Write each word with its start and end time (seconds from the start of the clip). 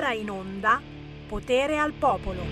ora 0.00 0.12
in 0.14 0.30
onda 0.30 0.80
Potere 1.28 1.76
al 1.78 1.92
Popolo. 1.92 2.42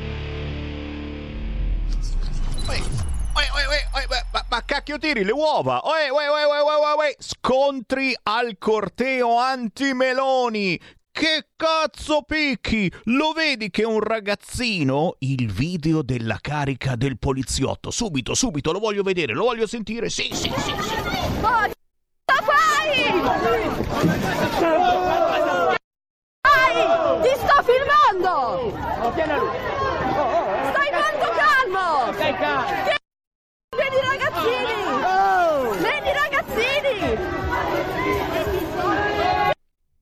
Ma, 4.33 4.45
ma 4.51 4.65
cacchio 4.65 4.99
tiri 4.99 5.25
le 5.25 5.33
uova? 5.33 5.81
Oi, 5.87 6.11
oi, 6.11 6.27
oi. 6.27 7.15
Scontri 7.19 8.15
al 8.25 8.57
corteo 8.59 9.39
anti-Meloni. 9.39 10.79
Che 11.11 11.49
cazzo 11.57 12.23
picchi? 12.23 12.93
Lo 13.05 13.33
vedi 13.33 13.71
che 13.71 13.85
un 13.85 14.01
ragazzino? 14.01 15.15
Il 15.21 15.51
video 15.51 16.03
della 16.03 16.37
carica 16.41 16.97
del 16.97 17.19
poliziotto. 17.19 17.91
Subito, 17.91 18.35
subito, 18.35 18.73
lo 18.73 18.79
voglio 18.79 19.03
vedere, 19.03 19.33
lo 19.33 19.45
voglio 19.45 19.67
sentire. 19.67 20.11
Sì, 20.11 20.29
sì, 20.33 20.53
sì, 20.55 20.75
sì. 20.83 20.95
Oh, 21.41 21.71
fai? 22.45 23.07
Dai! 26.73 27.21
Ti 27.23 27.33
sto 27.37 27.63
filmando! 27.63 28.73
Stai 30.71 30.91
molto 30.93 31.29
calmo! 31.37 32.13
Stai 32.13 32.35
calmo! 32.37 32.97
Vedi 33.77 33.99
ragazzini! 34.05 34.77
Vedi 35.79 36.11
ragazzini! 36.13 36.97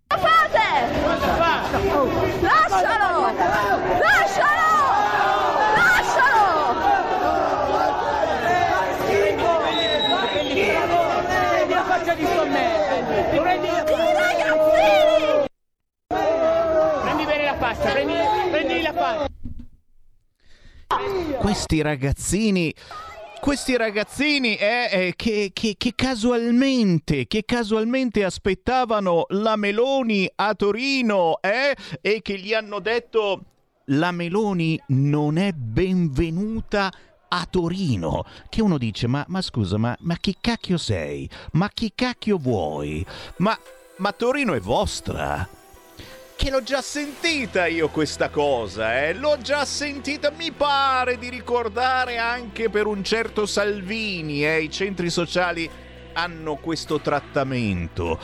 Cosa 0.09 1.31
fate? 1.39 1.87
Lascialo! 2.41 3.13
Lascialo! 4.01 4.71
Lascialo! 5.77 6.45
Prendi 11.55 11.75
la 11.75 11.85
faccia 11.85 12.15
di 12.15 12.27
sommerso! 12.27 13.41
Prendi, 13.41 13.67
I 13.67 14.13
ragazzini! 14.13 14.97
prendi 17.27 17.45
faccia, 17.87 17.93
prendi, 17.93 18.51
prendi 18.51 18.83
la 18.83 18.93
faccia! 18.93 19.29
Questi 21.39 21.81
ragazzini. 21.83 22.75
Questi 23.41 23.77
ragazzini 23.77 24.57
eh, 24.57 24.89
eh, 24.91 25.13
che, 25.15 25.51
che- 25.53 25.75
che 25.77 25.93
casualmente, 25.95 27.27
che 27.27 27.45
casualmente 27.45 28.25
aspettavano 28.25 29.27
la 29.29 29.57
Meloni 29.57 30.29
a 30.35 30.55
Torino 30.55 31.39
eh, 31.43 31.77
e 32.01 32.23
che 32.23 32.39
gli 32.39 32.55
hanno 32.55 32.81
detto 32.81 33.45
la 33.91 34.11
Meloni 34.11 34.81
non 34.89 35.37
è 35.37 35.53
benvenuta 35.53 36.91
a 37.29 37.47
Torino. 37.49 38.25
Che 38.49 38.63
uno 38.63 38.79
dice 38.79 39.07
ma, 39.07 39.25
ma 39.29 39.41
scusa 39.43 39.77
ma, 39.77 39.97
ma 40.01 40.17
chi 40.17 40.37
cacchio 40.41 40.79
sei? 40.79 41.29
Ma 41.53 41.69
chi 41.69 41.93
cacchio 41.95 42.39
vuoi? 42.39 43.05
Ma, 43.37 43.57
ma 43.99 44.13
Torino 44.13 44.55
è 44.55 44.61
vostra? 44.61 45.47
Che 46.37 46.51
l'ho 46.51 46.63
già 46.63 46.83
sentita 46.83 47.67
io 47.67 47.89
questa 47.89 48.29
cosa, 48.29 49.07
eh? 49.07 49.15
L'ho 49.15 49.39
già 49.39 49.65
sentita, 49.65 50.31
mi 50.31 50.53
pare 50.53 51.17
di 51.17 51.31
ricordare 51.31 52.19
anche 52.19 52.69
per 52.69 52.87
un 52.87 53.03
certo 53.03 53.47
Salvini, 53.47 54.45
eh? 54.45 54.61
I 54.61 54.71
centri 54.71 55.09
sociali 55.09 55.69
hanno 56.13 56.57
questo 56.57 57.01
trattamento. 57.01 58.21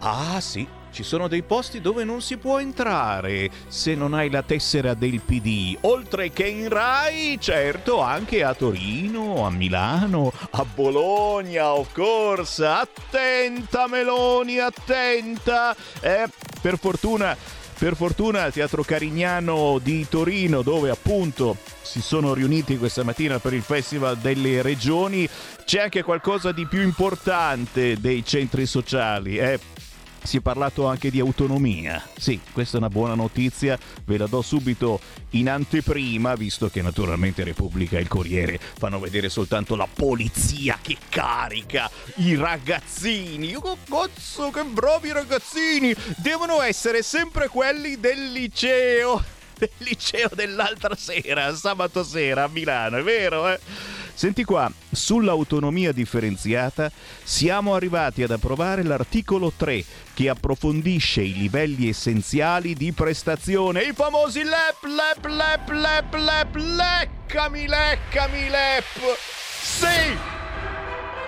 Ah 0.00 0.40
sì, 0.40 0.66
ci 0.96 1.02
sono 1.02 1.28
dei 1.28 1.42
posti 1.42 1.82
dove 1.82 2.04
non 2.04 2.22
si 2.22 2.38
può 2.38 2.58
entrare 2.58 3.50
se 3.68 3.94
non 3.94 4.14
hai 4.14 4.30
la 4.30 4.42
tessera 4.42 4.94
del 4.94 5.20
PD, 5.20 5.76
oltre 5.82 6.30
che 6.30 6.46
in 6.46 6.70
Rai, 6.70 7.36
certo, 7.38 8.00
anche 8.00 8.42
a 8.42 8.54
Torino, 8.54 9.44
a 9.44 9.50
Milano, 9.50 10.32
a 10.52 10.64
Bologna, 10.64 11.74
of 11.74 11.92
course. 11.92 12.64
Attenta 12.64 13.86
Meloni, 13.88 14.58
attenta. 14.58 15.76
Eh, 16.00 16.28
per 16.62 16.78
fortuna 16.78 17.36
per 17.78 17.94
fortuna 17.94 18.44
al 18.44 18.54
Teatro 18.54 18.82
Carignano 18.82 19.78
di 19.82 20.08
Torino, 20.08 20.62
dove 20.62 20.88
appunto 20.88 21.58
si 21.82 22.00
sono 22.00 22.32
riuniti 22.32 22.78
questa 22.78 23.04
mattina 23.04 23.38
per 23.38 23.52
il 23.52 23.60
Festival 23.60 24.16
delle 24.16 24.62
Regioni, 24.62 25.28
c'è 25.66 25.80
anche 25.80 26.02
qualcosa 26.02 26.52
di 26.52 26.66
più 26.66 26.80
importante 26.80 28.00
dei 28.00 28.24
centri 28.24 28.64
sociali. 28.64 29.36
eh. 29.36 29.60
Si 30.22 30.38
è 30.38 30.40
parlato 30.40 30.86
anche 30.86 31.10
di 31.10 31.20
autonomia. 31.20 32.02
Sì, 32.16 32.40
questa 32.52 32.76
è 32.76 32.80
una 32.80 32.88
buona 32.88 33.14
notizia, 33.14 33.78
ve 34.04 34.16
la 34.16 34.26
do 34.26 34.42
subito 34.42 35.00
in 35.30 35.48
anteprima, 35.48 36.34
visto 36.34 36.68
che 36.68 36.82
naturalmente 36.82 37.44
Repubblica 37.44 37.96
e 37.98 38.00
il 38.00 38.08
Corriere 38.08 38.58
fanno 38.58 38.98
vedere 38.98 39.28
soltanto 39.28 39.76
la 39.76 39.88
polizia 39.92 40.78
che 40.80 40.96
carica 41.08 41.90
i 42.16 42.34
ragazzini. 42.34 43.54
Oh, 43.54 43.76
cazzo, 43.88 44.50
che 44.50 44.64
bravi 44.64 45.12
ragazzini! 45.12 45.94
Devono 46.16 46.60
essere 46.62 47.02
sempre 47.02 47.48
quelli 47.48 47.98
del 48.00 48.32
liceo. 48.32 49.22
Del 49.56 49.70
liceo 49.78 50.28
dell'altra 50.34 50.94
sera, 50.94 51.54
sabato 51.54 52.04
sera 52.04 52.44
a 52.44 52.48
Milano, 52.48 52.98
è 52.98 53.02
vero, 53.02 53.48
eh? 53.48 53.58
Senti 54.16 54.44
qua, 54.44 54.72
sull'autonomia 54.90 55.92
differenziata 55.92 56.90
siamo 57.22 57.74
arrivati 57.74 58.22
ad 58.22 58.30
approvare 58.30 58.82
l'articolo 58.82 59.52
3 59.54 59.84
che 60.14 60.30
approfondisce 60.30 61.20
i 61.20 61.34
livelli 61.34 61.90
essenziali 61.90 62.72
di 62.72 62.92
prestazione, 62.92 63.82
i 63.82 63.92
famosi 63.92 64.42
LEP, 64.42 64.84
LEP, 64.84 65.26
LEP, 65.26 65.68
LEP, 65.68 66.14
LEP, 66.14 66.54
leccami, 66.54 67.66
leccami, 67.66 68.48
LEP. 68.48 69.18
Sì! 69.60 70.16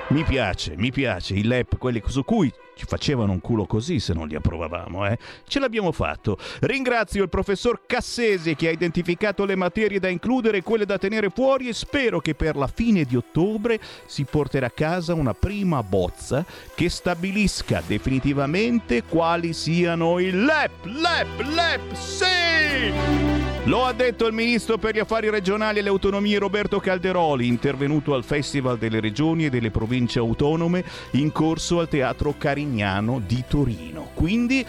Mi 0.08 0.24
piace, 0.24 0.72
mi 0.78 0.90
piace, 0.90 1.34
i 1.34 1.44
LEP, 1.44 1.76
quelli 1.76 2.02
su 2.06 2.24
cui 2.24 2.50
ci 2.78 2.86
facevano 2.86 3.32
un 3.32 3.40
culo 3.40 3.66
così 3.66 3.98
se 3.98 4.14
non 4.14 4.28
li 4.28 4.36
approvavamo, 4.36 5.04
eh? 5.06 5.18
Ce 5.48 5.58
l'abbiamo 5.58 5.90
fatto. 5.90 6.38
Ringrazio 6.60 7.24
il 7.24 7.28
professor 7.28 7.82
Cassese 7.86 8.54
che 8.54 8.68
ha 8.68 8.70
identificato 8.70 9.44
le 9.44 9.56
materie 9.56 9.98
da 9.98 10.08
includere 10.08 10.58
e 10.58 10.62
quelle 10.62 10.86
da 10.86 10.96
tenere 10.96 11.28
fuori 11.28 11.66
e 11.66 11.72
spero 11.72 12.20
che 12.20 12.36
per 12.36 12.54
la 12.54 12.68
fine 12.68 13.02
di 13.02 13.16
ottobre 13.16 13.80
si 14.06 14.24
porterà 14.24 14.66
a 14.66 14.70
casa 14.70 15.14
una 15.14 15.34
prima 15.34 15.82
bozza 15.82 16.44
che 16.76 16.88
stabilisca 16.88 17.82
definitivamente 17.84 19.02
quali 19.02 19.52
siano 19.52 20.20
i 20.20 20.30
LEP, 20.30 20.84
LEP, 20.84 21.40
LEP, 21.40 21.92
sì! 21.94 23.28
Lo 23.68 23.84
ha 23.84 23.92
detto 23.92 24.26
il 24.26 24.32
ministro 24.32 24.78
per 24.78 24.94
gli 24.94 24.98
affari 24.98 25.28
regionali 25.28 25.80
e 25.80 25.82
le 25.82 25.90
autonomie 25.90 26.38
Roberto 26.38 26.80
Calderoli, 26.80 27.46
intervenuto 27.46 28.14
al 28.14 28.24
Festival 28.24 28.78
delle 28.78 28.98
Regioni 28.98 29.44
e 29.44 29.50
delle 29.50 29.70
Province 29.70 30.18
Autonome 30.18 30.82
in 31.12 31.30
corso 31.32 31.78
al 31.78 31.86
Teatro 31.86 32.34
Carignano 32.68 33.20
di 33.24 33.42
Torino. 33.48 34.10
Quindi 34.12 34.66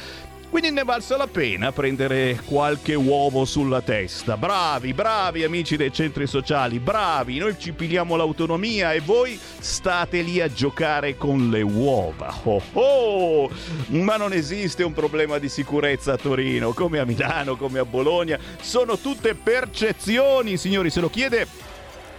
quindi 0.50 0.72
ne 0.72 0.84
valsa 0.84 1.16
la 1.16 1.28
pena 1.28 1.72
prendere 1.72 2.42
qualche 2.44 2.96
uovo 2.96 3.46
sulla 3.46 3.82
testa. 3.82 4.36
Bravi, 4.36 4.96
bravi 4.96 5.44
amici 5.44 5.78
dei 5.78 5.94
centri 5.94 6.26
sociali, 6.26 6.80
bravi. 6.80 7.38
Noi 7.38 7.56
ci 7.60 7.72
pigliamo 7.72 8.16
l'autonomia 8.16 8.94
e 8.94 9.00
voi 9.00 9.40
state 9.60 10.22
lì 10.22 10.42
a 10.42 10.52
giocare 10.52 11.18
con 11.18 11.52
le 11.52 11.62
uova. 11.62 12.34
Oh 12.46 12.64
oh! 12.74 13.52
Ma 13.90 14.18
non 14.18 14.34
esiste 14.34 14.82
un 14.82 14.94
problema 14.94 15.38
di 15.38 15.50
sicurezza 15.50 16.14
a 16.14 16.18
Torino, 16.18 16.74
come 16.74 16.98
a 16.98 17.06
Milano, 17.06 17.56
come 17.56 17.78
a 17.78 17.86
Bologna. 17.86 18.40
Sono 18.60 18.98
tutte 18.98 19.36
percezioni, 19.36 20.58
signori. 20.58 20.90
Se 20.90 21.00
lo 21.00 21.12
chiede 21.12 21.46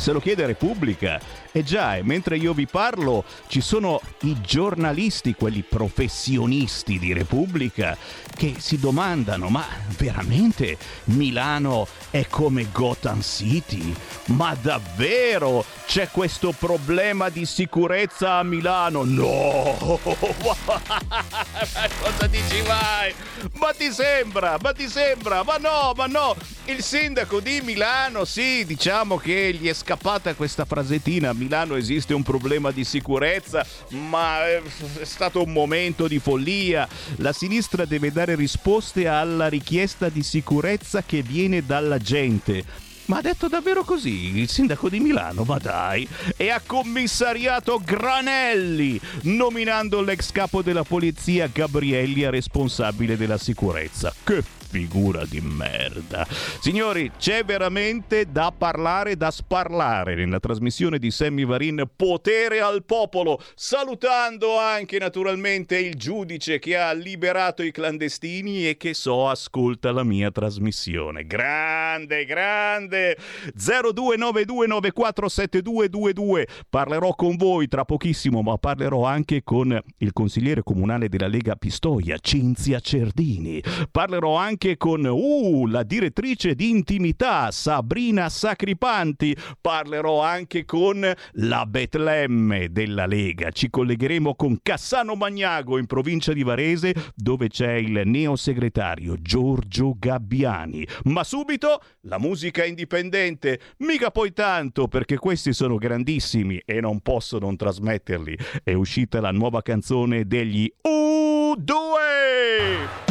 se 0.00 0.12
lo 0.12 0.20
chiede 0.20 0.46
Repubblica. 0.46 1.20
E 1.52 1.64
già, 1.64 1.96
e 1.96 2.02
mentre 2.02 2.36
io 2.36 2.54
vi 2.54 2.66
parlo, 2.66 3.24
ci 3.48 3.60
sono 3.60 4.00
i 4.22 4.40
giornalisti, 4.40 5.34
quelli 5.34 5.64
professionisti 5.68 6.98
di 6.98 7.12
Repubblica, 7.12 7.96
che 8.36 8.54
si 8.58 8.78
domandano, 8.78 9.48
ma 9.48 9.64
veramente 9.96 10.78
Milano 11.04 11.88
è 12.10 12.26
come 12.28 12.68
Gotham 12.70 13.20
City? 13.20 13.92
Ma 14.26 14.56
davvero 14.60 15.64
c'è 15.86 16.08
questo 16.10 16.52
problema 16.52 17.28
di 17.30 17.44
sicurezza 17.44 18.34
a 18.34 18.42
Milano? 18.44 19.02
No! 19.04 19.98
Ma 20.70 21.88
cosa 22.00 22.26
dici 22.26 22.62
mai? 22.66 23.12
Ma 23.54 23.72
ti 23.72 23.90
sembra? 23.92 24.56
Ma 24.60 24.72
ti 24.72 24.88
sembra? 24.88 25.42
Ma 25.42 25.56
no, 25.56 25.92
ma 25.96 26.06
no! 26.06 26.36
Il 26.64 26.82
sindaco 26.82 27.40
di 27.40 27.60
Milano, 27.62 28.24
sì, 28.24 28.64
diciamo 28.64 29.16
che 29.16 29.52
gli 29.54 29.68
è 29.68 29.74
scappata 29.74 30.34
questa 30.34 30.64
frasettina. 30.64 31.32
Milano 31.40 31.76
esiste 31.76 32.12
un 32.12 32.22
problema 32.22 32.70
di 32.70 32.84
sicurezza, 32.84 33.64
ma 33.90 34.46
è 34.46 34.62
stato 35.02 35.42
un 35.42 35.52
momento 35.52 36.06
di 36.06 36.18
follia. 36.18 36.86
La 37.16 37.32
sinistra 37.32 37.86
deve 37.86 38.12
dare 38.12 38.34
risposte 38.34 39.08
alla 39.08 39.48
richiesta 39.48 40.10
di 40.10 40.22
sicurezza 40.22 41.02
che 41.02 41.22
viene 41.22 41.64
dalla 41.64 41.96
gente. 41.96 42.88
Ma 43.06 43.18
ha 43.18 43.22
detto 43.22 43.48
davvero 43.48 43.82
così 43.82 44.38
il 44.38 44.48
sindaco 44.48 44.90
di 44.90 45.00
Milano? 45.00 45.42
Ma 45.44 45.58
dai! 45.58 46.06
E 46.36 46.50
ha 46.50 46.62
commissariato 46.64 47.80
Granelli, 47.82 49.00
nominando 49.22 50.02
l'ex 50.02 50.30
capo 50.30 50.62
della 50.62 50.84
polizia 50.84 51.48
Gabrielli 51.52 52.24
a 52.24 52.30
responsabile 52.30 53.16
della 53.16 53.38
sicurezza. 53.38 54.14
Che 54.22 54.44
figura 54.70 55.26
di 55.26 55.40
merda. 55.40 56.24
Signori, 56.60 57.10
c'è 57.18 57.44
veramente 57.44 58.30
da 58.30 58.52
parlare, 58.56 59.16
da 59.16 59.32
sparlare 59.32 60.14
nella 60.14 60.38
trasmissione 60.38 61.00
di 61.00 61.10
Sammy 61.10 61.44
Varin 61.44 61.82
Potere 61.96 62.60
al 62.60 62.84
popolo, 62.84 63.42
salutando 63.56 64.56
anche 64.58 64.98
naturalmente 64.98 65.76
il 65.76 65.96
giudice 65.96 66.60
che 66.60 66.76
ha 66.76 66.92
liberato 66.92 67.64
i 67.64 67.72
clandestini 67.72 68.68
e 68.68 68.76
che 68.76 68.94
so 68.94 69.28
ascolta 69.28 69.90
la 69.90 70.04
mia 70.04 70.30
trasmissione. 70.30 71.26
Grande, 71.26 72.24
grande! 72.24 73.18
0292947222. 73.58 76.44
Parlerò 76.70 77.16
con 77.16 77.34
voi 77.36 77.66
tra 77.66 77.84
pochissimo, 77.84 78.40
ma 78.42 78.56
parlerò 78.56 79.04
anche 79.04 79.42
con 79.42 79.76
il 79.98 80.12
consigliere 80.12 80.62
comunale 80.62 81.08
della 81.08 81.26
Lega 81.26 81.56
Pistoia, 81.56 82.18
Cinzia 82.18 82.78
Cerdini. 82.78 83.60
Parlerò 83.90 84.36
anche 84.36 84.58
con 84.76 85.04
uh, 85.04 85.66
la 85.66 85.82
direttrice 85.82 86.54
di 86.54 86.68
intimità, 86.68 87.50
Sabrina 87.50 88.28
Sacripanti. 88.28 89.34
Parlerò 89.58 90.22
anche 90.22 90.66
con 90.66 91.10
la 91.32 91.66
Betlemme 91.66 92.70
della 92.70 93.06
Lega. 93.06 93.50
Ci 93.50 93.70
collegheremo 93.70 94.34
con 94.34 94.58
Cassano 94.62 95.14
Magnago 95.14 95.78
in 95.78 95.86
provincia 95.86 96.34
di 96.34 96.42
Varese, 96.42 96.94
dove 97.14 97.48
c'è 97.48 97.72
il 97.72 98.02
neosegretario 98.04 99.16
Giorgio 99.18 99.94
Gabbiani. 99.98 100.86
Ma 101.04 101.24
subito 101.24 101.80
la 102.02 102.18
musica 102.18 102.64
indipendente, 102.64 103.60
mica 103.78 104.10
poi 104.10 104.34
tanto 104.34 104.88
perché 104.88 105.16
questi 105.16 105.54
sono 105.54 105.76
grandissimi 105.76 106.60
e 106.66 106.80
non 106.80 107.00
posso 107.00 107.38
non 107.38 107.56
trasmetterli. 107.56 108.36
È 108.62 108.74
uscita 108.74 109.20
la 109.20 109.30
nuova 109.30 109.62
canzone 109.62 110.26
degli 110.26 110.70
U2! 110.86 113.09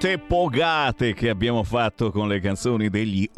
Quante 0.00 0.18
pogate 0.18 1.12
che 1.12 1.28
abbiamo 1.28 1.62
fatto 1.62 2.10
con 2.10 2.26
le 2.26 2.40
canzoni 2.40 2.88
degli 2.88 3.28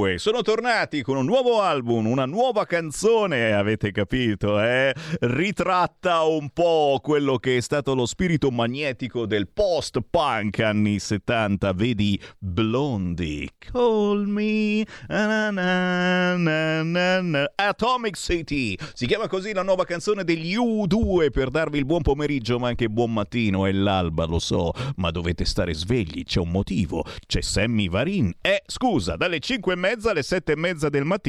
U2. 0.00 0.16
Sono 0.16 0.42
tornati 0.42 1.02
con 1.02 1.16
un 1.16 1.24
nuovo 1.24 1.60
album, 1.60 2.06
una 2.06 2.24
nuova 2.24 2.64
canzone, 2.64 3.52
avete 3.52 3.90
capito, 3.92 4.60
eh? 4.60 4.94
Ritratta 5.20 6.22
un 6.22 6.50
po' 6.50 6.98
quello 7.02 7.36
che 7.36 7.58
è 7.58 7.60
stato 7.60 7.94
lo 7.94 8.06
spirito 8.06 8.50
magnetico 8.50 9.26
del 9.26 9.48
post-punk 9.48 10.60
anni 10.60 10.98
70. 10.98 11.72
Vedi 11.72 12.20
Blondie, 12.38 13.48
Call 13.58 14.24
Me, 14.26 14.84
na 15.08 15.50
na 15.50 16.36
na 16.36 17.50
Atomic 17.54 18.16
City. 18.16 18.76
Si 18.94 19.06
chiama 19.06 19.28
così 19.28 19.52
la 19.52 19.62
nuova 19.62 19.84
canzone 19.84 20.24
degli 20.24 20.56
U2 20.56 21.30
per 21.30 21.50
darvi 21.50 21.78
il 21.78 21.84
buon 21.84 22.02
pomeriggio, 22.02 22.58
ma 22.58 22.68
anche 22.68 22.88
buon 22.88 23.12
mattino. 23.12 23.66
È 23.66 23.72
l'alba, 23.72 24.24
lo 24.24 24.38
so 24.38 24.72
ma 24.96 25.10
dovete 25.10 25.44
stare 25.44 25.74
svegli, 25.74 26.24
c'è 26.24 26.40
un 26.40 26.50
motivo, 26.50 27.04
c'è 27.26 27.40
Sammy 27.40 27.88
Varin. 27.88 28.32
Eh, 28.40 28.62
scusa, 28.66 29.16
dalle 29.16 29.38
5 29.38 29.72
e 29.72 29.76
mezza 29.76 29.89
alle 30.10 30.22
7 30.22 30.52
e 30.52 30.56
mezza 30.56 30.88
del 30.88 31.04
mattino 31.04 31.28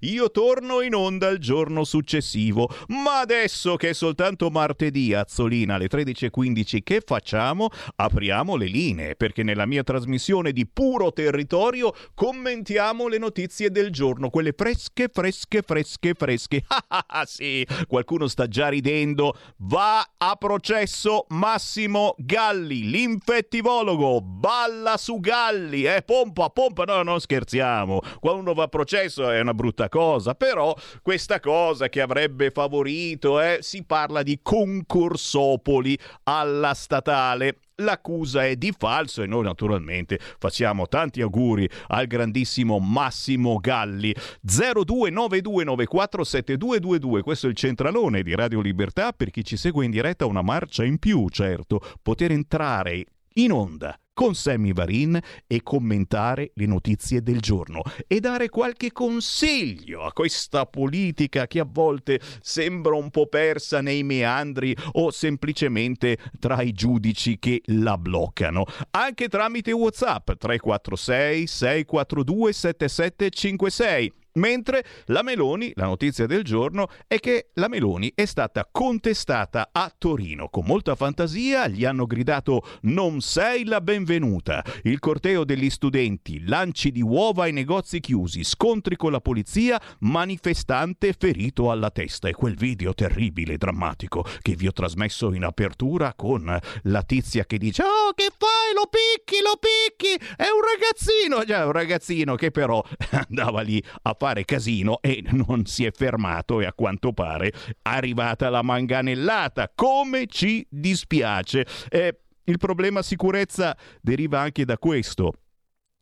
io 0.00 0.30
torno 0.30 0.80
in 0.80 0.94
onda 0.94 1.28
il 1.28 1.38
giorno 1.38 1.84
successivo, 1.84 2.68
ma 2.88 3.20
adesso 3.20 3.76
che 3.76 3.90
è 3.90 3.92
soltanto 3.92 4.50
martedì, 4.50 5.14
Azzolina, 5.14 5.74
alle 5.74 5.88
13.15, 5.88 6.82
che 6.82 7.02
facciamo? 7.04 7.68
Apriamo 7.96 8.56
le 8.56 8.66
linee, 8.66 9.16
perché 9.16 9.42
nella 9.42 9.66
mia 9.66 9.82
trasmissione 9.82 10.52
di 10.52 10.66
puro 10.66 11.12
territorio 11.12 11.94
commentiamo 12.14 13.08
le 13.08 13.18
notizie 13.18 13.70
del 13.70 13.90
giorno, 13.90 14.30
quelle 14.30 14.52
fresche, 14.56 15.08
fresche, 15.12 15.62
fresche, 15.62 16.14
fresche. 16.14 16.64
Ah, 16.72 16.84
ah, 16.88 17.04
ah 17.06 17.26
sì, 17.26 17.66
qualcuno 17.86 18.26
sta 18.28 18.48
già 18.48 18.68
ridendo. 18.68 19.36
Va 19.58 20.06
a 20.16 20.36
processo 20.36 21.26
Massimo 21.28 22.14
Galli, 22.18 22.88
l'infettivologo. 22.88 24.20
Balla 24.22 24.96
su 24.96 25.20
Galli, 25.20 25.84
eh, 25.84 26.02
pompa, 26.02 26.48
pompa. 26.48 26.84
No, 26.84 27.02
non 27.02 27.20
scherziamo. 27.20 28.01
Quando 28.20 28.40
uno 28.40 28.54
va 28.54 28.64
a 28.64 28.68
processo 28.68 29.30
è 29.30 29.40
una 29.40 29.54
brutta 29.54 29.88
cosa, 29.88 30.34
però 30.34 30.74
questa 31.02 31.38
cosa 31.40 31.88
che 31.88 32.00
avrebbe 32.00 32.50
favorito, 32.50 33.40
eh, 33.40 33.58
si 33.60 33.84
parla 33.84 34.22
di 34.22 34.40
concorsopoli 34.42 35.98
alla 36.24 36.74
statale. 36.74 37.58
L'accusa 37.76 38.44
è 38.46 38.56
di 38.56 38.74
falso 38.76 39.22
e 39.22 39.26
noi 39.26 39.44
naturalmente 39.44 40.18
facciamo 40.38 40.88
tanti 40.88 41.22
auguri 41.22 41.66
al 41.88 42.06
grandissimo 42.06 42.78
Massimo 42.78 43.58
Galli. 43.58 44.14
0292947222 44.46 47.22
questo 47.22 47.46
è 47.46 47.50
il 47.50 47.56
centralone 47.56 48.22
di 48.22 48.34
Radio 48.34 48.60
Libertà 48.60 49.12
per 49.12 49.30
chi 49.30 49.44
ci 49.44 49.56
segue 49.56 49.84
in 49.84 49.90
diretta 49.90 50.26
una 50.26 50.42
marcia 50.42 50.84
in 50.84 50.98
più 50.98 51.28
certo 51.30 51.80
poter 52.02 52.30
entrare 52.30 53.04
in 53.34 53.52
onda 53.52 53.96
con 54.12 54.34
Sammy 54.34 54.72
Varin 54.72 55.18
e 55.46 55.62
commentare 55.62 56.52
le 56.54 56.66
notizie 56.66 57.22
del 57.22 57.40
giorno 57.40 57.82
e 58.06 58.20
dare 58.20 58.48
qualche 58.48 58.92
consiglio 58.92 60.02
a 60.02 60.12
questa 60.12 60.66
politica 60.66 61.46
che 61.46 61.60
a 61.60 61.66
volte 61.68 62.20
sembra 62.40 62.94
un 62.94 63.10
po' 63.10 63.26
persa 63.26 63.80
nei 63.80 64.02
meandri 64.02 64.76
o 64.92 65.10
semplicemente 65.10 66.18
tra 66.38 66.62
i 66.62 66.72
giudici 66.72 67.38
che 67.38 67.62
la 67.66 67.96
bloccano. 67.96 68.64
Anche 68.90 69.28
tramite 69.28 69.72
WhatsApp 69.72 70.32
346 70.32 71.46
642 71.46 72.52
7756 72.52 74.12
Mentre 74.34 74.82
la 75.06 75.22
Meloni, 75.22 75.72
la 75.74 75.84
notizia 75.84 76.24
del 76.24 76.42
giorno 76.42 76.88
è 77.06 77.18
che 77.18 77.50
la 77.54 77.68
Meloni 77.68 78.12
è 78.14 78.24
stata 78.24 78.66
contestata 78.70 79.68
a 79.72 79.92
Torino. 79.96 80.48
Con 80.48 80.64
molta 80.64 80.94
fantasia 80.94 81.68
gli 81.68 81.84
hanno 81.84 82.06
gridato 82.06 82.62
non 82.82 83.20
sei 83.20 83.64
la 83.64 83.82
benvenuta. 83.82 84.64
Il 84.84 85.00
corteo 85.00 85.44
degli 85.44 85.68
studenti, 85.68 86.46
lanci 86.46 86.90
di 86.92 87.02
uova 87.02 87.44
ai 87.44 87.52
negozi 87.52 88.00
chiusi, 88.00 88.42
scontri 88.42 88.96
con 88.96 89.12
la 89.12 89.20
polizia, 89.20 89.78
manifestante 90.00 91.12
ferito 91.12 91.70
alla 91.70 91.90
testa. 91.90 92.28
E 92.28 92.32
quel 92.32 92.54
video 92.54 92.94
terribile, 92.94 93.58
drammatico, 93.58 94.24
che 94.40 94.54
vi 94.54 94.66
ho 94.66 94.72
trasmesso 94.72 95.34
in 95.34 95.44
apertura 95.44 96.14
con 96.14 96.58
la 96.84 97.02
tizia 97.02 97.44
che 97.44 97.58
dice 97.58 97.82
oh 97.82 98.12
che 98.14 98.30
fai? 98.34 98.72
Lo 98.74 98.88
picchi, 98.88 99.42
lo 99.42 99.58
picchi! 99.58 100.14
È 100.36 100.46
un 100.48 100.62
ragazzino! 100.62 101.44
Già, 101.44 101.66
un 101.66 101.72
ragazzino 101.72 102.34
che 102.34 102.50
però 102.50 102.82
andava 103.28 103.60
lì 103.60 103.82
a 104.02 104.14
fare 104.22 104.44
casino 104.44 105.00
e 105.02 105.20
non 105.32 105.66
si 105.66 105.84
è 105.84 105.90
fermato 105.90 106.60
e 106.60 106.66
a 106.66 106.72
quanto 106.72 107.12
pare 107.12 107.48
è 107.48 107.52
arrivata 107.82 108.50
la 108.50 108.62
manganellata. 108.62 109.72
Come 109.74 110.26
ci 110.28 110.64
dispiace. 110.70 111.66
Eh, 111.88 112.20
il 112.44 112.58
problema 112.58 113.02
sicurezza 113.02 113.76
deriva 114.00 114.38
anche 114.38 114.64
da 114.64 114.78
questo 114.78 115.32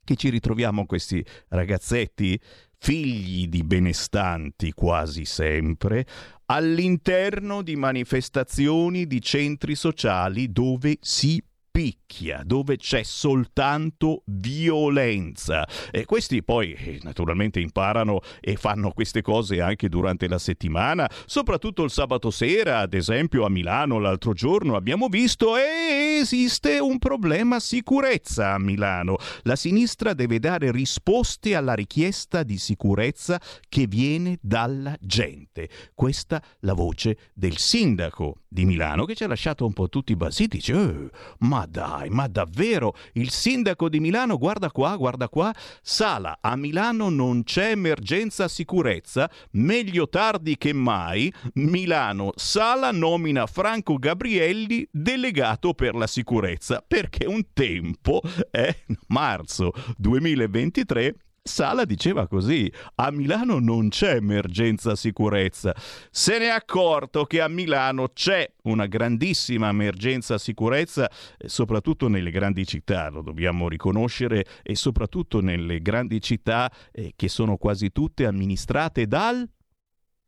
che 0.04 0.16
ci 0.16 0.28
ritroviamo 0.28 0.84
questi 0.84 1.24
ragazzetti 1.48 2.38
figli 2.76 3.46
di 3.46 3.62
benestanti 3.62 4.72
quasi 4.72 5.24
sempre, 5.24 6.06
all'interno 6.46 7.62
di 7.62 7.76
manifestazioni 7.76 9.06
di 9.06 9.22
centri 9.22 9.74
sociali 9.74 10.52
dove 10.52 10.98
si 11.00 11.42
picchia, 11.70 12.42
dove 12.44 12.76
c'è 12.76 13.02
soltanto 13.02 14.22
violenza. 14.26 15.66
E 15.90 16.04
questi 16.04 16.42
poi 16.42 16.72
eh, 16.72 16.98
naturalmente 17.02 17.60
imparano 17.60 18.20
e 18.40 18.56
fanno 18.56 18.90
queste 18.92 19.22
cose 19.22 19.60
anche 19.60 19.88
durante 19.88 20.28
la 20.28 20.38
settimana, 20.38 21.08
soprattutto 21.26 21.84
il 21.84 21.90
sabato 21.90 22.30
sera, 22.30 22.78
ad 22.78 22.94
esempio 22.94 23.44
a 23.44 23.50
Milano 23.50 23.98
l'altro 23.98 24.32
giorno 24.32 24.76
abbiamo 24.76 25.08
visto 25.08 25.56
e 25.56 26.18
esiste 26.20 26.78
un 26.78 26.98
problema 26.98 27.60
sicurezza 27.60 28.52
a 28.52 28.58
Milano. 28.58 29.16
La 29.42 29.56
sinistra 29.56 30.12
deve 30.12 30.38
dare 30.38 30.70
risposte 30.72 31.54
alla 31.54 31.74
richiesta 31.74 32.42
di 32.42 32.58
sicurezza 32.58 33.40
che 33.68 33.86
viene 33.86 34.38
dalla 34.40 34.96
gente. 35.00 35.68
Questa 35.94 36.42
la 36.60 36.74
voce 36.74 37.16
del 37.34 37.56
sindaco 37.58 38.39
di 38.52 38.64
Milano 38.64 39.04
che 39.04 39.14
ci 39.14 39.23
ha 39.23 39.28
lasciato 39.28 39.64
un 39.64 39.73
po' 39.73 39.88
tutti 39.88 40.16
basiti. 40.16 40.57
Dice, 40.57 40.73
eh, 40.75 41.11
ma 41.38 41.66
dai, 41.66 42.11
ma 42.11 42.26
davvero? 42.26 42.95
Il 43.12 43.30
sindaco 43.30 43.88
di 43.88 44.00
Milano, 44.00 44.37
guarda 44.37 44.71
qua, 44.71 44.97
guarda 44.97 45.28
qua, 45.28 45.54
Sala, 45.80 46.38
a 46.40 46.57
Milano 46.57 47.09
non 47.09 47.45
c'è 47.45 47.71
emergenza 47.71 48.49
sicurezza, 48.49 49.30
meglio 49.52 50.09
tardi 50.09 50.59
che 50.59 50.73
mai. 50.73 51.33
Milano, 51.54 52.33
Sala 52.35 52.90
nomina 52.90 53.47
Franco 53.47 53.97
Gabrielli 53.97 54.87
delegato 54.90 55.73
per 55.73 55.95
la 55.95 56.09
sicurezza, 56.09 56.85
perché 56.87 57.26
un 57.26 57.52
tempo, 57.52 58.21
è 58.50 58.75
marzo 59.07 59.73
2023, 59.97 61.14
Sala 61.42 61.87
diceva 61.87 62.28
così, 62.28 62.70
a 62.97 63.11
Milano 63.11 63.59
non 63.59 63.88
c'è 63.88 64.16
emergenza 64.16 64.94
sicurezza. 64.94 65.75
Se 66.11 66.38
ne 66.38 66.47
è 66.47 66.49
accorto 66.49 67.25
che 67.25 67.40
a 67.40 67.49
Milano 67.49 68.09
c'è 68.12 68.47
una 68.64 68.87
grandissima 68.87 69.68
emergenza 69.68 70.37
sicurezza, 70.37 71.11
eh, 71.38 71.49
soprattutto 71.49 72.09
nelle 72.09 72.30
grandi 72.30 72.66
città, 72.66 73.09
lo 73.09 73.23
dobbiamo 73.23 73.68
riconoscere, 73.68 74.44
e 74.62 74.75
soprattutto 74.75 75.40
nelle 75.40 75.80
grandi 75.80 76.20
città 76.20 76.70
eh, 76.92 77.14
che 77.16 77.28
sono 77.28 77.56
quasi 77.56 77.90
tutte 77.90 78.26
amministrate 78.26 79.06
dal 79.06 79.49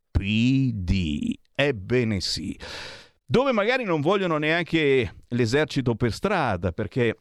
PD. 0.09 1.31
Ebbene 1.53 2.21
sì. 2.21 2.57
Dove 3.23 3.51
magari 3.51 3.83
non 3.83 4.01
vogliono 4.01 4.37
neanche 4.37 5.15
l'esercito 5.27 5.93
per 5.93 6.11
strada, 6.11 6.71
perché 6.71 7.17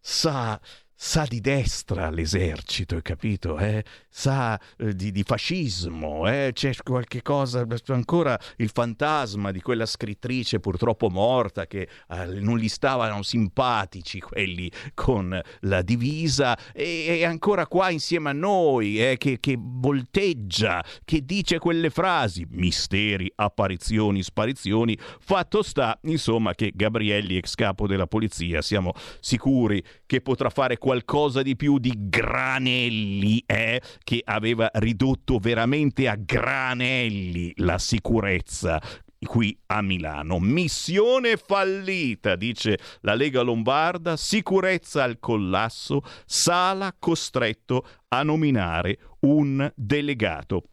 sa 0.00 0.58
sa 1.02 1.24
di 1.24 1.40
destra 1.40 2.10
l'esercito, 2.10 2.94
hai 2.94 3.00
capito? 3.00 3.58
Eh? 3.58 3.82
Sa 4.12 4.60
eh, 4.76 4.92
di, 4.94 5.12
di, 5.12 5.22
fascismo, 5.22 6.28
eh? 6.28 6.50
c'è 6.52 6.74
qualche 6.82 7.22
cosa, 7.22 7.64
ancora 7.86 8.36
il 8.56 8.70
fantasma 8.70 9.52
di 9.52 9.60
quella 9.60 9.86
scrittrice 9.86 10.58
purtroppo 10.58 11.08
morta 11.08 11.68
che 11.68 11.88
eh, 12.08 12.26
non 12.40 12.58
gli 12.58 12.68
stavano 12.68 13.22
simpatici 13.22 14.18
quelli 14.18 14.68
con 14.94 15.40
la 15.60 15.82
divisa 15.82 16.58
e 16.72 17.18
è 17.20 17.24
ancora 17.24 17.68
qua 17.68 17.90
insieme 17.90 18.30
a 18.30 18.32
noi, 18.32 19.00
eh, 19.00 19.16
che, 19.16 19.38
che 19.38 19.56
volteggia, 19.56 20.84
che 21.04 21.24
dice 21.24 21.60
quelle 21.60 21.88
frasi, 21.88 22.44
misteri, 22.50 23.30
apparizioni, 23.36 24.24
sparizioni, 24.24 24.98
fatto 25.20 25.62
sta 25.62 25.96
insomma 26.02 26.54
che 26.54 26.72
Gabrielli, 26.74 27.36
ex 27.36 27.54
capo 27.54 27.86
della 27.86 28.08
polizia, 28.08 28.60
siamo 28.60 28.92
sicuri 29.20 29.80
che 30.04 30.20
potrà 30.20 30.50
fare 30.50 30.78
qualcosa 30.78 31.42
di 31.42 31.54
più 31.54 31.78
di 31.78 31.92
Granelli, 31.96 33.42
eh, 33.46 33.80
che 34.10 34.22
aveva 34.24 34.68
ridotto 34.74 35.38
veramente 35.38 36.08
a 36.08 36.16
granelli 36.16 37.52
la 37.58 37.78
sicurezza 37.78 38.82
qui 39.24 39.56
a 39.66 39.82
Milano. 39.82 40.40
Missione 40.40 41.36
fallita, 41.36 42.34
dice 42.34 42.76
la 43.02 43.14
Lega 43.14 43.42
Lombarda, 43.42 44.16
sicurezza 44.16 45.04
al 45.04 45.20
collasso, 45.20 46.02
Sala 46.26 46.92
costretto 46.98 47.86
a 48.08 48.24
nominare 48.24 48.98
un 49.20 49.72
delegato. 49.76 50.64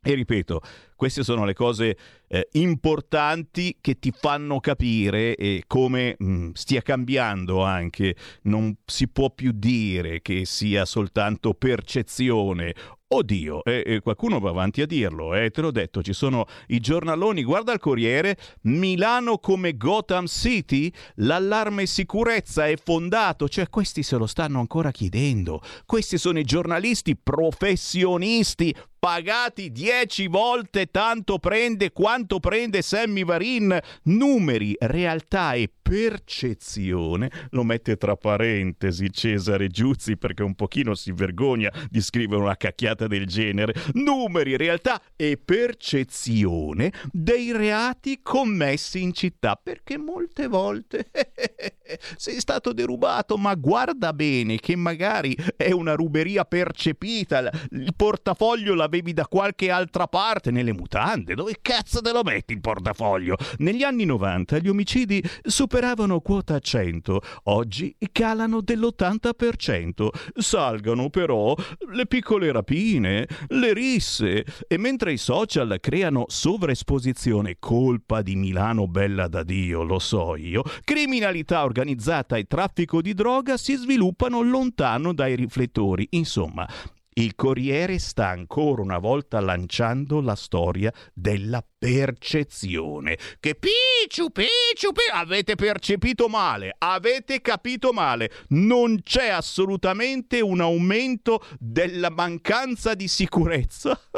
E 0.00 0.14
ripeto, 0.14 0.62
queste 1.02 1.24
sono 1.24 1.44
le 1.44 1.52
cose 1.52 1.96
eh, 2.28 2.46
importanti 2.52 3.78
che 3.80 3.98
ti 3.98 4.12
fanno 4.16 4.60
capire 4.60 5.34
eh, 5.34 5.64
come 5.66 6.14
mh, 6.16 6.32
mm, 6.32 6.50
stia 6.52 6.80
cambiando 6.80 7.64
anche. 7.64 8.14
Non 8.42 8.76
si 8.84 9.08
può 9.08 9.28
più 9.30 9.50
dire 9.52 10.22
che 10.22 10.44
sia 10.44 10.84
soltanto 10.84 11.54
percezione. 11.54 12.72
Oddio, 13.14 13.64
eh, 13.64 13.82
eh, 13.84 14.00
qualcuno 14.00 14.38
va 14.38 14.50
avanti 14.50 14.80
a 14.80 14.86
dirlo, 14.86 15.34
eh, 15.34 15.50
te 15.50 15.60
l'ho 15.60 15.70
detto, 15.70 16.02
ci 16.02 16.14
sono 16.14 16.46
i 16.68 16.80
giornaloni, 16.80 17.42
guarda 17.42 17.72
il 17.72 17.78
Corriere, 17.78 18.38
Milano 18.62 19.36
come 19.36 19.76
Gotham 19.76 20.26
City, 20.26 20.90
l'allarme 21.16 21.84
sicurezza 21.84 22.66
è 22.68 22.76
fondato, 22.82 23.50
cioè 23.50 23.68
questi 23.68 24.02
se 24.02 24.16
lo 24.16 24.26
stanno 24.26 24.60
ancora 24.60 24.92
chiedendo, 24.92 25.60
questi 25.84 26.16
sono 26.16 26.38
i 26.38 26.44
giornalisti 26.44 27.14
professionisti, 27.14 28.74
pagati 28.98 29.72
dieci 29.72 30.28
volte 30.28 30.88
tanto 30.92 31.40
prende 31.40 31.90
quanto 31.90 32.38
prende 32.38 32.82
Sammy 32.82 33.24
Varin, 33.24 33.76
numeri, 34.04 34.76
realtà 34.78 35.54
e 35.54 35.68
percezione, 35.92 37.30
lo 37.50 37.64
mette 37.64 37.96
tra 37.96 38.16
parentesi 38.16 39.10
Cesare 39.10 39.68
Giuzzi 39.68 40.16
perché 40.16 40.42
un 40.42 40.54
pochino 40.54 40.94
si 40.94 41.12
vergogna 41.12 41.72
di 41.90 42.00
scrivere 42.00 42.40
una 42.40 42.56
cacchiata 42.56 43.06
del 43.06 43.26
genere, 43.26 43.74
numeri, 43.94 44.56
realtà 44.56 45.02
e 45.16 45.36
percezione 45.36 46.92
dei 47.10 47.52
reati 47.52 48.20
commessi 48.22 49.02
in 49.02 49.12
città, 49.12 49.58
perché 49.60 49.98
molte 49.98 50.46
volte 50.46 51.10
sei 52.16 52.38
stato 52.38 52.72
derubato, 52.72 53.36
ma 53.36 53.54
guarda 53.54 54.12
bene 54.12 54.56
che 54.56 54.76
magari 54.76 55.36
è 55.56 55.70
una 55.72 55.94
ruberia 55.94 56.44
percepita, 56.44 57.50
il 57.70 57.94
portafoglio 57.96 58.74
l'avevi 58.74 59.12
da 59.12 59.26
qualche 59.26 59.70
altra 59.70 60.06
parte, 60.06 60.50
nelle 60.50 60.72
mutande, 60.82 61.34
dove 61.34 61.58
cazzo 61.62 62.00
te 62.00 62.12
lo 62.12 62.22
metti 62.22 62.52
il 62.52 62.60
portafoglio? 62.60 63.36
Negli 63.58 63.84
anni 63.84 64.04
90 64.04 64.58
gli 64.58 64.68
omicidi 64.68 65.22
superavano 65.42 66.20
quota 66.20 66.58
100, 66.58 67.20
oggi 67.44 67.96
calano 68.10 68.60
dell'80%. 68.60 70.08
Salgono 70.34 71.08
però 71.08 71.54
le 71.92 72.06
piccole 72.06 72.50
rapine, 72.50 73.28
le 73.48 73.72
risse 73.72 74.44
e 74.66 74.76
mentre 74.76 75.12
i 75.12 75.18
social 75.18 75.78
creano 75.80 76.24
sovraesposizione, 76.26 77.56
colpa 77.60 78.22
di 78.22 78.34
Milano 78.34 78.88
bella 78.88 79.28
da 79.28 79.44
Dio, 79.44 79.84
lo 79.84 80.00
so 80.00 80.34
io, 80.34 80.62
criminalità 80.84 81.62
organizzata 81.62 82.36
e 82.36 82.44
traffico 82.44 83.00
di 83.00 83.14
droga 83.14 83.56
si 83.56 83.76
sviluppano 83.76 84.42
lontano 84.42 85.14
dai 85.14 85.36
riflettori. 85.36 86.08
Insomma, 86.10 86.68
il 87.14 87.34
Corriere 87.34 87.98
sta 87.98 88.28
ancora 88.28 88.82
una 88.82 88.98
volta 88.98 89.40
lanciando 89.40 90.20
la 90.20 90.34
storia 90.34 90.92
della 91.12 91.64
percezione. 91.78 93.18
Che 93.40 93.54
picciu, 93.54 94.30
picciu, 94.30 94.92
picciu, 94.92 95.12
avete 95.12 95.54
percepito 95.54 96.28
male, 96.28 96.74
avete 96.78 97.40
capito 97.40 97.92
male. 97.92 98.30
Non 98.48 99.02
c'è 99.02 99.28
assolutamente 99.28 100.40
un 100.40 100.60
aumento 100.60 101.44
della 101.58 102.10
mancanza 102.10 102.94
di 102.94 103.08
sicurezza. 103.08 103.98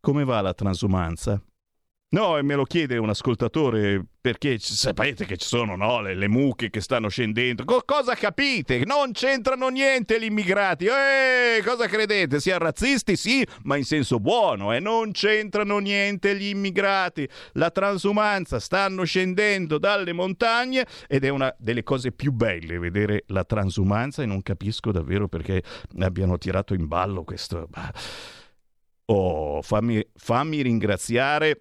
Come 0.00 0.24
va 0.24 0.40
la 0.40 0.54
transumanza? 0.54 1.40
No, 2.12 2.36
e 2.36 2.42
me 2.42 2.56
lo 2.56 2.64
chiede 2.64 2.98
un 2.98 3.08
ascoltatore 3.08 4.04
perché 4.20 4.58
sapete 4.58 5.24
che 5.24 5.38
ci 5.38 5.46
sono 5.46 5.76
no, 5.76 6.02
le, 6.02 6.14
le, 6.14 6.28
mucche 6.28 6.68
che 6.68 6.82
stanno 6.82 7.08
scendendo. 7.08 7.64
Co- 7.64 7.82
cosa 7.86 8.14
capite? 8.14 8.84
Non 8.84 9.12
c'entrano 9.12 9.68
niente 9.68 10.20
gli 10.20 10.24
immigrati. 10.24 10.84
Eh, 10.84 11.62
cosa 11.64 11.86
credete? 11.86 12.38
Siano 12.38 12.64
razzisti? 12.64 13.16
Sì, 13.16 13.42
ma 13.62 13.78
in 13.78 13.84
senso 13.84 14.20
buono. 14.20 14.74
Eh? 14.74 14.78
Non 14.78 15.12
c'entrano 15.12 15.78
niente 15.78 16.36
gli 16.36 16.48
immigrati. 16.48 17.26
La 17.52 17.70
transumanza 17.70 18.60
stanno 18.60 19.04
scendendo 19.04 19.78
dalle 19.78 20.12
montagne 20.12 20.86
ed 21.08 21.24
è 21.24 21.30
una 21.30 21.54
delle 21.56 21.82
cose 21.82 22.12
più 22.12 22.32
belle 22.32 22.78
vedere 22.78 23.24
la 23.28 23.44
transumanza 23.44 24.22
e 24.22 24.26
non 24.26 24.42
capisco 24.42 24.92
davvero 24.92 25.28
perché 25.28 25.62
abbiano 25.98 26.36
tirato 26.36 26.74
in 26.74 26.86
ballo 26.86 27.24
questo... 27.24 27.70
Oh, 29.06 29.62
fammi, 29.62 30.06
fammi 30.14 30.62
ringraziare 30.62 31.60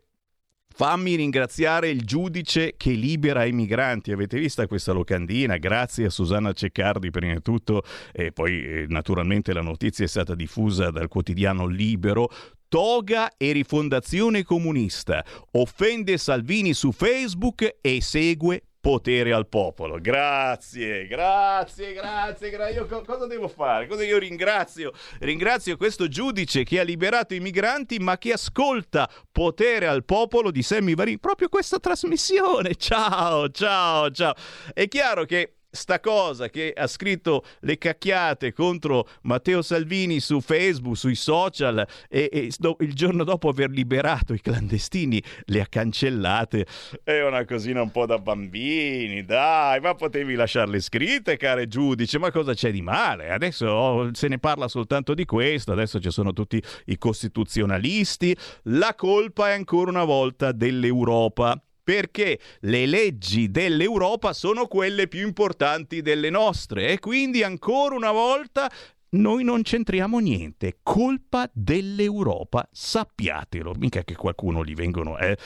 Fammi 0.74 1.16
ringraziare 1.16 1.90
il 1.90 2.04
giudice 2.06 2.76
che 2.78 2.92
libera 2.92 3.44
i 3.46 3.52
migranti. 3.52 4.12
Avete 4.12 4.40
visto 4.40 4.66
questa 4.68 4.94
locandina? 4.94 5.58
Grazie 5.58 6.06
a 6.06 6.10
Susanna 6.10 6.54
Ceccardi 6.54 7.12
prima 7.12 7.34
di 7.34 7.42
tutto 7.42 7.84
e 8.12 8.32
poi 8.32 8.64
eh, 8.64 8.86
naturalmente 8.88 9.54
la 9.54 9.62
notizia 9.62 10.06
è 10.06 10.08
stata 10.08 10.34
diffusa 10.34 10.90
dal 10.90 11.08
quotidiano 11.08 11.66
Libero. 11.68 12.30
Toga 12.68 13.34
e 13.36 13.52
rifondazione 13.52 14.44
comunista. 14.44 15.24
Offende 15.52 16.18
Salvini 16.18 16.74
su 16.74 16.94
Facebook 16.94 17.78
e 17.82 18.02
segue 18.02 18.64
potere 18.82 19.32
al 19.32 19.48
popolo. 19.48 20.00
Grazie, 20.02 21.06
grazie, 21.06 21.94
grazie, 21.94 22.50
grazie. 22.50 22.76
Io 22.76 22.88
co- 22.88 23.04
cosa 23.04 23.28
devo 23.28 23.48
fare? 23.48 23.88
Cosa 23.88 24.04
io 24.04 24.18
ringrazio? 24.18 24.92
Ringrazio 25.20 25.78
questo 25.78 26.08
giudice 26.08 26.64
che 26.64 26.80
ha 26.80 26.84
liberato 26.84 27.36
i 27.36 27.40
migranti, 27.40 28.00
ma 28.00 28.18
che 28.18 28.34
ascolta 28.34 29.10
potere 29.32 29.88
al 29.88 30.04
popolo 30.04 30.50
di 30.50 30.64
Sammy 30.64 30.96
Varin. 30.96 31.20
Proprio 31.20 31.48
questa 31.48 31.80
trasmissione. 31.80 32.76
Ciao, 32.76 33.50
ciao, 33.50 34.10
ciao. 34.10 34.34
È 34.74 34.88
chiaro 34.88 35.26
che 35.26 35.58
sta 35.72 36.02
cosa 36.02 36.50
che 36.50 36.74
ha 36.76 36.86
scritto 36.86 37.46
le 37.62 37.78
cacchiate 37.78 38.52
contro 38.52 39.08
Matteo 39.24 39.62
Salvini 39.62 40.20
su 40.20 40.42
Facebook, 40.42 40.98
sui 40.98 41.16
social 41.16 41.88
e, 42.10 42.30
e 42.32 42.50
il 42.80 42.94
giorno 42.94 43.24
dopo 43.24 43.50
aver 43.50 43.70
liberato 43.70 44.34
i 44.34 44.42
clandestini 44.42 45.24
le 45.46 45.62
ha 45.62 45.66
cancellate. 45.68 46.66
È 47.04 47.24
una 47.24 47.46
cosina 47.46 47.82
un 47.82 47.92
po' 47.92 48.06
da 48.06 48.20
bambini, 48.20 49.24
dai, 49.24 49.80
ma 49.80 49.96
potevi 49.96 50.36
lasciarle 50.36 50.80
scritte, 50.82 51.38
care 51.38 51.68
giudice, 51.68 52.20
ma 52.20 52.32
cosa 52.32 52.54
c'è 52.54 52.72
di 52.72 52.82
male? 52.82 53.32
Adesso 53.32 53.66
oh, 53.66 54.10
se 54.14 54.28
ne 54.28 54.40
parla 54.40 54.68
soltanto 54.68 55.14
di 55.14 55.26
questo, 55.26 55.72
adesso 55.72 56.00
ci 56.00 56.12
sono 56.12 56.34
tutti 56.34 56.62
i 56.86 56.98
costituzionalisti, 56.98 58.36
la 58.64 58.94
colpa 58.96 59.50
è 59.50 59.54
ancora 59.54 59.90
una 59.90 60.04
volta 60.04 60.52
dell'Europa 60.52 61.62
perché 61.84 62.40
le 62.62 62.86
leggi 62.86 63.50
dell'Europa 63.50 64.34
sono 64.34 64.68
quelle 64.68 65.08
più 65.08 65.26
importanti 65.26 66.02
delle 66.02 66.30
nostre 66.30 66.90
e 66.90 67.00
quindi 67.00 67.44
ancora 67.44 67.96
una 67.96 68.12
volta 68.12 68.72
noi 69.12 69.44
non 69.44 69.62
c'entriamo 69.62 70.20
niente, 70.20 70.80
colpa 70.84 71.50
dell'Europa, 71.52 72.68
sappiatelo, 72.72 73.74
mica 73.78 74.04
che 74.04 74.16
qualcuno 74.16 74.64
gli 74.64 74.74
vengono, 74.74 75.18
eh. 75.18 75.38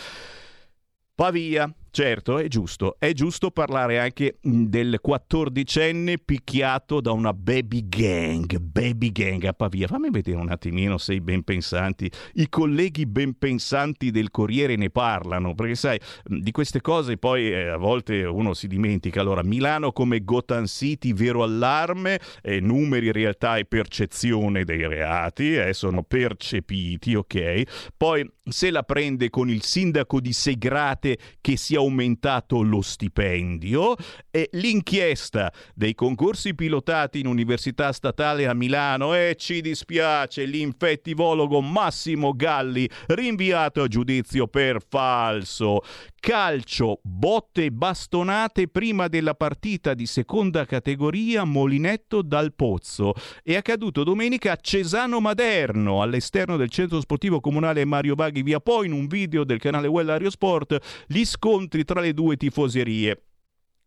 Pavia, 1.15 1.74
Certo, 1.95 2.39
è 2.39 2.49
giusto, 2.49 2.97
è 2.99 3.13
giusto 3.13 3.51
parlare 3.51 3.99
anche 3.99 4.36
del 4.41 4.99
quattordicenne 4.99 6.17
picchiato 6.17 6.99
da 6.99 7.13
una 7.13 7.31
baby 7.31 7.88
gang, 7.88 8.58
baby 8.58 9.13
gang 9.13 9.41
a 9.45 9.53
Pavia. 9.53 9.88
Fammi 9.88 10.10
vedere 10.10 10.36
un 10.36 10.49
attimino 10.49 10.97
se 10.97 11.13
i 11.13 11.21
ben 11.21 11.43
pensanti, 11.43 12.12
i 12.34 12.49
colleghi 12.49 13.05
ben 13.05 13.38
pensanti 13.38 14.12
del 14.12 14.29
Corriere 14.29 14.75
ne 14.75 14.89
parlano, 14.89 15.55
perché 15.55 15.75
sai, 15.75 15.97
di 16.25 16.51
queste 16.51 16.81
cose 16.81 17.15
poi 17.15 17.49
eh, 17.49 17.69
a 17.69 17.77
volte 17.77 18.25
uno 18.25 18.53
si 18.53 18.67
dimentica. 18.67 19.21
Allora, 19.21 19.41
Milano 19.41 19.93
come 19.93 20.21
Gotham 20.21 20.65
City, 20.65 21.13
vero 21.13 21.43
allarme, 21.43 22.19
eh, 22.41 22.60
numeri, 22.60 23.13
realtà 23.13 23.55
e 23.55 23.63
percezione 23.63 24.65
dei 24.65 24.86
reati, 24.86 25.55
eh, 25.55 25.71
sono 25.71 26.03
percepiti, 26.03 27.15
ok? 27.15 27.93
Poi 27.95 28.29
se 28.43 28.69
la 28.69 28.84
prende 28.84 29.29
con 29.29 29.49
il 29.49 29.63
sindaco 29.63 30.19
di 30.19 30.34
Segrate 30.34 31.17
che 31.39 31.55
si 31.55 31.75
aumentato 31.86 32.62
lo 32.62 32.82
stipendio 32.82 33.95
e 34.32 34.50
l'inchiesta 34.54 35.52
dei 35.74 35.93
concorsi 35.93 36.56
pilotati 36.56 37.19
in 37.19 37.28
Università 37.28 37.91
Statale 37.91 38.48
a 38.48 38.54
Milano 38.54 39.15
e 39.15 39.36
ci 39.38 39.62
dispiace 39.62 40.45
l'infettivologo 40.45 41.62
Massimo 41.62 42.34
Galli 42.34 42.89
rinviato 43.08 43.84
a 43.84 43.88
giudizio 43.88 44.48
per 44.48 44.80
falso 44.88 45.82
calcio, 46.26 47.02
botte 47.04 47.65
e 47.65 47.71
bastonate 47.71 48.67
prima 48.67 49.08
della 49.08 49.36
partita 49.36 49.93
di 49.93 50.08
seconda 50.08 50.65
categoria 50.65 51.43
Molinetto 51.43 52.24
dal 52.24 52.56
Pozzo. 52.56 53.13
È 53.43 53.56
accaduto 53.56 54.04
domenica 54.04 54.54
a 54.54 54.58
Cesano 54.60 55.19
Maderno, 55.19 56.02
all'esterno 56.02 56.58
del 56.58 56.71
centro 56.71 57.00
sportivo 57.00 57.39
comunale 57.39 57.86
Mario 57.86 58.15
Baghi 58.15 58.41
via 58.41 58.60
poi 58.60 58.88
in 58.88 58.93
un 58.93 59.06
video 59.06 59.43
del 59.43 59.60
canale 59.60 59.86
Well 59.88 60.26
Sport, 60.26 61.06
gli 61.06 61.24
scontri 61.24 61.74
tra 61.83 61.99
le 61.99 62.13
due 62.13 62.38
tifoserie. 62.38 63.23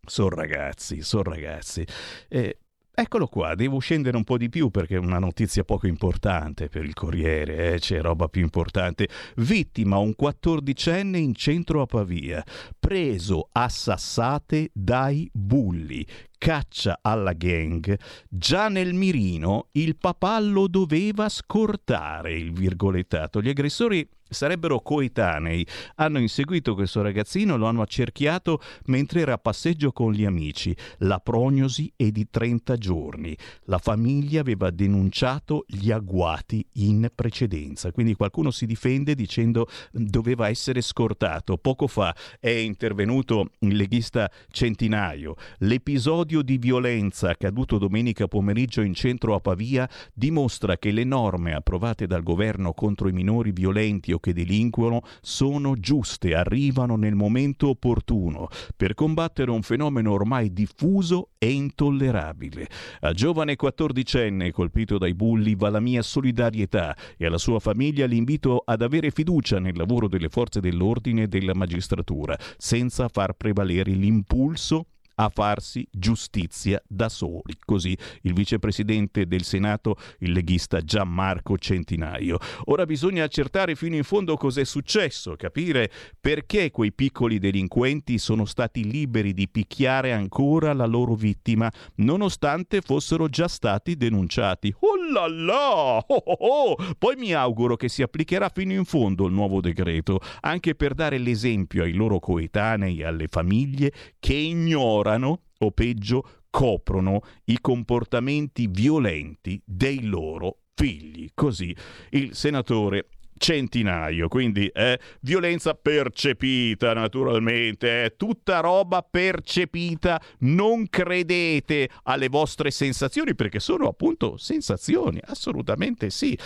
Sono 0.04 0.30
ragazzi, 0.30 1.02
sono 1.02 1.24
ragazzi. 1.24 1.86
Eh, 2.28 2.58
Eccolo 3.00 3.28
qua, 3.28 3.54
devo 3.54 3.78
scendere 3.78 4.16
un 4.16 4.24
po' 4.24 4.36
di 4.36 4.48
più 4.48 4.70
perché 4.70 4.96
è 4.96 4.98
una 4.98 5.20
notizia 5.20 5.62
poco 5.62 5.86
importante 5.86 6.66
per 6.66 6.82
il 6.82 6.94
Corriere, 6.94 7.74
eh? 7.74 7.78
c'è 7.78 8.00
roba 8.00 8.26
più 8.26 8.42
importante. 8.42 9.08
Vittima 9.36 9.98
un 9.98 10.16
quattordicenne 10.16 11.16
in 11.16 11.32
centro 11.32 11.80
a 11.80 11.86
Pavia, 11.86 12.42
preso 12.76 13.50
a 13.52 13.68
sassate 13.68 14.70
dai 14.72 15.30
bulli 15.32 16.04
caccia 16.38 17.00
alla 17.02 17.32
gang, 17.32 17.98
già 18.28 18.68
nel 18.68 18.94
mirino 18.94 19.68
il 19.72 19.96
papà 19.96 20.38
lo 20.38 20.68
doveva 20.68 21.28
scortare, 21.28 22.32
il 22.32 22.52
virgolettato. 22.52 23.42
Gli 23.42 23.48
aggressori 23.48 24.08
sarebbero 24.28 24.80
coetanei. 24.80 25.66
Hanno 25.96 26.18
inseguito 26.18 26.74
questo 26.74 27.02
ragazzino, 27.02 27.56
lo 27.56 27.66
hanno 27.66 27.82
accerchiato 27.82 28.60
mentre 28.86 29.20
era 29.20 29.34
a 29.34 29.38
passeggio 29.38 29.92
con 29.92 30.12
gli 30.12 30.24
amici. 30.24 30.76
La 30.98 31.18
prognosi 31.18 31.92
è 31.96 32.10
di 32.10 32.28
30 32.30 32.76
giorni. 32.76 33.36
La 33.64 33.78
famiglia 33.78 34.40
aveva 34.40 34.70
denunciato 34.70 35.64
gli 35.66 35.90
agguati 35.90 36.64
in 36.74 37.10
precedenza, 37.14 37.92
quindi 37.92 38.14
qualcuno 38.14 38.50
si 38.50 38.66
difende 38.66 39.14
dicendo 39.14 39.66
doveva 39.92 40.48
essere 40.48 40.80
scortato. 40.80 41.56
Poco 41.56 41.86
fa 41.86 42.14
è 42.38 42.50
intervenuto 42.50 43.50
il 43.60 43.76
leghista 43.76 44.30
Centinaio. 44.50 45.34
L'episodio 45.58 46.27
L'episodio 46.28 46.56
di 46.56 46.58
violenza 46.62 47.30
accaduto 47.30 47.78
domenica 47.78 48.28
pomeriggio 48.28 48.82
in 48.82 48.92
centro 48.92 49.34
a 49.34 49.40
Pavia 49.40 49.88
dimostra 50.12 50.76
che 50.76 50.90
le 50.90 51.04
norme 51.04 51.54
approvate 51.54 52.06
dal 52.06 52.22
governo 52.22 52.74
contro 52.74 53.08
i 53.08 53.12
minori 53.12 53.50
violenti 53.50 54.12
o 54.12 54.18
che 54.18 54.34
delinquono 54.34 55.00
sono 55.22 55.74
giuste, 55.76 56.34
arrivano 56.34 56.96
nel 56.96 57.14
momento 57.14 57.70
opportuno 57.70 58.48
per 58.76 58.92
combattere 58.92 59.50
un 59.50 59.62
fenomeno 59.62 60.12
ormai 60.12 60.52
diffuso 60.52 61.30
e 61.38 61.50
intollerabile. 61.50 62.68
Al 63.00 63.14
giovane 63.14 63.56
quattordicenne 63.56 64.50
colpito 64.50 64.98
dai 64.98 65.14
bulli 65.14 65.54
va 65.54 65.70
la 65.70 65.80
mia 65.80 66.02
solidarietà 66.02 66.94
e 67.16 67.24
alla 67.24 67.38
sua 67.38 67.58
famiglia 67.58 68.04
l'invito 68.04 68.62
ad 68.66 68.82
avere 68.82 69.12
fiducia 69.12 69.60
nel 69.60 69.78
lavoro 69.78 70.08
delle 70.08 70.28
forze 70.28 70.60
dell'ordine 70.60 71.22
e 71.22 71.28
della 71.28 71.54
magistratura, 71.54 72.38
senza 72.58 73.08
far 73.08 73.32
prevalere 73.32 73.92
l'impulso 73.92 74.88
a 75.20 75.28
farsi 75.30 75.86
giustizia 75.90 76.80
da 76.86 77.08
soli. 77.08 77.56
Così 77.64 77.96
il 78.22 78.34
vicepresidente 78.34 79.26
del 79.26 79.42
Senato, 79.42 79.96
il 80.20 80.32
leghista 80.32 80.80
Gianmarco 80.80 81.58
Centinaio. 81.58 82.38
Ora 82.66 82.86
bisogna 82.86 83.24
accertare 83.24 83.74
fino 83.74 83.96
in 83.96 84.04
fondo 84.04 84.36
cos'è 84.36 84.64
successo, 84.64 85.34
capire 85.36 85.90
perché 86.20 86.70
quei 86.70 86.92
piccoli 86.92 87.38
delinquenti 87.38 88.18
sono 88.18 88.44
stati 88.44 88.88
liberi 88.88 89.34
di 89.34 89.48
picchiare 89.48 90.12
ancora 90.12 90.72
la 90.72 90.86
loro 90.86 91.14
vittima, 91.14 91.70
nonostante 91.96 92.80
fossero 92.80 93.28
già 93.28 93.48
stati 93.48 93.96
denunciati. 93.96 94.72
Oh 94.78 95.12
là 95.12 95.26
là! 95.26 95.96
Oh 95.96 96.22
oh 96.24 96.36
oh! 96.38 96.76
Poi 96.96 97.16
mi 97.16 97.32
auguro 97.32 97.76
che 97.76 97.88
si 97.88 98.02
applicherà 98.02 98.50
fino 98.50 98.72
in 98.72 98.84
fondo 98.84 99.26
il 99.26 99.32
nuovo 99.32 99.60
decreto, 99.60 100.20
anche 100.42 100.76
per 100.76 100.94
dare 100.94 101.18
l'esempio 101.18 101.82
ai 101.82 101.92
loro 101.92 102.20
coetanei 102.20 103.00
e 103.00 103.04
alle 103.04 103.26
famiglie 103.26 103.92
che 104.20 104.34
ignorano 104.34 105.07
ignorano 105.08 105.42
o 105.58 105.70
peggio 105.70 106.28
coprono 106.50 107.22
i 107.46 107.58
comportamenti 107.60 108.68
violenti 108.68 109.60
dei 109.64 110.04
loro 110.04 110.58
figli. 110.74 111.28
Così 111.34 111.74
il 112.10 112.34
senatore 112.34 113.08
centinaio, 113.38 114.26
quindi 114.26 114.68
è 114.72 114.98
violenza 115.20 115.74
percepita 115.74 116.92
naturalmente, 116.92 118.04
è 118.04 118.16
tutta 118.16 118.58
roba 118.58 119.02
percepita, 119.02 120.20
non 120.40 120.88
credete 120.88 121.88
alle 122.04 122.28
vostre 122.28 122.72
sensazioni 122.72 123.36
perché 123.36 123.60
sono 123.60 123.86
appunto 123.86 124.36
sensazioni, 124.36 125.20
assolutamente 125.24 126.10
sì. 126.10 126.36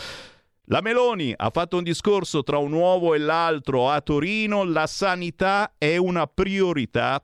La 0.67 0.81
Meloni 0.81 1.35
ha 1.37 1.51
fatto 1.51 1.79
un 1.79 1.83
discorso 1.83 2.43
tra 2.43 2.59
un 2.59 2.73
uovo 2.73 3.15
e 3.15 3.19
l'altro 3.19 3.91
a 3.91 4.01
Torino, 4.01 4.65
la 4.65 4.87
sanità 4.87 5.75
è 5.77 5.97
una 5.97 6.27
priorità 6.27 7.21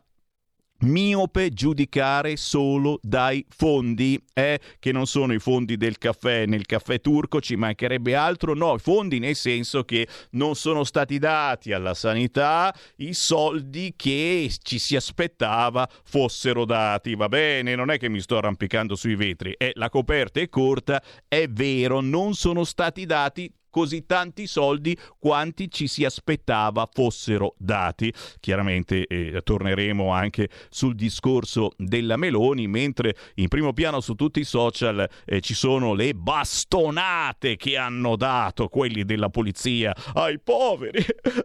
miope 0.81 1.51
giudicare 1.51 2.37
solo 2.37 2.99
dai 3.03 3.45
fondi, 3.49 4.23
eh, 4.33 4.61
che 4.79 4.93
non 4.93 5.07
sono 5.07 5.33
i 5.33 5.38
fondi 5.38 5.77
del 5.77 5.99
caffè 5.99 6.47
nel 6.47 6.67
caffè 6.67 7.01
turco, 7.01 7.41
ci 7.41 7.57
mancherebbe 7.57 8.14
altro, 8.14 8.55
no, 8.55 8.75
i 8.75 8.79
fondi 8.79 9.19
nel 9.19 9.35
senso 9.35 9.85
che 9.85 10.07
non 10.33 10.55
sono 10.55 10.85
stati 10.85 11.19
dati 11.19 11.73
alla 11.73 11.95
sanità 11.95 12.75
i 12.97 13.12
soldi 13.14 13.95
che 13.97 14.51
ci 14.62 14.79
si 14.79 14.95
aspettava 14.97 15.88
fossero 16.05 16.64
dati, 16.64 17.14
va 17.14 17.29
bene, 17.29 17.75
non 17.75 17.91
è 17.91 17.99
che 17.99 18.09
mi 18.09 18.21
sto 18.21 18.37
arrampicando 18.37 18.95
sui 18.95 19.17
vetri, 19.17 19.55
eh, 19.57 19.73
la 19.75 19.88
coperta 19.88 20.41
è 20.41 20.49
corta, 20.49 21.03
è 21.27 21.49
vero, 21.49 22.01
non 22.01 22.35
sono 22.35 22.64
stati 22.64 23.07
dati 23.07 23.53
così 23.79 24.07
tanti 24.07 24.49
soldi 24.49 24.99
quanti 25.21 25.71
ci 25.71 25.87
si 25.87 26.05
aspettava 26.05 26.88
fossero 26.93 27.55
dati. 27.59 28.12
Chiaramente 28.41 29.07
eh, 29.07 29.41
torneremo 29.45 30.11
anche 30.11 30.49
sul 30.69 30.97
discorso 30.97 31.71
della 31.77 32.17
Meloni, 32.17 32.67
mentre 32.67 33.14
in 33.37 33.47
primo 33.47 33.73
piano 33.73 34.01
su 34.01 34.17
tutti 34.17 34.41
i 34.41 34.45
social 34.45 35.09
eh, 35.25 35.41
ci 35.41 35.55
sono 35.55 35.95
le 35.95 36.12
bastonate 36.12 37.55
che 37.55 37.77
hanno 37.77 38.17
dato 38.17 38.67
quelli 38.67 39.05
della 39.05 39.29
polizia 39.29 39.95
ai 40.14 40.41
poveri 40.41 41.05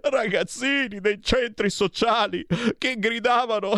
ragazzini 0.10 1.00
dei 1.00 1.20
centri 1.22 1.70
sociali 1.70 2.46
che 2.80 2.98
gridavano 2.98 3.74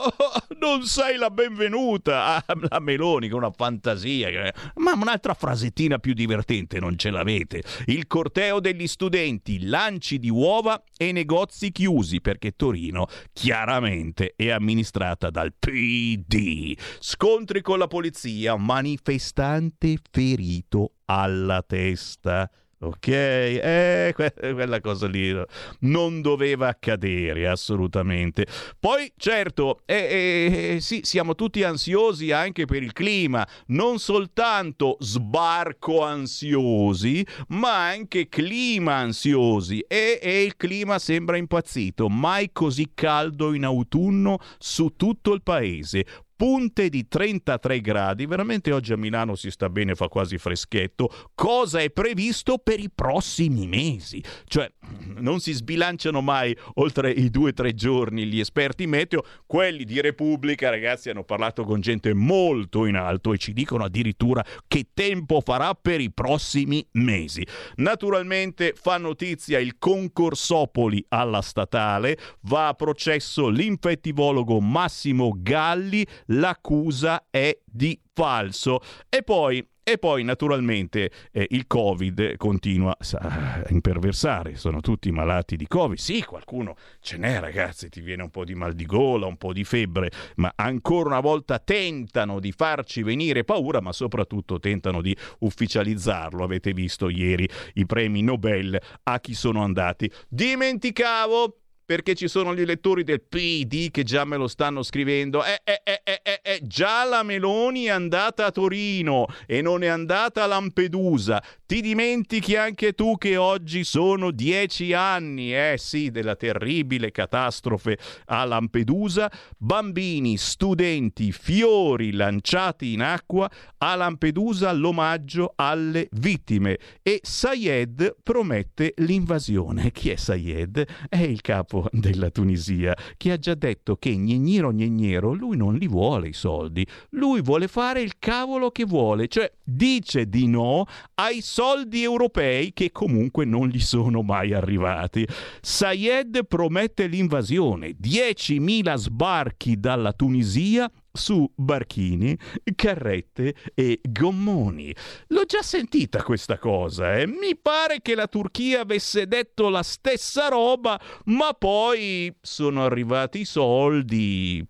non 0.58 0.84
sei 0.84 1.16
la 1.16 1.30
benvenuta 1.30 2.42
la 2.70 2.78
Meloni 2.80 3.28
con 3.28 3.42
una 3.42 3.50
fantasia 3.50 4.52
ma 4.76 4.92
un'altra 4.92 5.34
frasettina 5.34 5.98
più 5.98 6.14
divertente 6.14 6.78
non 6.78 6.96
ce 6.96 7.10
l'avete 7.10 7.62
il 7.92 8.06
corteo 8.06 8.60
degli 8.60 8.86
studenti, 8.86 9.66
lanci 9.66 10.18
di 10.18 10.30
uova 10.30 10.82
e 10.96 11.12
negozi 11.12 11.72
chiusi 11.72 12.20
perché 12.20 12.52
Torino 12.52 13.06
chiaramente 13.32 14.34
è 14.36 14.50
amministrata 14.50 15.30
dal 15.30 15.52
PD. 15.58 16.76
Scontri 17.00 17.62
con 17.62 17.78
la 17.78 17.88
polizia, 17.88 18.56
manifestante 18.56 19.96
ferito 20.10 20.92
alla 21.06 21.62
testa. 21.66 22.50
Ok, 22.82 23.08
eh, 23.08 24.14
quella 24.14 24.80
cosa 24.80 25.06
lì 25.06 25.38
non 25.80 26.22
doveva 26.22 26.68
accadere 26.68 27.46
assolutamente. 27.46 28.46
Poi, 28.78 29.12
certo, 29.18 29.82
eh, 29.84 29.94
eh, 29.94 30.74
eh, 30.76 30.80
sì, 30.80 31.00
siamo 31.02 31.34
tutti 31.34 31.62
ansiosi 31.62 32.32
anche 32.32 32.64
per 32.64 32.82
il 32.82 32.94
clima, 32.94 33.46
non 33.66 33.98
soltanto 33.98 34.96
sbarco 34.98 36.02
ansiosi, 36.02 37.22
ma 37.48 37.88
anche 37.88 38.30
clima 38.30 38.94
ansiosi. 38.94 39.80
E, 39.86 40.18
e 40.22 40.42
il 40.42 40.56
clima 40.56 40.98
sembra 40.98 41.36
impazzito, 41.36 42.08
mai 42.08 42.48
così 42.50 42.92
caldo 42.94 43.52
in 43.52 43.64
autunno 43.64 44.38
su 44.58 44.94
tutto 44.96 45.34
il 45.34 45.42
paese 45.42 46.06
punte 46.40 46.88
di 46.88 47.06
33 47.06 47.82
gradi. 47.82 48.24
Veramente 48.24 48.72
oggi 48.72 48.94
a 48.94 48.96
Milano 48.96 49.34
si 49.34 49.50
sta 49.50 49.68
bene, 49.68 49.94
fa 49.94 50.08
quasi 50.08 50.38
freschetto. 50.38 51.10
Cosa 51.34 51.80
è 51.80 51.90
previsto 51.90 52.56
per 52.56 52.80
i 52.80 52.88
prossimi 52.88 53.66
mesi? 53.66 54.24
Cioè, 54.46 54.72
non 55.18 55.40
si 55.40 55.52
sbilanciano 55.52 56.22
mai 56.22 56.56
oltre 56.76 57.10
i 57.10 57.28
due 57.28 57.50
o 57.50 57.52
tre 57.52 57.74
giorni 57.74 58.24
gli 58.24 58.40
esperti 58.40 58.86
meteo. 58.86 59.22
Quelli 59.44 59.84
di 59.84 60.00
Repubblica, 60.00 60.70
ragazzi, 60.70 61.10
hanno 61.10 61.24
parlato 61.24 61.64
con 61.64 61.82
gente 61.82 62.14
molto 62.14 62.86
in 62.86 62.96
alto 62.96 63.34
e 63.34 63.36
ci 63.36 63.52
dicono 63.52 63.84
addirittura 63.84 64.42
che 64.66 64.86
tempo 64.94 65.42
farà 65.42 65.74
per 65.74 66.00
i 66.00 66.10
prossimi 66.10 66.82
mesi. 66.92 67.46
Naturalmente 67.76 68.72
fa 68.74 68.96
notizia 68.96 69.58
il 69.58 69.76
concorsopoli 69.78 71.04
alla 71.08 71.42
statale, 71.42 72.16
va 72.44 72.68
a 72.68 72.74
processo 72.74 73.48
l'infettivologo 73.48 74.58
Massimo 74.58 75.34
Galli, 75.36 76.06
l'accusa 76.30 77.26
è 77.30 77.56
di 77.64 77.98
falso. 78.12 78.80
E 79.08 79.22
poi 79.22 79.66
e 79.82 79.98
poi 79.98 80.22
naturalmente 80.22 81.10
eh, 81.32 81.46
il 81.50 81.66
Covid 81.66 82.36
continua 82.36 82.96
a 82.96 83.64
imperversare, 83.70 84.54
sono 84.56 84.80
tutti 84.80 85.10
malati 85.10 85.56
di 85.56 85.66
Covid. 85.66 85.98
Sì, 85.98 86.22
qualcuno 86.22 86.76
ce 87.00 87.16
n'è 87.16 87.40
ragazzi, 87.40 87.88
ti 87.88 88.00
viene 88.00 88.22
un 88.22 88.30
po' 88.30 88.44
di 88.44 88.54
mal 88.54 88.74
di 88.74 88.86
gola, 88.86 89.26
un 89.26 89.36
po' 89.36 89.52
di 89.52 89.64
febbre, 89.64 90.12
ma 90.36 90.52
ancora 90.54 91.08
una 91.08 91.20
volta 91.20 91.58
tentano 91.58 92.38
di 92.38 92.52
farci 92.52 93.02
venire 93.02 93.42
paura, 93.42 93.80
ma 93.80 93.92
soprattutto 93.92 94.60
tentano 94.60 95.00
di 95.00 95.16
ufficializzarlo. 95.40 96.44
Avete 96.44 96.72
visto 96.72 97.08
ieri 97.08 97.48
i 97.74 97.84
premi 97.84 98.22
Nobel 98.22 98.80
a 99.04 99.18
chi 99.18 99.34
sono 99.34 99.62
andati. 99.64 100.08
Dimenticavo 100.28 101.59
perché 101.90 102.14
ci 102.14 102.28
sono 102.28 102.54
gli 102.54 102.60
elettori 102.60 103.02
del 103.02 103.20
PD 103.20 103.90
che 103.90 104.04
già 104.04 104.24
me 104.24 104.36
lo 104.36 104.46
stanno 104.46 104.84
scrivendo. 104.84 105.42
Eh, 105.42 105.60
eh, 105.64 105.80
eh, 105.82 106.00
eh, 106.04 106.20
eh, 106.22 106.40
eh, 106.40 106.60
già 106.62 107.02
la 107.02 107.24
Meloni 107.24 107.86
è 107.86 107.90
andata 107.90 108.46
a 108.46 108.52
Torino 108.52 109.26
e 109.44 109.60
non 109.60 109.82
è 109.82 109.88
andata 109.88 110.44
a 110.44 110.46
Lampedusa. 110.46 111.42
Ti 111.70 111.80
dimentichi 111.82 112.56
anche 112.56 112.94
tu 112.94 113.16
che 113.16 113.36
oggi 113.36 113.84
sono 113.84 114.32
dieci 114.32 114.92
anni, 114.92 115.54
eh 115.54 115.76
sì, 115.78 116.10
della 116.10 116.34
terribile 116.34 117.12
catastrofe 117.12 117.96
a 118.24 118.44
Lampedusa. 118.44 119.30
Bambini, 119.56 120.36
studenti, 120.36 121.30
fiori 121.30 122.10
lanciati 122.10 122.92
in 122.92 123.02
acqua. 123.02 123.48
A 123.78 123.94
Lampedusa 123.94 124.72
l'omaggio 124.72 125.52
alle 125.54 126.08
vittime. 126.10 126.76
E 127.04 127.20
Sayed 127.22 128.16
promette 128.20 128.94
l'invasione. 128.96 129.92
Chi 129.92 130.10
è 130.10 130.16
Sayed? 130.16 130.84
È 131.08 131.22
il 131.22 131.40
capo 131.40 131.86
della 131.92 132.30
Tunisia, 132.30 132.96
che 133.16 133.30
ha 133.30 133.38
già 133.38 133.54
detto 133.54 133.94
che 133.94 134.10
Gnegnero 134.10 134.72
Gnegnero 134.72 135.32
lui 135.34 135.56
non 135.56 135.76
li 135.76 135.86
vuole 135.86 136.26
i 136.26 136.32
soldi, 136.32 136.84
lui 137.10 137.40
vuole 137.42 137.68
fare 137.68 138.00
il 138.00 138.14
cavolo 138.18 138.72
che 138.72 138.84
vuole, 138.84 139.28
cioè 139.28 139.52
dice 139.62 140.28
di 140.28 140.48
no 140.48 140.84
ai 141.14 141.40
soldi 141.40 141.58
europei 142.02 142.72
che 142.72 142.90
comunque 142.92 143.44
non 143.44 143.68
gli 143.68 143.80
sono 143.80 144.22
mai 144.22 144.52
arrivati. 144.52 145.26
Sayed 145.60 146.46
promette 146.46 147.06
l'invasione, 147.06 147.96
10.000 148.00 148.94
sbarchi 148.94 149.78
dalla 149.78 150.12
Tunisia 150.12 150.90
su 151.12 151.50
barchini, 151.54 152.36
carrette 152.74 153.54
e 153.74 154.00
gommoni. 154.02 154.94
L'ho 155.28 155.44
già 155.44 155.62
sentita 155.62 156.22
questa 156.22 156.58
cosa, 156.58 157.18
eh? 157.18 157.26
Mi 157.26 157.56
pare 157.60 158.00
che 158.00 158.14
la 158.14 158.26
Turchia 158.26 158.80
avesse 158.80 159.26
detto 159.26 159.68
la 159.68 159.82
stessa 159.82 160.48
roba, 160.48 161.00
ma 161.26 161.52
poi 161.52 162.34
sono 162.40 162.84
arrivati 162.84 163.40
i 163.40 163.44
soldi. 163.44 164.69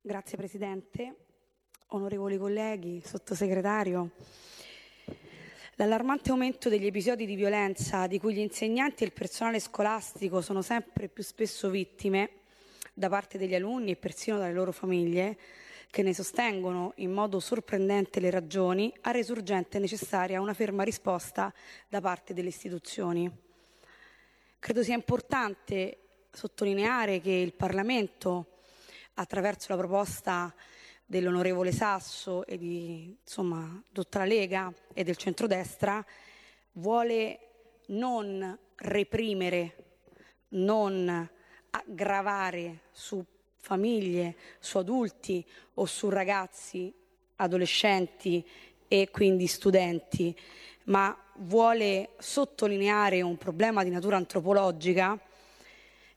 Grazie 0.11 0.35
Presidente, 0.35 1.15
onorevoli 1.91 2.37
colleghi, 2.37 3.01
sottosegretario. 3.01 4.09
L'allarmante 5.75 6.31
aumento 6.31 6.67
degli 6.67 6.85
episodi 6.85 7.25
di 7.25 7.35
violenza 7.35 8.07
di 8.07 8.19
cui 8.19 8.33
gli 8.33 8.39
insegnanti 8.39 9.03
e 9.03 9.05
il 9.05 9.13
personale 9.13 9.61
scolastico 9.61 10.41
sono 10.41 10.61
sempre 10.61 11.07
più 11.07 11.23
spesso 11.23 11.69
vittime 11.69 12.29
da 12.93 13.07
parte 13.07 13.37
degli 13.37 13.55
alunni 13.55 13.91
e 13.91 13.95
persino 13.95 14.37
dalle 14.37 14.51
loro 14.51 14.73
famiglie, 14.73 15.37
che 15.89 16.03
ne 16.03 16.13
sostengono 16.13 16.91
in 16.97 17.13
modo 17.13 17.39
sorprendente 17.39 18.19
le 18.19 18.31
ragioni, 18.31 18.93
ha 19.03 19.11
reso 19.11 19.31
urgente 19.31 19.77
e 19.77 19.79
necessaria 19.79 20.41
una 20.41 20.53
ferma 20.53 20.83
risposta 20.83 21.53
da 21.87 22.01
parte 22.01 22.33
delle 22.33 22.49
istituzioni. 22.49 23.31
Credo 24.59 24.83
sia 24.83 24.93
importante 24.95 25.99
sottolineare 26.33 27.21
che 27.21 27.31
il 27.31 27.53
Parlamento, 27.53 28.50
attraverso 29.15 29.67
la 29.69 29.77
proposta 29.77 30.53
dell'onorevole 31.05 31.71
Sasso 31.71 32.45
e 32.45 32.57
di 32.57 33.17
insomma, 33.21 33.83
tutta 33.91 34.19
la 34.19 34.25
Lega 34.25 34.73
e 34.93 35.03
del 35.03 35.17
centrodestra, 35.17 36.03
vuole 36.73 37.39
non 37.87 38.57
reprimere, 38.75 39.75
non 40.49 41.29
aggravare 41.71 42.83
su 42.91 43.23
famiglie, 43.57 44.35
su 44.59 44.77
adulti 44.77 45.45
o 45.75 45.85
su 45.85 46.09
ragazzi, 46.09 46.93
adolescenti 47.35 48.45
e 48.87 49.09
quindi 49.11 49.47
studenti, 49.47 50.35
ma 50.85 51.15
vuole 51.37 52.11
sottolineare 52.19 53.21
un 53.21 53.37
problema 53.37 53.83
di 53.83 53.89
natura 53.89 54.17
antropologica 54.17 55.19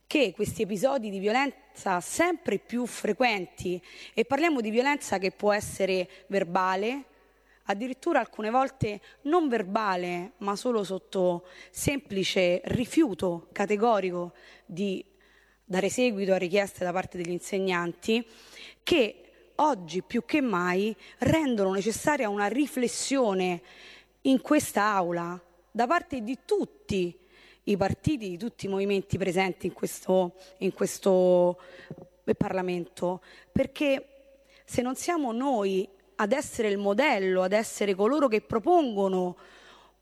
che 0.07 0.33
questi 0.33 0.63
episodi 0.63 1.11
di 1.11 1.19
violenza 1.19 1.63
sempre 2.01 2.59
più 2.59 2.87
frequenti, 2.87 3.83
e 4.15 4.25
parliamo 4.25 4.61
di 4.61 4.71
violenza 4.71 5.19
che 5.19 5.31
può 5.31 5.53
essere 5.53 6.09
verbale, 6.29 7.05
addirittura 7.65 8.21
alcune 8.21 8.51
volte 8.51 9.01
non 9.23 9.49
verbale, 9.49 10.33
ma 10.39 10.55
solo 10.57 10.85
sotto 10.85 11.47
semplice 11.71 12.61
rifiuto 12.65 13.49
categorico 13.53 14.33
di 14.65 15.05
dare 15.65 15.89
seguito 15.89 16.33
a 16.33 16.37
richieste 16.37 16.85
da 16.85 16.93
parte 16.93 17.17
degli 17.17 17.33
insegnanti, 17.33 18.25
che 18.83 19.19
oggi 19.57 20.03
più 20.03 20.25
che 20.25 20.41
mai 20.41 20.95
rendono 21.19 21.73
necessaria 21.73 22.29
una 22.29 22.49
riflessione 22.49 23.63
in 24.23 24.41
questa 24.41 24.83
aula 24.85 25.41
da 25.71 25.87
parte 25.87 26.23
di 26.23 26.39
tutti 26.45 27.19
i 27.65 27.77
partiti, 27.77 28.31
di 28.31 28.39
tutti 28.39 28.67
i 28.67 28.69
movimenti 28.69 29.19
presenti 29.19 29.67
in 29.67 29.73
questo, 29.73 30.35
in 30.59 30.73
questo 30.73 31.59
Parlamento, 32.37 33.23
perché 33.53 34.09
se 34.65 34.83
non 34.83 34.97
siamo 34.97 35.33
noi 35.33 35.89
ad 36.17 36.33
essere 36.33 36.69
il 36.69 36.79
modello, 36.79 37.43
ad 37.43 37.53
essere 37.53 37.95
coloro 37.95 38.29
che 38.29 38.41
propongono 38.41 39.37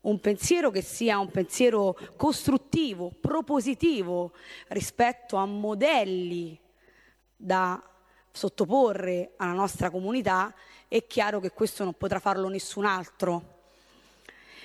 un 0.01 0.19
pensiero 0.19 0.69
che 0.69 0.81
sia 0.81 1.17
un 1.17 1.31
pensiero 1.31 1.97
costruttivo, 2.17 3.11
propositivo 3.19 4.33
rispetto 4.69 5.37
a 5.37 5.45
modelli 5.45 6.59
da 7.35 7.81
sottoporre 8.31 9.33
alla 9.37 9.53
nostra 9.53 9.89
comunità, 9.89 10.53
è 10.87 11.05
chiaro 11.07 11.39
che 11.39 11.51
questo 11.51 11.83
non 11.83 11.93
potrà 11.93 12.19
farlo 12.19 12.49
nessun 12.49 12.85
altro. 12.85 13.61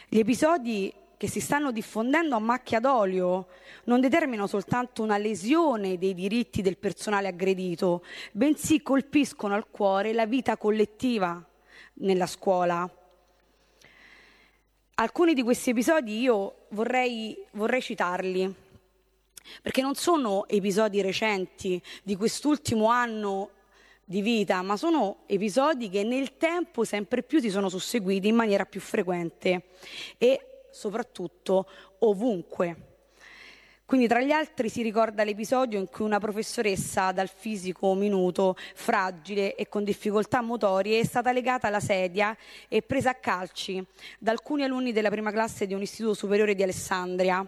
Gli 0.09 0.19
episodi 0.19 0.93
che 1.19 1.29
si 1.29 1.41
stanno 1.41 1.73
diffondendo 1.73 2.37
a 2.37 2.39
macchia 2.39 2.79
d'olio 2.79 3.49
non 3.85 4.01
determinano 4.01 4.47
soltanto 4.47 5.03
una 5.03 5.19
lesione 5.19 5.99
dei 5.99 6.15
diritti 6.15 6.63
del 6.63 6.79
personale 6.79 7.27
aggredito, 7.27 8.05
bensì 8.31 8.81
colpiscono 8.83 9.55
al 9.55 9.69
cuore 9.69 10.13
la 10.13 10.27
vita 10.27 10.57
collettiva 10.57 11.45
nella 11.95 12.27
scuola. 12.27 12.89
Alcuni 14.95 15.35
di 15.35 15.43
questi 15.43 15.71
episodi 15.71 16.21
io 16.21 16.67
vorrei, 16.71 17.37
vorrei 17.53 17.83
citarli, 17.83 18.55
perché 19.61 19.83
non 19.83 19.97
sono 19.97 20.47
episodi 20.47 21.01
recenti 21.03 21.83
di 22.05 22.15
quest'ultimo 22.15 22.87
anno 22.87 23.51
di 24.05 24.23
vita, 24.23 24.63
ma 24.63 24.77
sono 24.77 25.19
episodi 25.27 25.91
che 25.91 26.03
nel 26.03 26.37
tempo 26.37 26.85
sempre 26.85 27.23
più 27.23 27.41
si 27.41 27.51
sono 27.51 27.69
susseguiti 27.69 28.29
in 28.29 28.37
maniera 28.37 28.65
più 28.65 28.81
frequente 28.81 29.65
e 30.17 30.48
soprattutto 30.79 31.69
ovunque. 32.01 32.77
Quindi 33.85 34.07
tra 34.07 34.21
gli 34.21 34.31
altri 34.31 34.69
si 34.69 34.83
ricorda 34.83 35.25
l'episodio 35.25 35.79
in 35.79 35.89
cui 35.89 36.05
una 36.05 36.21
professoressa 36.21 37.11
dal 37.11 37.29
fisico 37.29 37.95
minuto, 37.95 38.55
fragile 38.75 39.55
e 39.57 39.67
con 39.67 39.83
difficoltà 39.83 40.43
motorie, 40.43 41.01
è 41.01 41.05
stata 41.05 41.33
legata 41.33 41.69
alla 41.69 41.81
sedia 41.81 42.37
e 42.69 42.83
presa 42.83 43.11
a 43.11 43.15
calci 43.15 43.85
da 44.19 44.31
alcuni 44.31 44.63
alunni 44.63 44.93
della 44.93 45.09
prima 45.09 45.33
classe 45.33 45.67
di 45.67 45.73
un 45.73 45.81
istituto 45.81 46.13
superiore 46.13 46.55
di 46.55 46.63
Alessandria, 46.63 47.45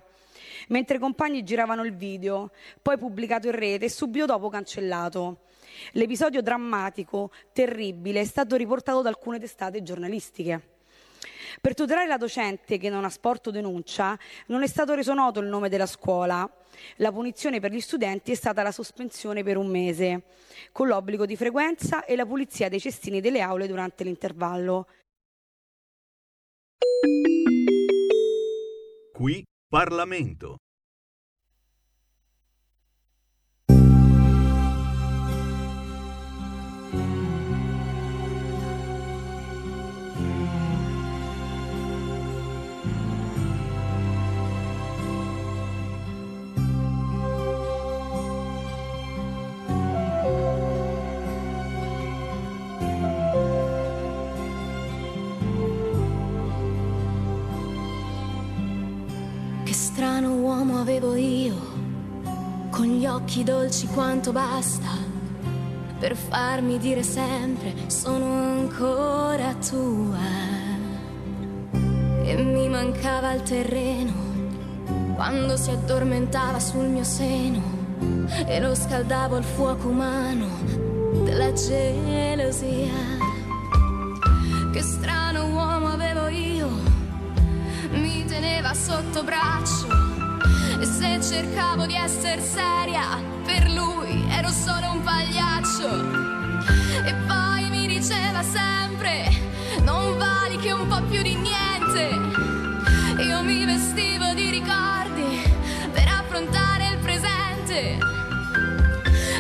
mentre 0.68 0.96
i 0.96 0.98
compagni 1.00 1.44
giravano 1.44 1.84
il 1.84 1.94
video, 1.94 2.50
poi 2.80 2.96
pubblicato 2.96 3.46
in 3.46 3.54
rete 3.54 3.84
e 3.84 3.90
subito 3.90 4.24
dopo 4.24 4.48
cancellato. 4.48 5.42
L'episodio 5.92 6.40
drammatico, 6.40 7.30
terribile, 7.52 8.20
è 8.20 8.24
stato 8.24 8.56
riportato 8.56 9.02
da 9.02 9.10
alcune 9.10 9.38
testate 9.38 9.82
giornalistiche. 9.82 10.69
Per 11.61 11.74
tutelare 11.74 12.06
la 12.06 12.16
docente 12.16 12.78
che 12.78 12.88
non 12.88 13.04
ha 13.04 13.11
sporto 13.11 13.50
denuncia, 13.50 14.18
non 14.46 14.62
è 14.62 14.66
stato 14.66 14.94
reso 14.94 15.12
noto 15.12 15.40
il 15.40 15.48
nome 15.48 15.68
della 15.68 15.87
scuola. 15.87 16.48
La 16.96 17.12
punizione 17.12 17.61
per 17.61 17.72
gli 17.72 17.80
studenti 17.80 18.33
è 18.33 18.35
stata 18.35 18.62
la 18.62 18.72
sospensione 18.72 19.42
per 19.42 19.56
un 19.56 19.68
mese, 19.68 20.22
con 20.72 20.87
l'obbligo 20.87 21.26
di 21.26 21.37
frequenza 21.37 22.04
e 22.04 22.16
la 22.16 22.24
pulizia 22.24 22.68
dei 22.68 22.80
cestini 22.80 23.20
delle 23.20 23.40
aule 23.40 23.66
durante 23.66 24.04
l'intervallo. 24.04 24.87
Qui 29.12 29.44
Parlamento. 29.68 30.56
Avevo 60.80 61.14
io, 61.14 61.54
con 62.70 62.86
gli 62.86 63.04
occhi 63.04 63.44
dolci 63.44 63.86
quanto 63.88 64.32
basta 64.32 64.88
per 65.98 66.16
farmi 66.16 66.78
dire 66.78 67.02
sempre 67.02 67.74
sono 67.88 68.24
ancora 68.32 69.54
tua. 69.56 70.18
E 72.24 72.34
mi 72.34 72.66
mancava 72.70 73.34
il 73.34 73.42
terreno 73.42 74.12
quando 75.16 75.58
si 75.58 75.68
addormentava 75.68 76.58
sul 76.58 76.86
mio 76.86 77.04
seno 77.04 77.60
e 78.46 78.58
lo 78.58 78.74
scaldavo 78.74 79.36
al 79.36 79.44
fuoco 79.44 79.88
umano 79.88 80.48
della 81.24 81.52
gelosia. 81.52 83.18
Che 84.72 84.80
strano 84.80 85.44
uomo 85.44 85.88
avevo 85.88 86.28
io, 86.28 86.70
mi 87.90 88.24
teneva 88.24 88.72
sotto 88.72 89.22
braccio 89.22 90.10
e 90.80 90.86
se 90.86 91.20
cercavo 91.22 91.84
di 91.84 91.94
essere 91.94 92.40
seria, 92.40 93.22
per 93.44 93.68
lui 93.70 94.24
ero 94.30 94.48
solo 94.48 94.92
un 94.92 95.02
pagliaccio. 95.02 95.88
E 97.04 97.14
poi 97.26 97.68
mi 97.68 97.86
diceva 97.86 98.42
sempre, 98.42 99.28
non 99.82 100.16
vali 100.16 100.56
che 100.56 100.72
un 100.72 100.86
po' 100.88 101.02
più 101.02 101.20
di 101.20 101.34
niente. 101.34 103.22
Io 103.22 103.42
mi 103.42 103.66
vestivo 103.66 104.32
di 104.32 104.48
ricordi 104.48 105.42
per 105.92 106.08
affrontare 106.08 106.88
il 106.92 106.98
presente 106.98 107.98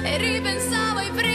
e 0.02 0.16
ripensavo 0.18 0.98
ai 0.98 1.10
primi 1.10 1.29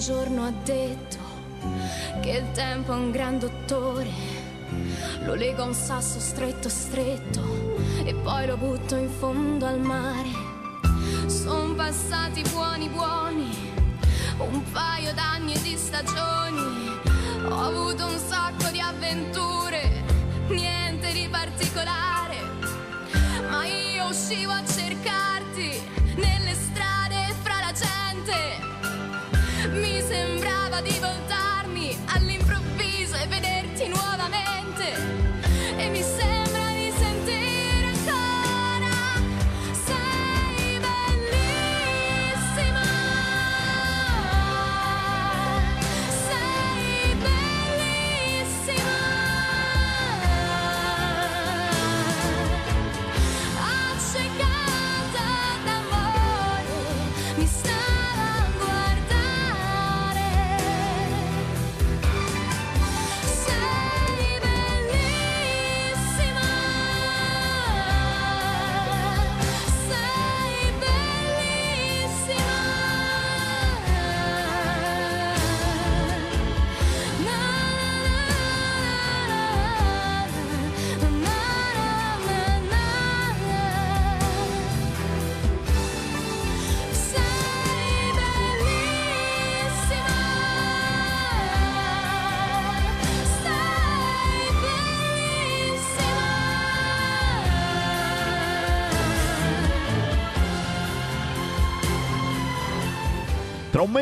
giorno 0.00 0.46
ha 0.46 0.52
detto 0.64 1.18
che 2.22 2.30
il 2.30 2.50
tempo 2.52 2.92
è 2.92 2.96
un 2.96 3.10
gran 3.10 3.38
dottore, 3.38 4.10
lo 5.24 5.34
lego 5.34 5.60
a 5.62 5.66
un 5.66 5.74
sasso 5.74 6.18
stretto 6.18 6.70
stretto 6.70 7.76
e 8.02 8.14
poi 8.14 8.46
lo 8.46 8.56
butto 8.56 8.96
in 8.96 9.10
fondo 9.10 9.66
al 9.66 9.78
mare. 9.78 10.30
Sono 11.26 11.74
passati 11.74 12.42
buoni 12.50 12.88
buoni, 12.88 13.54
un 14.38 14.62
paio 14.72 15.12
d'anni 15.12 15.52
e 15.52 15.60
di 15.60 15.76
stagioni, 15.76 16.98
ho 17.46 17.60
avuto 17.60 18.06
un 18.06 18.18
sacco 18.18 18.70
di 18.70 18.80
avventure, 18.80 20.02
niente 20.48 21.12
di 21.12 21.28
particolare, 21.30 22.38
ma 23.50 23.66
io 23.66 24.06
uscivo 24.06 24.52
a 24.52 24.64
cercarti 24.64 25.19
sembrava 30.80 30.82
di 30.82 31.39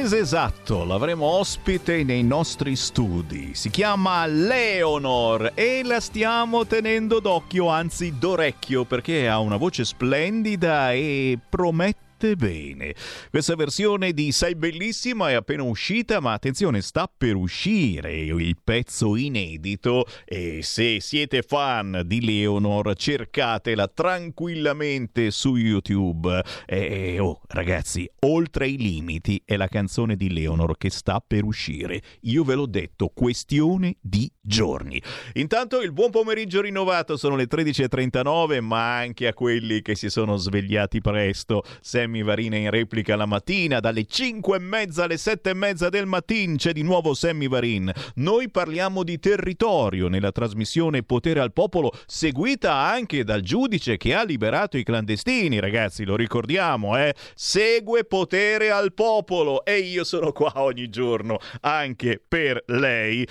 mese 0.00 0.18
esatto 0.18 0.84
l'avremo 0.84 1.24
ospite 1.26 2.04
nei 2.04 2.22
nostri 2.22 2.76
studi. 2.76 3.52
Si 3.54 3.68
chiama 3.68 4.26
Leonor 4.26 5.50
e 5.54 5.82
la 5.82 5.98
stiamo 5.98 6.66
tenendo 6.66 7.18
d'occhio, 7.18 7.68
anzi 7.68 8.14
d'orecchio, 8.16 8.84
perché 8.84 9.28
ha 9.28 9.40
una 9.40 9.56
voce 9.56 9.84
splendida 9.84 10.92
e 10.92 11.36
promette 11.48 12.07
bene. 12.18 12.94
Questa 13.30 13.54
versione 13.54 14.12
di 14.12 14.32
Sei 14.32 14.56
bellissima 14.56 15.30
è 15.30 15.34
appena 15.34 15.62
uscita, 15.62 16.20
ma 16.20 16.32
attenzione, 16.32 16.80
sta 16.80 17.10
per 17.14 17.36
uscire 17.36 18.12
il 18.16 18.56
pezzo 18.62 19.14
inedito 19.14 20.04
e 20.24 20.60
se 20.62 21.00
siete 21.00 21.42
fan 21.42 22.02
di 22.04 22.24
Leonor 22.24 22.94
cercatela 22.96 23.86
tranquillamente 23.86 25.30
su 25.30 25.54
YouTube. 25.54 26.42
E 26.66 27.18
oh, 27.20 27.40
ragazzi, 27.46 28.10
oltre 28.20 28.68
i 28.68 28.76
limiti 28.76 29.40
è 29.44 29.56
la 29.56 29.68
canzone 29.68 30.16
di 30.16 30.32
Leonor 30.32 30.76
che 30.76 30.90
sta 30.90 31.22
per 31.24 31.44
uscire. 31.44 32.02
Io 32.22 32.42
ve 32.42 32.54
l'ho 32.54 32.66
detto, 32.66 33.12
questione 33.14 33.96
di 34.00 34.30
giorni. 34.40 35.00
Intanto 35.34 35.80
il 35.80 35.92
buon 35.92 36.10
pomeriggio 36.10 36.60
rinnovato 36.60 37.16
sono 37.16 37.36
le 37.36 37.46
13.39, 37.46 38.60
ma 38.60 38.96
anche 38.96 39.28
a 39.28 39.34
quelli 39.34 39.82
che 39.82 39.94
si 39.94 40.10
sono 40.10 40.36
svegliati 40.36 41.00
presto, 41.00 41.62
sempre 41.80 42.07
Sammy 42.08 42.22
Varina 42.22 42.56
in 42.56 42.70
replica 42.70 43.16
la 43.16 43.26
mattina, 43.26 43.80
dalle 43.80 44.06
5 44.06 44.56
e 44.56 44.60
mezza 44.60 45.04
alle 45.04 45.18
7 45.18 45.50
e 45.50 45.54
mezza 45.54 45.90
del 45.90 46.06
mattino 46.06 46.56
c'è 46.56 46.72
di 46.72 46.80
nuovo 46.80 47.12
Sammy 47.12 47.48
Varin. 47.48 47.92
Noi 48.14 48.50
parliamo 48.50 49.02
di 49.02 49.18
territorio 49.18 50.08
nella 50.08 50.32
trasmissione 50.32 51.02
Potere 51.02 51.40
al 51.40 51.52
Popolo, 51.52 51.92
seguita 52.06 52.72
anche 52.72 53.24
dal 53.24 53.42
giudice 53.42 53.98
che 53.98 54.14
ha 54.14 54.24
liberato 54.24 54.78
i 54.78 54.84
clandestini, 54.84 55.60
ragazzi, 55.60 56.06
lo 56.06 56.16
ricordiamo, 56.16 56.96
eh? 56.96 57.14
Segue 57.34 58.04
Potere 58.04 58.70
al 58.70 58.94
Popolo 58.94 59.62
e 59.66 59.76
io 59.80 60.02
sono 60.02 60.32
qua 60.32 60.52
ogni 60.54 60.88
giorno 60.88 61.38
anche 61.60 62.22
per 62.26 62.62
lei. 62.68 63.28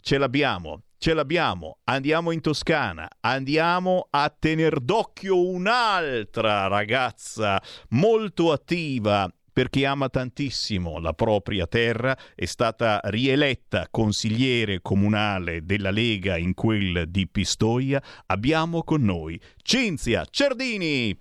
Ce 0.00 0.18
l'abbiamo, 0.18 0.85
ce 0.98 1.14
l'abbiamo, 1.14 1.78
andiamo 1.84 2.30
in 2.30 2.40
Toscana, 2.40 3.08
andiamo 3.20 4.08
a 4.10 4.34
tener 4.36 4.80
d'occhio 4.80 5.48
un'altra 5.48 6.66
ragazza 6.66 7.60
molto 7.90 8.52
attiva 8.52 9.30
perché 9.56 9.86
ama 9.86 10.10
tantissimo 10.10 10.98
la 10.98 11.14
propria 11.14 11.66
terra, 11.66 12.14
è 12.34 12.44
stata 12.44 13.00
rieletta 13.04 13.88
consigliere 13.90 14.82
comunale 14.82 15.64
della 15.64 15.90
Lega 15.90 16.36
in 16.36 16.52
quel 16.52 17.08
di 17.08 17.26
Pistoia. 17.26 18.02
Abbiamo 18.26 18.82
con 18.82 19.00
noi 19.02 19.40
Cinzia 19.62 20.26
Cerdini. 20.28 21.18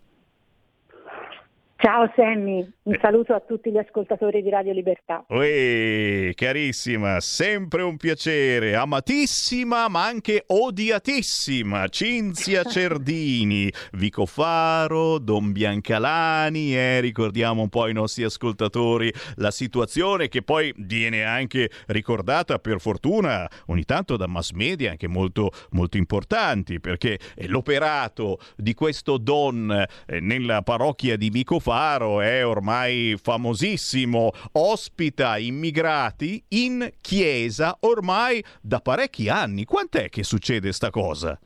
Ciao 1.78 2.12
Sammy, 2.14 2.70
un 2.86 2.98
saluto 3.02 3.34
a 3.34 3.40
tutti 3.40 3.72
gli 3.72 3.78
ascoltatori 3.78 4.44
di 4.44 4.50
Radio 4.50 4.72
Libertà. 4.72 5.26
Uè, 5.30 6.32
carissima, 6.36 7.20
sempre 7.20 7.82
un 7.82 7.98
piacere, 7.98 8.76
amatissima 8.76 9.88
ma 9.88 10.06
anche 10.06 10.44
odiatissima, 10.46 11.88
Cinzia 11.88 12.62
Cerdini, 12.64 13.72
Vico 13.94 14.28
Faro, 14.28 15.18
Don 15.18 15.52
Biancalani, 15.52 16.76
eh, 16.76 17.00
ricordiamo 17.00 17.64
un 17.64 17.70
po' 17.70 17.84
ai 17.84 17.94
nostri 17.94 18.24
ascoltatori 18.24 19.12
la 19.38 19.50
situazione 19.50 20.28
che 20.28 20.44
poi 20.44 20.72
viene 20.78 21.24
anche 21.24 21.72
ricordata 21.88 22.60
per 22.60 22.80
fortuna 22.80 23.50
ogni 23.68 23.84
tanto 23.86 24.16
da 24.16 24.28
mass 24.28 24.52
media 24.52 24.92
anche 24.92 25.08
molto, 25.08 25.50
molto 25.72 25.98
importanti 25.98 26.80
perché 26.80 27.18
l'operato 27.48 28.38
di 28.56 28.76
questo 28.76 29.18
Don 29.18 29.72
eh, 29.72 30.20
nella 30.20 30.62
parrocchia 30.62 31.18
di 31.18 31.32
Vico 31.32 31.60
Faro 31.60 32.22
è 32.22 32.46
ormai 32.46 32.74
famosissimo, 33.22 34.32
ospita 34.54 35.38
immigrati 35.38 36.44
in 36.50 36.90
chiesa 37.02 37.78
ormai 37.82 38.44
da 38.62 38.80
parecchi 38.80 39.30
anni. 39.30 39.66
Quant'è 39.66 40.10
che 40.10 40.24
succede 40.24 40.72
sta 40.72 40.90
cosa? 40.90 41.40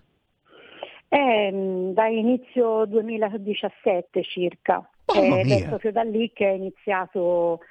È 1.08 1.50
da 1.52 2.08
inizio 2.08 2.86
2017 2.86 4.24
circa, 4.24 4.88
ed 5.06 5.50
è 5.52 5.68
proprio 5.68 5.92
da 5.92 6.04
lì 6.04 6.32
che 6.32 6.48
è 6.48 6.54
iniziato 6.54 7.62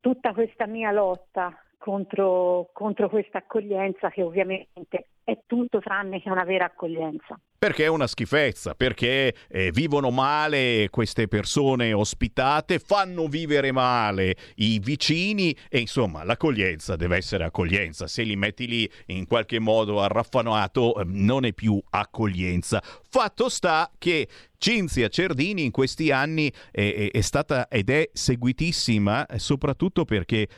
tutta 0.00 0.32
questa 0.32 0.66
mia 0.66 0.90
lotta 0.90 1.56
contro, 1.78 2.70
contro 2.72 3.08
questa 3.08 3.38
accoglienza 3.38 4.10
che 4.10 4.22
ovviamente 4.22 5.06
è 5.24 5.38
tutto 5.46 5.78
tranne 5.80 6.20
che 6.20 6.30
una 6.30 6.44
vera 6.44 6.66
accoglienza. 6.66 7.38
Perché 7.60 7.84
è 7.84 7.88
una 7.88 8.06
schifezza, 8.06 8.74
perché 8.74 9.34
eh, 9.48 9.70
vivono 9.70 10.10
male 10.10 10.88
queste 10.88 11.28
persone 11.28 11.92
ospitate, 11.92 12.78
fanno 12.78 13.28
vivere 13.28 13.70
male 13.70 14.34
i 14.56 14.78
vicini 14.78 15.54
e 15.68 15.78
insomma 15.78 16.24
l'accoglienza 16.24 16.96
deve 16.96 17.18
essere 17.18 17.44
accoglienza. 17.44 18.06
Se 18.06 18.22
li 18.22 18.34
metti 18.34 18.66
lì 18.66 18.90
in 19.08 19.26
qualche 19.26 19.58
modo 19.58 20.00
arraffanato 20.00 21.00
eh, 21.00 21.04
non 21.04 21.44
è 21.44 21.52
più 21.52 21.78
accoglienza. 21.90 22.82
Fatto 22.82 23.50
sta 23.50 23.90
che 23.98 24.26
Cinzia 24.60 25.08
Cerdini 25.08 25.64
in 25.64 25.70
questi 25.70 26.10
anni 26.10 26.52
è, 26.70 27.08
è, 27.10 27.20
stata 27.22 27.66
ed 27.68 27.88
è 27.88 28.10
seguitissima 28.12 29.24
eh, 29.24 29.38
soprattutto 29.38 30.04
perché 30.04 30.48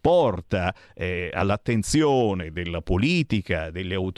porta 0.00 0.74
eh, 0.94 1.30
all'attenzione 1.32 2.50
della 2.50 2.82
politica, 2.82 3.70
delle 3.70 3.94
autorità, 3.94 4.11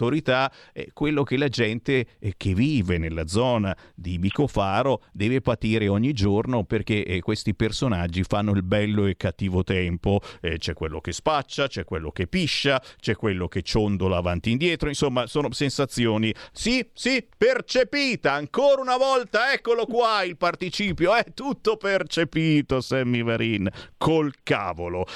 eh, 0.72 0.90
quello 0.92 1.22
che 1.22 1.36
la 1.36 1.48
gente 1.48 2.06
eh, 2.18 2.34
che 2.36 2.54
vive 2.54 2.98
nella 2.98 3.26
zona 3.26 3.76
di 3.94 4.18
Bicofaro 4.18 5.02
deve 5.12 5.40
patire 5.40 5.88
ogni 5.88 6.12
giorno 6.12 6.64
perché 6.64 7.04
eh, 7.04 7.20
questi 7.20 7.54
personaggi 7.54 8.22
fanno 8.22 8.52
il 8.52 8.62
bello 8.62 9.06
e 9.06 9.16
cattivo 9.16 9.62
tempo. 9.62 10.20
C'è 10.40 10.74
quello 10.74 11.00
che 11.00 11.12
spaccia, 11.12 11.68
c'è 11.68 11.84
quello 11.84 12.10
che 12.10 12.26
piscia, 12.26 12.82
c'è 12.98 13.14
quello 13.16 13.48
che 13.48 13.62
ciondola 13.62 14.16
avanti 14.16 14.48
e 14.50 14.52
indietro, 14.52 14.88
insomma 14.88 15.26
sono 15.26 15.52
sensazioni, 15.52 16.34
sì, 16.52 16.86
sì, 16.92 17.26
percepita 17.36 18.32
ancora 18.32 18.80
una 18.80 18.96
volta, 18.96 19.52
eccolo 19.52 19.86
qua 19.86 20.22
il 20.22 20.36
participio, 20.36 21.14
è 21.14 21.24
tutto 21.34 21.76
percepito, 21.76 22.80
Sammy 22.80 23.22
Varin, 23.22 23.68
col 23.96 24.32
cavolo. 24.42 25.06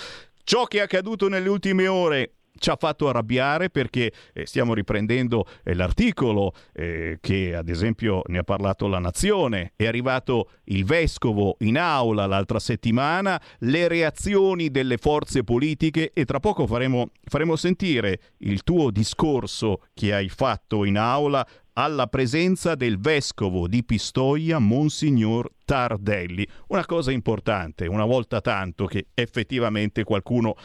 Ciò 0.45 0.65
che 0.65 0.79
è 0.79 0.83
accaduto 0.83 1.29
nelle 1.29 1.49
ultime 1.49 1.87
ore 1.87 2.38
ci 2.59 2.71
ha 2.71 2.77
fatto 2.77 3.09
arrabbiare 3.09 3.71
perché 3.71 4.13
eh, 4.33 4.47
stiamo 4.47 4.75
riprendendo 4.75 5.47
eh, 5.65 5.75
l'articolo 5.75 6.53
eh, 6.73 7.19
che 7.21 7.55
ad 7.55 7.69
esempio 7.69 8.23
ne 8.27 8.39
ha 8.39 8.43
parlato 8.43 8.87
la 8.87 8.99
Nazione, 8.99 9.73
è 9.77 9.87
arrivato 9.87 10.51
il 10.65 10.85
vescovo 10.85 11.57
in 11.61 11.79
aula 11.79 12.27
l'altra 12.27 12.59
settimana, 12.59 13.41
le 13.61 13.89
reazioni 13.89 14.71
delle 14.71 14.99
forze 14.99 15.45
politiche 15.45 16.11
e 16.13 16.25
tra 16.25 16.41
poco 16.41 16.67
faremo, 16.67 17.11
faremo 17.25 17.57
sentire 17.57 18.21
il 18.39 18.63
tuo 18.63 18.91
discorso 18.91 19.83
che 19.95 20.15
hai 20.15 20.29
fatto 20.29 20.85
in 20.85 20.99
aula 20.99 21.47
alla 21.79 22.09
presenza 22.09 22.75
del 22.75 22.99
vescovo 22.99 23.69
di 23.69 23.85
Pistoia, 23.85 24.59
Monsignor 24.59 25.49
Tardelli. 25.65 26.45
Una 26.69 26.85
cosa 26.85 27.13
importante, 27.13 27.87
una 27.87 28.05
volta 28.05 28.41
tanto 28.41 28.87
che 28.87 29.07
effettivamente 29.15 30.03
qualcuno 30.03 30.57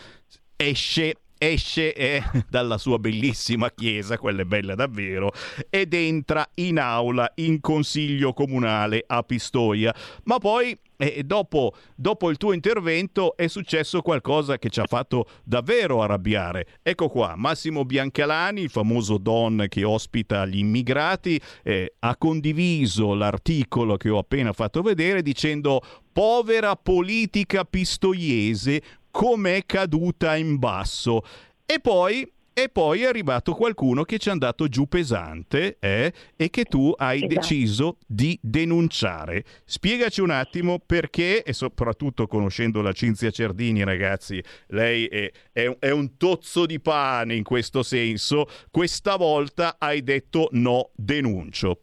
esce 0.56 1.18
esce 1.52 1.94
eh, 1.94 2.24
dalla 2.50 2.78
sua 2.78 3.00
bellissima 3.00 3.72
chiesa, 3.72 4.18
quella 4.18 4.42
è 4.42 4.46
bella 4.46 4.76
davvero, 4.76 5.32
ed 5.70 5.94
entra 5.94 6.48
in 6.56 6.80
aula 6.80 7.32
in 7.36 7.60
consiglio 7.60 8.34
comunale 8.34 9.04
a 9.06 9.24
Pistoia. 9.24 9.94
Ma 10.24 10.38
poi 10.38 10.78
e 10.96 11.24
dopo, 11.24 11.74
dopo, 11.96 12.30
il 12.30 12.38
tuo 12.38 12.54
intervento 12.54 13.36
è 13.36 13.48
successo 13.48 14.02
qualcosa 14.02 14.58
che 14.58 14.70
ci 14.70 14.80
ha 14.80 14.86
fatto 14.88 15.28
davvero 15.44 16.02
arrabbiare. 16.02 16.80
Ecco 16.82 17.10
qua, 17.10 17.34
Massimo 17.36 17.84
Biancalani, 17.84 18.62
il 18.62 18.70
famoso 18.70 19.18
Don 19.18 19.66
che 19.68 19.84
ospita 19.84 20.46
gli 20.46 20.60
immigrati, 20.60 21.40
eh, 21.64 21.96
ha 22.00 22.16
condiviso 22.16 23.14
l'articolo 23.16 23.98
che 23.98 24.10
ho 24.10 24.20
appena 24.20 24.54
fatto 24.54 24.82
vedere 24.82 25.22
dicendo 25.22 25.82
povera 26.14 26.76
politica 26.76 27.66
pistoiese 27.66 28.82
come 29.14 29.58
è 29.58 29.66
caduta 29.66 30.36
in 30.36 30.58
basso. 30.58 31.22
E 31.68 31.80
poi 31.80 32.28
e 32.56 32.70
poi 32.70 33.02
è 33.02 33.08
arrivato 33.08 33.54
qualcuno 33.54 34.04
che 34.04 34.20
ci 34.20 34.30
è 34.30 34.32
andato 34.32 34.68
giù 34.68 34.88
pesante 34.88 35.78
eh, 35.80 36.14
e 36.36 36.50
che 36.52 36.66
tu 36.66 36.94
hai 36.96 37.18
esatto. 37.18 37.34
deciso 37.34 37.98
di 38.06 38.38
denunciare. 38.44 39.44
Spiegaci 39.66 40.22
un 40.22 40.30
attimo 40.30 40.78
perché, 40.78 41.42
e 41.42 41.52
soprattutto 41.52 42.28
conoscendo 42.28 42.84
la 42.84 42.92
Cinzia 42.92 43.32
Cerdini, 43.32 43.84
ragazzi, 43.84 44.40
lei 44.68 45.08
è, 45.08 45.32
è, 45.52 45.76
è 45.80 45.90
un 45.90 46.16
tozzo 46.16 46.68
di 46.68 46.80
pane 46.80 47.34
in 47.34 47.44
questo 47.44 47.82
senso, 47.82 48.46
questa 48.70 49.16
volta 49.16 49.78
hai 49.80 50.04
detto 50.04 50.50
no, 50.52 50.92
denuncio. 50.94 51.80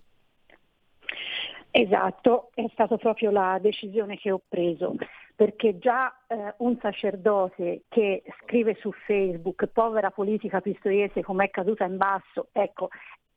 Esatto, 1.72 2.50
è 2.54 2.64
stata 2.72 2.96
proprio 2.96 3.32
la 3.32 3.58
decisione 3.60 4.16
che 4.16 4.30
ho 4.30 4.40
preso 4.48 4.94
perché 5.40 5.78
già 5.78 6.14
eh, 6.26 6.52
un 6.58 6.76
sacerdote 6.82 7.84
che 7.88 8.22
scrive 8.42 8.76
su 8.78 8.92
Facebook 9.06 9.68
povera 9.68 10.10
politica 10.10 10.60
pistoiese 10.60 11.22
come 11.22 11.46
è 11.46 11.50
caduta 11.50 11.86
in 11.86 11.96
basso, 11.96 12.48
ecco, 12.52 12.90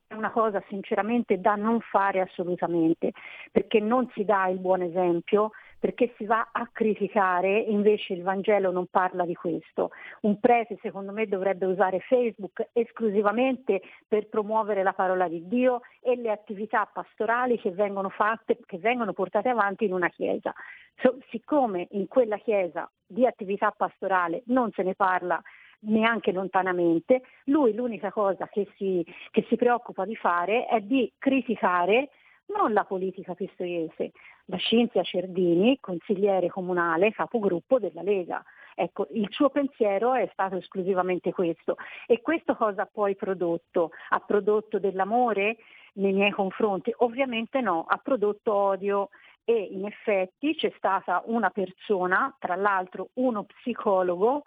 è 0.06 0.14
una 0.14 0.30
cosa 0.30 0.62
sinceramente 0.68 1.40
da 1.40 1.54
non 1.54 1.80
fare 1.80 2.20
assolutamente, 2.20 3.12
perché 3.50 3.80
non 3.80 4.10
si 4.14 4.24
dà 4.24 4.46
il 4.48 4.58
buon 4.58 4.82
esempio, 4.82 5.50
perché 5.84 6.14
si 6.16 6.24
va 6.24 6.48
a 6.50 6.66
criticare, 6.72 7.58
invece 7.58 8.14
il 8.14 8.22
Vangelo 8.22 8.70
non 8.70 8.86
parla 8.86 9.26
di 9.26 9.34
questo. 9.34 9.90
Un 10.22 10.40
prete 10.40 10.78
secondo 10.80 11.12
me 11.12 11.26
dovrebbe 11.26 11.66
usare 11.66 12.00
Facebook 12.00 12.68
esclusivamente 12.72 13.82
per 14.08 14.28
promuovere 14.28 14.82
la 14.82 14.94
parola 14.94 15.28
di 15.28 15.46
Dio 15.46 15.82
e 16.00 16.16
le 16.16 16.30
attività 16.30 16.88
pastorali 16.90 17.58
che 17.58 17.70
vengono 17.70 18.08
fatte, 18.08 18.58
che 18.64 18.78
vengono 18.78 19.12
portate 19.12 19.50
avanti 19.50 19.84
in 19.84 19.92
una 19.92 20.08
chiesa. 20.08 20.54
So, 21.02 21.18
siccome 21.28 21.88
in 21.90 22.08
quella 22.08 22.38
chiesa 22.38 22.90
di 23.06 23.26
attività 23.26 23.70
pastorale 23.70 24.42
non 24.46 24.70
se 24.72 24.82
ne 24.82 24.94
parla 24.94 25.42
neanche 25.84 26.32
lontanamente, 26.32 27.22
lui 27.44 27.74
l'unica 27.74 28.10
cosa 28.10 28.48
che 28.48 28.68
si, 28.76 29.04
che 29.30 29.44
si 29.48 29.56
preoccupa 29.56 30.04
di 30.04 30.16
fare 30.16 30.66
è 30.66 30.80
di 30.80 31.12
criticare 31.18 32.10
non 32.46 32.72
la 32.72 32.84
politica 32.84 33.34
pistoiese, 33.34 34.12
la 34.46 34.58
Cinzia 34.58 35.02
Cerdini, 35.02 35.78
consigliere 35.80 36.48
comunale, 36.48 37.12
capogruppo 37.12 37.78
della 37.78 38.02
Lega. 38.02 38.42
Ecco, 38.74 39.06
il 39.12 39.28
suo 39.30 39.50
pensiero 39.50 40.14
è 40.14 40.28
stato 40.32 40.56
esclusivamente 40.56 41.32
questo. 41.32 41.76
E 42.06 42.20
questo 42.20 42.54
cosa 42.54 42.82
ha 42.82 42.88
poi 42.90 43.14
prodotto? 43.14 43.90
Ha 44.10 44.18
prodotto 44.20 44.78
dell'amore 44.78 45.56
nei 45.94 46.12
miei 46.12 46.32
confronti? 46.32 46.92
Ovviamente 46.98 47.60
no, 47.60 47.84
ha 47.86 47.96
prodotto 47.96 48.52
odio 48.52 49.08
e 49.44 49.68
in 49.70 49.86
effetti 49.86 50.54
c'è 50.54 50.72
stata 50.76 51.22
una 51.26 51.50
persona, 51.50 52.34
tra 52.38 52.56
l'altro 52.56 53.10
uno 53.14 53.44
psicologo, 53.44 54.44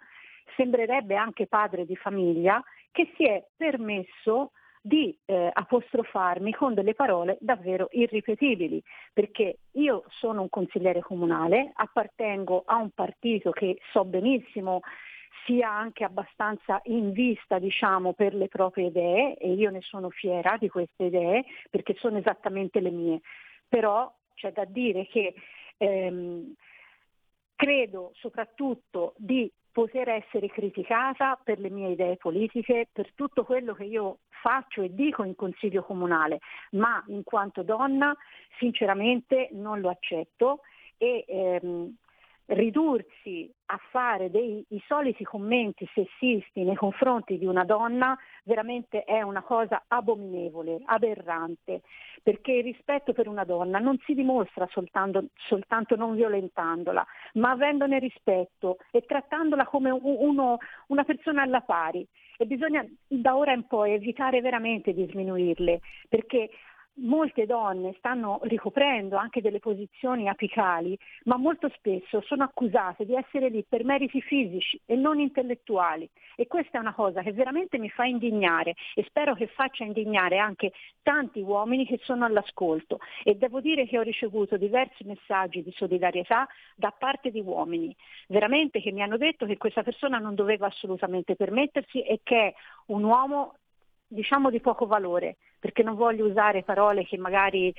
sembrerebbe 0.56 1.16
anche 1.16 1.46
padre 1.46 1.84
di 1.84 1.96
famiglia, 1.96 2.62
che 2.90 3.12
si 3.16 3.24
è 3.24 3.44
permesso 3.56 4.52
di 4.80 5.16
eh, 5.26 5.50
apostrofarmi 5.52 6.52
con 6.52 6.74
delle 6.74 6.94
parole 6.94 7.36
davvero 7.40 7.88
irripetibili, 7.90 8.82
perché 9.12 9.58
io 9.72 10.04
sono 10.08 10.42
un 10.42 10.48
consigliere 10.48 11.00
comunale, 11.00 11.72
appartengo 11.74 12.62
a 12.64 12.76
un 12.76 12.90
partito 12.90 13.50
che 13.50 13.78
so 13.92 14.04
benissimo 14.04 14.80
sia 15.44 15.70
anche 15.70 16.04
abbastanza 16.04 16.80
in 16.84 17.12
vista 17.12 17.58
diciamo, 17.58 18.12
per 18.12 18.34
le 18.34 18.48
proprie 18.48 18.86
idee 18.86 19.36
e 19.36 19.52
io 19.52 19.70
ne 19.70 19.80
sono 19.80 20.10
fiera 20.10 20.56
di 20.58 20.68
queste 20.68 21.04
idee 21.04 21.44
perché 21.70 21.94
sono 21.98 22.18
esattamente 22.18 22.80
le 22.80 22.90
mie. 22.90 23.20
Però 23.66 24.12
c'è 24.34 24.52
da 24.52 24.64
dire 24.64 25.06
che 25.06 25.34
ehm, 25.78 26.54
credo 27.56 28.12
soprattutto 28.14 29.14
di 29.16 29.50
poter 29.72 30.08
essere 30.08 30.48
criticata 30.48 31.38
per 31.42 31.58
le 31.58 31.70
mie 31.70 31.90
idee 31.90 32.16
politiche, 32.16 32.88
per 32.92 33.12
tutto 33.14 33.44
quello 33.44 33.74
che 33.74 33.84
io 33.84 34.18
faccio 34.28 34.82
e 34.82 34.94
dico 34.94 35.24
in 35.24 35.34
consiglio 35.34 35.82
comunale, 35.82 36.40
ma 36.72 37.02
in 37.08 37.22
quanto 37.24 37.62
donna 37.62 38.14
sinceramente 38.58 39.48
non 39.52 39.80
lo 39.80 39.88
accetto 39.88 40.60
e 40.96 41.24
ehm, 41.26 41.94
ridursi 42.48 43.52
a 43.66 43.78
fare 43.90 44.30
dei, 44.30 44.64
soliti 44.86 45.24
commenti 45.24 45.86
sessisti 45.92 46.62
nei 46.62 46.76
confronti 46.76 47.36
di 47.36 47.44
una 47.44 47.64
donna 47.64 48.16
veramente 48.44 49.04
è 49.04 49.20
una 49.20 49.42
cosa 49.42 49.84
abominevole, 49.86 50.80
aberrante, 50.86 51.82
perché 52.22 52.52
il 52.52 52.62
rispetto 52.62 53.12
per 53.12 53.28
una 53.28 53.44
donna 53.44 53.78
non 53.78 53.98
si 54.04 54.14
dimostra 54.14 54.66
soltanto, 54.70 55.26
soltanto 55.34 55.96
non 55.96 56.14
violentandola, 56.14 57.06
ma 57.34 57.50
avendone 57.50 57.98
rispetto 57.98 58.78
e 58.90 59.02
trattandola 59.02 59.66
come 59.66 59.90
uno, 59.90 60.56
una 60.86 61.04
persona 61.04 61.42
alla 61.42 61.60
pari. 61.60 62.06
E 62.38 62.46
bisogna 62.46 62.86
da 63.06 63.36
ora 63.36 63.52
in 63.52 63.66
poi 63.66 63.92
evitare 63.92 64.40
veramente 64.40 64.94
di 64.94 65.06
sminuirle, 65.10 65.80
perché 66.08 66.48
molte 66.98 67.46
donne 67.46 67.94
stanno 67.98 68.40
ricoprendo 68.42 69.16
anche 69.16 69.40
delle 69.40 69.58
posizioni 69.58 70.28
apicali, 70.28 70.98
ma 71.24 71.36
molto 71.36 71.68
spesso 71.76 72.20
sono 72.22 72.44
accusate 72.44 73.04
di 73.04 73.14
essere 73.14 73.48
lì 73.48 73.64
per 73.68 73.84
meriti 73.84 74.20
fisici 74.20 74.80
e 74.86 74.96
non 74.96 75.18
intellettuali. 75.20 76.08
E 76.36 76.46
questa 76.46 76.78
è 76.78 76.80
una 76.80 76.94
cosa 76.94 77.22
che 77.22 77.32
veramente 77.32 77.78
mi 77.78 77.88
fa 77.88 78.04
indignare 78.04 78.74
e 78.94 79.04
spero 79.04 79.34
che 79.34 79.48
faccia 79.48 79.84
indignare 79.84 80.38
anche 80.38 80.72
tanti 81.02 81.40
uomini 81.40 81.86
che 81.86 81.98
sono 82.02 82.24
all'ascolto. 82.24 82.98
E 83.24 83.34
devo 83.34 83.60
dire 83.60 83.86
che 83.86 83.98
ho 83.98 84.02
ricevuto 84.02 84.56
diversi 84.56 85.04
messaggi 85.04 85.62
di 85.62 85.72
solidarietà 85.72 86.46
da 86.76 86.92
parte 86.96 87.30
di 87.30 87.40
uomini, 87.40 87.94
veramente 88.28 88.80
che 88.80 88.92
mi 88.92 89.02
hanno 89.02 89.16
detto 89.16 89.46
che 89.46 89.56
questa 89.56 89.82
persona 89.82 90.18
non 90.18 90.34
doveva 90.34 90.66
assolutamente 90.66 91.36
permettersi 91.36 92.02
e 92.02 92.20
che 92.22 92.46
è 92.48 92.54
un 92.86 93.04
uomo 93.04 93.54
diciamo 94.08 94.50
di 94.50 94.60
poco 94.60 94.86
valore, 94.86 95.36
perché 95.58 95.82
non 95.82 95.96
voglio 95.96 96.26
usare 96.26 96.62
parole 96.62 97.04
che 97.04 97.16
magari 97.18 97.74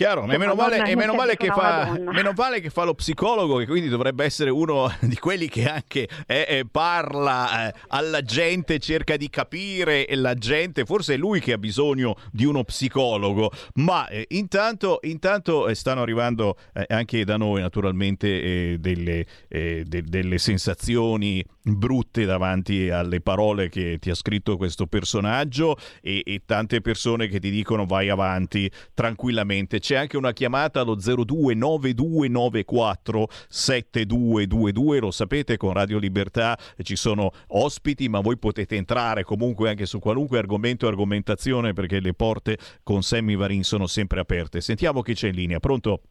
Chiaro, 0.00 0.24
e 0.24 0.38
meno 0.38 0.54
male, 0.54 0.82
e 0.84 0.96
meno 0.96 1.14
male, 1.14 1.36
che 1.36 1.48
fa, 1.48 1.94
meno 1.98 2.32
male 2.34 2.60
che 2.60 2.70
fa 2.70 2.84
lo 2.84 2.94
psicologo, 2.94 3.58
che 3.58 3.66
quindi 3.66 3.88
dovrebbe 3.88 4.24
essere 4.24 4.48
uno 4.48 4.90
di 5.00 5.16
quelli 5.16 5.48
che 5.48 5.68
anche 5.68 6.08
eh, 6.26 6.46
eh, 6.48 6.64
parla 6.70 7.68
eh, 7.68 7.74
alla 7.88 8.22
gente, 8.22 8.78
cerca 8.78 9.16
di 9.16 9.28
capire 9.28 10.06
la 10.14 10.34
gente, 10.34 10.84
forse 10.84 11.14
è 11.14 11.16
lui 11.16 11.40
che 11.40 11.52
ha 11.52 11.58
bisogno 11.58 12.16
di 12.30 12.44
uno 12.44 12.64
psicologo, 12.64 13.50
ma 13.74 14.08
eh, 14.08 14.24
intanto, 14.30 15.00
intanto 15.02 15.68
eh, 15.68 15.74
stanno 15.74 16.02
arrivando 16.02 16.56
anche 16.86 17.24
da 17.24 17.36
noi 17.36 17.60
naturalmente 17.60 18.78
delle, 18.78 19.26
de- 19.48 19.84
delle 19.84 20.38
sensazioni 20.38 21.44
brutte 21.62 22.24
davanti 22.24 22.90
alle 22.90 23.20
parole 23.20 23.68
che 23.68 23.98
ti 23.98 24.10
ha 24.10 24.14
scritto 24.14 24.56
questo 24.56 24.86
personaggio 24.86 25.76
e, 26.00 26.22
e 26.24 26.42
tante 26.44 26.80
persone 26.80 27.28
che 27.28 27.38
ti 27.38 27.50
dicono 27.50 27.86
vai 27.86 28.08
avanti 28.08 28.70
tranquillamente 28.94 29.78
c'è 29.78 29.96
anche 29.96 30.16
una 30.16 30.32
chiamata 30.32 30.80
allo 30.80 30.96
029294 30.96 33.28
7222, 33.48 35.00
lo 35.00 35.10
sapete 35.10 35.56
con 35.56 35.72
Radio 35.72 35.98
Libertà 35.98 36.56
ci 36.82 36.96
sono 36.96 37.30
ospiti, 37.48 38.08
ma 38.08 38.20
voi 38.20 38.38
potete 38.38 38.76
entrare 38.76 39.22
comunque 39.22 39.70
anche 39.70 39.86
su 39.86 39.98
qualunque 39.98 40.38
argomento 40.38 40.86
e 40.86 40.88
argomentazione 40.88 41.72
perché 41.72 42.00
le 42.00 42.14
porte 42.14 42.58
con 42.82 43.02
Sammy 43.02 43.36
Varin 43.36 43.62
sono 43.62 43.86
sempre 43.86 44.20
aperte. 44.20 44.60
Sentiamo 44.60 45.02
chi 45.02 45.14
c'è 45.14 45.28
in 45.28 45.34
linea, 45.34 45.60
pronto? 45.60 46.02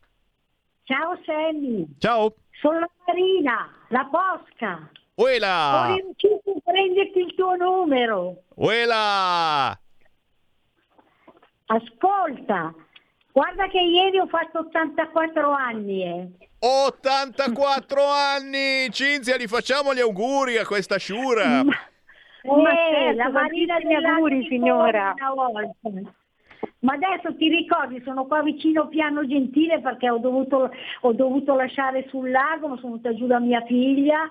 Ciao 0.83 1.19
Sammy. 1.25 1.87
Ciao. 1.97 2.35
Sono 2.61 2.89
Marina, 3.05 3.69
la 3.89 4.09
Posca. 4.09 4.89
Uela! 5.19 5.91
Ho 5.91 5.95
riuscito 5.95 6.51
a 6.55 6.59
prenderti 6.63 7.19
il 7.19 7.35
tuo 7.35 7.55
numero. 7.55 8.43
Uela! 8.55 9.77
Ascolta, 11.65 12.73
Guarda 13.31 13.67
che 13.67 13.79
ieri 13.79 14.17
ho 14.17 14.27
fatto 14.27 14.59
84 14.59 15.51
anni. 15.51 16.03
Eh. 16.03 16.27
84 16.59 18.01
anni! 18.03 18.89
Cinzia, 18.91 19.37
gli 19.37 19.47
facciamo 19.47 19.93
gli 19.93 19.99
auguri 19.99 20.57
a 20.57 20.65
questa 20.65 20.97
sciura. 20.97 21.63
Ma, 21.63 21.71
eh, 21.71 22.91
certo, 22.91 23.17
la 23.17 23.29
Marina 23.29 23.77
degli 23.79 23.93
auguri, 23.93 24.45
signora. 24.47 25.13
Ma 26.79 26.93
adesso 26.93 27.35
ti 27.35 27.49
ricordi, 27.49 28.01
sono 28.03 28.25
qua 28.25 28.41
vicino 28.41 28.87
Piano 28.87 29.25
Gentile 29.25 29.79
perché 29.79 30.09
ho 30.09 30.17
dovuto, 30.17 30.71
ho 31.01 31.13
dovuto 31.13 31.55
lasciare 31.55 32.07
sul 32.09 32.31
lago, 32.31 32.77
sono 32.77 32.97
venuta 32.97 33.13
giù 33.13 33.27
da 33.27 33.39
mia 33.39 33.63
figlia. 33.65 34.29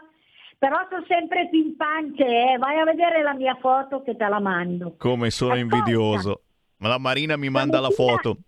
Però 0.59 0.76
sono 0.90 1.04
sempre 1.06 1.48
pimpante, 1.48 2.24
eh. 2.24 2.59
vai 2.59 2.78
a 2.80 2.84
vedere 2.84 3.22
la 3.22 3.34
mia 3.34 3.56
foto 3.61 4.02
che 4.02 4.16
te 4.16 4.26
la 4.26 4.40
mando. 4.40 4.96
Come 4.98 5.30
sono 5.30 5.52
Ascolta. 5.52 5.76
invidioso. 5.76 6.40
Ma 6.78 6.88
la 6.88 6.98
Marina 6.98 7.36
mi 7.36 7.48
manda 7.48 7.80
la 7.80 7.90
foto. 7.90 8.38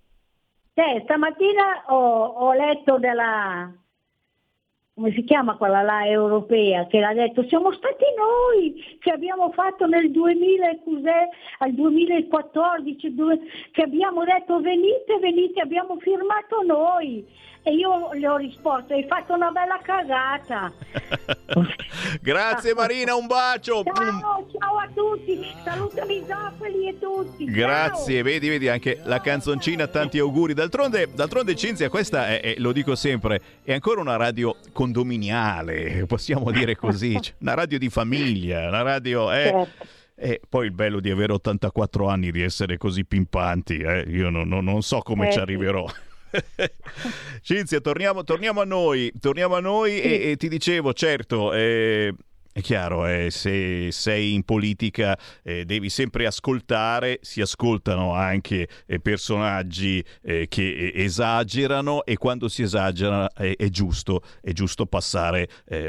Eh, 0.75 1.01
stamattina 1.05 1.85
ho, 1.89 2.25
ho 2.25 2.53
letto 2.53 2.99
della, 2.99 3.71
come 4.95 5.13
si 5.13 5.25
chiama 5.25 5.57
quella 5.57 5.83
là 5.83 6.07
europea, 6.07 6.87
che 6.87 7.03
ha 7.03 7.15
detto 7.15 7.43
siamo 7.49 7.73
stati 7.73 8.05
noi 8.17 8.99
che 8.99 9.11
abbiamo 9.11 9.51
fatto 9.53 9.87
nel 9.87 10.11
2000, 10.11 10.79
cos'è, 10.85 11.29
al 11.59 11.73
2014, 11.73 13.15
due, 13.15 13.41
che 13.73 13.83
abbiamo 13.83 14.25
detto 14.25 14.61
venite, 14.61 15.19
venite, 15.21 15.61
abbiamo 15.61 15.97
firmato 16.01 16.63
noi. 16.67 17.27
E 17.63 17.75
io 17.75 18.15
gli 18.15 18.25
ho 18.25 18.39
risposto, 18.39 18.95
hai 18.95 19.05
fatto 19.07 19.35
una 19.35 19.51
bella 19.51 19.79
cagata. 19.83 20.73
Grazie 22.23 22.73
Marina, 22.73 23.15
un 23.15 23.27
bacio. 23.27 23.83
Ciao, 23.85 24.47
ciao 24.59 24.77
a 24.79 24.89
tutti, 24.95 25.47
salutami 25.63 26.25
Zoffoli 26.27 26.89
e 26.89 26.99
tutti. 26.99 27.45
Grazie, 27.45 28.15
ciao. 28.15 28.25
vedi, 28.25 28.49
vedi 28.49 28.69
anche 28.69 29.01
la 29.05 29.21
canzoncina, 29.21 29.89
tanti 29.89 30.19
auguri. 30.19 30.55
D'altronde, 30.55 31.11
d'altronde 31.13 31.55
Cinzia, 31.55 31.91
questa 31.91 32.29
è, 32.29 32.41
è, 32.41 32.55
lo 32.57 32.73
dico 32.73 32.95
sempre, 32.95 33.43
è 33.63 33.75
ancora 33.75 34.01
una 34.01 34.17
radio 34.17 34.57
condominiale, 34.73 36.07
possiamo 36.07 36.51
dire 36.51 36.77
così, 36.77 37.19
una 37.41 37.53
radio 37.53 37.79
di 37.79 37.91
famiglia, 37.91 38.69
una 38.69 38.83
radio... 38.83 39.31
Eh, 39.33 39.45
certo. 39.45 39.99
E 40.23 40.39
poi 40.47 40.67
il 40.67 40.73
bello 40.73 41.01
di 41.01 41.11
avere 41.11 41.33
84 41.33 42.07
anni, 42.07 42.31
di 42.31 42.43
essere 42.43 42.77
così 42.77 43.07
pimpanti, 43.07 43.79
eh? 43.79 44.01
io 44.07 44.29
non, 44.29 44.49
non, 44.49 44.65
non 44.65 44.83
so 44.83 45.01
come 45.01 45.29
eh, 45.29 45.33
ci 45.33 45.39
arriverò. 45.39 45.87
Cinzia, 47.43 47.81
torniamo, 47.81 48.25
torniamo, 48.25 48.61
a 48.61 48.65
noi, 48.65 49.13
torniamo 49.19 49.55
a 49.55 49.61
noi 49.61 49.93
sì. 49.93 50.01
e, 50.01 50.31
e, 50.31 50.37
ti 50.37 50.49
dicevo, 50.49 50.93
certo, 50.93 51.53
eh, 51.53 52.15
è 52.53 52.63
chiaro, 52.63 53.07
eh, 53.07 53.31
se 53.31 53.93
sei 53.93 54.35
in 54.35 54.43
politica 54.43 55.17
eh, 55.45 55.65
devi 55.65 55.89
sempre 55.89 56.27
ascoltare, 56.27 57.21
si 57.23 57.41
ascoltano 57.41 58.13
anche 58.13 58.69
eh, 58.87 58.99
personaggi 58.99 60.05
eh, 60.23 60.47
che 60.49 60.69
eh, 60.69 60.93
esagerano 61.05 62.05
e 62.05 62.17
quando 62.17 62.49
si 62.49 62.63
esagera 62.63 63.33
è 63.33 63.69
giusto, 63.69 64.23
è 64.41 64.51
giusto 64.51 64.87
passare 64.87 65.49
eh, 65.67 65.89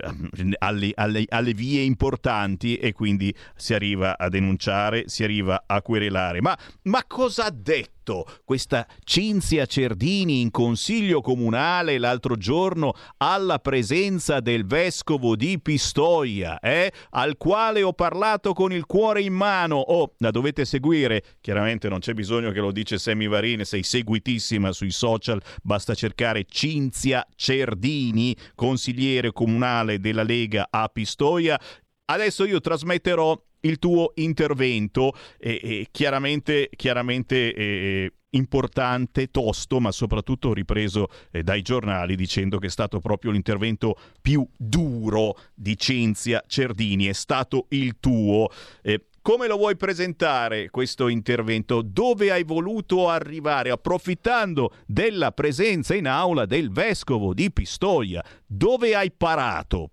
alle, 0.60 0.92
alle, 0.94 1.26
alle, 1.28 1.54
vie 1.54 1.82
importanti 1.82 2.78
e 2.78 2.94
quindi 2.94 3.34
si 3.56 3.74
arriva 3.74 4.16
a 4.18 4.30
denunciare, 4.30 5.06
si 5.08 5.24
arriva 5.24 5.64
a 5.66 5.82
querelare. 5.82 6.42
Ma, 6.42 6.56
ma 6.84 7.04
cosa 7.06 7.46
ha 7.46 7.52
detto? 7.52 8.01
Questa 8.44 8.88
Cinzia 9.04 9.66
Cerdini 9.66 10.42
in 10.42 10.52
consiglio 10.52 11.22
comunale 11.22 11.98
l'altro 11.98 12.36
giorno 12.36 12.94
alla 13.18 13.60
presenza 13.60 14.40
del 14.40 14.66
vescovo 14.66 15.36
di 15.36 15.60
Pistoia, 15.60 16.60
eh, 16.60 16.92
al 17.12 17.38
quale 17.38 17.84
ho 17.84 17.94
parlato 17.94 18.54
con 18.54 18.72
il 18.72 18.86
cuore 18.86 19.22
in 19.22 19.34
mano. 19.34 19.78
Oh, 19.78 20.14
la 20.18 20.32
dovete 20.32 20.66
seguire. 20.66 21.24
Chiaramente 21.42 21.90
non 21.90 22.00
c'è 22.00 22.14
bisogno 22.14 22.52
che 22.52 22.60
lo 22.60 22.72
dice 22.72 22.98
Semi 22.98 23.28
Varine, 23.28 23.66
sei 23.66 23.84
seguitissima 23.84 24.72
sui 24.72 24.92
social, 24.92 25.42
basta 25.62 25.94
cercare 25.94 26.46
Cinzia 26.48 27.26
Cerdini, 27.36 28.36
consigliere 28.56 29.32
comunale 29.32 30.00
della 30.00 30.24
Lega 30.24 30.68
a 30.70 30.88
Pistoia. 30.88 31.60
Adesso 32.06 32.46
io 32.46 32.60
trasmetterò 32.60 33.42
il 33.62 33.80
tuo 33.80 34.12
intervento, 34.16 35.14
eh, 35.38 35.88
chiaramente, 35.92 36.70
chiaramente 36.76 37.54
eh, 37.54 38.14
importante, 38.32 39.30
tosto, 39.30 39.80
ma 39.80 39.92
soprattutto 39.92 40.54
ripreso 40.54 41.08
eh, 41.32 41.44
dai 41.44 41.62
giornali 41.62 42.16
dicendo 42.16 42.60
che 42.60 42.68
è 42.68 42.70
stato 42.70 43.00
proprio 43.00 43.32
l'intervento 43.32 43.96
più 44.22 44.48
duro 44.58 45.38
di 45.54 45.78
Cinzia 45.78 46.44
Cerdini, 46.48 47.06
è 47.06 47.14
stato 47.14 47.66
il 47.70 47.98
tuo. 48.00 48.50
Eh, 48.82 49.06
come 49.22 49.46
lo 49.46 49.58
vuoi 49.58 49.76
presentare 49.76 50.72
questo 50.72 51.08
intervento? 51.08 51.84
Dove 51.84 52.32
hai 52.32 52.44
voluto 52.44 53.08
arrivare 53.08 53.70
approfittando 53.70 54.74
della 54.88 55.32
presenza 55.32 55.94
in 55.94 56.08
aula 56.08 56.48
del 56.48 56.72
vescovo 56.72 57.34
di 57.34 57.52
Pistoia? 57.52 58.24
Dove 58.48 58.96
hai 58.96 59.12
parato? 59.12 59.92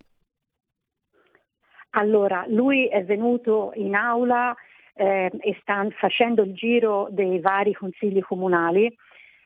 Allora, 1.90 2.44
lui 2.48 2.86
è 2.86 3.04
venuto 3.04 3.72
in 3.74 3.94
aula 3.94 4.54
eh, 4.94 5.30
e 5.38 5.56
sta 5.60 5.86
facendo 5.98 6.42
il 6.42 6.54
giro 6.54 7.08
dei 7.10 7.40
vari 7.40 7.72
consigli 7.72 8.20
comunali 8.20 8.94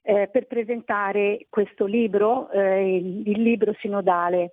eh, 0.02 0.28
per 0.30 0.46
presentare 0.46 1.46
questo 1.48 1.86
libro, 1.86 2.50
eh, 2.50 2.96
il, 2.96 3.28
il 3.28 3.42
libro 3.42 3.72
sinodale 3.78 4.52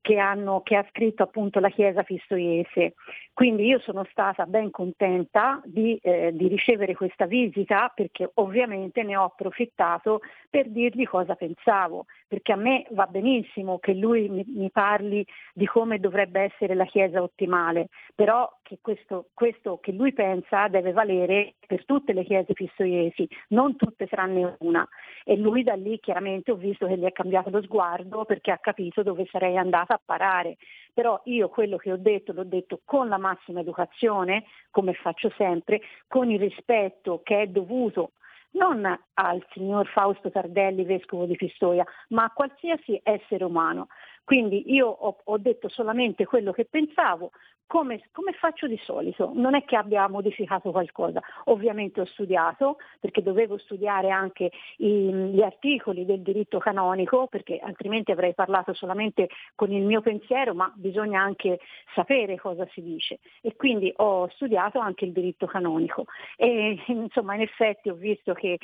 che, 0.00 0.18
hanno, 0.18 0.62
che, 0.62 0.76
ha 0.76 0.86
scritto 0.90 1.22
appunto 1.22 1.60
la 1.60 1.68
Chiesa 1.68 2.02
Pistoiese. 2.02 2.94
Quindi 3.32 3.66
io 3.66 3.78
sono 3.80 4.06
stata 4.10 4.46
ben 4.46 4.70
contenta 4.70 5.60
di, 5.64 5.98
eh, 6.02 6.30
di, 6.32 6.48
ricevere 6.48 6.94
questa 6.94 7.26
visita 7.26 7.92
perché 7.94 8.30
ovviamente 8.34 9.02
ne 9.02 9.16
ho 9.16 9.24
approfittato 9.24 10.20
per 10.48 10.68
dirgli 10.68 11.06
cosa 11.06 11.34
pensavo, 11.34 12.06
perché 12.26 12.52
a 12.52 12.56
me 12.56 12.86
va 12.90 13.06
benissimo 13.06 13.78
che 13.78 13.94
lui 13.94 14.28
mi, 14.28 14.44
mi 14.46 14.70
parli 14.70 15.24
di 15.52 15.66
come 15.66 15.98
dovrebbe 15.98 16.40
essere 16.40 16.74
la 16.74 16.84
Chiesa 16.84 17.22
ottimale, 17.22 17.88
però 18.14 18.50
che 18.70 18.78
questo, 18.80 19.30
questo, 19.34 19.78
che 19.80 19.90
lui 19.90 20.12
pensa 20.12 20.68
deve 20.68 20.92
valere 20.92 21.54
per 21.66 21.84
tutte 21.84 22.12
le 22.12 22.22
chiese 22.22 22.52
pistoiesi, 22.52 23.28
non 23.48 23.74
tutte 23.74 24.06
tranne 24.06 24.54
una. 24.60 24.88
E 25.24 25.36
lui 25.36 25.64
da 25.64 25.74
lì 25.74 25.98
chiaramente 25.98 26.52
ho 26.52 26.54
visto 26.54 26.86
che 26.86 26.96
gli 26.96 27.02
è 27.02 27.10
cambiato 27.10 27.50
lo 27.50 27.60
sguardo 27.62 28.24
perché 28.24 28.52
ha 28.52 28.58
capito 28.58 29.02
dove 29.02 29.26
sarei 29.28 29.56
andata 29.56 29.94
a 29.94 30.00
parare. 30.04 30.56
Però 30.94 31.20
io 31.24 31.48
quello 31.48 31.78
che 31.78 31.90
ho 31.90 31.96
detto 31.96 32.32
l'ho 32.32 32.44
detto 32.44 32.80
con 32.84 33.08
la 33.08 33.18
massima 33.18 33.58
educazione, 33.58 34.44
come 34.70 34.92
faccio 34.94 35.32
sempre, 35.36 35.80
con 36.06 36.30
il 36.30 36.38
rispetto 36.38 37.22
che 37.24 37.42
è 37.42 37.46
dovuto 37.48 38.12
non 38.52 38.84
al 39.14 39.46
signor 39.52 39.86
Fausto 39.88 40.30
Tardelli, 40.30 40.84
vescovo 40.84 41.24
di 41.24 41.36
Pistoia, 41.36 41.84
ma 42.08 42.24
a 42.24 42.32
qualsiasi 42.32 43.00
essere 43.02 43.44
umano. 43.44 43.88
Quindi 44.30 44.72
io 44.72 44.86
ho, 44.86 45.16
ho 45.24 45.38
detto 45.38 45.68
solamente 45.68 46.24
quello 46.24 46.52
che 46.52 46.64
pensavo, 46.64 47.32
come, 47.66 48.00
come, 48.12 48.30
faccio 48.34 48.68
di 48.68 48.78
solito, 48.84 49.32
non 49.34 49.56
è 49.56 49.64
che 49.64 49.74
abbia 49.74 50.06
modificato 50.08 50.70
qualcosa, 50.70 51.20
ovviamente 51.46 52.00
ho 52.00 52.04
studiato 52.04 52.76
perché 53.00 53.24
dovevo 53.24 53.58
studiare 53.58 54.10
anche 54.10 54.52
i, 54.76 55.12
gli 55.12 55.42
articoli 55.42 56.04
del 56.04 56.20
diritto 56.20 56.58
canonico 56.58 57.26
perché 57.26 57.58
altrimenti 57.58 58.12
avrei 58.12 58.32
parlato 58.32 58.72
solamente 58.72 59.28
con 59.56 59.72
il 59.72 59.82
mio 59.82 60.00
pensiero, 60.00 60.54
ma 60.54 60.72
bisogna 60.76 61.20
anche 61.20 61.58
sapere 61.96 62.36
cosa 62.36 62.64
si 62.70 62.82
dice. 62.82 63.18
E 63.40 63.56
quindi 63.56 63.92
ho 63.96 64.28
studiato 64.28 64.78
anche 64.78 65.06
il 65.06 65.12
diritto 65.12 65.46
canonico. 65.46 66.04
E 66.36 66.80
insomma 66.86 67.34
in 67.34 67.40
effetti 67.40 67.88
ho 67.88 67.94
visto 67.94 68.32
che 68.32 68.60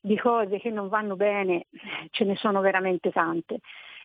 di 0.00 0.16
cose 0.16 0.60
che 0.60 0.70
non 0.70 0.86
vanno 0.86 1.16
bene 1.16 1.66
ce 2.10 2.22
ne 2.22 2.36
sono 2.36 2.60
veramente 2.60 3.10
tante 3.10 3.58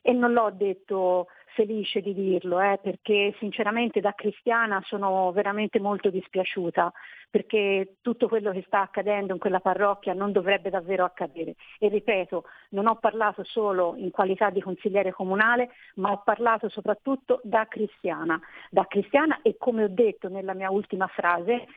e 0.06 0.12
non 0.12 0.34
l'ho 0.34 0.52
detto 0.52 1.28
felice 1.54 2.02
di 2.02 2.14
dirlo, 2.14 2.60
eh, 2.60 2.80
perché 2.82 3.34
sinceramente 3.40 4.02
da 4.02 4.14
cristiana 4.14 4.82
sono 4.86 5.32
veramente 5.32 5.80
molto 5.80 6.10
dispiaciuta, 6.10 6.92
perché 7.30 7.96
tutto 8.02 8.28
quello 8.28 8.52
che 8.52 8.64
sta 8.68 8.82
accadendo 8.82 9.34
in 9.34 9.40
quella 9.40 9.60
parrocchia 9.60 10.14
non 10.14 10.32
dovrebbe 10.32 10.70
davvero 10.70 11.06
accadere. 11.06 11.56
E 11.80 11.88
ripeto, 11.88 12.44
non 12.70 12.88
ho 12.88 12.96
parlato 12.96 13.44
solo 13.44 13.96
in 13.96 14.12
qualità 14.12 14.50
di 14.50 14.62
consigliere 14.62 15.12
comunale, 15.12 15.70
ma 15.96 16.12
ho 16.12 16.22
parlato 16.24 16.70
soprattutto 16.70 17.40
da 17.44 17.66
cristiana, 17.68 18.40
da 18.70 18.86
cristiana 18.86 19.40
e 19.42 19.56
come 19.58 19.86
ho 19.86 19.90
detto 19.90 20.28
nella 20.28 20.54
mia 20.54 20.70
ultima 20.70 21.08
frase, 21.08 21.68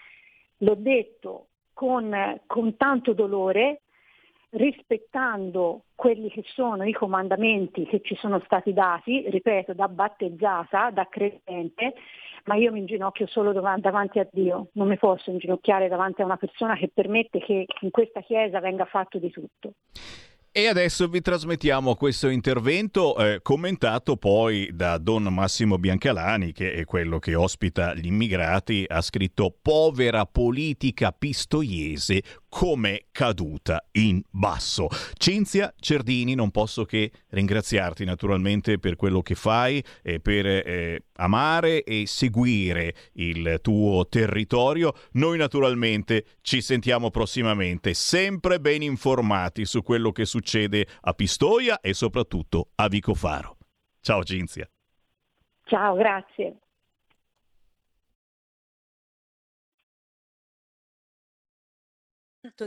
l'ho 0.58 0.74
detto 0.74 1.46
con, 1.72 2.40
con 2.46 2.76
tanto 2.76 3.12
dolore 3.12 3.82
rispettando 4.50 5.82
quelli 5.94 6.30
che 6.30 6.42
sono 6.46 6.84
i 6.84 6.92
comandamenti 6.92 7.84
che 7.86 8.00
ci 8.02 8.14
sono 8.16 8.40
stati 8.44 8.72
dati, 8.72 9.28
ripeto, 9.28 9.74
da 9.74 9.88
battezzata, 9.88 10.90
da 10.90 11.06
credente, 11.08 11.94
ma 12.44 12.54
io 12.54 12.70
mi 12.70 12.80
inginocchio 12.80 13.26
solo 13.26 13.52
davanti 13.52 14.18
a 14.18 14.28
Dio, 14.30 14.68
non 14.72 14.88
mi 14.88 14.96
posso 14.96 15.30
inginocchiare 15.30 15.88
davanti 15.88 16.22
a 16.22 16.24
una 16.24 16.36
persona 16.36 16.76
che 16.76 16.90
permette 16.92 17.40
che 17.40 17.66
in 17.80 17.90
questa 17.90 18.20
chiesa 18.20 18.60
venga 18.60 18.84
fatto 18.84 19.18
di 19.18 19.30
tutto. 19.30 19.72
E 20.56 20.68
adesso 20.68 21.06
vi 21.06 21.20
trasmettiamo 21.20 21.96
questo 21.96 22.28
intervento 22.28 23.14
eh, 23.18 23.40
commentato 23.42 24.16
poi 24.16 24.70
da 24.72 24.96
Don 24.96 25.24
Massimo 25.24 25.76
Biancalani, 25.76 26.52
che 26.52 26.72
è 26.72 26.86
quello 26.86 27.18
che 27.18 27.34
ospita 27.34 27.92
gli 27.92 28.06
immigrati, 28.06 28.82
ha 28.88 29.02
scritto 29.02 29.54
Povera 29.60 30.24
politica 30.24 31.12
pistoiese 31.12 32.22
come 32.48 33.06
caduta 33.12 33.86
in 33.92 34.22
basso. 34.30 34.88
Cinzia 35.14 35.72
Cerdini, 35.78 36.34
non 36.34 36.50
posso 36.50 36.84
che 36.84 37.10
ringraziarti 37.28 38.04
naturalmente 38.04 38.78
per 38.78 38.96
quello 38.96 39.22
che 39.22 39.34
fai 39.34 39.82
e 40.02 40.20
per 40.20 40.46
eh, 40.46 41.04
amare 41.16 41.82
e 41.82 42.06
seguire 42.06 42.94
il 43.14 43.58
tuo 43.62 44.06
territorio. 44.08 44.92
Noi 45.12 45.38
naturalmente 45.38 46.24
ci 46.40 46.60
sentiamo 46.60 47.10
prossimamente, 47.10 47.94
sempre 47.94 48.60
ben 48.60 48.82
informati 48.82 49.64
su 49.64 49.82
quello 49.82 50.12
che 50.12 50.24
succede 50.24 50.86
a 51.02 51.12
Pistoia 51.12 51.80
e 51.80 51.94
soprattutto 51.94 52.68
a 52.76 52.88
Vicofaro. 52.88 53.56
Ciao 54.00 54.22
Cinzia. 54.22 54.68
Ciao, 55.64 55.96
grazie. 55.96 56.58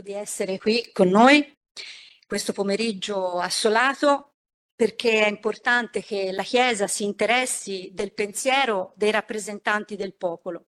Di 0.02 0.12
essere 0.12 0.58
qui 0.58 0.90
con 0.92 1.08
noi 1.08 1.56
questo 2.26 2.52
pomeriggio 2.52 3.38
assolato 3.38 4.34
perché 4.74 5.24
è 5.24 5.28
importante 5.28 6.02
che 6.02 6.32
la 6.32 6.42
Chiesa 6.42 6.86
si 6.86 7.04
interessi 7.04 7.90
del 7.92 8.12
pensiero 8.12 8.92
dei 8.96 9.10
rappresentanti 9.10 9.96
del 9.96 10.14
popolo. 10.14 10.66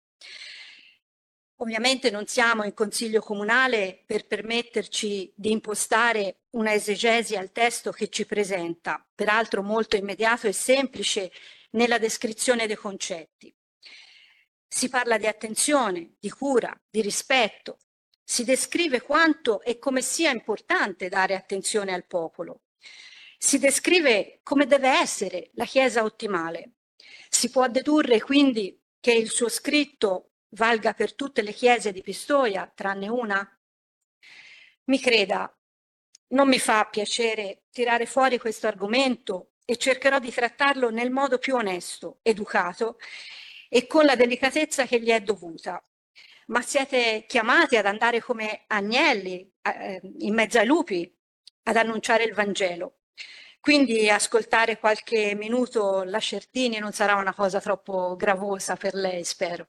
Ovviamente 1.57 2.09
non 2.09 2.25
siamo 2.25 2.63
in 2.63 2.73
Consiglio 2.73 3.19
Comunale 3.19 4.03
per 4.05 4.25
permetterci 4.25 5.33
di 5.35 5.51
impostare 5.51 6.43
una 6.51 6.73
esegesi 6.73 7.35
al 7.35 7.51
testo 7.51 7.91
che 7.91 8.09
ci 8.09 8.25
presenta, 8.25 9.05
peraltro 9.13 9.61
molto 9.61 9.95
immediato 9.95 10.47
e 10.47 10.53
semplice 10.53 11.31
nella 11.71 11.97
descrizione 11.97 12.67
dei 12.67 12.77
concetti. 12.77 13.53
Si 14.67 14.87
parla 14.87 15.17
di 15.17 15.27
attenzione, 15.27 16.15
di 16.19 16.29
cura, 16.29 16.79
di 16.89 17.01
rispetto, 17.01 17.79
si 18.29 18.43
descrive 18.43 19.01
quanto 19.01 19.63
e 19.63 19.79
come 19.79 20.03
sia 20.03 20.29
importante 20.29 21.09
dare 21.09 21.33
attenzione 21.33 21.95
al 21.95 22.05
popolo. 22.05 22.61
Si 23.39 23.57
descrive 23.57 24.41
come 24.43 24.67
deve 24.67 24.87
essere 24.87 25.49
la 25.53 25.65
Chiesa 25.65 26.03
ottimale. 26.03 26.73
Si 27.27 27.49
può 27.49 27.67
dedurre 27.67 28.21
quindi 28.21 28.79
che 28.99 29.13
il 29.13 29.31
suo 29.31 29.49
scritto 29.49 30.33
valga 30.49 30.93
per 30.93 31.15
tutte 31.15 31.41
le 31.41 31.53
chiese 31.53 31.91
di 31.91 32.03
Pistoia, 32.03 32.71
tranne 32.71 33.07
una? 33.07 33.59
Mi 34.83 34.99
creda, 34.99 35.51
non 36.27 36.47
mi 36.47 36.59
fa 36.59 36.85
piacere 36.85 37.63
tirare 37.71 38.05
fuori 38.05 38.37
questo 38.37 38.67
argomento 38.67 39.53
e 39.65 39.75
cercherò 39.75 40.19
di 40.19 40.31
trattarlo 40.31 40.91
nel 40.91 41.09
modo 41.09 41.39
più 41.39 41.55
onesto, 41.55 42.19
educato 42.21 42.99
e 43.67 43.87
con 43.87 44.05
la 44.05 44.15
delicatezza 44.15 44.85
che 44.85 45.01
gli 45.01 45.09
è 45.09 45.19
dovuta 45.19 45.83
ma 46.49 46.61
siete 46.61 47.25
chiamati 47.27 47.77
ad 47.77 47.85
andare 47.85 48.21
come 48.21 48.63
agnelli 48.67 49.51
eh, 49.61 50.01
in 50.19 50.33
mezzo 50.33 50.59
ai 50.59 50.65
lupi 50.65 51.11
ad 51.63 51.75
annunciare 51.75 52.23
il 52.23 52.33
Vangelo. 52.33 52.99
Quindi 53.59 54.09
ascoltare 54.09 54.79
qualche 54.79 55.35
minuto 55.35 56.03
la 56.03 56.19
Certini 56.19 56.79
non 56.79 56.93
sarà 56.93 57.15
una 57.15 57.33
cosa 57.33 57.59
troppo 57.59 58.15
gravosa 58.15 58.75
per 58.75 58.93
lei, 58.93 59.23
spero. 59.25 59.67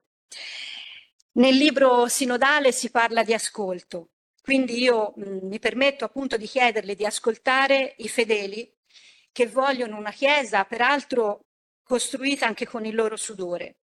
Nel 1.33 1.55
libro 1.57 2.09
sinodale 2.09 2.73
si 2.73 2.91
parla 2.91 3.23
di 3.23 3.35
ascolto, 3.35 4.11
quindi 4.43 4.81
io 4.81 5.13
mh, 5.17 5.47
mi 5.47 5.59
permetto 5.59 6.05
appunto 6.05 6.37
di 6.37 6.47
chiederle 6.47 6.95
di 6.95 7.05
ascoltare 7.05 7.95
i 7.99 8.09
fedeli 8.09 8.73
che 9.33 9.47
vogliono 9.47 9.97
una 9.97 10.11
chiesa, 10.11 10.65
peraltro 10.65 11.47
costruita 11.83 12.47
anche 12.47 12.67
con 12.67 12.85
il 12.85 12.95
loro 12.95 13.17
sudore 13.17 13.77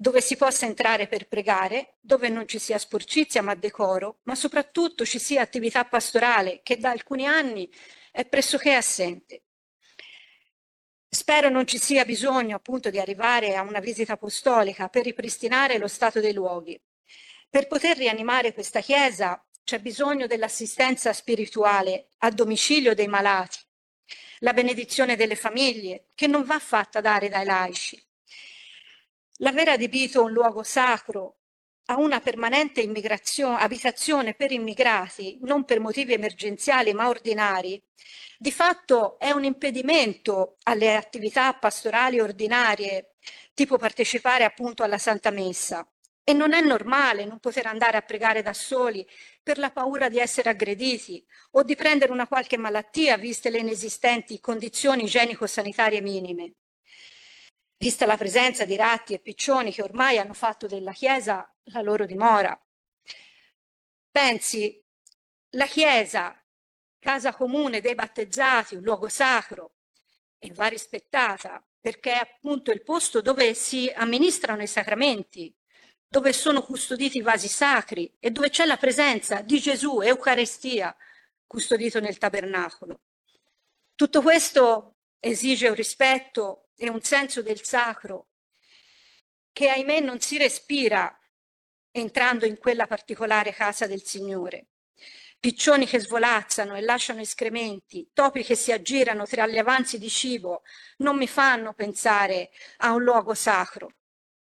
dove 0.00 0.20
si 0.20 0.36
possa 0.36 0.64
entrare 0.64 1.08
per 1.08 1.26
pregare, 1.26 1.96
dove 1.98 2.28
non 2.28 2.46
ci 2.46 2.60
sia 2.60 2.78
sporcizia 2.78 3.42
ma 3.42 3.56
decoro, 3.56 4.20
ma 4.22 4.36
soprattutto 4.36 5.04
ci 5.04 5.18
sia 5.18 5.42
attività 5.42 5.84
pastorale 5.86 6.60
che 6.62 6.76
da 6.76 6.90
alcuni 6.90 7.26
anni 7.26 7.68
è 8.12 8.24
pressoché 8.24 8.74
assente. 8.74 9.42
Spero 11.08 11.48
non 11.48 11.66
ci 11.66 11.78
sia 11.78 12.04
bisogno 12.04 12.54
appunto 12.54 12.90
di 12.90 13.00
arrivare 13.00 13.56
a 13.56 13.62
una 13.62 13.80
visita 13.80 14.12
apostolica 14.12 14.88
per 14.88 15.02
ripristinare 15.02 15.78
lo 15.78 15.88
stato 15.88 16.20
dei 16.20 16.32
luoghi. 16.32 16.80
Per 17.50 17.66
poter 17.66 17.96
rianimare 17.96 18.52
questa 18.52 18.80
chiesa 18.80 19.44
c'è 19.64 19.80
bisogno 19.80 20.28
dell'assistenza 20.28 21.12
spirituale 21.12 22.10
a 22.18 22.30
domicilio 22.30 22.94
dei 22.94 23.08
malati, 23.08 23.58
la 24.40 24.52
benedizione 24.52 25.16
delle 25.16 25.34
famiglie, 25.34 26.10
che 26.14 26.28
non 26.28 26.44
va 26.44 26.60
fatta 26.60 27.00
dare 27.00 27.28
dai 27.28 27.44
laici. 27.44 28.07
L'aver 29.40 29.68
adibito 29.68 30.24
un 30.24 30.32
luogo 30.32 30.64
sacro 30.64 31.36
a 31.90 31.96
una 31.98 32.20
permanente 32.20 32.82
abitazione 32.82 34.34
per 34.34 34.50
immigrati, 34.50 35.38
non 35.42 35.64
per 35.64 35.78
motivi 35.78 36.12
emergenziali 36.12 36.92
ma 36.92 37.08
ordinari, 37.08 37.80
di 38.36 38.50
fatto 38.50 39.16
è 39.18 39.30
un 39.30 39.44
impedimento 39.44 40.56
alle 40.64 40.96
attività 40.96 41.52
pastorali 41.54 42.18
ordinarie, 42.18 43.14
tipo 43.54 43.76
partecipare 43.76 44.42
appunto 44.42 44.82
alla 44.82 44.98
Santa 44.98 45.30
Messa. 45.30 45.88
E 46.24 46.32
non 46.32 46.52
è 46.52 46.60
normale 46.60 47.24
non 47.24 47.38
poter 47.38 47.66
andare 47.66 47.96
a 47.96 48.02
pregare 48.02 48.42
da 48.42 48.52
soli 48.52 49.06
per 49.42 49.58
la 49.58 49.70
paura 49.70 50.08
di 50.08 50.18
essere 50.18 50.50
aggrediti 50.50 51.24
o 51.52 51.62
di 51.62 51.76
prendere 51.76 52.10
una 52.10 52.26
qualche 52.26 52.56
malattia 52.56 53.16
viste 53.16 53.50
le 53.50 53.58
inesistenti 53.58 54.40
condizioni 54.40 55.04
igienico-sanitarie 55.04 56.00
minime. 56.00 56.54
Vista 57.80 58.06
la 58.06 58.16
presenza 58.16 58.64
di 58.64 58.74
ratti 58.74 59.14
e 59.14 59.20
piccioni 59.20 59.72
che 59.72 59.82
ormai 59.82 60.18
hanno 60.18 60.34
fatto 60.34 60.66
della 60.66 60.90
Chiesa 60.90 61.48
la 61.66 61.80
loro 61.80 62.06
dimora. 62.06 62.60
Pensi, 64.10 64.84
la 65.50 65.66
Chiesa, 65.66 66.44
casa 66.98 67.32
comune 67.32 67.80
dei 67.80 67.94
battezzati, 67.94 68.74
un 68.74 68.82
luogo 68.82 69.08
sacro, 69.08 69.74
e 70.40 70.52
va 70.52 70.66
rispettata 70.66 71.64
perché 71.80 72.14
è 72.14 72.18
appunto 72.18 72.72
il 72.72 72.82
posto 72.82 73.20
dove 73.20 73.54
si 73.54 73.88
amministrano 73.94 74.62
i 74.62 74.66
sacramenti, 74.66 75.54
dove 76.08 76.32
sono 76.32 76.62
custoditi 76.62 77.18
i 77.18 77.22
vasi 77.22 77.46
sacri 77.46 78.12
e 78.18 78.32
dove 78.32 78.50
c'è 78.50 78.64
la 78.64 78.76
presenza 78.76 79.40
di 79.40 79.60
Gesù, 79.60 80.00
Eucaristia, 80.00 80.96
custodito 81.46 82.00
nel 82.00 82.18
tabernacolo. 82.18 83.02
Tutto 83.94 84.20
questo 84.20 84.96
esige 85.20 85.68
un 85.68 85.74
rispetto 85.76 86.67
e 86.80 86.88
un 86.88 87.02
senso 87.02 87.42
del 87.42 87.62
sacro 87.64 88.28
che 89.52 89.68
ahimè 89.68 89.98
non 89.98 90.20
si 90.20 90.38
respira 90.38 91.12
entrando 91.90 92.46
in 92.46 92.56
quella 92.58 92.86
particolare 92.86 93.52
casa 93.52 93.88
del 93.88 94.04
Signore. 94.04 94.68
Piccioni 95.40 95.86
che 95.86 95.98
svolazzano 95.98 96.76
e 96.76 96.80
lasciano 96.80 97.20
escrementi, 97.20 98.10
topi 98.12 98.44
che 98.44 98.54
si 98.54 98.70
aggirano 98.70 99.26
tra 99.26 99.48
gli 99.48 99.58
avanzi 99.58 99.98
di 99.98 100.08
cibo, 100.08 100.62
non 100.98 101.16
mi 101.16 101.26
fanno 101.26 101.74
pensare 101.74 102.50
a 102.78 102.92
un 102.92 103.02
luogo 103.02 103.34
sacro, 103.34 103.94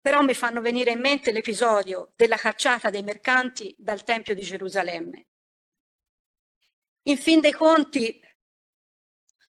però 0.02 0.22
mi 0.22 0.34
fanno 0.34 0.62
venire 0.62 0.92
in 0.92 1.00
mente 1.00 1.32
l'episodio 1.32 2.12
della 2.16 2.38
cacciata 2.38 2.90
dei 2.90 3.04
mercanti 3.04 3.76
dal 3.78 4.04
Tempio 4.04 4.34
di 4.34 4.42
Gerusalemme. 4.42 5.28
In 7.04 7.18
fin 7.18 7.40
dei 7.40 7.52
conti, 7.52 8.20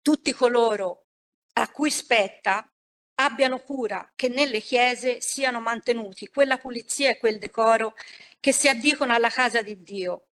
tutti 0.01 0.33
coloro 0.33 1.10
a 1.55 1.69
cui 1.71 1.91
spetta 1.91 2.71
abbiano 3.15 3.61
cura 3.61 4.13
che 4.15 4.29
nelle 4.29 4.61
chiese 4.61 5.21
siano 5.21 5.61
mantenuti 5.61 6.29
quella 6.29 6.59
pulizia 6.59 7.11
e 7.11 7.19
quel 7.19 7.39
decoro 7.39 7.95
che 8.41 8.53
si 8.53 8.69
addicono 8.69 9.13
alla 9.13 9.29
casa 9.29 9.63
di 9.63 9.83
Dio 9.83 10.29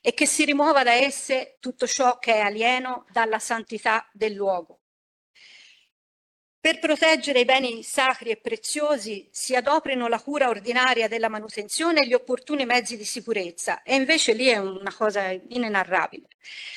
e 0.00 0.14
che 0.14 0.26
si 0.26 0.44
rimuova 0.44 0.84
da 0.84 0.92
esse 0.92 1.56
tutto 1.58 1.86
ciò 1.86 2.18
che 2.18 2.34
è 2.34 2.40
alieno 2.40 3.04
dalla 3.10 3.38
santità 3.38 4.08
del 4.12 4.34
luogo. 4.34 4.80
Per 6.60 6.80
proteggere 6.80 7.38
i 7.38 7.44
beni 7.44 7.84
sacri 7.84 8.30
e 8.30 8.36
preziosi 8.36 9.28
si 9.30 9.54
adoprino 9.54 10.08
la 10.08 10.20
cura 10.20 10.48
ordinaria 10.48 11.06
della 11.06 11.28
manutenzione 11.28 12.00
e 12.00 12.06
gli 12.08 12.14
opportuni 12.14 12.64
mezzi 12.66 12.96
di 12.96 13.04
sicurezza 13.04 13.84
e 13.84 13.94
invece 13.94 14.32
lì 14.32 14.46
è 14.48 14.56
una 14.56 14.92
cosa 14.92 15.30
inenarrabile. 15.30 16.26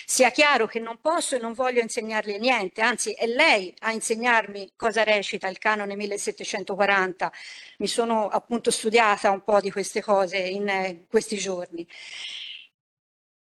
Sia 0.06 0.30
chiaro 0.30 0.68
che 0.68 0.80
non 0.80 1.00
posso 1.02 1.36
e 1.36 1.40
non 1.40 1.54
voglio 1.54 1.82
insegnarle 1.82 2.38
niente, 2.38 2.82
anzi 2.82 3.14
è 3.14 3.26
lei 3.26 3.74
a 3.80 3.92
insegnarmi 3.92 4.74
cosa 4.76 5.04
recita 5.04 5.48
il 5.48 5.58
canone 5.58 5.96
1740. 5.96 7.32
Mi 7.80 7.88
sono 7.88 8.28
appunto 8.28 8.70
studiata 8.70 9.32
un 9.32 9.44
po' 9.44 9.60
di 9.60 9.72
queste 9.72 10.02
cose 10.04 10.38
in 10.38 10.68
eh, 10.70 11.06
questi 11.10 11.38
giorni, 11.38 11.88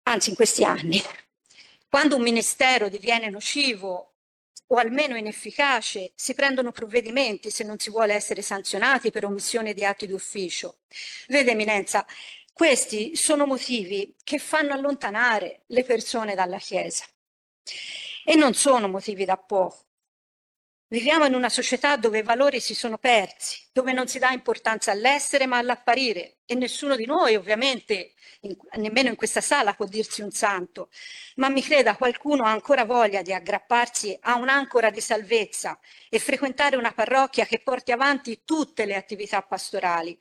anzi 0.05 0.31
in 0.31 0.37
questi 0.37 0.65
anni. 0.65 1.03
Quando 1.91 2.17
un 2.17 2.23
ministero 2.23 2.89
diviene 2.89 3.29
nocivo 3.29 4.12
o 4.73 4.77
almeno 4.77 5.17
inefficace, 5.17 6.13
si 6.15 6.35
prendono 6.35 6.73
provvedimenti 6.73 7.51
se 7.51 7.63
non 7.63 7.79
si 7.79 7.91
vuole 7.91 8.15
essere 8.15 8.41
sanzionati 8.41 9.11
per 9.11 9.25
omissione 9.25 9.75
di 9.75 9.85
atti 9.85 10.07
d'ufficio. 10.07 10.79
Vede, 11.29 11.51
Eminenza, 11.51 12.07
questi 12.53 13.15
sono 13.15 13.45
motivi 13.45 14.15
che 14.25 14.39
fanno 14.39 14.73
allontanare 14.73 15.63
le 15.67 15.85
persone 15.85 16.35
dalla 16.35 16.59
Chiesa 16.59 17.05
e 18.25 18.35
non 18.35 18.55
sono 18.55 18.89
motivi 18.89 19.27
da 19.27 19.37
poco. 19.37 19.85
Viviamo 20.89 21.27
in 21.27 21.35
una 21.35 21.49
società 21.49 21.97
dove 21.97 22.19
i 22.19 22.23
valori 22.23 22.61
si 22.61 22.75
sono 22.75 22.97
persi, 22.97 23.59
dove 23.73 23.93
non 23.93 24.09
si 24.09 24.19
dà 24.19 24.31
importanza 24.31 24.91
all'essere 24.91 25.47
ma 25.47 25.59
all'apparire 25.59 26.39
e 26.53 26.55
nessuno 26.55 26.97
di 26.97 27.07
noi 27.07 27.35
ovviamente, 27.35 28.13
in, 28.41 28.57
nemmeno 28.77 29.09
in 29.09 29.17
questa 29.17 29.41
sala, 29.41 29.75
può 29.75 29.87
dirsi 29.87 30.23
un 30.23 30.31
santo, 30.31 30.91
ma 31.37 31.49
mi 31.49 31.63
creda 31.63 31.97
qualcuno 31.97 32.45
ha 32.45 32.51
ancora 32.51 32.85
voglia 32.85 33.23
di 33.23 33.33
aggrapparsi 33.33 34.17
a 34.21 34.37
un'ancora 34.37 34.91
di 34.91 35.01
salvezza 35.01 35.79
e 36.09 36.19
frequentare 36.19 36.77
una 36.77 36.93
parrocchia 36.93 37.47
che 37.47 37.61
porti 37.61 37.93
avanti 37.93 38.43
tutte 38.45 38.85
le 38.85 38.95
attività 38.95 39.43
pastorali, 39.43 40.17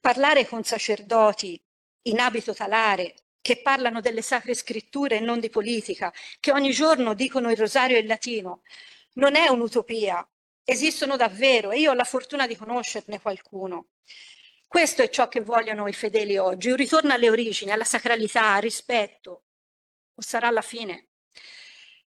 parlare 0.00 0.46
con 0.46 0.62
sacerdoti 0.62 1.60
in 2.02 2.20
abito 2.20 2.52
talare 2.52 3.14
che 3.40 3.60
parlano 3.60 4.00
delle 4.00 4.22
sacre 4.22 4.54
scritture 4.54 5.16
e 5.16 5.20
non 5.20 5.40
di 5.40 5.50
politica, 5.50 6.12
che 6.38 6.52
ogni 6.52 6.70
giorno 6.70 7.14
dicono 7.14 7.50
il 7.50 7.56
rosario 7.56 7.98
in 7.98 8.06
latino, 8.06 8.62
non 9.14 9.34
è 9.34 9.48
un'utopia, 9.48 10.26
esistono 10.64 11.16
davvero 11.16 11.70
e 11.70 11.80
io 11.80 11.90
ho 11.90 11.94
la 11.94 12.04
fortuna 12.04 12.46
di 12.46 12.56
conoscerne 12.56 13.20
qualcuno. 13.20 13.86
Questo 14.72 15.02
è 15.02 15.10
ciò 15.10 15.28
che 15.28 15.42
vogliono 15.42 15.86
i 15.86 15.92
fedeli 15.92 16.38
oggi, 16.38 16.70
un 16.70 16.76
ritorno 16.76 17.12
alle 17.12 17.28
origini, 17.28 17.72
alla 17.72 17.84
sacralità, 17.84 18.54
al 18.54 18.62
rispetto, 18.62 19.42
o 20.14 20.22
sarà 20.22 20.48
la 20.48 20.62
fine. 20.62 21.08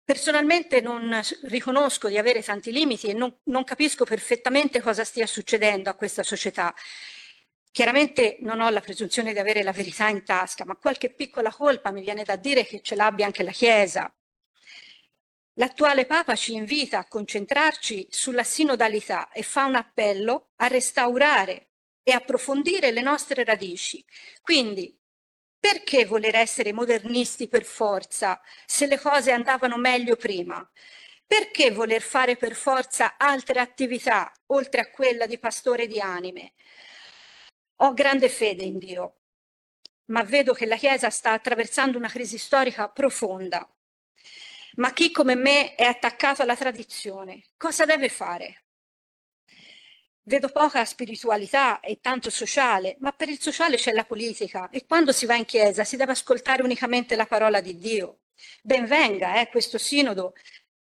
Personalmente 0.04 0.82
non 0.82 1.22
riconosco 1.44 2.08
di 2.08 2.18
avere 2.18 2.42
tanti 2.42 2.72
limiti 2.72 3.10
e 3.10 3.14
non, 3.14 3.32
non 3.44 3.64
capisco 3.64 4.06
perfettamente 4.06 4.82
cosa 4.82 5.04
stia 5.04 5.28
succedendo 5.28 5.92
a 5.92 5.94
questa 5.94 6.24
società. 6.24 6.74
Chiaramente 7.70 8.38
non 8.40 8.60
ho 8.60 8.72
la 8.72 8.82
presunzione 8.82 9.34
di 9.34 9.40
avere 9.40 9.62
la 9.62 9.72
verità 9.72 10.08
in 10.08 10.26
tasca, 10.26 10.66
ma 10.66 10.76
qualche 10.78 11.14
piccola 11.14 11.54
colpa 11.54 11.92
mi 11.92 12.02
viene 12.02 12.24
da 12.24 12.38
dire 12.38 12.66
che 12.66 12.82
ce 12.82 12.96
l'abbia 12.96 13.28
anche 13.28 13.44
la 13.44 13.52
Chiesa, 13.52 14.12
L'attuale 15.60 16.06
Papa 16.06 16.36
ci 16.36 16.54
invita 16.54 17.00
a 17.00 17.08
concentrarci 17.08 18.08
sulla 18.12 18.44
sinodalità 18.44 19.32
e 19.32 19.42
fa 19.42 19.66
un 19.66 19.74
appello 19.74 20.50
a 20.58 20.68
restaurare 20.68 21.67
e 22.08 22.14
approfondire 22.14 22.92
le 22.92 23.02
nostre 23.02 23.44
radici. 23.44 24.04
Quindi, 24.42 24.98
perché 25.60 26.06
voler 26.06 26.36
essere 26.36 26.72
modernisti 26.72 27.50
per 27.50 27.66
forza 27.66 28.40
se 28.66 28.86
le 28.88 28.98
cose 28.98 29.32
andavano 29.32 29.76
meglio 29.76 30.16
prima? 30.16 30.66
Perché 31.26 31.70
voler 31.72 32.02
fare 32.02 32.38
per 32.38 32.56
forza 32.56 33.18
altre 33.18 33.60
attività 33.60 34.32
oltre 34.48 34.80
a 34.80 34.90
quella 34.90 35.26
di 35.26 35.38
pastore 35.38 35.86
di 35.86 36.00
anime? 36.00 36.54
Ho 37.82 37.94
grande 37.94 38.30
fede 38.30 38.64
in 38.64 38.78
Dio, 38.78 39.16
ma 40.06 40.24
vedo 40.24 40.54
che 40.54 40.66
la 40.66 40.78
Chiesa 40.78 41.10
sta 41.10 41.32
attraversando 41.34 41.98
una 41.98 42.08
crisi 42.08 42.38
storica 42.38 42.88
profonda 42.88 43.70
ma 44.78 44.94
chi 44.94 45.12
come 45.12 45.36
me 45.36 45.74
è 45.76 45.86
attaccato 45.86 46.44
alla 46.44 46.56
tradizione, 46.56 47.46
cosa 47.58 47.86
deve 47.86 48.10
fare? 48.10 48.67
Vedo 50.28 50.50
poca 50.50 50.84
spiritualità 50.84 51.80
e 51.80 52.02
tanto 52.02 52.30
sociale, 52.30 52.98
ma 53.00 53.14
per 53.14 53.30
il 53.30 53.40
sociale 53.40 53.78
c'è 53.78 53.94
la 53.94 54.04
politica 54.04 54.70
e 54.70 54.86
quando 54.86 55.14
si 55.14 55.26
va 55.26 55.36
in 55.36 55.46
chiesa 55.46 55.86
si 55.86 55.96
deve 55.96 56.12
ascoltare 56.12 56.64
unicamente 56.64 57.16
la 57.16 57.26
parola 57.26 57.62
di 57.62 57.78
Dio. 57.78 58.24
Benvenga 58.62 59.40
eh, 59.40 59.48
questo 59.48 59.78
sinodo 59.78 60.34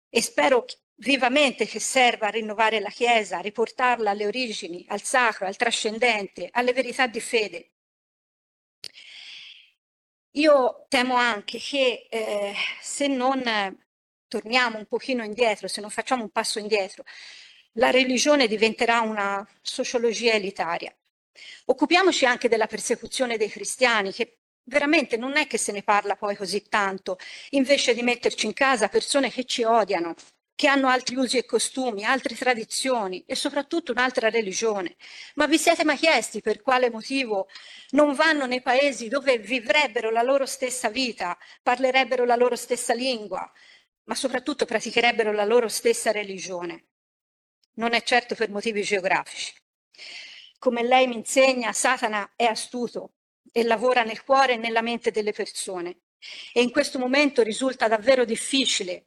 e 0.09 0.21
spero 0.21 0.65
vivamente 0.97 1.65
che 1.65 1.79
serva 1.79 2.27
a 2.27 2.31
rinnovare 2.31 2.81
la 2.81 2.89
Chiesa, 2.91 3.39
a 3.39 3.41
riportarla 3.41 4.11
alle 4.11 4.27
origini, 4.27 4.85
al 4.89 5.03
sacro, 5.03 5.47
al 5.47 5.57
trascendente, 5.57 6.49
alle 6.51 6.73
verità 6.73 7.07
di 7.07 7.21
fede. 7.21 7.71
Io 10.33 10.87
temo 10.89 11.15
anche 11.15 11.59
che 11.59 12.09
eh, 12.11 12.55
se 12.81 13.07
non 13.07 13.43
torniamo 14.27 14.77
un 14.79 14.87
pochino 14.87 15.23
indietro, 15.23 15.69
se 15.69 15.81
non 15.81 15.91
facciamo 15.91 16.25
un 16.25 16.31
passo 16.31 16.59
indietro, 16.59 17.05
la 17.75 17.91
religione 17.91 18.47
diventerà 18.49 19.01
una 19.01 19.47
sociologia 19.63 20.33
elitaria. 20.33 20.95
Occupiamoci 21.67 22.27
anche 22.27 22.49
della 22.49 22.67
persecuzione 22.67 23.37
dei 23.37 23.49
cristiani, 23.49 24.13
che 24.13 24.39
veramente 24.65 25.17
non 25.17 25.37
è 25.37 25.47
che 25.47 25.59
se 25.59 25.73
ne 25.73 25.83
parla 25.83 26.17
poi 26.17 26.37
così 26.37 26.69
tanto, 26.69 27.19
invece 27.51 27.95
di 27.95 28.03
metterci 28.03 28.47
in 28.47 28.53
casa 28.53 28.89
persone 28.89 29.31
che 29.31 29.45
ci 29.45 29.63
odiano, 29.63 30.15
che 30.55 30.67
hanno 30.69 30.89
altri 30.89 31.17
usi 31.17 31.39
e 31.39 31.47
costumi, 31.47 32.05
altre 32.05 32.35
tradizioni 32.35 33.25
e 33.27 33.35
soprattutto 33.35 33.93
un'altra 33.93 34.29
religione. 34.29 34.97
Ma 35.37 35.47
vi 35.47 35.57
siete 35.57 35.85
mai 35.85 35.97
chiesti 35.97 36.43
per 36.43 36.61
quale 36.61 36.91
motivo 36.91 37.49
non 37.91 38.15
vanno 38.15 38.47
nei 38.47 38.61
paesi 38.61 39.09
dove 39.09 39.39
vivrebbero 39.39 40.11
la 40.11 40.23
loro 40.23 40.45
stessa 40.45 40.91
vita, 40.91 41.39
parlerebbero 41.63 42.25
la 42.27 42.37
loro 42.37 42.57
stessa 42.57 42.93
lingua, 42.93 43.51
ma 44.05 44.15
soprattutto 44.15 44.67
praticherebbero 44.67 45.33
la 45.33 45.45
loro 45.45 45.69
stessa 45.69 46.11
religione? 46.11 46.90
Non 47.75 47.95
è 47.95 48.03
certo 48.03 48.35
per 48.35 48.51
motivi 48.51 48.83
geografici. 48.83 49.55
Come 50.59 50.83
lei 50.83 51.07
mi 51.07 51.17
insegna, 51.17 51.73
Satana 51.73 52.33
è 52.37 52.45
astuto 52.45 53.15
e 53.53 53.63
lavora 53.65 54.03
nel 54.03 54.23
cuore 54.25 54.55
e 54.55 54.57
nella 54.57 54.83
mente 54.83 55.11
delle 55.11 55.33
persone. 55.33 56.03
E 56.53 56.61
in 56.63 56.71
questo 56.71 56.99
momento 56.99 57.43
risulta 57.43 57.89
davvero 57.89 58.25
difficile 58.25 59.07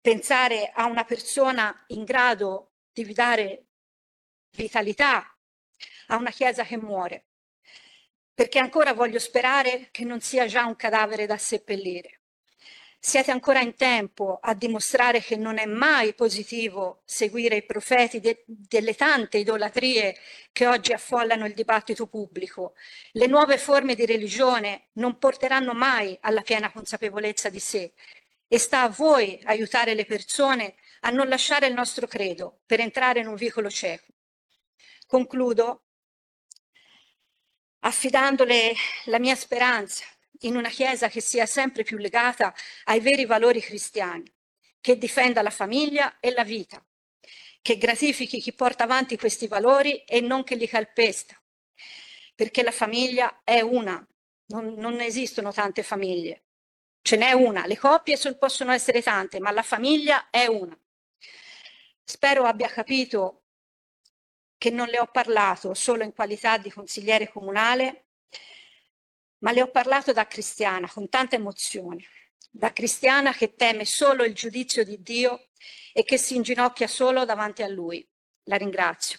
pensare 0.00 0.70
a 0.72 0.86
una 0.86 1.04
persona 1.04 1.84
in 1.88 2.04
grado 2.04 2.74
di 2.92 3.12
dare 3.12 3.66
vitalità 4.56 5.36
a 6.08 6.16
una 6.16 6.30
Chiesa 6.30 6.64
che 6.64 6.76
muore, 6.76 7.26
perché 8.34 8.58
ancora 8.58 8.92
voglio 8.92 9.18
sperare 9.18 9.88
che 9.90 10.04
non 10.04 10.20
sia 10.20 10.46
già 10.46 10.64
un 10.66 10.76
cadavere 10.76 11.26
da 11.26 11.38
seppellire. 11.38 12.21
Siete 13.04 13.32
ancora 13.32 13.58
in 13.60 13.74
tempo 13.74 14.38
a 14.40 14.54
dimostrare 14.54 15.20
che 15.20 15.34
non 15.34 15.58
è 15.58 15.66
mai 15.66 16.14
positivo 16.14 17.02
seguire 17.04 17.56
i 17.56 17.64
profeti 17.64 18.20
de- 18.20 18.44
delle 18.46 18.94
tante 18.94 19.38
idolatrie 19.38 20.16
che 20.52 20.68
oggi 20.68 20.92
affollano 20.92 21.44
il 21.46 21.52
dibattito 21.52 22.06
pubblico. 22.06 22.74
Le 23.10 23.26
nuove 23.26 23.58
forme 23.58 23.96
di 23.96 24.06
religione 24.06 24.90
non 24.92 25.18
porteranno 25.18 25.72
mai 25.74 26.16
alla 26.20 26.42
piena 26.42 26.70
consapevolezza 26.70 27.48
di 27.48 27.58
sé 27.58 27.92
e 28.46 28.58
sta 28.58 28.82
a 28.82 28.88
voi 28.88 29.40
aiutare 29.46 29.94
le 29.94 30.04
persone 30.04 30.76
a 31.00 31.10
non 31.10 31.26
lasciare 31.26 31.66
il 31.66 31.74
nostro 31.74 32.06
credo 32.06 32.60
per 32.66 32.78
entrare 32.78 33.18
in 33.18 33.26
un 33.26 33.34
vicolo 33.34 33.68
cieco. 33.68 34.12
Concludo 35.08 35.82
affidandole 37.80 38.74
la 39.06 39.18
mia 39.18 39.34
speranza 39.34 40.04
in 40.42 40.56
una 40.56 40.68
Chiesa 40.68 41.08
che 41.08 41.20
sia 41.20 41.46
sempre 41.46 41.82
più 41.82 41.96
legata 41.98 42.54
ai 42.84 43.00
veri 43.00 43.24
valori 43.24 43.60
cristiani, 43.60 44.30
che 44.80 44.98
difenda 44.98 45.42
la 45.42 45.50
famiglia 45.50 46.18
e 46.20 46.32
la 46.32 46.44
vita, 46.44 46.84
che 47.60 47.78
gratifichi 47.78 48.40
chi 48.40 48.52
porta 48.52 48.84
avanti 48.84 49.16
questi 49.16 49.46
valori 49.46 50.02
e 50.04 50.20
non 50.20 50.44
che 50.44 50.56
li 50.56 50.66
calpesta, 50.66 51.40
perché 52.34 52.62
la 52.62 52.72
famiglia 52.72 53.42
è 53.44 53.60
una, 53.60 54.04
non, 54.46 54.74
non 54.74 55.00
esistono 55.00 55.52
tante 55.52 55.82
famiglie, 55.82 56.44
ce 57.02 57.16
n'è 57.16 57.32
una, 57.32 57.66
le 57.66 57.78
coppie 57.78 58.18
possono 58.38 58.72
essere 58.72 59.02
tante, 59.02 59.40
ma 59.40 59.50
la 59.50 59.62
famiglia 59.62 60.30
è 60.30 60.46
una. 60.46 60.76
Spero 62.04 62.44
abbia 62.44 62.68
capito 62.68 63.42
che 64.58 64.70
non 64.70 64.88
le 64.88 65.00
ho 65.00 65.06
parlato 65.06 65.74
solo 65.74 66.04
in 66.04 66.12
qualità 66.12 66.56
di 66.58 66.70
consigliere 66.70 67.28
comunale, 67.28 68.06
ma 69.42 69.52
le 69.52 69.62
ho 69.62 69.70
parlato 69.70 70.12
da 70.12 70.26
cristiana 70.26 70.88
con 70.88 71.08
tanta 71.08 71.36
emozione, 71.36 72.04
da 72.50 72.72
cristiana 72.72 73.32
che 73.32 73.54
teme 73.54 73.84
solo 73.84 74.24
il 74.24 74.34
giudizio 74.34 74.84
di 74.84 75.00
Dio 75.00 75.48
e 75.92 76.04
che 76.04 76.16
si 76.16 76.36
inginocchia 76.36 76.86
solo 76.86 77.24
davanti 77.24 77.62
a 77.62 77.68
Lui. 77.68 78.06
La 78.44 78.56
ringrazio. 78.56 79.18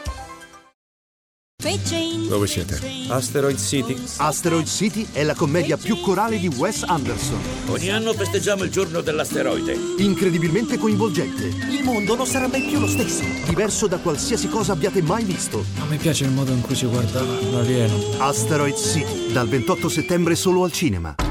Dove 2.27 2.47
siete? 2.47 2.79
Asteroid 3.07 3.59
City. 3.59 3.95
Asteroid 4.17 4.65
City 4.65 5.05
è 5.11 5.21
la 5.23 5.35
commedia 5.35 5.77
più 5.77 5.99
corale 5.99 6.39
di 6.39 6.47
Wes 6.47 6.81
Anderson. 6.81 7.39
Ogni 7.67 7.91
anno 7.91 8.13
festeggiamo 8.13 8.63
il 8.63 8.71
giorno 8.71 9.01
dell'asteroide. 9.01 9.77
Incredibilmente 9.99 10.79
coinvolgente. 10.79 11.45
Il 11.69 11.83
mondo 11.83 12.15
non 12.15 12.25
sarà 12.25 12.47
mai 12.47 12.63
più 12.63 12.79
lo 12.79 12.87
stesso. 12.87 13.23
Diverso 13.45 13.85
da 13.85 13.99
qualsiasi 13.99 14.49
cosa 14.49 14.71
abbiate 14.71 15.03
mai 15.03 15.23
visto. 15.23 15.63
A 15.79 15.85
me 15.85 15.97
piace 15.97 16.23
il 16.23 16.31
modo 16.31 16.51
in 16.51 16.61
cui 16.61 16.73
si 16.73 16.87
guarda 16.87 17.21
l'alieno. 17.21 17.95
Asteroid 18.17 18.75
City, 18.75 19.31
dal 19.31 19.47
28 19.47 19.87
settembre 19.87 20.33
solo 20.33 20.63
al 20.63 20.71
cinema. 20.71 21.30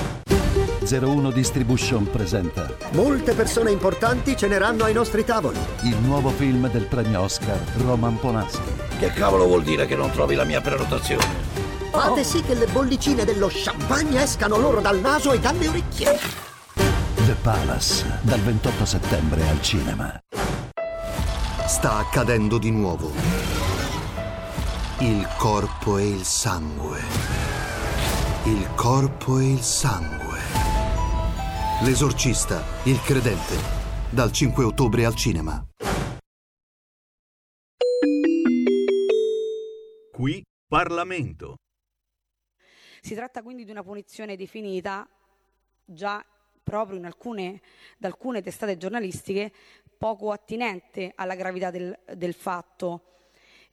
01 0.83 1.31
Distribution 1.31 2.09
presenta 2.09 2.75
Molte 2.93 3.33
persone 3.33 3.69
importanti 3.71 4.35
ceneranno 4.35 4.85
ai 4.85 4.93
nostri 4.93 5.23
tavoli. 5.23 5.57
il 5.83 5.95
nuovo 5.97 6.29
film 6.29 6.69
del 6.69 6.85
premio 6.85 7.21
Oscar 7.21 7.59
Roman 7.77 8.17
Polanski. 8.19 8.61
Che 8.99 9.11
cavolo 9.13 9.45
vuol 9.45 9.63
dire 9.63 9.85
che 9.85 9.95
non 9.95 10.11
trovi 10.11 10.35
la 10.35 10.43
mia 10.43 10.59
prenotazione? 10.59 11.23
Fate 11.91 12.23
sì 12.23 12.41
che 12.41 12.55
le 12.55 12.65
bollicine 12.67 13.25
dello 13.25 13.49
champagne 13.51 14.23
escano 14.23 14.57
loro 14.57 14.81
dal 14.81 14.99
naso 14.99 15.31
e 15.33 15.39
dalle 15.39 15.67
orecchie. 15.67 16.17
The 16.73 17.35
Palace, 17.41 18.19
dal 18.21 18.39
28 18.39 18.85
settembre 18.85 19.47
al 19.47 19.61
cinema. 19.61 20.19
Sta 21.67 21.97
accadendo 21.97 22.57
di 22.57 22.71
nuovo. 22.71 23.11
Il 24.99 25.27
corpo 25.37 25.97
e 25.97 26.07
il 26.07 26.23
sangue. 26.23 26.99
Il 28.45 28.67
corpo 28.75 29.37
e 29.39 29.51
il 29.51 29.61
sangue. 29.61 30.20
L'esorcista, 31.83 32.61
il 32.85 33.01
credente. 33.01 33.55
Dal 34.13 34.31
5 34.31 34.63
ottobre 34.63 35.03
al 35.03 35.15
cinema. 35.15 35.65
Qui 40.11 40.43
Parlamento. 40.67 41.55
Si 43.01 43.15
tratta 43.15 43.41
quindi 43.41 43.65
di 43.65 43.71
una 43.71 43.81
punizione 43.81 44.35
definita 44.35 45.09
già 45.83 46.23
proprio 46.61 46.99
in 46.99 47.05
alcune, 47.05 47.61
da 47.97 48.09
alcune 48.09 48.43
testate 48.43 48.77
giornalistiche 48.77 49.51
poco 49.97 50.29
attinente 50.29 51.13
alla 51.15 51.33
gravità 51.33 51.71
del, 51.71 51.97
del 52.15 52.35
fatto, 52.35 53.23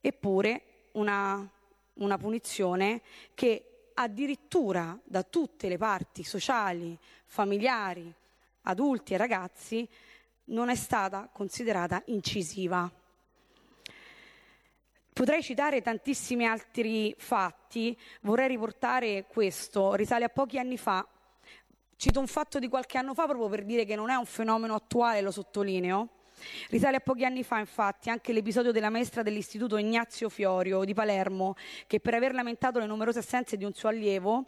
eppure 0.00 0.86
una, 0.92 1.46
una 1.92 2.16
punizione 2.16 3.02
che 3.34 3.90
addirittura 3.92 4.98
da 5.04 5.24
tutte 5.24 5.68
le 5.68 5.76
parti 5.76 6.22
sociali, 6.22 6.96
familiari, 7.29 8.12
adulti 8.62 9.14
e 9.14 9.16
ragazzi 9.16 9.89
non 10.47 10.70
è 10.70 10.74
stata 10.74 11.29
considerata 11.33 12.03
incisiva. 12.07 12.91
Potrei 15.12 15.43
citare 15.43 15.83
tantissimi 15.83 16.47
altri 16.47 17.14
fatti, 17.18 17.99
vorrei 18.22 18.49
riportare 18.49 19.26
questo, 19.26 19.95
risale 19.95 20.24
a 20.24 20.29
pochi 20.29 20.59
anni 20.59 20.79
fa. 20.79 21.07
Cito 21.97 22.20
un 22.20 22.29
fatto 22.29 22.59
di 22.59 22.68
qualche 22.68 22.99
anno 22.99 23.14
fa 23.14 23.26
proprio 23.26 23.49
per 23.49 23.64
dire 23.64 23.85
che 23.85 23.97
non 23.97 24.11
è 24.11 24.14
un 24.14 24.26
fenomeno 24.26 24.74
attuale, 24.74 25.20
lo 25.20 25.33
sottolineo. 25.33 26.09
Risale 26.70 26.97
a 26.97 27.01
pochi 27.01 27.24
anni 27.24 27.43
fa, 27.43 27.59
infatti, 27.59 28.11
anche 28.11 28.32
l'episodio 28.32 28.72
della 28.72 28.91
maestra 28.91 29.22
dell'istituto 29.22 29.76
Ignazio 29.76 30.28
Fiorio 30.28 30.84
di 30.84 30.95
Palermo, 30.95 31.55
che 31.86 32.01
per 32.01 32.14
aver 32.14 32.34
lamentato 32.34 32.78
le 32.78 32.86
numerose 32.86 33.20
assenze 33.20 33.57
di 33.57 33.64
un 33.64 33.74
suo 33.74 33.89
allievo 33.89 34.47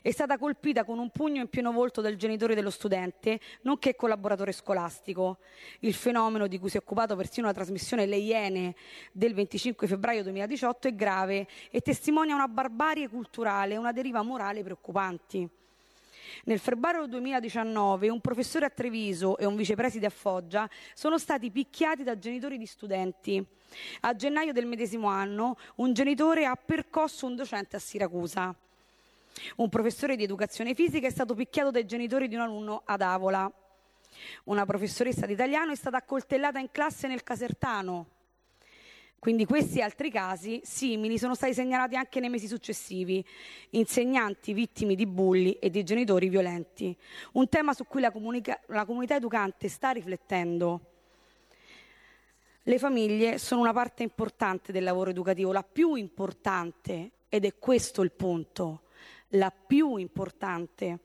è 0.00 0.10
stata 0.10 0.38
colpita 0.38 0.84
con 0.84 0.98
un 0.98 1.10
pugno 1.10 1.40
in 1.40 1.48
pieno 1.48 1.72
volto 1.72 2.00
dal 2.00 2.16
genitore 2.16 2.54
dello 2.54 2.70
studente, 2.70 3.40
nonché 3.62 3.94
collaboratore 3.94 4.52
scolastico. 4.52 5.38
Il 5.80 5.94
fenomeno 5.94 6.46
di 6.46 6.58
cui 6.58 6.70
si 6.70 6.76
è 6.76 6.80
occupato 6.80 7.16
persino 7.16 7.46
la 7.46 7.52
trasmissione 7.52 8.06
Le 8.06 8.16
Iene 8.16 8.74
del 9.12 9.34
25 9.34 9.86
febbraio 9.86 10.22
2018 10.22 10.88
è 10.88 10.94
grave 10.94 11.46
e 11.70 11.80
testimonia 11.80 12.34
una 12.34 12.48
barbarie 12.48 13.08
culturale 13.08 13.76
una 13.76 13.92
deriva 13.92 14.22
morale 14.22 14.62
preoccupanti. 14.62 15.60
Nel 16.44 16.58
febbraio 16.58 17.06
2019 17.06 18.08
un 18.08 18.20
professore 18.20 18.66
a 18.66 18.70
Treviso 18.70 19.36
e 19.38 19.44
un 19.44 19.56
vicepreside 19.56 20.06
a 20.06 20.10
Foggia 20.10 20.68
sono 20.94 21.18
stati 21.18 21.50
picchiati 21.50 22.02
da 22.02 22.18
genitori 22.18 22.58
di 22.58 22.66
studenti. 22.66 23.44
A 24.00 24.14
gennaio 24.14 24.52
del 24.52 24.66
medesimo 24.66 25.08
anno 25.08 25.56
un 25.76 25.92
genitore 25.92 26.44
ha 26.44 26.56
percosso 26.56 27.26
un 27.26 27.36
docente 27.36 27.76
a 27.76 27.78
Siracusa. 27.78 28.54
Un 29.56 29.68
professore 29.68 30.16
di 30.16 30.24
educazione 30.24 30.74
fisica 30.74 31.06
è 31.06 31.10
stato 31.10 31.34
picchiato 31.34 31.70
dai 31.70 31.86
genitori 31.86 32.28
di 32.28 32.34
un 32.34 32.42
alunno 32.42 32.82
ad 32.84 33.00
Avola. 33.00 33.50
Una 34.44 34.66
professoressa 34.66 35.26
di 35.26 35.32
italiano 35.32 35.72
è 35.72 35.76
stata 35.76 35.96
accoltellata 35.96 36.58
in 36.58 36.70
classe 36.70 37.08
nel 37.08 37.22
Casertano. 37.22 38.06
Quindi 39.22 39.44
questi 39.44 39.78
e 39.78 39.82
altri 39.82 40.10
casi 40.10 40.60
simili 40.64 41.16
sono 41.16 41.36
stati 41.36 41.54
segnalati 41.54 41.94
anche 41.94 42.18
nei 42.18 42.28
mesi 42.28 42.48
successivi, 42.48 43.24
insegnanti 43.70 44.52
vittime 44.52 44.96
di 44.96 45.06
bulli 45.06 45.52
e 45.60 45.70
di 45.70 45.84
genitori 45.84 46.28
violenti, 46.28 46.92
un 47.34 47.48
tema 47.48 47.72
su 47.72 47.86
cui 47.86 48.00
la, 48.00 48.10
comunica- 48.10 48.60
la 48.66 48.84
comunità 48.84 49.14
educante 49.14 49.68
sta 49.68 49.90
riflettendo. 49.90 50.80
Le 52.64 52.78
famiglie 52.80 53.38
sono 53.38 53.60
una 53.60 53.72
parte 53.72 54.02
importante 54.02 54.72
del 54.72 54.82
lavoro 54.82 55.10
educativo, 55.10 55.52
la 55.52 55.62
più 55.62 55.94
importante, 55.94 57.12
ed 57.28 57.44
è 57.44 57.56
questo 57.60 58.02
il 58.02 58.10
punto, 58.10 58.86
la 59.28 59.52
più 59.52 59.98
importante. 59.98 60.98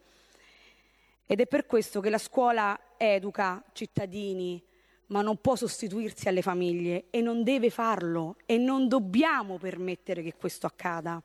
Ed 1.27 1.39
è 1.39 1.45
per 1.45 1.67
questo 1.67 1.99
che 1.99 2.09
la 2.09 2.17
scuola 2.17 2.95
educa 2.97 3.63
cittadini, 3.73 4.59
ma 5.07 5.21
non 5.21 5.37
può 5.37 5.55
sostituirsi 5.55 6.27
alle 6.27 6.41
famiglie 6.41 7.05
e 7.09 7.21
non 7.21 7.43
deve 7.43 7.69
farlo 7.69 8.37
e 8.45 8.57
non 8.57 8.87
dobbiamo 8.87 9.57
permettere 9.57 10.21
che 10.21 10.35
questo 10.35 10.67
accada. 10.67 11.21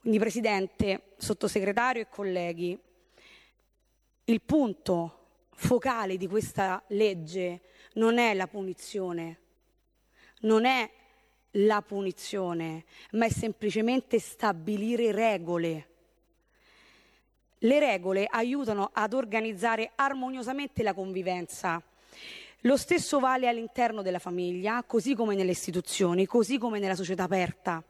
Quindi 0.00 0.18
Presidente, 0.18 1.14
Sottosegretario 1.16 2.02
e 2.02 2.08
colleghi, 2.08 2.78
il 4.24 4.42
punto 4.42 5.24
focale 5.54 6.16
di 6.16 6.26
questa 6.26 6.82
legge 6.88 7.60
non 7.94 8.18
è 8.18 8.34
la 8.34 8.46
punizione, 8.46 9.38
non 10.40 10.64
è 10.64 10.88
la 11.52 11.80
punizione, 11.80 12.84
ma 13.12 13.24
è 13.24 13.30
semplicemente 13.30 14.18
stabilire 14.18 15.12
regole. 15.12 15.88
Le 17.60 17.78
regole 17.78 18.26
aiutano 18.28 18.90
ad 18.92 19.14
organizzare 19.14 19.92
armoniosamente 19.94 20.82
la 20.82 20.92
convivenza 20.92 21.82
lo 22.60 22.76
stesso 22.76 23.20
vale 23.20 23.48
all'interno 23.48 24.02
della 24.02 24.18
famiglia, 24.18 24.82
così 24.84 25.14
come 25.14 25.34
nelle 25.34 25.52
istituzioni, 25.52 26.26
così 26.26 26.58
come 26.58 26.78
nella 26.78 26.94
società 26.94 27.24
aperta. 27.24 27.82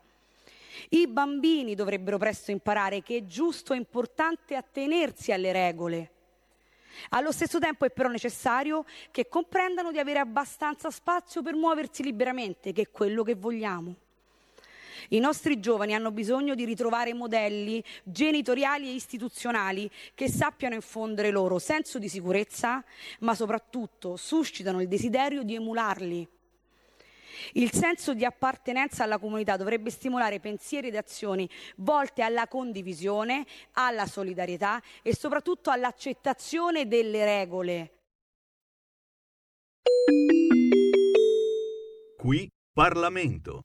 I 0.91 1.07
bambini 1.09 1.74
dovrebbero 1.74 2.18
presto 2.18 2.51
imparare 2.51 3.03
che 3.03 3.16
è 3.16 3.24
giusto 3.24 3.72
e 3.72 3.77
importante 3.77 4.55
attenersi 4.55 5.33
alle 5.33 5.53
regole. 5.53 6.11
Allo 7.11 7.33
stesso 7.33 7.59
tempo 7.59 7.85
è 7.85 7.91
però 7.91 8.09
necessario 8.09 8.85
che 9.11 9.29
comprendano 9.29 9.93
di 9.93 9.99
avere 9.99 10.18
abbastanza 10.18 10.91
spazio 10.91 11.43
per 11.43 11.55
muoversi 11.55 12.03
liberamente, 12.03 12.72
che 12.72 12.83
è 12.83 12.91
quello 12.91 13.22
che 13.22 13.35
vogliamo. 13.35 13.95
I 15.11 15.18
nostri 15.18 15.61
giovani 15.61 15.94
hanno 15.94 16.11
bisogno 16.11 16.55
di 16.55 16.64
ritrovare 16.64 17.14
modelli 17.14 17.82
genitoriali 18.03 18.88
e 18.88 18.92
istituzionali 18.92 19.90
che 20.14 20.28
sappiano 20.28 20.74
infondere 20.74 21.30
loro 21.30 21.59
senso 21.59 21.99
di 21.99 22.09
sicurezza, 22.09 22.84
ma 23.20 23.34
soprattutto 23.34 24.16
suscitano 24.16 24.80
il 24.80 24.88
desiderio 24.88 25.42
di 25.42 25.55
emularli. 25.55 26.28
Il 27.53 27.72
senso 27.72 28.14
di 28.14 28.24
appartenenza 28.24 29.05
alla 29.05 29.18
comunità 29.18 29.57
dovrebbe 29.57 29.90
stimolare 29.90 30.40
pensieri 30.40 30.88
ed 30.88 30.97
azioni 30.97 31.49
volte 31.76 32.22
alla 32.22 32.49
condivisione, 32.49 33.44
alla 33.72 34.07
solidarietà 34.07 34.82
e 35.03 35.14
soprattutto 35.14 35.70
all'accettazione 35.70 36.86
delle 36.86 37.24
regole. 37.24 37.90
Qui 42.16 42.51
Parlamento. 42.72 43.64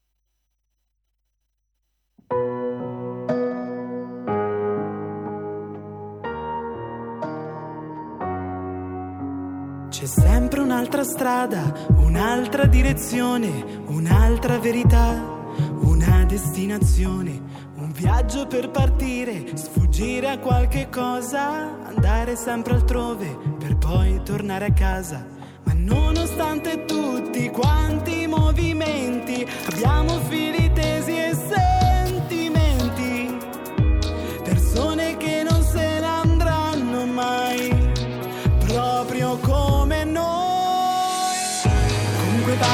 Sempre 10.51 10.69
un'altra 10.69 11.03
strada, 11.05 11.73
un'altra 11.95 12.65
direzione, 12.65 13.83
un'altra 13.85 14.59
verità, 14.59 15.13
una 15.79 16.25
destinazione, 16.25 17.41
un 17.75 17.93
viaggio 17.93 18.47
per 18.47 18.69
partire, 18.69 19.55
sfuggire 19.55 20.27
a 20.27 20.39
qualche 20.39 20.89
cosa, 20.89 21.85
andare 21.85 22.35
sempre 22.35 22.73
altrove 22.73 23.33
per 23.59 23.77
poi 23.77 24.19
tornare 24.25 24.65
a 24.65 24.73
casa. 24.73 25.25
Ma 25.63 25.71
nonostante 25.73 26.83
tutti 26.83 27.49
quanti 27.49 28.23
i 28.23 28.27
movimenti, 28.27 29.47
abbiamo 29.71 30.19
fili 30.27 30.70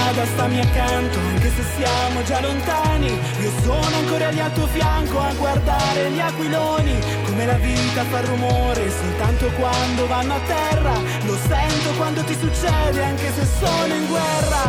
Vada, 0.08 0.26
stammi 0.26 0.60
accanto, 0.62 1.20
anche 1.20 1.52
se 1.54 1.64
siamo 1.76 2.24
già 2.24 2.40
lontani. 2.40 3.08
Io 3.42 3.52
sono 3.62 3.94
ancora 3.98 4.30
lì 4.30 4.40
al 4.40 4.54
tuo 4.54 4.66
fianco 4.68 5.20
a 5.20 5.34
guardare 5.34 6.12
gli 6.12 6.20
aquiloni. 6.20 6.98
Come 7.26 7.46
la 7.46 7.56
vita 7.56 8.06
fa 8.06 8.22
rumore 8.22 8.90
soltanto 8.90 9.52
quando 9.60 10.08
vanno 10.08 10.36
a 10.36 10.40
terra. 10.48 10.94
Lo 11.26 11.36
sento 11.36 11.90
quando 11.98 12.24
ti 12.24 12.38
succede, 12.40 13.04
anche 13.04 13.34
se 13.34 13.46
sono 13.60 13.94
in 13.94 14.08
guerra. 14.08 14.64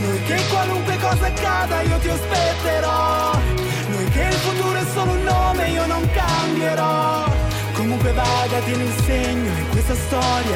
Noi 0.00 0.22
che 0.24 0.42
qualunque 0.50 0.98
cosa 0.98 1.26
accada 1.26 1.82
io 1.82 1.98
ti 1.98 2.08
aspetterò. 2.08 3.38
Noi 3.86 4.08
che 4.08 4.22
il 4.22 4.34
futuro 4.34 4.78
è 4.80 4.86
solo 4.92 5.12
un 5.12 5.22
nome, 5.22 5.68
io 5.68 5.86
non 5.86 6.08
cambierò. 6.10 7.30
Comunque 7.74 8.12
vada, 8.12 8.58
tieni 8.64 8.82
il 8.82 9.02
segno 9.04 9.71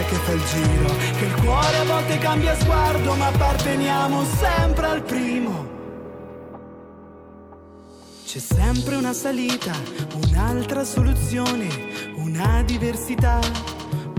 che 0.09 0.15
fa 0.17 0.33
il 0.33 0.43
giro. 0.45 0.95
Che 1.19 1.25
il 1.25 1.35
cuore 1.43 1.77
a 1.77 1.85
volte 1.85 2.19
cambia 2.19 2.59
sguardo, 2.59 3.15
ma 3.15 3.27
apparteniamo 3.27 4.25
sempre 4.25 4.87
al 4.87 5.03
primo. 5.03 5.75
C'è 8.25 8.39
sempre 8.39 8.97
una 8.97 9.13
salita, 9.13 9.73
un'altra 10.27 10.85
soluzione, 10.85 11.69
una 12.17 12.63
diversità, 12.65 13.39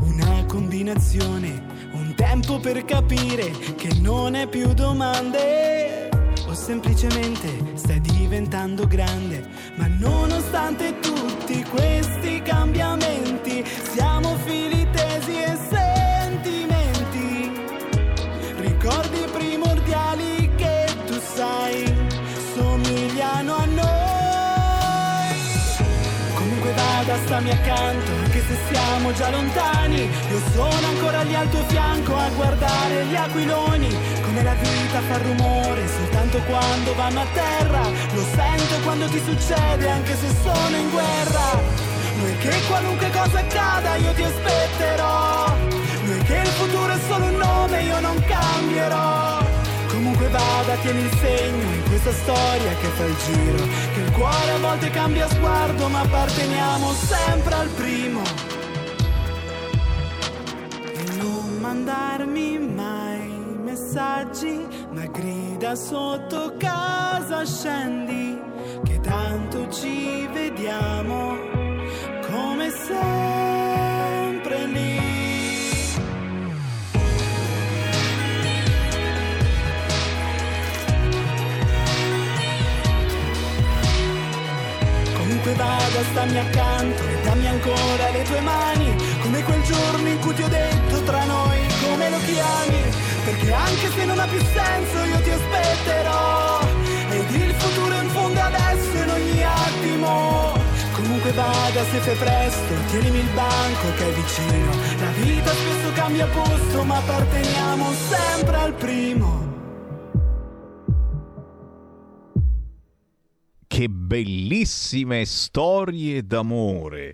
una 0.01 0.45
combinazione, 0.47 1.89
un 1.91 2.13
tempo 2.15 2.59
per 2.59 2.83
capire 2.85 3.51
che 3.75 3.89
non 3.99 4.35
è 4.35 4.47
più 4.47 4.73
domande. 4.73 6.09
O 6.47 6.53
semplicemente 6.53 7.73
stai 7.73 7.99
diventando 7.99 8.88
grande, 8.88 9.45
ma 9.75 9.88
nonostante 9.88 10.97
tutti 10.99 11.61
questi 11.63 12.41
cambiamenti, 12.41 13.65
siamo 13.93 14.38
fili 14.45 14.76
vada, 27.38 27.41
stammi 27.41 27.51
accanto, 27.51 28.11
anche 28.23 28.43
se 28.47 28.57
siamo 28.71 29.13
già 29.13 29.29
lontani. 29.29 30.09
Io 30.29 30.41
sono 30.53 30.88
ancora 30.88 31.21
lì 31.23 31.35
al 31.35 31.49
tuo 31.49 31.63
fianco 31.67 32.15
a 32.15 32.29
guardare 32.29 33.05
gli 33.05 33.15
aquiloni. 33.15 33.97
Come 34.21 34.43
la 34.43 34.53
vita 34.53 35.01
fa 35.07 35.17
rumore 35.17 35.88
soltanto 35.88 36.39
quando 36.39 36.95
vanno 36.95 37.21
a 37.21 37.25
terra. 37.33 37.81
Lo 38.13 38.23
sento 38.35 38.75
quando 38.83 39.05
ti 39.07 39.21
succede, 39.23 39.89
anche 39.89 40.15
se 40.15 40.27
sono 40.41 40.75
in 40.75 40.89
guerra. 40.89 41.85
Noi 42.19 42.38
che 42.38 42.61
qualunque 42.67 43.09
cosa 43.11 43.39
accada 43.39 43.95
io 43.95 44.11
ti 44.13 44.23
aspetterò. 44.23 45.55
Noi 46.03 46.23
che 46.23 46.35
il 46.35 46.47
futuro 46.47 46.93
è 46.93 46.99
solo 47.07 47.25
un 47.25 47.35
nome, 47.35 47.83
io 47.83 47.99
non 47.99 48.23
cambierò. 48.25 49.36
Comunque 50.28 50.30
vada, 50.30 50.75
tieni 50.82 51.01
il 51.01 51.17
segno 51.19 51.73
in 51.73 51.84
questa 51.88 52.11
storia 52.11 52.75
che 52.82 52.88
fa 52.88 53.05
il 53.05 53.15
giro. 53.25 53.63
Che 53.93 53.99
il 53.99 54.11
cuore 54.11 54.51
a 54.51 54.57
volte 54.59 54.89
cambia 54.89 55.30
sguardo, 55.30 55.88
ma 55.88 56.01
apparteniamo 56.01 56.91
sempre 56.91 57.53
al 57.53 57.69
primo. 57.69 58.21
E 60.95 61.15
non 61.17 61.57
mandarmi 61.59 62.59
mai 62.59 63.30
messaggi, 63.63 64.67
ma 64.91 65.05
grida 65.05 65.75
sotto 65.75 66.55
casa 66.57 67.45
scendi, 67.45 68.38
che 68.84 68.99
tanto 68.99 69.69
ci 69.69 70.28
vediamo 70.34 71.36
come 72.30 72.69
sempre 72.69 73.66
Vada, 85.57 86.03
stammi 86.11 86.37
accanto 86.37 87.01
e 87.01 87.21
dammi 87.23 87.47
ancora 87.47 88.09
le 88.11 88.21
tue 88.23 88.41
mani, 88.41 88.95
come 89.21 89.43
quel 89.43 89.61
giorno 89.63 90.07
in 90.07 90.19
cui 90.19 90.35
ti 90.35 90.43
ho 90.43 90.47
detto 90.47 91.01
tra 91.01 91.23
noi 91.25 91.57
come 91.81 92.09
lo 92.11 92.17
chiami, 92.19 92.81
perché 93.25 93.51
anche 93.51 93.89
se 93.95 94.05
non 94.05 94.19
ha 94.19 94.27
più 94.27 94.39
senso 94.39 95.03
io 95.03 95.19
ti 95.21 95.29
aspetterò 95.31 96.59
ed 97.09 97.31
il 97.41 97.53
futuro 97.53 97.95
in 97.95 98.09
fondo 98.09 98.39
adesso 98.39 98.97
in 99.03 99.09
ogni 99.09 99.43
attimo. 99.43 100.53
Comunque 100.93 101.31
vada 101.31 101.83
se 101.91 101.99
fai 101.99 102.15
presto, 102.15 102.73
tienimi 102.91 103.19
il 103.19 103.29
banco 103.33 103.93
che 103.97 104.09
è 104.09 104.13
vicino. 104.13 104.71
La 104.99 105.11
vita 105.21 105.51
spesso 105.51 105.91
cambia 105.93 106.27
posto, 106.27 106.83
ma 106.83 106.97
apparteniamo 106.97 107.93
sempre 108.09 108.55
al 108.57 108.73
primo. 108.73 109.56
Che 113.78 113.89
bellissime 113.89 115.23
storie 115.25 116.25
d'amore. 116.25 117.13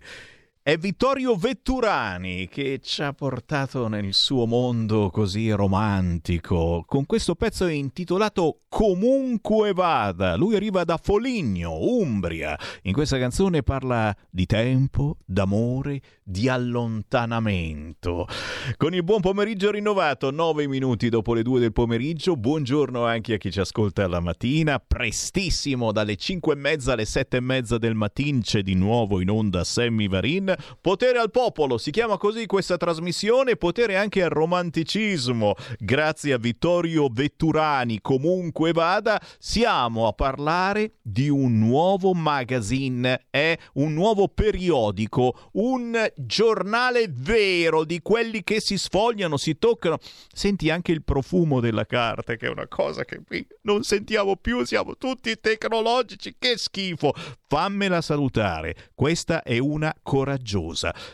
È 0.66 0.78
Vittorio 0.78 1.36
Vetturani 1.36 2.48
che 2.48 2.80
ci 2.82 3.02
ha 3.02 3.12
portato 3.12 3.90
nel 3.90 4.14
suo 4.14 4.46
mondo 4.46 5.10
così 5.10 5.52
romantico 5.52 6.86
con 6.88 7.06
questo 7.06 7.36
pezzo 7.36 7.68
intitolato 7.68 8.60
Comunque 8.74 9.72
vada. 9.72 10.36
Lui 10.36 10.56
arriva 10.56 10.84
da 10.84 10.98
Foligno, 10.98 11.78
Umbria. 11.80 12.58
In 12.84 12.94
questa 12.94 13.20
canzone 13.20 13.62
parla 13.62 14.16
di 14.32 14.48
tempo, 14.48 15.18
d'amore, 15.26 16.02
di 16.24 16.50
allontanamento. 16.50 18.26
Con 18.76 18.96
il 18.96 19.04
buon 19.04 19.22
pomeriggio 19.22 19.70
rinnovato, 19.70 20.32
9 20.32 20.66
minuti 20.68 21.10
dopo 21.10 21.36
le 21.36 21.44
2 21.44 21.60
del 21.60 21.72
pomeriggio. 21.72 22.36
Buongiorno 22.36 23.06
anche 23.06 23.36
a 23.36 23.38
chi 23.38 23.52
ci 23.52 23.60
ascolta 23.60 24.08
la 24.08 24.20
mattina. 24.20 24.80
Prestissimo, 24.80 25.92
dalle 25.92 26.16
5 26.16 26.54
e 26.54 26.56
mezza 26.56 26.94
alle 26.94 27.06
7 27.06 27.38
e 27.38 27.42
mezza 27.42 27.78
del 27.78 27.94
mattino 27.94 28.40
c'è 28.42 28.64
di 28.64 28.74
nuovo 28.74 29.22
in 29.22 29.30
onda 29.30 29.64
Sammy 29.64 30.08
Varin. 30.08 30.53
Potere 30.82 31.20
al 31.20 31.32
popolo, 31.32 31.78
si 31.78 31.92
chiama 31.92 32.18
così 32.18 32.46
questa 32.46 32.78
trasmissione. 32.78 33.56
Potere 33.56 33.98
anche 33.98 34.24
al 34.24 34.30
romanticismo. 34.30 35.56
Grazie 35.78 36.34
a 36.34 36.38
Vittorio 36.38 37.08
Vetturani. 37.12 38.00
Comunque 38.02 38.72
vada, 38.72 39.22
siamo 39.40 40.08
a 40.08 40.14
parlare 40.14 40.96
di 41.02 41.30
un 41.30 41.58
nuovo 41.60 42.14
magazine, 42.14 43.26
è 43.30 43.58
un 43.74 43.94
nuovo 43.94 44.28
periodico, 44.28 45.50
un 45.54 46.12
giornale 46.16 47.08
vero 47.10 47.84
di 47.84 48.02
quelli 48.02 48.44
che 48.44 48.60
si 48.60 48.78
sfogliano, 48.78 49.38
si 49.38 49.58
toccano. 49.58 49.98
Senti 50.32 50.70
anche 50.70 50.92
il 50.92 51.04
profumo 51.04 51.60
della 51.60 51.86
carta, 51.86 52.36
che 52.36 52.48
è 52.48 52.50
una 52.50 52.68
cosa 52.68 53.06
che 53.06 53.22
qui 53.26 53.46
non 53.64 53.84
sentiamo 53.84 54.36
più, 54.36 54.64
siamo 54.66 54.96
tutti 54.98 55.40
tecnologici, 55.40 56.36
che 56.38 56.58
schifo. 56.58 57.14
Fammela 57.48 58.02
salutare, 58.02 58.92
questa 58.96 59.44
è 59.44 59.58
una 59.60 59.94
coraggiosa. 60.02 60.43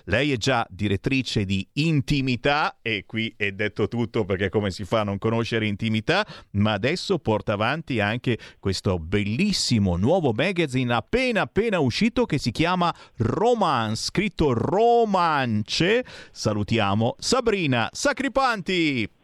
Lei 0.05 0.31
è 0.31 0.37
già 0.37 0.65
direttrice 0.69 1.45
di 1.45 1.67
intimità 1.73 2.77
e 2.81 3.03
qui 3.05 3.33
è 3.37 3.51
detto 3.51 3.87
tutto 3.87 4.25
perché 4.25 4.49
come 4.49 4.71
si 4.71 4.83
fa 4.85 5.01
a 5.01 5.03
non 5.03 5.17
conoscere 5.17 5.67
intimità, 5.67 6.25
ma 6.51 6.73
adesso 6.73 7.19
porta 7.19 7.53
avanti 7.53 7.99
anche 7.99 8.37
questo 8.59 8.99
bellissimo 8.99 9.95
nuovo 9.95 10.31
magazine 10.33 10.93
appena 10.93 11.41
appena 11.41 11.79
uscito 11.79 12.25
che 12.25 12.37
si 12.37 12.51
chiama 12.51 12.93
Romance, 13.17 14.03
scritto 14.05 14.53
Romance. 14.53 16.03
Salutiamo 16.31 17.15
Sabrina 17.19 17.89
Sacripanti. 17.91 19.18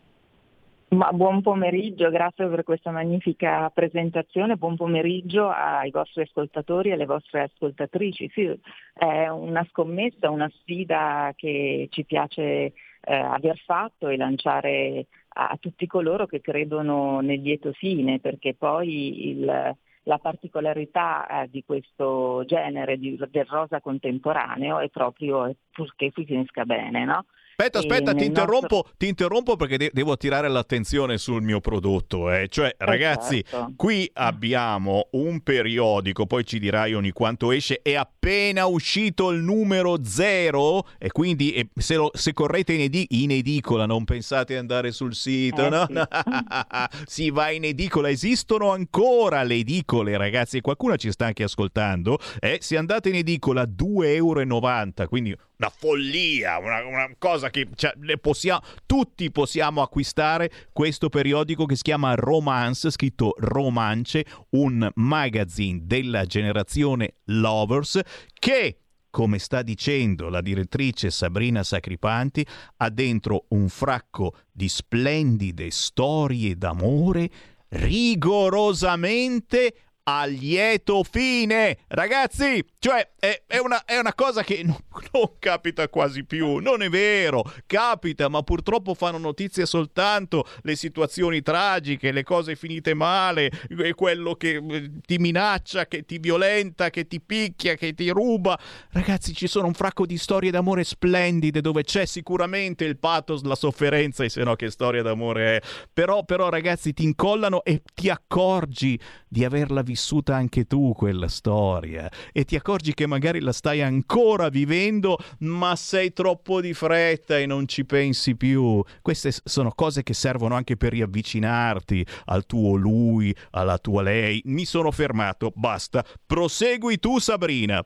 Ma 0.88 1.12
buon 1.12 1.42
pomeriggio, 1.42 2.10
grazie 2.12 2.48
per 2.48 2.64
questa 2.64 2.92
magnifica 2.92 3.70
presentazione, 3.72 4.56
buon 4.56 4.76
pomeriggio 4.76 5.50
ai 5.50 5.90
vostri 5.90 6.22
ascoltatori 6.22 6.90
e 6.90 6.94
alle 6.94 7.06
vostre 7.08 7.42
ascoltatrici. 7.42 8.30
Sì, 8.32 8.58
è 8.94 9.28
una 9.28 9.66
scommessa, 9.72 10.30
una 10.30 10.50
sfida 10.60 11.34
che 11.36 11.88
ci 11.90 12.06
piace 12.06 12.44
eh, 12.46 12.74
aver 13.14 13.58
fatto 13.66 14.08
e 14.08 14.16
lanciare 14.16 15.08
a 15.38 15.58
tutti 15.60 15.88
coloro 15.88 16.28
che 16.28 16.40
credono 16.40 17.20
nel 17.20 17.42
lieto 17.42 17.74
fine, 17.74 18.20
perché 18.20 18.54
poi 18.54 19.30
il, 19.30 19.76
la 20.04 20.18
particolarità 20.20 21.44
eh, 21.44 21.50
di 21.50 21.64
questo 21.66 22.44
genere 22.46 22.98
di, 22.98 23.20
del 23.30 23.46
rosa 23.46 23.82
contemporaneo 23.82 24.80
è 24.80 24.90
proprio 24.90 25.54
purché 25.72 26.12
finisca 26.12 26.64
bene, 26.64 27.06
no? 27.06 27.26
Aspetta, 27.58 27.80
aspetta, 27.80 28.14
ti 28.14 28.26
interrompo, 28.26 28.76
nostro... 28.76 28.94
ti 28.98 29.08
interrompo, 29.08 29.56
perché 29.56 29.78
de- 29.78 29.90
devo 29.94 30.12
attirare 30.12 30.50
l'attenzione 30.50 31.18
sul 31.18 31.42
mio 31.42 31.62
prodotto. 31.62 32.30
Eh. 32.30 32.50
Cioè, 32.50 32.76
ragazzi, 32.80 33.42
certo. 33.48 33.74
qui 33.78 34.10
abbiamo 34.16 35.08
un 35.12 35.40
periodico, 35.40 36.26
poi 36.26 36.46
ci 36.46 36.60
dirai 36.60 36.94
ogni 36.94 37.12
quanto 37.12 37.54
esce, 37.54 37.80
è 37.82 37.94
appena 37.96 38.66
uscito 38.66 39.32
il 39.32 39.42
numero 39.42 40.04
zero 40.04 40.86
e 40.98 41.10
quindi 41.12 41.54
eh, 41.54 41.70
se, 41.78 41.96
lo, 41.96 42.12
se, 42.14 42.34
correte 42.34 42.74
in, 42.74 42.82
edi- 42.82 43.08
in, 43.24 43.32
edicola 43.32 43.86
non 43.86 44.04
pensate 44.04 44.52
di 44.52 44.60
andare 44.60 44.92
sul 44.92 45.16
sito, 45.16 45.66
eh, 45.66 45.70
no? 45.70 45.88
Sì. 45.88 45.94
si 47.08 47.30
va 47.30 47.52
in 47.52 47.64
edicola, 47.64 48.10
esistono 48.10 48.72
ancora 48.72 49.44
le 49.44 49.56
edicole, 49.56 50.18
ragazzi, 50.18 50.60
qualcuno 50.60 50.98
ci 50.98 51.10
sta 51.10 51.28
anche 51.28 51.44
ascoltando. 51.44 52.20
Eh? 52.42 52.58
Se 52.60 52.76
andate 52.76 53.08
in 53.08 53.16
edicola 53.16 53.64
2,90 53.64 54.04
euro, 54.04 55.08
quindi 55.08 55.34
una 55.58 55.70
follia, 55.70 56.58
una, 56.58 56.86
una 56.86 57.10
cosa 57.18 57.50
che 57.50 57.68
cioè, 57.76 57.94
possiamo, 58.20 58.62
tutti 58.86 59.32
possiamo 59.32 59.82
acquistare 59.82 60.52
questo 60.72 61.10
periodico 61.10 61.66
che 61.66 61.76
si 61.76 61.84
chiama 61.84 62.16
Romance, 62.16 62.92
scritto 62.92 63.34
Romance, 63.38 64.26
un 64.52 64.90
magazine 64.96 65.82
della 65.84 66.26
generazione 66.26 67.16
Lovers 67.26 68.00
che 68.34 68.80
come 69.16 69.40
sta 69.40 69.62
dicendo 69.62 70.28
la 70.28 70.42
direttrice 70.42 71.10
Sabrina 71.10 71.64
Sacripanti, 71.64 72.46
ha 72.76 72.90
dentro 72.90 73.46
un 73.52 73.70
fracco 73.70 74.36
di 74.52 74.68
splendide 74.68 75.72
storie 75.72 76.58
d'amore 76.58 77.30
rigorosamente 77.70 79.85
a 80.08 80.26
lieto 80.26 81.04
fine. 81.04 81.78
Ragazzi, 81.88 82.64
cioè 82.78 83.14
è, 83.18 83.44
è, 83.48 83.58
una, 83.58 83.86
è 83.86 83.98
una, 83.98 84.14
cosa 84.14 84.44
che 84.44 84.62
non, 84.64 84.78
non, 85.14 85.32
capita 85.40 85.88
quasi 85.90 86.24
più, 86.26 86.58
non 86.58 86.84
è 86.84 86.90
vero, 86.90 87.44
capita, 87.66 88.28
ma 88.30 88.44
purtroppo 88.44 88.94
fanno 88.94 89.18
notizia 89.18 89.66
soltanto 89.66 90.48
le 90.62 90.76
situazioni 90.76 91.42
tragiche, 91.42 92.12
le 92.12 92.24
cose 92.24 92.56
finite 92.56 92.94
male, 92.94 93.50
quello 93.96 94.36
che 94.36 94.62
eh, 94.64 94.92
ti 95.04 95.18
minaccia, 95.18 95.88
che 95.88 96.06
ti 96.06 96.20
violenta, 96.20 96.92
che 96.92 97.08
ti 97.08 97.20
picchia, 97.20 97.74
che 97.74 97.94
ti 97.94 98.10
ruba. 98.10 98.60
Ragazzi, 98.92 99.34
ci 99.34 99.48
sono 99.48 99.68
un 99.68 99.74
fracco 99.74 100.06
di 100.06 100.18
storie 100.18 100.52
d'amore 100.52 100.84
splendide 100.84 101.62
dove 101.62 101.84
c'è 101.84 102.06
sicuramente 102.06 102.86
il 102.86 103.00
pathos, 103.00 103.42
la 103.42 103.56
sofferenza 103.56 104.24
e 104.24 104.30
se 104.30 104.44
no 104.44 104.56
che 104.56 104.70
storia 104.70 105.02
d'amore 105.02 105.58
è. 105.58 105.62
Però, 105.92 106.24
però 106.24 106.50
ragazzi, 106.50 106.94
ti 106.94 107.04
incollano 107.04 107.64
e 107.64 107.82
ti 107.96 108.10
accorgi 108.10 109.00
di 109.28 109.44
averla 109.44 109.82
vissuta 109.82 109.94
anche 110.34 110.66
tu 110.66 110.94
quella 110.94 111.28
storia 111.28 112.10
e 112.32 112.44
ti 112.44 112.56
accorgi 112.56 112.94
che 112.94 113.08
magari 113.08 113.40
la 113.40 113.52
stai 113.52 113.82
ancora 113.82 114.50
vivendo, 114.50 115.18
ma 115.40 115.76
sei 115.76 116.14
troppo 116.14 116.62
di 116.62 116.74
fretta 116.74 117.38
e 117.38 117.46
non 117.46 117.68
ci 117.68 117.86
pensi 117.86 118.36
più. 118.36 118.84
Queste 119.02 119.32
sono 119.32 119.72
cose 119.72 120.04
che 120.04 120.14
servono 120.14 120.56
anche 120.56 120.78
per 120.78 120.92
riavvicinarti 120.92 122.06
al 122.26 122.46
tuo 122.46 122.76
lui, 122.76 123.36
alla 123.52 123.78
tua 123.78 124.02
lei. 124.02 124.42
Mi 124.46 124.66
sono 124.66 124.92
fermato, 124.92 125.52
basta. 125.56 126.04
Prosegui 126.26 127.00
tu, 127.00 127.20
Sabrina. 127.20 127.84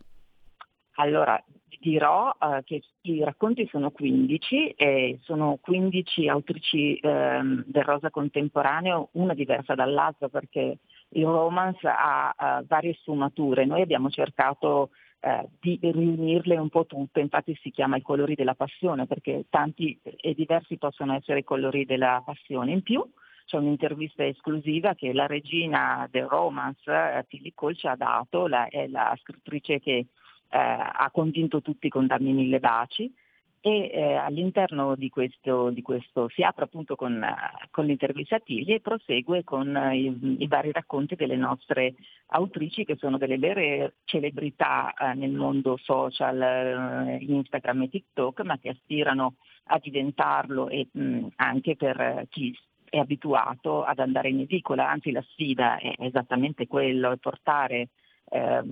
Allora, 0.96 1.42
dirò 1.80 2.36
uh, 2.38 2.62
che 2.64 2.82
i 3.02 3.24
racconti 3.24 3.68
sono 3.72 3.92
15 3.92 4.72
e 4.72 5.20
sono 5.24 5.58
15 5.62 6.28
autrici 6.28 6.96
eh, 6.96 7.40
del 7.66 7.84
rosa 7.84 8.10
contemporaneo, 8.10 9.10
una 9.14 9.34
diversa 9.34 9.76
dall'altra 9.76 10.28
perché 10.28 10.78
il 11.10 11.26
romance 11.26 11.88
ha 11.88 12.34
uh, 12.38 12.66
varie 12.66 12.94
sfumature. 13.02 13.66
Noi 13.66 13.82
abbiamo 13.82 14.10
cercato 14.10 14.90
uh, 15.22 15.50
di 15.60 15.80
riunirle 15.82 16.58
un 16.58 16.70
po' 16.70 16.86
tutte, 16.86 17.20
infatti 17.20 17.58
si 17.62 17.72
chiama 17.72 17.98
i 17.98 18.02
colori 18.02 18.36
della 18.36 18.56
passione 18.56 19.08
perché 19.08 19.46
tanti 19.50 20.00
e 20.02 20.34
diversi 20.34 20.78
possono 20.78 21.14
essere 21.16 21.40
i 21.40 21.44
colori 21.44 21.86
della 21.86 22.22
passione. 22.24 22.72
In 22.72 22.84
più 22.84 23.04
c'è 23.46 23.58
un'intervista 23.58 24.24
esclusiva 24.26 24.94
che 24.94 25.12
la 25.14 25.26
regina 25.26 26.08
del 26.12 26.28
romance, 26.28 26.90
uh, 26.92 27.26
Tilly 27.28 27.54
Cole, 27.54 27.76
ci 27.76 27.88
ha 27.88 27.96
dato, 27.96 28.48
la, 28.48 28.68
è 28.68 28.88
la 28.88 29.18
scrittrice 29.22 29.80
che 29.80 30.08
eh, 30.52 30.58
ha 30.58 31.10
convinto 31.12 31.62
tutti 31.62 31.90
con 31.90 32.08
Dammi 32.08 32.34
mille 32.34 32.60
baci 32.60 33.14
e 33.62 33.92
eh, 33.92 34.14
all'interno 34.14 34.96
di 34.96 35.10
questo, 35.10 35.70
di 35.70 35.82
questo, 35.82 36.30
si 36.30 36.44
apre 36.44 36.66
appunto 36.66 36.96
con, 36.96 37.24
con 37.72 37.86
l'intervista 37.86 38.40
Tigli 38.40 38.74
e 38.74 38.80
prosegue 38.80 39.44
con 39.44 39.76
eh, 39.76 39.98
i, 39.98 40.36
i, 40.40 40.48
vari 40.48 40.72
racconti 40.72 41.16
delle 41.16 41.36
nostre 41.36 41.96
autrici 42.28 42.86
che 42.86 42.96
sono 42.96 43.18
delle 43.18 43.38
vere 43.38 43.96
celebrità 44.06 44.94
eh, 44.94 45.14
nel 45.14 45.32
mondo 45.32 45.78
social, 45.78 46.42
eh, 46.42 47.18
Instagram 47.22 47.84
e 47.84 47.90
TikTok, 47.90 48.42
ma 48.42 48.58
che 48.58 48.70
aspirano 48.70 49.36
a 49.72 49.80
diventarlo 49.80 50.70
e 50.70 50.88
mh, 50.92 51.28
anche 51.36 51.76
per 51.76 52.26
chi 52.30 52.58
è 52.90 52.98
abituato 52.98 53.84
ad 53.84 54.00
andare 54.00 54.30
in 54.30 54.40
edicola, 54.40 54.90
anzi 54.90 55.12
la 55.12 55.22
sfida 55.22 55.78
è 55.78 55.94
esattamente 56.00 56.66
quello, 56.68 57.12
è 57.12 57.18
portare 57.18 57.90
eh, 58.30 58.64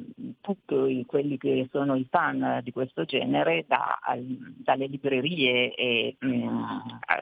tutti 0.41 1.05
quelli 1.05 1.37
che 1.37 1.67
sono 1.71 1.95
i 1.95 2.07
fan 2.09 2.61
di 2.63 2.71
questo 2.71 3.05
genere 3.05 3.65
da, 3.67 3.99
al, 4.01 4.23
dalle 4.57 4.87
librerie 4.87 5.73
e 5.73 6.15
mh, 6.19 6.27
mm, 6.27 6.79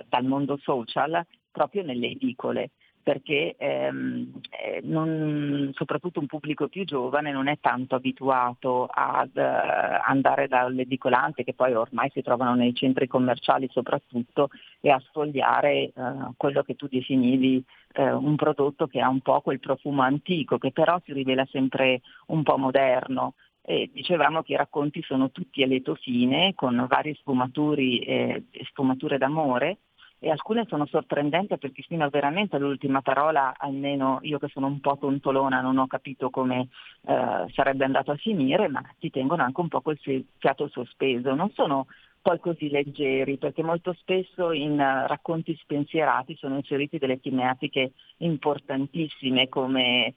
dal 0.07 0.25
mondo 0.25 0.57
social 0.57 1.25
proprio 1.51 1.83
nelle 1.83 2.07
edicole 2.07 2.71
perché 3.05 3.53
ehm, 3.59 4.39
eh, 4.49 4.81
non, 4.81 5.69
soprattutto 5.75 6.19
un 6.19 6.25
pubblico 6.25 6.67
più 6.67 6.85
giovane 6.85 7.31
non 7.31 7.47
è 7.47 7.59
tanto 7.61 7.93
abituato 7.93 8.87
ad 8.91 9.29
uh, 9.35 10.01
andare 10.07 10.47
dall'edicolante 10.47 11.43
che 11.43 11.53
poi 11.53 11.75
ormai 11.75 12.09
si 12.11 12.23
trovano 12.23 12.55
nei 12.55 12.73
centri 12.73 13.05
commerciali 13.05 13.69
soprattutto 13.71 14.49
e 14.81 14.89
a 14.89 14.99
sfogliare 15.05 15.91
uh, 15.93 16.33
quello 16.35 16.63
che 16.63 16.75
tu 16.75 16.87
definivi 16.87 17.63
uh, 17.97 18.01
un 18.01 18.35
prodotto 18.35 18.87
che 18.87 19.01
ha 19.01 19.07
un 19.07 19.21
po' 19.21 19.39
quel 19.41 19.59
profumo 19.59 20.01
antico 20.01 20.57
che 20.57 20.71
però 20.71 20.99
si 21.05 21.13
rivela 21.13 21.45
sempre 21.51 22.01
un 22.29 22.41
po' 22.41 22.57
moderno. 22.57 23.35
E 23.61 23.87
dicevamo 23.93 24.41
che 24.41 24.53
i 24.53 24.57
racconti 24.57 25.03
sono 25.03 25.29
tutti 25.29 25.61
a 25.61 25.67
lieto 25.67 25.93
fine 25.93 26.53
con 26.55 26.87
varie 26.89 27.13
sfumature, 27.13 27.81
eh, 27.83 28.43
sfumature 28.63 29.19
d'amore 29.19 29.77
e 30.19 30.29
alcune 30.29 30.65
sono 30.67 30.85
sorprendenti 30.85 31.57
perché 31.57 31.83
fino 31.83 32.09
veramente 32.09 32.55
all'ultima 32.55 33.01
parola, 33.01 33.53
almeno 33.57 34.19
io 34.21 34.39
che 34.39 34.47
sono 34.47 34.67
un 34.67 34.79
po' 34.79 34.97
tontolona 34.97 35.61
non 35.61 35.77
ho 35.77 35.87
capito 35.87 36.29
come 36.29 36.69
eh, 37.05 37.45
sarebbe 37.53 37.85
andato 37.85 38.11
a 38.11 38.15
finire, 38.15 38.67
ma 38.67 38.81
ti 38.99 39.09
tengono 39.09 39.43
anche 39.43 39.61
un 39.61 39.67
po' 39.67 39.81
col 39.81 39.99
fiato 40.37 40.67
sospeso. 40.69 41.33
Non 41.35 41.51
sono 41.51 41.87
poi 42.25 42.39
così 42.39 42.69
leggeri, 42.69 43.37
perché 43.37 43.61
molto 43.61 43.93
spesso 43.93 44.51
in 44.51 44.71
uh, 44.71 45.05
racconti 45.05 45.55
spensierati 45.61 46.35
sono 46.37 46.55
inseriti 46.55 46.97
delle 46.97 47.19
tematiche 47.19 47.91
importantissime 48.17 49.47
come 49.47 50.15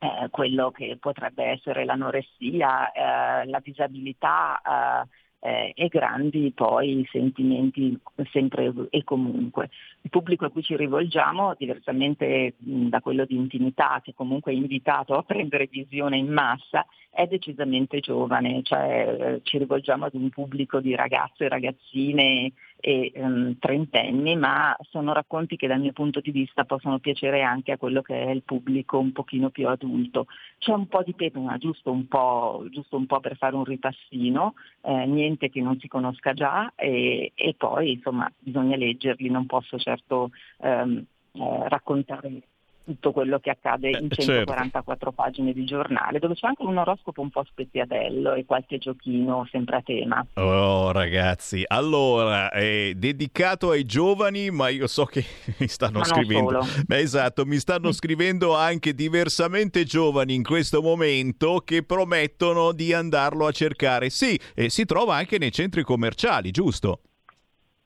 eh, 0.00 0.28
quello 0.30 0.70
che 0.72 0.96
potrebbe 0.98 1.44
essere 1.44 1.84
l'anoressia, 1.84 2.90
eh, 2.90 3.46
la 3.46 3.60
disabilità, 3.62 4.60
eh, 5.04 5.08
eh, 5.40 5.72
e 5.74 5.88
grandi 5.88 6.52
poi 6.54 7.06
sentimenti 7.10 7.98
sempre 8.30 8.72
e 8.90 9.02
comunque. 9.04 9.70
Il 10.02 10.10
pubblico 10.10 10.44
a 10.44 10.50
cui 10.50 10.62
ci 10.62 10.76
rivolgiamo, 10.76 11.54
diversamente 11.58 12.54
da 12.58 13.00
quello 13.00 13.24
di 13.24 13.36
intimità, 13.36 14.00
che 14.02 14.14
comunque 14.14 14.52
è 14.52 14.54
invitato 14.54 15.14
a 15.14 15.22
prendere 15.22 15.66
visione 15.66 16.18
in 16.18 16.30
massa, 16.30 16.86
è 17.10 17.26
decisamente 17.26 18.00
giovane, 18.00 18.62
cioè 18.62 19.16
eh, 19.18 19.40
ci 19.42 19.58
rivolgiamo 19.58 20.04
ad 20.04 20.14
un 20.14 20.28
pubblico 20.28 20.80
di 20.80 20.94
ragazze 20.94 21.44
e 21.44 21.48
ragazzine 21.48 22.52
e 22.80 23.12
um, 23.16 23.56
trentenni, 23.58 24.36
ma 24.36 24.76
sono 24.88 25.12
racconti 25.12 25.56
che 25.56 25.66
dal 25.66 25.80
mio 25.80 25.92
punto 25.92 26.20
di 26.20 26.30
vista 26.30 26.64
possono 26.64 26.98
piacere 26.98 27.42
anche 27.42 27.72
a 27.72 27.78
quello 27.78 28.02
che 28.02 28.24
è 28.24 28.30
il 28.30 28.42
pubblico 28.42 28.98
un 28.98 29.12
pochino 29.12 29.50
più 29.50 29.68
adulto. 29.68 30.26
C'è 30.58 30.72
un 30.72 30.88
po' 30.88 31.02
di 31.02 31.14
pepe, 31.14 31.38
ma 31.38 31.56
giusto 31.58 31.90
un 31.90 32.08
po', 32.08 32.64
giusto 32.70 32.96
un 32.96 33.06
po 33.06 33.20
per 33.20 33.36
fare 33.36 33.56
un 33.56 33.64
ripassino, 33.64 34.54
eh, 34.82 35.06
niente 35.06 35.50
che 35.50 35.60
non 35.60 35.78
si 35.78 35.88
conosca 35.88 36.32
già 36.32 36.72
e, 36.74 37.32
e, 37.34 37.54
poi 37.54 37.92
insomma 37.92 38.30
bisogna 38.38 38.76
leggerli, 38.76 39.28
non 39.28 39.46
posso 39.46 39.78
certo 39.78 40.30
ehm, 40.58 41.04
eh, 41.32 41.68
raccontare 41.68 42.42
tutto 42.90 43.12
quello 43.12 43.38
che 43.38 43.50
accade 43.50 43.90
in 43.90 44.08
144 44.10 44.82
certo. 44.82 45.12
pagine 45.12 45.52
di 45.52 45.64
giornale, 45.64 46.18
dove 46.18 46.34
c'è 46.34 46.48
anche 46.48 46.62
un 46.62 46.76
oroscopo 46.76 47.20
un 47.20 47.30
po' 47.30 47.44
speziatello 47.44 48.34
e 48.34 48.44
qualche 48.44 48.78
giochino 48.78 49.46
sempre 49.50 49.76
a 49.76 49.82
tema. 49.82 50.26
Oh 50.34 50.90
ragazzi, 50.90 51.62
allora, 51.66 52.50
è 52.50 52.92
dedicato 52.96 53.70
ai 53.70 53.84
giovani, 53.84 54.50
ma 54.50 54.68
io 54.68 54.88
so 54.88 55.04
che 55.04 55.24
mi 55.58 55.68
stanno 55.68 56.00
ma 56.00 56.04
scrivendo. 56.04 56.60
esatto, 56.88 57.46
mi 57.46 57.58
stanno 57.58 57.92
scrivendo 57.92 58.56
anche 58.56 58.92
diversamente 58.92 59.84
giovani 59.84 60.34
in 60.34 60.42
questo 60.42 60.82
momento 60.82 61.62
che 61.64 61.84
promettono 61.84 62.72
di 62.72 62.92
andarlo 62.92 63.46
a 63.46 63.52
cercare. 63.52 64.10
Sì, 64.10 64.38
e 64.54 64.68
si 64.68 64.84
trova 64.84 65.14
anche 65.14 65.38
nei 65.38 65.52
centri 65.52 65.82
commerciali, 65.84 66.50
giusto? 66.50 67.02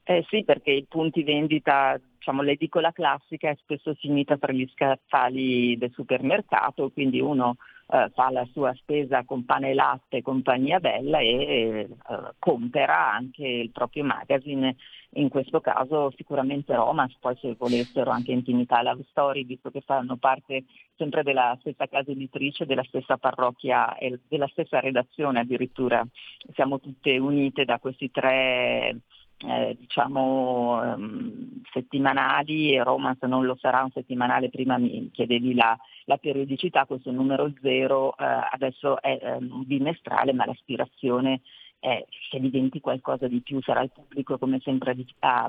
Eh 0.07 0.25
sì, 0.29 0.45
perché 0.45 0.71
i 0.71 0.87
punti 0.87 1.23
vendita 1.23 1.99
diciamo, 2.25 2.41
l'edicola 2.41 2.91
classica 2.91 3.51
è 3.51 3.57
spesso 3.61 3.93
finita 3.95 4.39
tra 4.39 4.51
gli 4.51 4.67
scaffali 4.73 5.77
del 5.77 5.93
supermercato, 5.93 6.91
quindi 6.91 7.21
uno 7.21 7.57
eh, 7.89 8.11
fa 8.15 8.31
la 8.31 8.47
sua 8.51 8.73
spesa 8.77 9.25
con 9.25 9.45
pane 9.45 9.71
e 9.71 9.75
latte 9.75 10.17
e 10.17 10.23
compagnia 10.23 10.81
bella 10.81 11.19
e 11.19 11.27
eh, 11.29 11.89
compera 12.39 13.13
anche 13.13 13.47
il 13.47 13.71
proprio 13.71 14.05
magazine, 14.05 14.75
in 15.17 15.29
questo 15.29 15.61
caso 15.61 16.11
sicuramente 16.17 16.75
Romance, 16.75 17.17
poi 17.21 17.37
se 17.37 17.55
volessero 17.59 18.11
anche 18.11 18.33
Intimità 18.33 18.81
e 18.81 18.85
Love 18.85 19.05
Story, 19.11 19.45
visto 19.45 19.71
che 19.71 19.83
fanno 19.83 20.17
parte 20.17 20.65
sempre 20.97 21.23
della 21.23 21.55
stessa 21.61 21.87
casa 21.89 22.11
editrice, 22.11 22.65
della 22.65 22.85
stessa 22.85 23.19
parrocchia 23.19 23.99
e 23.99 24.19
della 24.27 24.49
stessa 24.49 24.81
redazione 24.81 25.41
addirittura, 25.41 26.03
siamo 26.55 26.81
tutte 26.81 27.19
unite 27.19 27.67
da 27.67 27.79
questi 27.79 28.11
tre 28.11 28.97
eh, 29.39 29.77
diciamo 29.79 30.81
um, 30.81 31.63
settimanali 31.73 32.75
e 32.75 32.83
Romance 32.83 33.27
non 33.27 33.45
lo 33.45 33.57
sarà 33.61 33.83
un 33.83 33.91
settimanale, 33.91 34.49
prima 34.49 34.79
mi 34.79 35.11
chiedevi 35.13 35.55
la, 35.55 35.77
la 36.05 36.17
periodicità, 36.17 36.87
questo 36.87 37.11
numero 37.11 37.53
zero 37.61 38.17
eh, 38.17 38.25
adesso 38.51 39.01
è 39.01 39.37
um, 39.39 39.65
bimestrale 39.65 40.33
ma 40.33 40.47
l'aspirazione 40.47 41.41
è 41.85 42.03
che 42.31 42.41
diventi 42.41 42.81
qualcosa 42.81 43.29
di 43.29 43.41
più, 43.41 43.61
sarà 43.61 43.83
il 43.83 43.91
pubblico 43.91 44.39
come 44.39 44.59
sempre 44.61 44.97
a, 45.19 45.45
a, 45.45 45.49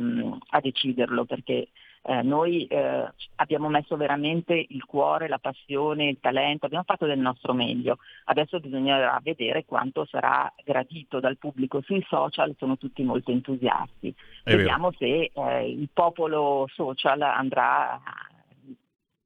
a 0.50 0.60
deciderlo 0.60 1.24
perché 1.24 1.70
eh, 2.08 2.22
noi 2.24 2.66
eh, 2.66 3.10
abbiamo 3.36 3.70
messo 3.70 3.96
veramente 3.96 4.66
il 4.68 4.84
cuore, 4.84 5.30
la 5.30 5.40
passione, 5.40 6.10
il 6.10 6.20
talento, 6.20 6.66
abbiamo 6.66 6.84
fatto 6.86 7.06
del 7.06 7.20
nostro 7.20 7.54
meglio. 7.54 8.00
Adesso 8.26 8.60
bisognerà 8.60 9.18
vedere 9.24 9.64
quanto 9.64 10.06
sarà 10.06 10.54
gradito 10.64 11.22
dal 11.22 11.38
pubblico. 11.38 11.82
Sui 11.82 12.06
social 12.06 12.54
sono 12.58 12.78
tutti 12.78 13.02
molto 13.02 13.32
entusiasti. 13.32 14.14
È 14.44 14.56
Vediamo 14.56 14.92
vero. 14.92 14.98
se 14.98 15.32
eh, 15.34 15.70
il 15.70 15.90
popolo 15.94 16.68
social 16.74 17.22
andrà 17.22 18.02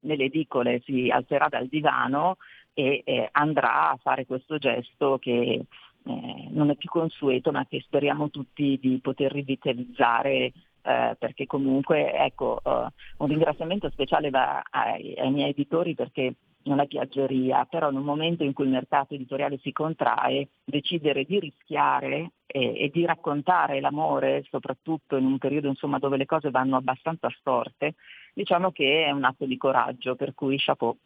nelle 0.02 0.26
edicole, 0.26 0.82
si 0.86 1.10
alzerà 1.10 1.48
dal 1.50 1.68
divano 1.68 2.38
e 2.74 3.02
eh, 3.04 3.30
andrà 3.32 3.90
a 3.90 3.98
fare 4.00 4.28
questo 4.28 4.60
gesto 4.60 5.18
che 5.18 5.66
eh, 6.06 6.48
non 6.52 6.70
è 6.70 6.76
più 6.76 6.90
consueto 6.90 7.52
ma 7.52 7.66
che 7.66 7.82
speriamo 7.82 8.30
tutti 8.30 8.78
di 8.82 9.00
poter 9.02 9.32
rivitalizzare 9.32 10.52
eh, 10.82 11.16
perché 11.20 11.46
comunque 11.46 12.14
ecco, 12.14 12.60
uh, 12.64 12.88
un 13.18 13.28
ringraziamento 13.28 13.90
speciale 13.90 14.30
va 14.30 14.64
ai, 14.70 15.14
ai, 15.18 15.32
miei 15.32 15.50
editori 15.50 15.94
perché 15.94 16.36
non 16.64 16.80
è 16.80 16.88
piaggeria, 16.88 17.66
però 17.66 17.90
in 17.90 17.98
un 17.98 18.04
momento 18.04 18.44
in 18.44 18.54
cui 18.54 18.66
il 18.66 18.72
mercato 18.72 19.14
editoriale 19.14 19.60
si 19.60 19.72
contrae, 19.72 20.50
decidere 20.64 21.24
di 21.26 21.40
rischiare 21.40 22.32
e, 22.46 22.84
e 22.84 22.90
di 22.92 23.06
raccontare 23.06 23.80
l'amore, 23.80 24.44
soprattutto 24.50 25.16
in 25.16 25.26
un 25.26 25.38
periodo 25.38 25.68
insomma, 25.68 26.00
dove 26.00 26.18
le 26.18 26.26
cose 26.26 26.50
vanno 26.50 26.76
abbastanza 26.76 27.30
storte, 27.38 27.96
diciamo 28.34 28.72
che 28.72 29.06
è 29.06 29.12
un 29.12 29.24
atto 29.24 29.46
di 29.46 29.58
coraggio, 29.58 30.16
per 30.16 30.34
cui 30.34 30.58
chapeau. 30.58 30.98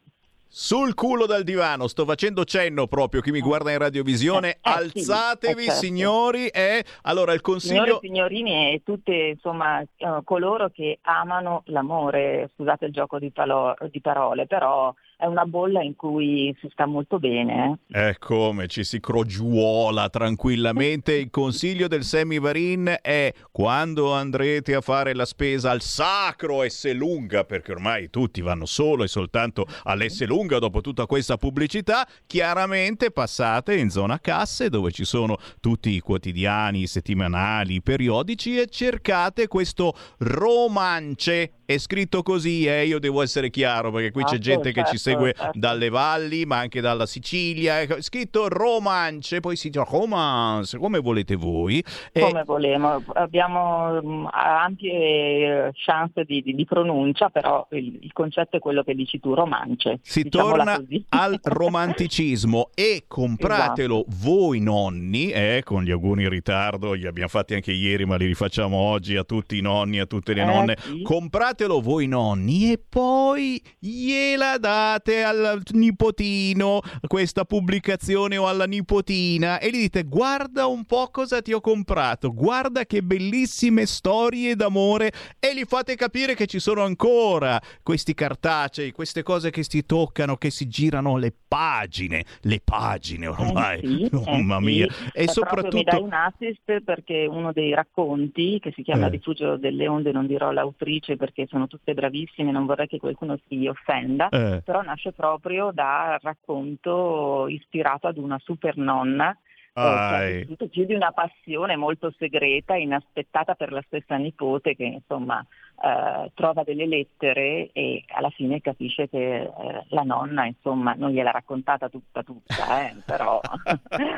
Sul 0.55 0.93
culo 0.93 1.25
dal 1.25 1.41
divano, 1.41 1.87
sto 1.87 2.05
facendo 2.05 2.45
cenno 2.45 2.85
proprio, 2.85 3.21
chi 3.21 3.31
mi 3.31 3.39
guarda 3.39 3.71
in 3.71 3.79
radiovisione, 3.79 4.49
eh, 4.49 4.51
eh, 4.51 4.59
alzatevi 4.61 5.63
eh, 5.63 5.65
certo. 5.65 5.79
signori 5.79 6.47
e 6.49 6.85
allora 7.01 7.33
il 7.33 7.41
consiglio... 7.41 7.99
Signori, 7.99 7.99
signorini 8.07 8.73
e 8.73 8.81
tutte 8.85 9.13
insomma 9.33 9.79
uh, 9.79 10.23
coloro 10.23 10.69
che 10.69 10.99
amano 11.01 11.63
l'amore, 11.65 12.51
scusate 12.53 12.85
il 12.85 12.91
gioco 12.91 13.17
di, 13.17 13.31
palo- 13.31 13.75
di 13.89 13.99
parole, 13.99 14.45
però 14.45 14.93
è 15.23 15.25
una 15.25 15.45
bolla 15.45 15.81
in 15.81 15.95
cui 15.95 16.53
si 16.59 16.67
sta 16.73 16.85
molto 16.85 17.17
bene. 17.17 17.79
Eh, 17.89 18.09
eh 18.09 18.17
come 18.19 18.67
ci 18.67 18.83
si 18.83 18.99
crogiuola 18.99 20.09
tranquillamente. 20.09 21.13
Il 21.13 21.29
consiglio 21.29 21.87
del 21.87 22.03
Semivarin 22.03 22.97
è 23.01 23.31
quando 23.49 24.11
andrete 24.11 24.75
a 24.75 24.81
fare 24.81 25.13
la 25.13 25.23
spesa 25.23 25.71
al 25.71 25.79
sacro 25.79 26.67
S 26.67 26.91
lunga, 26.93 27.45
perché 27.45 27.71
ormai 27.71 28.09
tutti 28.09 28.41
vanno 28.41 28.65
solo 28.65 29.05
e 29.05 29.07
soltanto 29.07 29.65
all'S 29.83 30.25
lunga 30.25 30.59
dopo 30.59 30.81
tutta 30.81 31.05
questa 31.05 31.37
pubblicità, 31.37 32.05
chiaramente 32.27 33.09
passate 33.09 33.77
in 33.77 33.89
zona 33.91 34.19
casse 34.19 34.67
dove 34.67 34.91
ci 34.91 35.05
sono 35.05 35.37
tutti 35.61 35.91
i 35.91 36.01
quotidiani, 36.01 36.81
i 36.81 36.87
settimanali, 36.87 37.75
i 37.75 37.81
periodici 37.81 38.59
e 38.59 38.67
cercate 38.67 39.47
questo 39.47 39.93
romance 40.17 41.61
è 41.65 41.77
scritto 41.77 42.23
così, 42.23 42.65
eh? 42.65 42.85
io 42.85 42.99
devo 42.99 43.21
essere 43.21 43.49
chiaro 43.49 43.89
perché 43.89 44.11
qui 44.11 44.23
c'è 44.23 44.35
ah, 44.35 44.39
gente 44.39 44.73
certo, 44.73 44.81
che 44.81 44.89
ci 44.89 44.97
segue 44.97 45.12
certo. 45.15 45.51
dalle 45.53 45.89
valli, 45.89 46.45
ma 46.45 46.57
anche 46.57 46.81
dalla 46.81 47.05
Sicilia. 47.05 47.81
È 47.81 48.01
scritto 48.01 48.47
romance, 48.47 49.39
poi 49.39 49.55
si 49.55 49.69
dice 49.69 49.85
romance, 49.87 50.77
come 50.77 50.99
volete 50.99 51.35
voi. 51.35 51.83
Come 52.13 52.41
e... 52.41 52.43
volemo, 52.43 53.03
abbiamo 53.13 53.99
um, 53.99 54.29
ampie 54.31 55.71
chance 55.73 56.23
di, 56.25 56.41
di, 56.41 56.55
di, 56.55 56.65
pronuncia, 56.65 57.29
però 57.29 57.67
il, 57.71 57.99
il, 58.01 58.11
concetto 58.13 58.57
è 58.57 58.59
quello 58.59 58.83
che 58.83 58.95
dici 58.95 59.19
tu, 59.19 59.33
romance. 59.33 59.99
Si 60.01 60.29
torna 60.29 60.77
così. 60.77 61.05
al 61.09 61.39
romanticismo 61.43 62.69
e 62.73 63.03
compratelo 63.07 64.05
esatto. 64.07 64.17
voi 64.23 64.59
nonni, 64.59 65.31
eh, 65.31 65.61
con 65.63 65.83
gli 65.83 65.91
auguri 65.91 66.23
in 66.23 66.29
ritardo, 66.29 66.93
li 66.93 67.07
abbiamo 67.07 67.29
fatti 67.29 67.53
anche 67.53 67.71
ieri, 67.71 68.05
ma 68.05 68.15
li 68.15 68.25
rifacciamo 68.25 68.75
oggi 68.75 69.15
a 69.15 69.23
tutti 69.23 69.57
i 69.57 69.61
nonni, 69.61 69.99
a 69.99 70.05
tutte 70.05 70.33
le 70.33 70.41
eh, 70.41 70.45
nonne. 70.45 70.77
Sì. 70.79 71.01
Compratelo 71.01 71.81
voi 71.81 72.07
nonni 72.07 72.71
e 72.71 72.77
poi 72.77 73.61
gliela 73.79 74.57
date 74.57 75.02
mandate 75.03 75.23
al 75.23 75.61
nipotino 75.71 76.81
questa 77.07 77.43
pubblicazione 77.43 78.37
o 78.37 78.47
alla 78.47 78.65
nipotina 78.65 79.59
e 79.59 79.69
gli 79.69 79.79
dite 79.79 80.03
guarda 80.03 80.65
un 80.67 80.85
po' 80.85 81.09
cosa 81.11 81.41
ti 81.41 81.51
ho 81.51 81.59
comprato, 81.59 82.33
guarda 82.33 82.85
che 82.85 83.03
bellissime 83.03 83.85
storie 83.85 84.55
d'amore. 84.55 85.11
E 85.39 85.53
gli 85.53 85.63
fate 85.67 85.95
capire 85.95 86.35
che 86.35 86.45
ci 86.45 86.59
sono 86.59 86.83
ancora 86.83 87.61
questi 87.81 88.13
cartacei, 88.13 88.91
queste 88.91 89.23
cose 89.23 89.49
che 89.49 89.63
si 89.63 89.85
toccano, 89.85 90.37
che 90.37 90.49
si 90.49 90.67
girano 90.67 91.17
le 91.17 91.33
pagine, 91.53 92.23
le 92.41 92.61
pagine 92.63 93.27
ormai, 93.27 93.79
Eh 93.79 93.87
sì, 93.87 94.09
oh, 94.15 94.23
eh 94.25 94.31
mamma 94.41 94.57
sì. 94.57 94.63
mia. 94.65 94.85
Eh, 95.13 95.23
E 95.23 95.25
proprio 95.33 95.63
mi 95.71 95.83
dai 95.83 95.93
soprattutto... 95.93 96.03
un 96.03 96.13
assist 96.13 96.81
perché 96.81 97.25
uno 97.29 97.51
dei 97.53 97.73
racconti 97.73 98.59
che 98.59 98.71
si 98.75 98.81
chiama 98.81 99.05
Eh. 99.07 99.09
Rifugio 99.09 99.57
delle 99.57 99.87
onde, 99.87 100.11
non 100.11 100.25
dirò 100.25 100.51
l'autrice 100.51 101.15
perché 101.15 101.45
sono 101.47 101.67
tutte 101.67 101.93
bravissime, 101.93 102.51
non 102.51 102.65
vorrei 102.65 102.87
che 102.87 102.97
qualcuno 102.99 103.37
si 103.47 103.67
offenda, 103.67 104.29
Eh. 104.29 104.61
però 104.65 104.81
nasce 104.81 105.11
proprio 105.11 105.71
da 105.73 106.17
racconto 106.21 107.47
ispirato 107.47 108.07
ad 108.07 108.17
una 108.17 108.39
super 108.43 108.77
nonna 108.77 109.37
Ai. 109.75 110.39
vissuto 110.39 110.67
più 110.67 110.85
di 110.85 110.93
una 110.93 111.11
passione 111.11 111.75
molto 111.75 112.13
segreta, 112.17 112.75
inaspettata 112.75 113.55
per 113.55 113.71
la 113.71 113.83
stessa 113.87 114.15
nipote 114.17 114.75
che 114.75 114.83
insomma 114.83 115.43
eh, 115.81 116.31
trova 116.35 116.63
delle 116.63 116.85
lettere 116.85 117.71
e 117.73 118.03
alla 118.09 118.29
fine 118.29 118.61
capisce 118.61 119.09
che 119.09 119.41
eh, 119.41 119.51
la 119.87 120.03
nonna 120.03 120.45
insomma 120.45 120.93
non 120.95 121.09
gliel'ha 121.09 121.31
raccontata 121.31 121.89
tutta 121.89 122.21
tutta, 122.21 122.87
eh, 122.87 122.95
però 123.03 123.41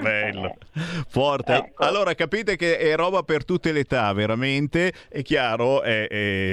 Bello, 0.02 0.56
forte. 1.07 1.56
Ecco. 1.56 1.84
Allora 1.86 2.14
capite 2.15 2.57
che 2.57 2.77
è 2.77 2.95
roba 2.95 3.23
per 3.23 3.45
tutte 3.45 3.72
le 3.72 3.80
età, 3.80 4.11
veramente. 4.11 4.91
È 5.10 5.22
chiaro, 5.22 5.82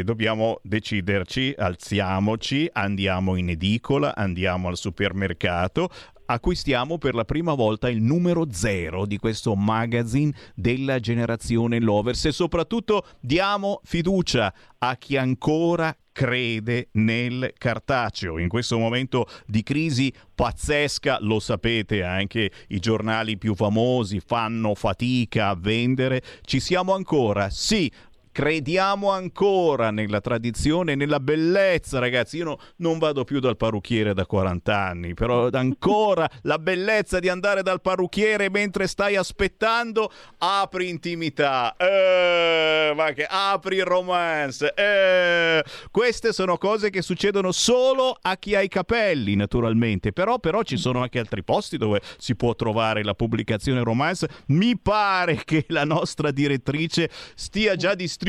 dobbiamo 0.04 0.60
deciderci, 0.62 1.54
alziamoci, 1.56 2.68
andiamo 2.72 3.36
in 3.36 3.50
edicola, 3.50 4.14
andiamo 4.14 4.68
al 4.68 4.76
supermercato. 4.76 5.88
Acquistiamo 6.32 6.96
per 6.96 7.14
la 7.14 7.26
prima 7.26 7.52
volta 7.52 7.90
il 7.90 8.00
numero 8.00 8.46
zero 8.50 9.04
di 9.04 9.18
questo 9.18 9.54
magazine 9.54 10.32
della 10.54 10.98
generazione 10.98 11.78
Lovers 11.78 12.24
e 12.24 12.32
soprattutto 12.32 13.04
diamo 13.20 13.82
fiducia 13.84 14.50
a 14.78 14.96
chi 14.96 15.18
ancora 15.18 15.94
crede 16.10 16.88
nel 16.92 17.52
cartaceo. 17.58 18.38
In 18.38 18.48
questo 18.48 18.78
momento 18.78 19.26
di 19.46 19.62
crisi 19.62 20.10
pazzesca, 20.34 21.18
lo 21.20 21.38
sapete, 21.38 22.02
anche 22.02 22.50
i 22.68 22.78
giornali 22.78 23.36
più 23.36 23.54
famosi 23.54 24.18
fanno 24.24 24.74
fatica 24.74 25.48
a 25.48 25.54
vendere. 25.54 26.22
Ci 26.40 26.60
siamo 26.60 26.94
ancora? 26.94 27.50
Sì. 27.50 27.92
Crediamo 28.32 29.10
ancora 29.10 29.90
nella 29.90 30.22
tradizione, 30.22 30.94
nella 30.94 31.20
bellezza, 31.20 31.98
ragazzi. 31.98 32.38
Io 32.38 32.44
no- 32.44 32.58
non 32.76 32.96
vado 32.96 33.24
più 33.24 33.40
dal 33.40 33.58
parrucchiere 33.58 34.14
da 34.14 34.24
40 34.24 34.74
anni, 34.74 35.12
però 35.12 35.50
ancora 35.52 36.26
la 36.44 36.58
bellezza 36.58 37.18
di 37.18 37.28
andare 37.28 37.62
dal 37.62 37.82
parrucchiere 37.82 38.48
mentre 38.48 38.86
stai 38.86 39.16
aspettando, 39.16 40.10
apri 40.38 40.88
intimità, 40.88 41.76
eh, 41.76 42.94
ma 42.96 43.12
che 43.12 43.26
apri 43.28 43.80
romance. 43.80 44.72
eh. 44.74 45.62
Queste 45.90 46.32
sono 46.32 46.56
cose 46.56 46.88
che 46.88 47.02
succedono 47.02 47.52
solo 47.52 48.16
a 48.18 48.38
chi 48.38 48.54
ha 48.54 48.62
i 48.62 48.68
capelli, 48.68 49.36
naturalmente. 49.36 50.10
Però, 50.12 50.38
però 50.38 50.62
ci 50.62 50.78
sono 50.78 51.02
anche 51.02 51.18
altri 51.18 51.44
posti 51.44 51.76
dove 51.76 52.00
si 52.16 52.34
può 52.34 52.54
trovare 52.54 53.04
la 53.04 53.12
pubblicazione 53.12 53.82
romance. 53.84 54.26
Mi 54.46 54.78
pare 54.78 55.42
che 55.44 55.66
la 55.68 55.84
nostra 55.84 56.30
direttrice 56.30 57.10
stia 57.34 57.76
già 57.76 57.94
distribuendo 57.94 58.20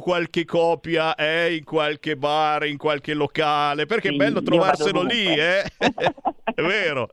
qualche 0.00 0.44
copia 0.44 1.14
eh, 1.14 1.54
in 1.54 1.64
qualche 1.64 2.16
bar, 2.16 2.66
in 2.66 2.76
qualche 2.76 3.14
locale, 3.14 3.86
perché 3.86 4.08
è 4.08 4.10
Sì, 4.12 4.16
bello 4.16 4.38
io 4.38 4.44
trovarselo 4.44 5.02
lì, 5.02 5.26
eh? 5.26 5.62
è 5.78 6.62
vero. 6.62 7.10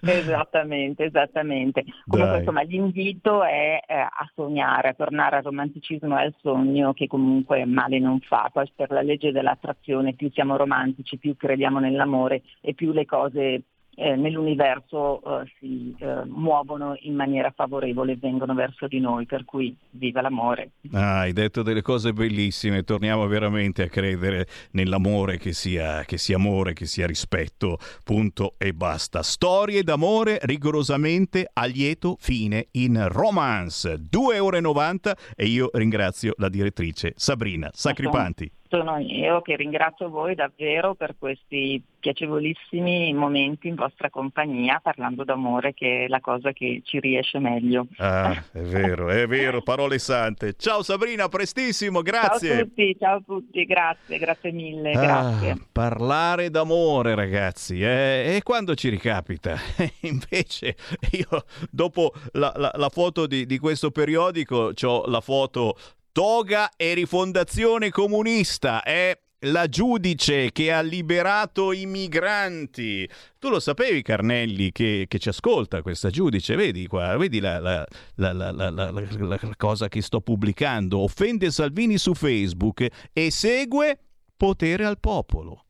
Esattamente, 0.00 1.04
esattamente. 1.04 1.84
Comunque 2.06 2.36
Dai. 2.36 2.38
insomma 2.40 2.62
l'invito 2.62 3.42
è 3.42 3.80
eh, 3.86 3.94
a 3.94 4.30
sognare, 4.34 4.90
a 4.90 4.94
tornare 4.94 5.36
al 5.36 5.42
romanticismo 5.42 6.18
e 6.18 6.22
al 6.22 6.34
sogno 6.40 6.92
che 6.92 7.06
comunque 7.06 7.64
male 7.64 7.98
non 7.98 8.20
fa. 8.20 8.48
Poi 8.52 8.70
per 8.74 8.90
la 8.90 9.02
legge 9.02 9.32
dell'attrazione 9.32 10.14
più 10.14 10.30
siamo 10.32 10.56
romantici, 10.56 11.18
più 11.18 11.36
crediamo 11.36 11.78
nell'amore 11.78 12.42
e 12.60 12.74
più 12.74 12.92
le 12.92 13.04
cose 13.04 13.62
eh, 13.96 14.14
nell'universo 14.14 15.40
eh, 15.40 15.50
si 15.58 15.94
eh, 15.98 16.24
muovono 16.26 16.96
in 17.00 17.14
maniera 17.14 17.50
favorevole 17.50 18.12
e 18.12 18.16
vengono 18.16 18.54
verso 18.54 18.86
di 18.86 19.00
noi, 19.00 19.24
per 19.24 19.44
cui 19.44 19.74
viva 19.90 20.20
l'amore. 20.20 20.72
Ah, 20.92 21.20
hai 21.20 21.32
detto 21.32 21.62
delle 21.62 21.80
cose 21.80 22.12
bellissime, 22.12 22.82
torniamo 22.82 23.26
veramente 23.26 23.82
a 23.82 23.88
credere 23.88 24.46
nell'amore 24.72 25.38
che 25.38 25.52
sia, 25.52 26.04
che 26.04 26.18
sia 26.18 26.36
amore, 26.36 26.74
che 26.74 26.84
sia 26.84 27.06
rispetto, 27.06 27.78
punto 28.04 28.54
e 28.58 28.74
basta. 28.74 29.22
Storie 29.22 29.82
d'amore 29.82 30.38
rigorosamente 30.42 31.48
a 31.50 31.64
lieto 31.64 32.16
fine 32.20 32.68
in 32.72 33.02
romance, 33.08 33.94
2,90 33.94 34.34
euro 34.34 35.14
e 35.34 35.46
io 35.46 35.70
ringrazio 35.72 36.34
la 36.36 36.50
direttrice 36.50 37.14
Sabrina 37.16 37.70
Sacripanti. 37.72 38.50
Sono 38.76 38.98
io 38.98 39.40
che 39.40 39.56
ringrazio 39.56 40.10
voi 40.10 40.34
davvero 40.34 40.94
per 40.94 41.14
questi 41.18 41.82
piacevolissimi 41.98 43.12
momenti 43.14 43.68
in 43.68 43.74
vostra 43.74 44.10
compagnia 44.10 44.80
parlando 44.82 45.24
d'amore 45.24 45.72
che 45.74 46.04
è 46.04 46.08
la 46.08 46.20
cosa 46.20 46.52
che 46.52 46.82
ci 46.84 47.00
riesce 47.00 47.38
meglio. 47.38 47.86
Ah, 47.96 48.32
è 48.52 48.60
vero, 48.60 49.08
è 49.08 49.26
vero, 49.26 49.62
parole 49.62 49.98
sante. 49.98 50.54
Ciao 50.58 50.82
Sabrina, 50.82 51.28
prestissimo, 51.28 52.02
grazie. 52.02 52.48
Ciao 52.50 52.58
a 52.60 52.64
tutti, 52.64 52.96
ciao 52.98 53.16
a 53.16 53.22
tutti, 53.24 53.64
grazie, 53.64 54.18
grazie 54.18 54.52
mille, 54.52 54.92
Ah, 54.92 55.00
grazie. 55.00 55.56
parlare 55.72 56.50
d'amore, 56.50 57.14
ragazzi, 57.14 57.80
eh, 57.82 58.34
e 58.36 58.42
quando 58.44 58.74
ci 58.74 58.88
ricapita? 58.90 59.56
Invece, 60.02 60.76
io 61.12 61.44
dopo 61.70 62.12
la, 62.32 62.52
la- 62.56 62.72
la 62.74 62.88
foto 62.90 63.26
di, 63.26 63.46
di 63.46 63.58
questo 63.58 63.90
periodico, 63.90 64.72
ho 64.80 65.06
la 65.06 65.20
foto 65.20 65.76
toga 66.16 66.70
e 66.78 66.94
rifondazione 66.94 67.90
comunista. 67.90 68.82
È 68.82 69.20
la 69.40 69.68
giudice 69.68 70.50
che 70.50 70.72
ha 70.72 70.80
liberato 70.80 71.72
i 71.72 71.84
migranti. 71.84 73.06
Tu 73.38 73.50
lo 73.50 73.60
sapevi, 73.60 74.00
Carnelli, 74.00 74.72
che, 74.72 75.04
che 75.08 75.18
ci 75.18 75.28
ascolta 75.28 75.82
questa 75.82 76.08
giudice? 76.08 76.56
Vedi 76.56 76.86
qua, 76.86 77.18
vedi 77.18 77.38
la, 77.38 77.58
la- 77.58 77.86
la- 78.14 78.32
la- 78.32 79.38
cosa 79.58 79.88
che 79.88 80.00
sto 80.00 80.22
pubblicando. 80.22 81.00
Offende 81.00 81.50
Salvini 81.50 81.98
su 81.98 82.14
Facebook 82.14 82.86
e 83.12 83.30
segue 83.30 83.98
potere 84.38 84.86
al 84.86 84.98
popolo. 84.98 85.66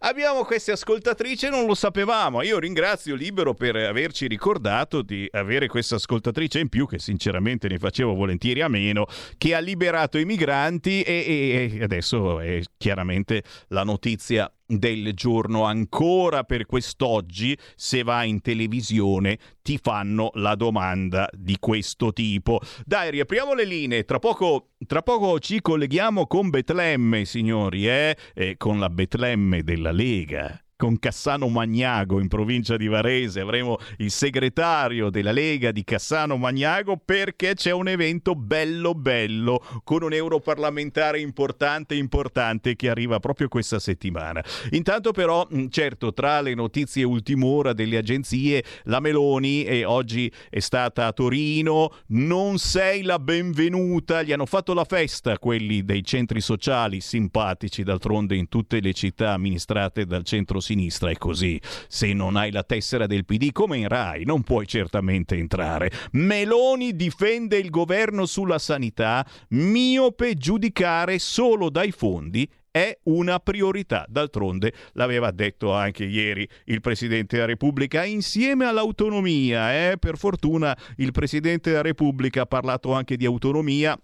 Abbiamo 0.00 0.44
queste 0.44 0.72
ascoltatrici 0.72 1.48
non 1.48 1.66
lo 1.66 1.74
sapevamo. 1.74 2.42
Io 2.42 2.58
ringrazio 2.58 3.14
Libero 3.14 3.54
per 3.54 3.76
averci 3.76 4.26
ricordato 4.26 5.02
di 5.02 5.28
avere 5.32 5.68
questa 5.68 5.96
ascoltatrice 5.96 6.58
in 6.60 6.68
più, 6.68 6.86
che 6.86 6.98
sinceramente 6.98 7.68
ne 7.68 7.78
facevo 7.78 8.14
volentieri 8.14 8.60
a 8.60 8.68
meno, 8.68 9.06
che 9.38 9.54
ha 9.54 9.58
liberato 9.58 10.18
i 10.18 10.24
migranti 10.24 11.02
e, 11.02 11.24
e- 11.26 11.76
e 11.78 11.82
adesso 11.82 12.40
è 12.40 12.60
chiaramente 12.76 13.42
la 13.68 13.82
notizia 13.82 14.50
del 14.66 15.12
giorno 15.14 15.62
ancora 15.62 16.42
per 16.42 16.66
quest'oggi 16.66 17.56
se 17.76 18.02
vai 18.02 18.28
in 18.28 18.40
televisione 18.40 19.38
ti 19.62 19.78
fanno 19.80 20.30
la 20.34 20.56
domanda 20.56 21.28
di 21.32 21.56
questo 21.60 22.12
tipo 22.12 22.60
dai 22.84 23.12
riapriamo 23.12 23.54
le 23.54 23.64
linee 23.64 24.04
tra 24.04 24.18
poco, 24.18 24.70
tra 24.84 25.02
poco 25.02 25.38
ci 25.38 25.60
colleghiamo 25.60 26.26
con 26.26 26.50
Betlemme 26.50 27.24
signori 27.24 27.88
eh? 27.88 28.16
E 28.34 28.56
con 28.56 28.80
la 28.80 28.90
Betlemme 28.90 29.45
della 29.62 29.92
Lega 29.92 30.65
con 30.76 30.98
Cassano 30.98 31.48
Magnago 31.48 32.20
in 32.20 32.28
provincia 32.28 32.76
di 32.76 32.86
Varese 32.86 33.40
avremo 33.40 33.78
il 33.98 34.10
segretario 34.10 35.08
della 35.08 35.32
Lega 35.32 35.72
di 35.72 35.82
Cassano 35.84 36.36
Magnago 36.36 37.00
perché 37.02 37.54
c'è 37.54 37.70
un 37.70 37.88
evento 37.88 38.34
bello 38.34 38.94
bello 38.94 39.64
con 39.84 40.02
un 40.02 40.12
europarlamentare 40.12 41.18
importante 41.18 41.94
importante 41.94 42.76
che 42.76 42.90
arriva 42.90 43.18
proprio 43.20 43.48
questa 43.48 43.78
settimana. 43.78 44.44
Intanto 44.70 45.12
però, 45.12 45.48
certo, 45.70 46.12
tra 46.12 46.42
le 46.42 46.54
notizie 46.54 47.04
ultimo 47.04 47.46
ora 47.46 47.72
delle 47.72 47.96
agenzie, 47.96 48.62
la 48.84 49.00
Meloni 49.00 49.64
e 49.64 49.84
oggi 49.84 50.30
è 50.50 50.58
stata 50.58 51.06
a 51.06 51.12
Torino, 51.12 51.94
non 52.08 52.58
sei 52.58 53.02
la 53.02 53.18
benvenuta, 53.18 54.22
gli 54.22 54.32
hanno 54.32 54.46
fatto 54.46 54.74
la 54.74 54.84
festa 54.84 55.38
quelli 55.38 55.84
dei 55.84 56.04
centri 56.04 56.42
sociali 56.42 57.00
simpatici 57.00 57.82
d'altronde 57.82 58.36
in 58.36 58.48
tutte 58.48 58.80
le 58.80 58.92
città 58.92 59.32
amministrate 59.32 60.04
dal 60.04 60.24
centro-sinistra 60.66 61.10
è 61.10 61.16
così. 61.16 61.60
Se 61.86 62.12
non 62.12 62.36
hai 62.36 62.50
la 62.50 62.64
tessera 62.64 63.06
del 63.06 63.24
PD 63.24 63.52
come 63.52 63.78
in 63.78 63.88
Rai 63.88 64.24
non 64.24 64.42
puoi 64.42 64.66
certamente 64.66 65.36
entrare. 65.36 65.90
Meloni 66.12 66.96
difende 66.96 67.58
il 67.58 67.70
governo 67.70 68.26
sulla 68.26 68.58
sanità, 68.58 69.24
miope 69.50 70.34
giudicare 70.34 71.18
solo 71.18 71.70
dai 71.70 71.92
fondi 71.92 72.50
è 72.70 72.98
una 73.04 73.38
priorità. 73.38 74.04
D'altronde 74.06 74.72
l'aveva 74.92 75.30
detto 75.30 75.72
anche 75.72 76.04
ieri 76.04 76.46
il 76.64 76.80
Presidente 76.80 77.36
della 77.36 77.48
Repubblica 77.48 78.04
insieme 78.04 78.66
all'autonomia. 78.66 79.90
eh? 79.90 79.96
Per 79.98 80.18
fortuna 80.18 80.76
il 80.96 81.12
Presidente 81.12 81.70
della 81.70 81.82
Repubblica 81.82 82.42
ha 82.42 82.46
parlato 82.46 82.92
anche 82.92 83.16
di 83.16 83.24
autonomia 83.24 83.98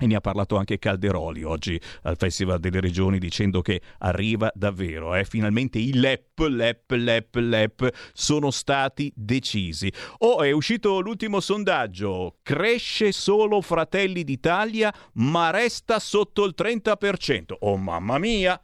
E 0.00 0.06
ne 0.06 0.14
ha 0.14 0.20
parlato 0.20 0.56
anche 0.56 0.78
Calderoli 0.78 1.42
oggi 1.42 1.80
al 2.02 2.16
Festival 2.16 2.60
delle 2.60 2.78
Regioni 2.78 3.18
dicendo 3.18 3.62
che 3.62 3.80
arriva 3.98 4.48
davvero, 4.54 5.16
eh? 5.16 5.24
finalmente 5.24 5.80
i 5.80 5.92
LEP, 5.92 6.38
LEP, 6.38 6.90
LEP, 6.92 7.34
LEP 7.34 8.10
sono 8.12 8.52
stati 8.52 9.12
decisi. 9.16 9.92
Oh, 10.18 10.42
è 10.42 10.52
uscito 10.52 11.00
l'ultimo 11.00 11.40
sondaggio, 11.40 12.36
cresce 12.42 13.10
solo 13.10 13.60
Fratelli 13.60 14.22
d'Italia 14.22 14.94
ma 15.14 15.50
resta 15.50 15.98
sotto 15.98 16.44
il 16.44 16.54
30%. 16.56 17.56
Oh 17.58 17.76
mamma 17.76 18.18
mia! 18.18 18.62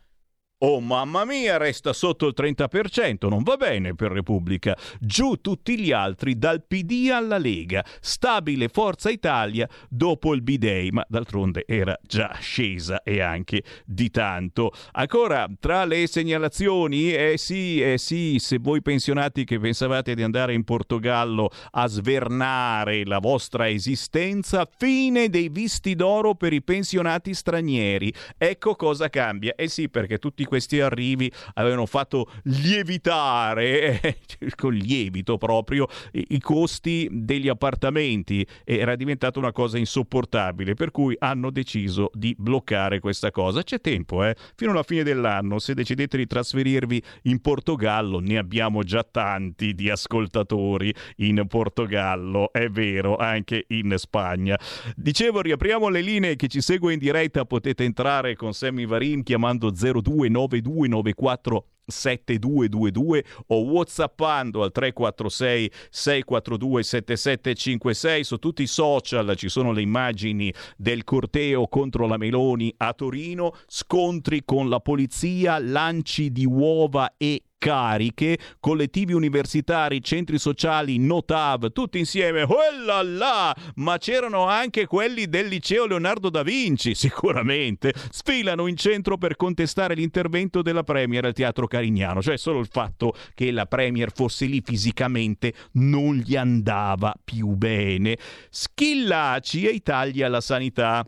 Oh 0.67 0.81
mamma 0.81 1.27
mia, 1.27 1.59
resta 1.59 1.93
sotto 1.93 2.27
il 2.27 2.33
30%, 2.35 3.29
non 3.29 3.43
va 3.43 3.59
bene 3.59 3.95
per 3.95 4.11
Repubblica. 4.11 4.75
Giù 4.99 5.35
tutti 5.43 5.79
gli 5.79 5.93
altri 5.93 6.39
dal 6.39 6.65
PD 6.67 7.11
alla 7.13 7.37
Lega. 7.37 7.85
Stabile 8.01 8.69
Forza 8.69 9.11
Italia 9.11 9.69
dopo 9.91 10.33
il 10.33 10.41
B-Day, 10.41 10.89
ma 10.89 11.05
d'altronde 11.07 11.65
era 11.67 11.95
già 12.01 12.35
scesa 12.41 13.03
e 13.03 13.21
anche 13.21 13.63
di 13.85 14.09
tanto. 14.09 14.73
Ancora, 14.93 15.47
tra 15.61 15.85
le 15.85 16.07
segnalazioni, 16.07 17.13
eh 17.13 17.35
sì, 17.37 17.83
eh 17.83 17.99
sì, 17.99 18.39
se 18.39 18.57
voi 18.59 18.81
pensionati 18.81 19.45
che 19.45 19.61
pensavate 19.61 20.15
di 20.15 20.23
andare 20.23 20.55
in 20.55 20.65
Portogallo 20.65 21.51
a 21.73 21.87
svernare 21.89 23.05
la 23.05 23.19
vostra 23.19 23.69
esistenza, 23.69 24.67
fine 24.75 25.29
dei 25.29 25.51
visti 25.51 25.95
d'oro 25.95 26.37
per 26.37 26.55
i 26.55 26.63
pensionati 26.63 27.35
stranieri. 27.35 28.11
Ecco 28.39 28.77
cosa 28.77 29.11
cambia. 29.11 29.55
Eh 29.57 29.69
sì, 29.69 29.91
perché 29.91 30.17
tutti 30.17 30.43
questi 30.55 30.79
arrivi 30.79 31.29
avevano 31.55 31.85
fatto 31.85 32.31
lievitare, 32.45 33.99
eh, 34.01 34.19
con 34.55 34.73
lievito 34.73 35.37
proprio, 35.37 35.89
i, 36.13 36.27
i 36.29 36.41
costi 36.41 37.09
degli 37.11 37.49
appartamenti. 37.49 38.47
Era 38.63 38.95
diventata 38.95 39.41
una 39.41 39.51
cosa 39.51 39.79
insopportabile, 39.79 40.75
per 40.75 40.93
cui 40.93 41.17
hanno 41.19 41.51
deciso 41.51 42.11
di 42.15 42.37
bloccare 42.39 43.01
questa 43.01 43.33
cosa. 43.33 43.65
C'è 43.65 43.81
tempo, 43.81 44.23
eh? 44.23 44.37
Fino 44.55 44.71
alla 44.71 44.85
fine 44.85 45.03
dell'anno, 45.03 45.59
se 45.59 45.75
decidete 45.75 46.17
di 46.19 46.27
trasferirvi 46.29 47.03
in 47.23 47.41
Portogallo, 47.41 48.21
ne 48.21 48.39
abbiamo 48.39 48.85
già 48.85 49.03
tanti 49.03 49.75
di 49.75 49.91
ascoltatori 49.91 50.95
in 51.17 51.45
Portogallo, 51.49 52.53
è 52.53 52.69
vero, 52.69 53.17
anche 53.17 53.65
in 53.71 53.93
Spagna. 53.97 54.57
Dicevo, 54.95 55.41
riapriamo 55.41 55.89
le 55.89 56.01
linee, 56.01 56.37
che 56.37 56.47
ci 56.47 56.61
segue 56.61 56.93
in 56.93 57.01
diretta, 57.01 57.45
potete 57.45 57.83
entrare 57.83 58.37
con 58.37 58.53
Sammy 58.53 58.87
Varin 58.87 59.25
chiamando 59.25 59.73
029 59.73 60.43
9294 60.49 61.67
7222 61.87 63.25
o 63.49 63.63
whatsappando 63.65 64.63
al 64.63 64.73
346 64.73 65.71
642 65.91 66.83
7756 66.83 68.25
su 68.25 68.37
tutti 68.39 68.63
i 68.63 68.67
social 68.67 69.35
ci 69.37 69.49
sono 69.49 69.73
le 69.73 69.83
immagini 69.83 70.53
del 70.77 71.05
corteo 71.05 71.67
contro 71.69 72.07
la 72.07 72.17
Meloni 72.17 72.73
a 72.79 72.93
Torino. 72.95 73.55
Scontri 73.67 74.43
con 74.45 74.69
la 74.69 74.81
polizia 74.81 75.59
lanci 75.59 76.31
di 76.31 76.47
uova 76.47 77.15
e 77.17 77.43
cariche, 77.65 78.37
collettivi 78.61 79.15
universitari, 79.15 80.03
centri 80.03 80.39
sociali, 80.39 80.99
Notav, 80.99 81.73
tutti 81.73 81.99
insieme, 81.99 82.43
oh 82.43 82.85
là 82.85 83.01
là! 83.03 83.57
Ma 83.77 83.97
c'erano 83.97 84.45
anche 84.45 84.85
quelli 84.87 85.31
del 85.31 85.47
liceo 85.47 85.87
Leonardo 85.87 86.29
da 86.29 86.43
Vinci, 86.43 86.93
sicuramente, 86.95 87.95
sfilano 88.11 88.67
in 88.67 88.77
centro 88.77 89.17
per 89.17 89.37
contestare 89.37 89.95
l'intervento 89.95 90.61
della 90.61 90.83
Premier 90.83 91.25
al 91.25 91.33
Teatro 91.33 91.67
Carignano, 91.67 92.21
cioè 92.21 92.37
solo 92.37 92.61
il 92.61 92.69
fatto 92.71 93.15
che 93.33 93.51
la 93.51 93.65
Premier 93.65 94.13
fosse 94.13 94.45
lì 94.45 94.61
fisicamente 94.63 95.55
non 95.73 96.17
gli 96.17 96.37
andava 96.37 97.15
più 97.25 97.47
bene. 97.55 98.19
Schillaci 98.51 99.69
e 99.69 99.81
tagli 99.81 100.21
alla 100.21 100.43
sanità 100.43 101.03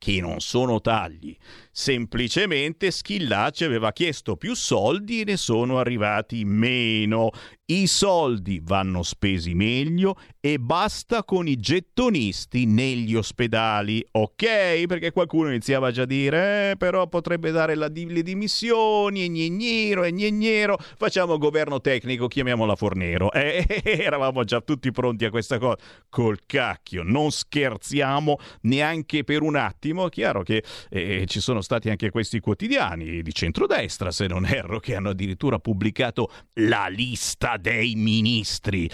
che 0.00 0.18
non 0.18 0.40
sono 0.40 0.80
tagli. 0.80 1.36
Semplicemente 1.72 2.90
Schillaci 2.90 3.64
aveva 3.64 3.92
chiesto 3.92 4.36
più 4.36 4.54
soldi 4.54 5.20
e 5.20 5.24
ne 5.24 5.36
sono 5.36 5.78
arrivati 5.78 6.44
meno. 6.44 7.30
I 7.66 7.86
soldi 7.86 8.60
vanno 8.60 9.04
spesi 9.04 9.54
meglio 9.54 10.16
e 10.40 10.58
basta 10.58 11.22
con 11.22 11.46
i 11.46 11.56
gettonisti 11.56 12.66
negli 12.66 13.14
ospedali, 13.14 14.04
ok? 14.10 14.86
Perché 14.86 15.12
qualcuno 15.12 15.50
iniziava 15.50 15.92
già 15.92 16.02
a 16.02 16.06
dire, 16.06 16.70
eh, 16.70 16.76
però 16.76 17.06
potrebbe 17.06 17.52
dare 17.52 17.76
la, 17.76 17.88
le 17.88 18.22
dimissioni, 18.22 19.22
e 19.22 19.28
gnegnero, 19.28 20.02
e 20.02 20.10
gnegnero, 20.10 20.76
facciamo 20.96 21.38
governo 21.38 21.80
tecnico, 21.80 22.26
chiamiamola 22.26 22.74
Fornero. 22.74 23.30
Eh, 23.40 23.82
eravamo 23.84 24.44
già 24.44 24.60
tutti 24.60 24.90
pronti 24.90 25.24
a 25.24 25.30
questa 25.30 25.58
cosa. 25.58 25.78
Col 26.08 26.40
cacchio, 26.44 27.02
non 27.02 27.30
scherziamo 27.30 28.38
neanche 28.62 29.24
per 29.24 29.42
un 29.42 29.56
attimo. 29.56 30.08
Chiaro 30.08 30.42
che 30.42 30.62
eh, 30.90 31.24
ci 31.26 31.40
sono 31.40 31.59
stati 31.62 31.90
anche 31.90 32.10
questi 32.10 32.40
quotidiani 32.40 33.22
di 33.22 33.32
centrodestra, 33.32 34.10
se 34.10 34.26
non 34.26 34.44
erro, 34.46 34.80
che 34.80 34.94
hanno 34.94 35.10
addirittura 35.10 35.58
pubblicato 35.58 36.30
la 36.54 36.86
lista 36.88 37.56
dei 37.56 37.94
ministri. 37.94 38.88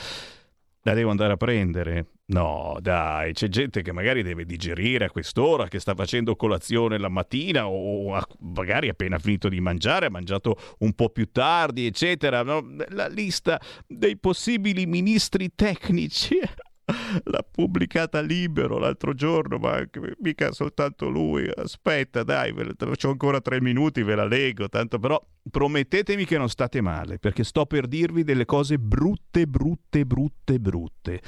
La 0.82 0.94
devo 0.94 1.10
andare 1.10 1.32
a 1.32 1.36
prendere? 1.36 2.06
No, 2.28 2.76
dai, 2.80 3.32
c'è 3.32 3.48
gente 3.48 3.82
che 3.82 3.92
magari 3.92 4.22
deve 4.22 4.44
digerire 4.44 5.04
a 5.06 5.10
quest'ora, 5.10 5.68
che 5.68 5.78
sta 5.78 5.94
facendo 5.94 6.34
colazione 6.34 6.98
la 6.98 7.08
mattina 7.08 7.68
o 7.68 8.20
magari 8.40 8.88
appena 8.88 9.18
finito 9.18 9.48
di 9.48 9.60
mangiare, 9.60 10.06
ha 10.06 10.10
mangiato 10.10 10.56
un 10.78 10.92
po' 10.94 11.10
più 11.10 11.30
tardi, 11.30 11.86
eccetera. 11.86 12.42
No? 12.42 12.64
La 12.90 13.06
lista 13.06 13.60
dei 13.86 14.16
possibili 14.16 14.86
ministri 14.86 15.50
tecnici 15.54 16.38
l'ha 17.24 17.44
pubblicata 17.48 18.20
libero 18.20 18.78
l'altro 18.78 19.14
giorno, 19.14 19.58
ma 19.58 19.82
mica 20.20 20.52
soltanto 20.52 21.08
lui. 21.08 21.48
Aspetta, 21.54 22.22
dai, 22.22 22.52
ho 22.52 23.10
ancora 23.10 23.40
tre 23.40 23.60
minuti, 23.60 24.02
ve 24.02 24.14
la 24.14 24.24
leggo, 24.24 24.68
tanto 24.68 24.98
però 24.98 25.22
promettetemi 25.50 26.24
che 26.24 26.38
non 26.38 26.48
state 26.48 26.80
male, 26.80 27.18
perché 27.18 27.44
sto 27.44 27.66
per 27.66 27.86
dirvi 27.86 28.24
delle 28.24 28.44
cose 28.44 28.78
brutte, 28.78 29.46
brutte, 29.46 30.04
brutte, 30.04 30.58
brutte. 30.58 31.20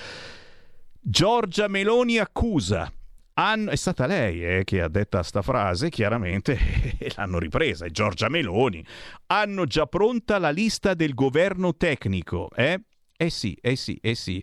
Giorgia 1.01 1.69
Meloni 1.69 2.19
accusa 2.19 2.93
hanno, 3.41 3.71
è 3.71 3.77
stata 3.77 4.07
lei 4.07 4.45
eh, 4.45 4.65
che 4.65 4.83
ha 4.83 4.89
detto 4.89 5.17
questa 5.19 5.43
frase, 5.43 5.91
chiaramente, 5.91 6.59
e 6.99 7.13
l'hanno 7.15 7.39
ripresa, 7.39 7.87
è 7.87 7.91
Giorgia 7.91 8.29
Meloni. 8.29 8.85
Hanno 9.27 9.65
già 9.65 9.87
pronta 9.87 10.39
la 10.39 10.51
lista 10.51 10.95
del 10.95 11.15
governo 11.15 11.77
tecnico, 11.77 12.51
eh? 12.55 12.81
Eh 13.17 13.31
sì, 13.31 13.57
eh 13.61 13.77
sì, 13.77 13.97
eh 14.03 14.15
sì. 14.15 14.43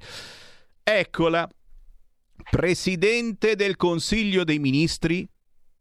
Eccola, 0.87 1.49
Presidente 2.51 3.55
del 3.55 3.75
Consiglio 3.75 4.43
dei 4.43 4.59
Ministri, 4.59 5.27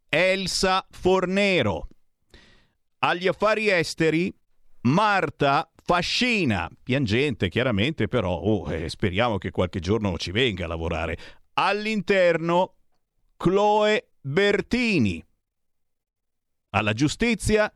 Elsa 0.09 0.83
Fornero. 0.89 1.89
Agli 2.97 3.27
affari 3.27 3.69
esteri, 3.69 4.35
Marta 4.81 5.71
Fascina. 5.83 6.67
Piangente, 6.81 7.49
chiaramente, 7.49 8.07
però 8.07 8.33
oh, 8.33 8.73
eh, 8.73 8.89
speriamo 8.89 9.37
che 9.37 9.51
qualche 9.51 9.79
giorno 9.79 10.17
ci 10.17 10.31
venga 10.31 10.65
a 10.65 10.69
lavorare. 10.69 11.19
All'interno, 11.53 12.77
Chloe 13.37 14.09
Bertini. 14.21 15.23
Alla 16.71 16.93
giustizia, 16.93 17.71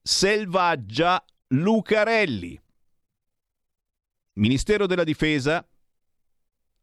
Selvaggia 0.00 1.22
Lucarelli. 1.48 2.58
Ministero 4.36 4.86
della 4.86 5.04
Difesa, 5.04 5.62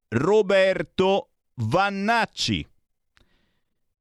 Roberto 0.09 1.29
Vannacci. 1.55 2.67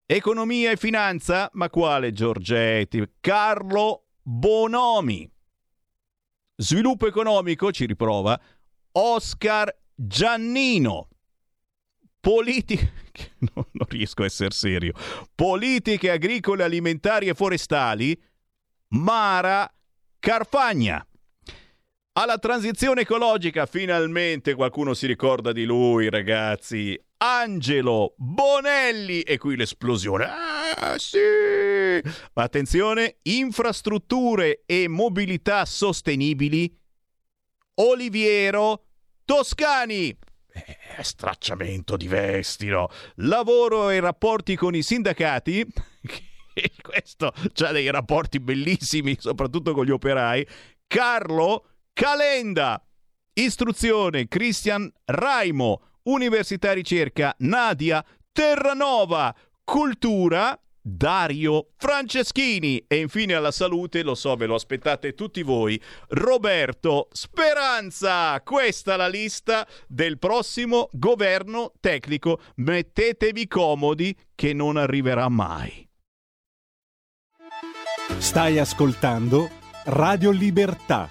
Economia 0.06 0.70
e 0.70 0.76
finanza, 0.76 1.50
ma 1.52 1.68
quale 1.68 2.12
Giorgetti? 2.12 3.06
Carlo 3.20 4.06
Bonomi. 4.22 5.30
Sviluppo 6.56 7.06
economico, 7.06 7.70
ci 7.72 7.84
riprova, 7.84 8.40
Oscar 8.92 9.70
Giannino. 9.94 11.08
Politica, 12.20 12.90
no, 13.54 13.68
non 13.72 13.86
riesco 13.88 14.22
a 14.22 14.26
essere 14.26 14.52
serio. 14.52 14.94
Politiche 15.34 16.10
agricole, 16.10 16.64
alimentari 16.64 17.28
e 17.28 17.34
forestali, 17.34 18.18
Mara 18.88 19.70
Carfagna. 20.18 21.06
Alla 22.20 22.38
transizione 22.38 23.02
ecologica 23.02 23.64
finalmente 23.66 24.54
qualcuno 24.54 24.92
si 24.92 25.06
ricorda 25.06 25.52
di 25.52 25.62
lui, 25.64 26.10
ragazzi. 26.10 27.00
Angelo 27.18 28.14
Bonelli 28.16 29.20
e 29.20 29.38
qui 29.38 29.54
l'esplosione. 29.54 30.24
Ah, 30.24 30.98
sì! 30.98 31.16
Ma 32.32 32.42
attenzione, 32.42 33.18
infrastrutture 33.22 34.64
e 34.66 34.88
mobilità 34.88 35.64
sostenibili. 35.64 36.76
Oliviero 37.74 38.86
Toscani. 39.24 40.08
Eh, 40.08 41.02
stracciamento 41.04 41.96
di 41.96 42.08
vesti, 42.08 42.66
no? 42.66 42.88
Lavoro 43.18 43.90
e 43.90 44.00
rapporti 44.00 44.56
con 44.56 44.74
i 44.74 44.82
sindacati. 44.82 45.64
Questo 46.82 47.32
ha 47.64 47.70
dei 47.70 47.88
rapporti 47.92 48.40
bellissimi, 48.40 49.16
soprattutto 49.20 49.72
con 49.72 49.84
gli 49.84 49.92
operai. 49.92 50.44
Carlo 50.88 51.77
Calenda. 51.98 52.80
Istruzione 53.32 54.28
Cristian 54.28 54.88
Raimo. 55.04 55.82
Università 56.02 56.72
Ricerca 56.72 57.34
Nadia 57.38 58.04
Terranova 58.30 59.34
Cultura 59.64 60.56
Dario 60.80 61.70
Franceschini 61.76 62.84
e 62.86 63.00
infine 63.00 63.34
alla 63.34 63.50
salute, 63.50 64.04
lo 64.04 64.14
so, 64.14 64.36
ve 64.36 64.46
lo 64.46 64.54
aspettate 64.54 65.14
tutti 65.14 65.42
voi, 65.42 65.78
Roberto 66.10 67.08
Speranza. 67.10 68.40
Questa 68.42 68.94
è 68.94 68.96
la 68.96 69.08
lista 69.08 69.66
del 69.88 70.20
prossimo 70.20 70.88
governo 70.92 71.72
tecnico. 71.80 72.40
Mettetevi 72.58 73.48
comodi 73.48 74.16
che 74.36 74.52
non 74.52 74.76
arriverà 74.76 75.28
mai. 75.28 75.84
Stai 78.18 78.60
ascoltando 78.60 79.50
Radio 79.86 80.30
Libertà, 80.30 81.10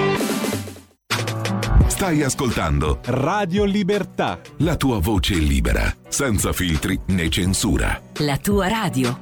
Stai 2.01 2.23
ascoltando 2.23 2.97
Radio 3.03 3.63
Libertà. 3.63 4.39
La 4.57 4.75
tua 4.75 4.97
voce 4.97 5.35
libera, 5.35 5.83
senza 6.07 6.51
filtri 6.51 6.99
né 7.09 7.29
censura. 7.29 8.01
La 8.21 8.37
tua 8.37 8.67
radio. 8.67 9.15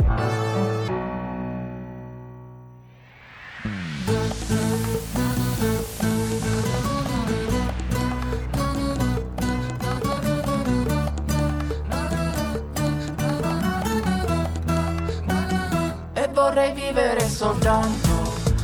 E 16.14 16.30
vorrei 16.34 16.73
vivere 16.73 17.27
soltanto 17.27 18.10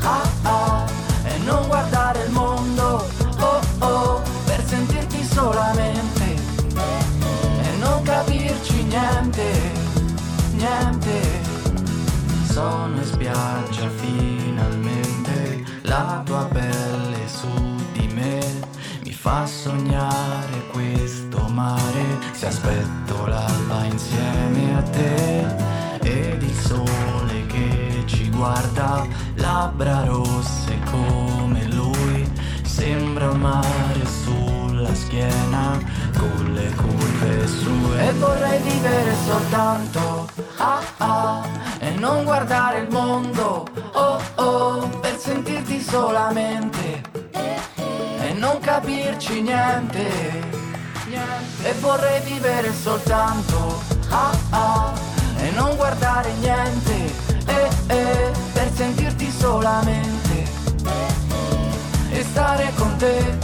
ah 0.03 0.29
ah 0.43 0.85
e 1.25 1.37
non 1.39 1.67
guardare 1.67 2.23
il 2.23 2.31
mondo 2.31 2.44
oh 3.79 4.21
per 4.45 4.63
sentirti 4.65 5.23
solamente 5.23 6.35
e 7.61 7.77
non 7.79 8.01
capirci 8.03 8.83
niente 8.83 9.83
niente. 10.55 11.53
Sono 12.49 12.95
in 12.95 13.03
spiaggia 13.03 13.89
finalmente 13.89 15.63
la 15.81 16.21
tua 16.25 16.45
pelle 16.45 17.27
su 17.27 17.75
di 17.91 18.07
me 18.13 18.39
mi 19.03 19.11
fa 19.11 19.45
sognare 19.45 20.63
questo 20.71 21.47
mare. 21.49 22.03
Se 22.31 22.47
aspetto 22.47 23.25
l'alba 23.25 23.83
insieme 23.85 24.77
a 24.77 24.81
te 24.81 25.45
ed 26.01 26.41
il 26.41 26.57
sole 26.57 27.45
che 27.47 28.03
ci 28.05 28.29
guarda 28.29 29.05
labbra 29.35 30.05
rosse 30.05 30.79
come 30.89 31.34
sembra 32.85 33.31
un 33.31 33.39
mare 33.39 34.05
sulla 34.05 34.93
schiena 34.93 35.79
con 36.19 36.53
le 36.53 36.71
curve 36.75 37.47
sue. 37.47 38.09
E 38.09 38.11
vorrei 38.13 38.61
vivere 38.61 39.15
soltanto 39.25 40.29
ah 40.57 40.81
ah 40.97 41.47
e 41.79 41.89
non 41.95 42.23
guardare 42.23 42.81
il 42.81 42.91
mondo 42.91 43.65
oh 43.93 44.21
oh 44.35 44.87
per 45.01 45.17
sentirti 45.17 45.81
solamente. 45.81 47.01
E 48.21 48.33
non 48.33 48.59
capirci 48.59 49.41
niente. 49.41 50.53
E 51.63 51.73
vorrei 51.79 52.21
vivere 52.21 52.71
soltanto 52.71 53.81
ah 54.09 54.37
ah 54.51 54.93
e 55.37 55.49
non 55.55 55.75
guardare 55.75 56.31
niente. 56.39 56.95
Eh 57.47 57.69
eh 57.87 58.31
per 58.53 58.69
sentirti 58.75 59.31
solamente 59.31 60.25
stare 62.25 62.71
con 62.75 62.95
te. 62.97 63.37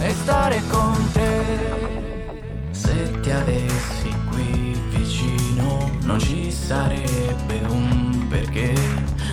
E 0.00 0.14
stare 0.22 0.60
con 0.70 1.12
te. 1.12 2.30
Se 2.70 3.20
ti 3.20 3.30
avessi 3.30 4.14
qui 4.30 4.74
vicino 4.90 5.90
non 6.02 6.18
ci 6.18 6.50
sarebbe 6.50 7.60
un 7.68 8.26
perché. 8.28 8.74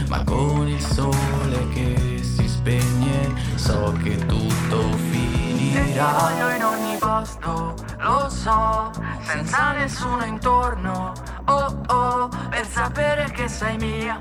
Ma 0.07 0.23
con 0.23 0.67
il 0.67 0.81
sole 0.81 1.67
che 1.73 2.21
si 2.21 2.47
spegne 2.47 3.33
so 3.55 3.93
che 4.03 4.15
tutto 4.25 4.91
finirà. 5.11 6.05
Ti 6.05 6.23
voglio 6.23 6.49
in 6.55 6.63
ogni 6.63 6.97
posto 6.97 7.75
lo 7.99 8.29
so 8.29 8.91
senza 9.21 9.73
nessuno 9.73 10.23
intorno. 10.25 11.13
Oh 11.45 11.81
oh 11.87 12.29
per 12.49 12.65
sapere 12.67 13.31
che 13.31 13.47
sei 13.47 13.77
mia 13.77 14.19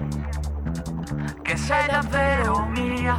che 1.48 1.56
sei 1.56 1.86
davvero 1.86 2.66
mia. 2.74 3.16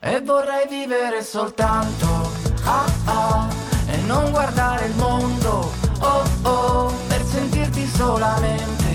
E 0.00 0.20
vorrei 0.22 0.66
vivere 0.68 1.22
soltanto 1.22 2.32
ah 2.64 2.84
ah 3.04 3.48
e 3.86 3.96
non 4.06 4.32
guardare 4.32 4.86
il 4.86 4.96
mondo 4.96 5.72
oh 6.00 6.24
oh 6.42 6.92
per 7.06 7.22
sentirti 7.24 7.86
solamente 7.86 8.90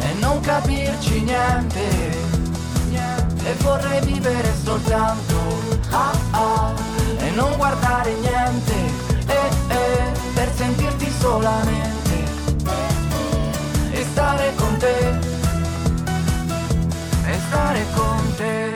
e 0.00 0.14
non 0.20 0.40
capirci 0.40 1.20
niente. 1.20 2.16
E 3.44 3.54
vorrei 3.58 4.00
vivere 4.06 4.50
soltanto 4.64 5.36
ah 5.90 6.18
ah 6.30 6.72
e 7.18 7.30
non 7.32 7.54
guardare 7.58 8.14
niente 8.14 8.74
eh 9.26 9.50
eh 9.68 10.12
per 10.32 10.50
sentirti 10.54 11.10
solamente 11.10 12.16
e 13.90 14.02
stare 14.04 14.54
con 14.56 14.76
te 14.78 15.27
stare 17.48 17.86
con 17.94 18.34
te 18.36 18.67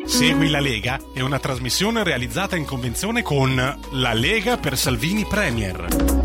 Segui 0.04 0.50
la 0.50 0.60
Lega 0.60 1.00
è 1.14 1.20
una 1.20 1.38
trasmissione 1.38 2.04
realizzata 2.04 2.56
in 2.56 2.66
convenzione 2.66 3.22
con 3.22 3.54
La 3.92 4.12
Lega 4.12 4.58
per 4.58 4.76
Salvini 4.76 5.24
Premier. 5.24 6.17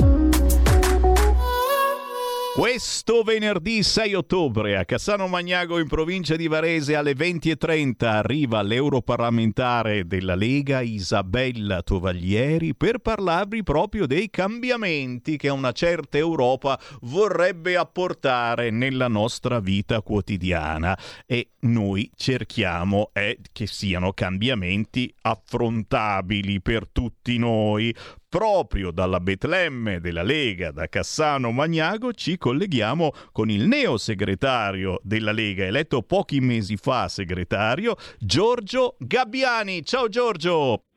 Questo 2.56 3.24
venerdì 3.24 3.82
6 3.82 4.14
ottobre 4.14 4.78
a 4.78 4.86
Cassano 4.86 5.28
Magnago 5.28 5.80
in 5.80 5.88
provincia 5.88 6.36
di 6.36 6.48
Varese 6.48 6.96
alle 6.96 7.14
20.30 7.14 8.06
arriva 8.06 8.62
l'europarlamentare 8.62 10.06
della 10.06 10.36
Lega 10.36 10.82
Isabella 10.82 11.82
Tovaglieri 11.82 12.76
per 12.76 13.00
parlarvi 13.00 13.64
proprio 13.64 14.06
dei 14.06 14.30
cambiamenti 14.30 15.36
che 15.36 15.50
una 15.50 15.72
certa 15.72 16.20
Europa 16.20 16.80
vorrebbe 17.02 17.76
apportare 17.76 18.70
nella 18.70 19.08
nostra 19.08 19.60
vita 19.60 20.04
quotidiana. 20.04 20.96
E 21.26 21.54
noi 21.62 22.12
cerchiamo 22.16 23.10
eh, 23.14 23.40
che 23.52 23.66
siano 23.66 24.14
cambiamenti 24.14 25.12
affrontabili 25.22 26.62
per 26.62 26.88
tutti 26.88 27.36
noi 27.40 27.92
proprio 28.34 28.90
dalla 28.90 29.20
Betlemme 29.20 30.00
della 30.00 30.24
Lega, 30.24 30.72
da 30.72 30.90
Cassano 30.90 31.52
Magnago, 31.52 32.14
ci 32.14 32.40
colleghiamo 32.40 33.12
con 33.32 33.52
il 33.52 33.68
neo 33.68 34.00
segretario 34.00 35.00
della 35.04 35.32
Lega, 35.32 35.66
eletto 35.66 36.02
pochi 36.02 36.40
mesi 36.40 36.76
fa 36.76 37.08
segretario, 37.10 37.96
Giorgio 38.18 38.96
Gabbiani. 38.98 39.86
Ciao 39.86 40.08
Giorgio! 40.08 40.93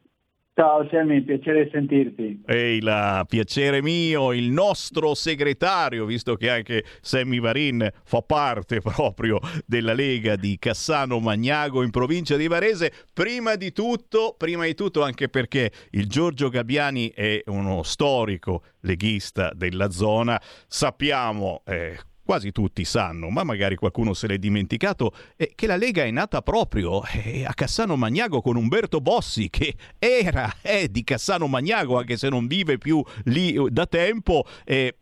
Ciao 0.58 0.88
Sammy, 0.90 1.20
piacere 1.20 1.68
sentirti. 1.70 2.44
Ehi 2.46 2.80
là, 2.80 3.26
piacere 3.28 3.82
mio, 3.82 4.32
il 4.32 4.50
nostro 4.50 5.12
segretario, 5.14 6.06
visto 6.06 6.34
che 6.34 6.48
anche 6.48 6.82
Sammy 7.02 7.40
Varin 7.40 7.86
fa 8.04 8.22
parte 8.22 8.80
proprio 8.80 9.38
della 9.66 9.92
Lega 9.92 10.34
di 10.34 10.56
Cassano 10.58 11.18
Magnago 11.18 11.82
in 11.82 11.90
provincia 11.90 12.36
di 12.36 12.48
Varese. 12.48 12.90
Prima 13.12 13.56
di 13.56 13.70
tutto, 13.72 14.34
prima 14.38 14.64
di 14.64 14.72
tutto 14.72 15.02
anche 15.02 15.28
perché 15.28 15.70
il 15.90 16.06
Giorgio 16.06 16.48
Gabbiani 16.48 17.10
è 17.10 17.42
uno 17.48 17.82
storico 17.82 18.62
leghista 18.80 19.52
della 19.54 19.90
zona, 19.90 20.40
sappiamo 20.66 21.60
eh, 21.66 21.98
quasi 22.26 22.50
tutti 22.50 22.84
sanno, 22.84 23.30
ma 23.30 23.44
magari 23.44 23.76
qualcuno 23.76 24.12
se 24.12 24.26
l'è 24.26 24.36
dimenticato, 24.36 25.14
eh, 25.36 25.52
che 25.54 25.68
la 25.68 25.76
Lega 25.76 26.02
è 26.02 26.10
nata 26.10 26.42
proprio 26.42 27.02
eh, 27.04 27.44
a 27.46 27.54
Cassano 27.54 27.96
Magnago 27.96 28.42
con 28.42 28.56
Umberto 28.56 29.00
Bossi, 29.00 29.48
che 29.48 29.76
era 29.96 30.52
eh, 30.60 30.90
di 30.90 31.04
Cassano 31.04 31.46
Magnago, 31.46 31.96
anche 31.96 32.16
se 32.16 32.28
non 32.28 32.48
vive 32.48 32.78
più 32.78 33.02
lì 33.26 33.54
eh, 33.54 33.70
da 33.70 33.86
tempo. 33.86 34.44
Eh, 34.64 34.96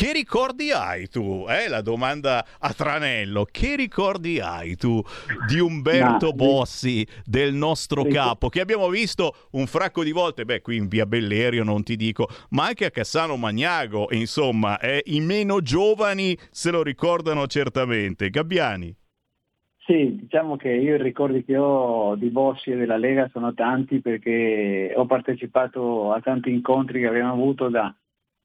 che 0.00 0.14
ricordi 0.14 0.70
hai 0.70 1.08
tu? 1.08 1.44
Eh, 1.46 1.68
la 1.68 1.82
domanda 1.82 2.42
a 2.58 2.72
tranello. 2.72 3.44
Che 3.44 3.76
ricordi 3.76 4.40
hai 4.40 4.74
tu 4.74 4.98
di 5.46 5.58
Umberto 5.58 6.28
no, 6.28 6.32
Bossi, 6.32 7.06
del 7.22 7.52
nostro 7.52 8.04
capo, 8.04 8.48
che 8.48 8.62
abbiamo 8.62 8.88
visto 8.88 9.34
un 9.50 9.66
fracco 9.66 10.02
di 10.02 10.12
volte, 10.12 10.46
beh, 10.46 10.62
qui 10.62 10.76
in 10.76 10.88
via 10.88 11.04
Bellerio 11.04 11.64
non 11.64 11.82
ti 11.82 11.96
dico, 11.96 12.28
ma 12.50 12.68
anche 12.68 12.86
a 12.86 12.90
Cassano 12.90 13.36
Magnago, 13.36 14.06
insomma, 14.12 14.78
eh, 14.78 15.02
i 15.04 15.20
meno 15.20 15.60
giovani 15.60 16.34
se 16.50 16.70
lo 16.70 16.82
ricordano 16.82 17.46
certamente. 17.46 18.30
Gabbiani. 18.30 18.96
Sì, 19.84 20.16
diciamo 20.18 20.56
che 20.56 20.70
io 20.70 20.94
i 20.94 21.02
ricordi 21.02 21.44
che 21.44 21.58
ho 21.58 22.14
di 22.14 22.30
Bossi 22.30 22.70
e 22.70 22.76
della 22.76 22.96
Lega 22.96 23.28
sono 23.34 23.52
tanti 23.52 24.00
perché 24.00 24.94
ho 24.96 25.04
partecipato 25.04 26.10
a 26.10 26.22
tanti 26.22 26.50
incontri 26.50 27.00
che 27.00 27.06
abbiamo 27.06 27.32
avuto 27.32 27.68
da 27.68 27.94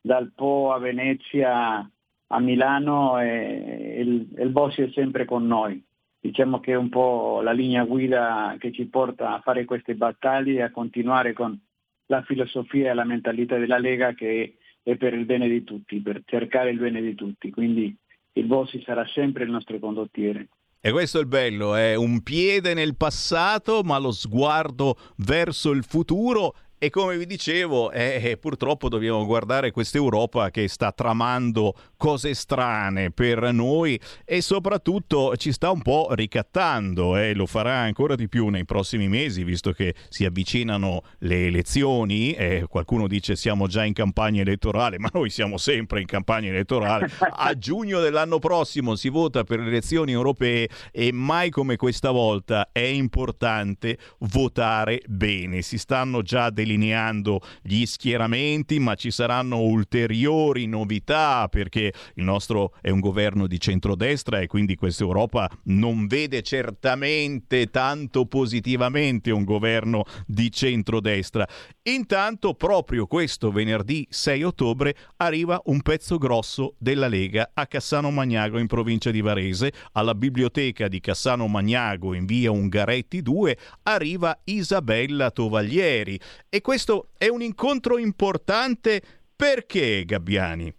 dal 0.06 0.32
Po 0.36 0.72
a 0.72 0.78
Venezia 0.78 1.90
a 2.28 2.40
Milano 2.40 3.20
e 3.20 3.96
il, 3.98 4.28
il 4.38 4.50
Bossi 4.50 4.84
è 4.84 4.92
sempre 4.94 5.26
con 5.26 5.48
noi. 5.48 5.84
Diciamo 6.20 6.60
che 6.60 6.74
è 6.74 6.76
un 6.76 6.90
po' 6.90 7.42
la 7.42 7.52
linea 7.52 7.84
guida 7.86 8.56
che 8.60 8.72
ci 8.72 8.86
porta 8.86 9.34
a 9.34 9.42
fare 9.42 9.66
queste 9.66 9.96
battaglie 9.96 10.60
e 10.60 10.62
a 10.62 10.72
continuare 10.72 11.34
con 11.34 11.60
la 12.08 12.22
filosofia 12.22 12.92
e 12.92 12.94
la 12.94 13.04
mentalità 13.04 13.58
della 13.58 13.80
Lega 13.80 14.14
che 14.14 14.58
è 14.84 14.96
per 14.96 15.16
il 15.16 15.26
bene 15.26 15.48
di 15.48 15.64
tutti, 15.64 16.00
per 16.02 16.22
cercare 16.24 16.70
il 16.70 16.78
bene 16.78 17.02
di 17.02 17.16
tutti. 17.16 17.50
Quindi 17.50 17.96
il 18.34 18.46
Bossi 18.46 18.84
sarà 18.86 19.08
sempre 19.08 19.44
il 19.44 19.50
nostro 19.50 19.80
condottiere. 19.80 20.50
E 20.80 20.92
questo 20.92 21.18
è 21.18 21.22
il 21.22 21.28
bello, 21.28 21.74
è 21.74 21.96
un 21.96 22.22
piede 22.22 22.76
nel 22.76 22.96
passato 22.96 23.82
ma 23.82 23.98
lo 23.98 24.12
sguardo 24.12 24.98
verso 25.18 25.72
il 25.72 25.84
futuro 25.84 26.54
e 26.78 26.90
come 26.90 27.18
vi 27.18 27.26
dicevo, 27.26 27.90
eh, 27.92 28.20
eh, 28.22 28.38
purtroppo 28.38 28.90
dobbiamo 28.90 29.26
guardare 29.26 29.72
questa 29.72 29.98
Europa 29.98 30.50
che 30.50 30.68
sta 30.68 30.92
tramando 30.92 31.74
cose 31.96 32.34
strane 32.34 33.12
per 33.12 33.54
noi 33.54 34.00
e 34.26 34.42
soprattutto 34.42 35.38
ci 35.38 35.54
sta 35.54 35.72
un 35.72 35.82
po' 35.82 36.10
ricattando 36.12 37.16
e 37.16 37.30
eh, 37.30 37.34
lo 37.34 37.46
farà 37.46 37.78
ancora 37.78 38.16
di 38.16 38.28
più 38.28 38.50
nei 38.50 38.66
prossimi 38.66 39.08
mesi, 39.08 39.46
visto 39.46 39.72
che 39.72 39.96
si 40.10 40.26
avvicinano 40.26 41.04
le 41.20 41.46
elezioni. 41.46 42.34
Eh, 42.34 42.66
qualcuno 42.68 43.08
dice 43.08 43.38
siamo 43.38 43.68
già 43.68 43.86
in 43.86 43.94
campagna 43.94 44.42
elettorale, 44.42 45.00
ma 45.00 45.10
noi 45.14 45.30
siamo 45.30 45.58
sempre 45.58 46.02
in 46.02 46.08
campagna 46.08 46.50
elettorale. 46.50 47.10
A 47.20 47.58
giugno 47.58 48.02
dell'anno 48.02 48.40
prossimo 48.40 48.96
si 48.96 49.08
vota 49.08 49.46
per 49.46 49.60
le 49.60 49.68
elezioni 49.68 50.12
europee 50.12 50.68
e 50.92 51.14
mai 51.14 51.50
come 51.52 51.78
questa 51.78 52.12
volta 52.12 52.68
è 52.74 52.80
importante 52.80 53.98
votare 54.20 55.02
bene. 55.08 55.62
Si 55.62 55.78
stanno 55.78 56.22
già 56.22 56.50
delineando 56.50 56.65
delineando 56.66 57.42
gli 57.62 57.86
schieramenti, 57.86 58.80
ma 58.80 58.96
ci 58.96 59.12
saranno 59.12 59.60
ulteriori 59.60 60.66
novità 60.66 61.48
perché 61.48 61.94
il 62.16 62.24
nostro 62.24 62.74
è 62.82 62.90
un 62.90 63.00
governo 63.00 63.46
di 63.46 63.60
centrodestra 63.60 64.40
e 64.40 64.48
quindi 64.48 64.76
questa 64.76 65.04
Europa 65.04 65.50
non 65.66 66.08
vede 66.08 66.42
certamente 66.42 67.70
tanto 67.70 68.26
positivamente 68.26 69.30
un 69.30 69.44
governo 69.44 70.04
di 70.26 70.52
centrodestra. 70.52 71.48
Intanto, 71.84 72.56
proprio 72.56 73.06
questo 73.06 73.52
venerdì 73.52 74.08
6 74.10 74.44
ottobre 74.44 74.96
arriva 75.18 75.62
un 75.66 75.82
pezzo 75.82 76.18
grosso 76.18 76.74
della 76.80 77.08
Lega 77.08 77.52
a 77.54 77.68
Cassano 77.68 78.10
Magnago 78.10 78.58
in 78.58 78.66
provincia 78.66 79.12
di 79.12 79.22
Varese, 79.22 79.72
alla 79.92 80.16
biblioteca 80.16 80.88
di 80.88 81.00
Cassano 81.00 81.46
Magnago 81.46 82.16
in 82.16 82.26
via 82.26 82.50
Ungaretti 82.50 83.22
2, 83.22 83.58
arriva 83.84 84.36
Isabella 84.46 85.30
Tovaglieri 85.30 86.20
e 86.56 86.62
questo 86.62 87.10
è 87.18 87.28
un 87.28 87.42
incontro 87.42 87.98
importante 87.98 89.02
perché, 89.36 90.06
Gabbiani? 90.06 90.74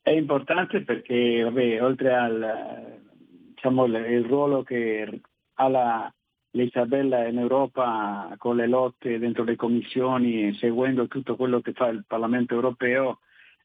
È 0.00 0.10
importante 0.10 0.82
perché, 0.82 1.42
vabbè, 1.42 1.82
oltre 1.82 2.14
al 2.14 3.00
diciamo, 3.52 3.86
il 3.86 4.24
ruolo 4.24 4.62
che 4.62 5.22
ha 5.54 5.68
la, 5.68 6.14
l'Isabella 6.52 7.26
in 7.26 7.38
Europa 7.38 8.32
con 8.38 8.54
le 8.54 8.68
lotte 8.68 9.18
dentro 9.18 9.42
le 9.42 9.56
commissioni, 9.56 10.54
seguendo 10.54 11.08
tutto 11.08 11.34
quello 11.34 11.60
che 11.60 11.72
fa 11.72 11.88
il 11.88 12.04
Parlamento 12.06 12.54
europeo, 12.54 13.18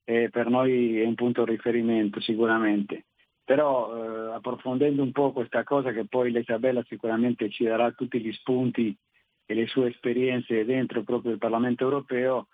eh, 0.05 0.29
per 0.31 0.49
noi 0.49 0.99
è 1.01 1.05
un 1.05 1.13
punto 1.13 1.43
di 1.43 1.51
riferimento 1.51 2.19
sicuramente. 2.19 3.05
Però 3.43 3.93
eh, 3.93 4.33
approfondendo 4.33 5.03
un 5.03 5.11
po' 5.11 5.31
questa 5.31 5.63
cosa 5.63 5.91
che 5.91 6.05
poi 6.05 6.31
l'Isabella 6.31 6.83
sicuramente 6.87 7.47
ci 7.51 7.63
darà 7.63 7.91
tutti 7.91 8.19
gli 8.19 8.31
spunti 8.31 8.97
e 9.45 9.53
le 9.53 9.67
sue 9.67 9.89
esperienze 9.89 10.65
dentro 10.65 11.03
proprio 11.03 11.31
il 11.31 11.37
Parlamento 11.37 11.83
europeo, 11.83 12.47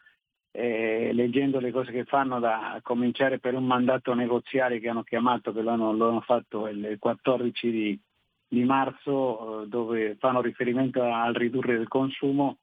eh, 0.51 1.11
leggendo 1.13 1.59
le 1.59 1.71
cose 1.71 1.91
che 1.91 2.03
fanno 2.03 2.39
da 2.39 2.79
cominciare 2.83 3.39
per 3.39 3.53
un 3.53 3.65
mandato 3.65 4.13
negoziale 4.13 4.79
che 4.79 4.89
hanno 4.89 5.03
chiamato, 5.03 5.53
che 5.53 5.61
l'hanno, 5.61 5.93
l'hanno 5.93 6.21
fatto 6.21 6.67
il 6.67 6.97
14 6.99 7.71
di, 7.71 7.99
di 8.47 8.63
marzo, 8.63 9.63
eh, 9.63 9.67
dove 9.67 10.17
fanno 10.19 10.41
riferimento 10.41 11.01
al 11.01 11.33
ridurre 11.33 11.75
il 11.75 11.87
consumo, 11.87 12.57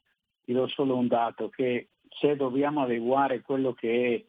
ti 0.44 0.52
do 0.52 0.66
solo 0.68 0.96
un 0.96 1.06
dato, 1.06 1.48
che 1.48 1.88
se 2.08 2.36
dobbiamo 2.36 2.82
adeguare 2.82 3.40
quello 3.40 3.72
che 3.72 4.14
è 4.14 4.24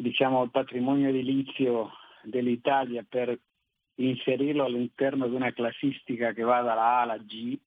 diciamo, 0.00 0.44
il 0.44 0.50
patrimonio 0.50 1.08
edilizio 1.08 1.90
dell'Italia 2.22 3.04
per 3.08 3.38
inserirlo 3.96 4.64
all'interno 4.64 5.28
di 5.28 5.34
una 5.34 5.52
classistica 5.52 6.32
che 6.32 6.42
va 6.42 6.62
dalla 6.62 6.82
A 6.82 7.00
alla 7.02 7.18
G, 7.18 7.58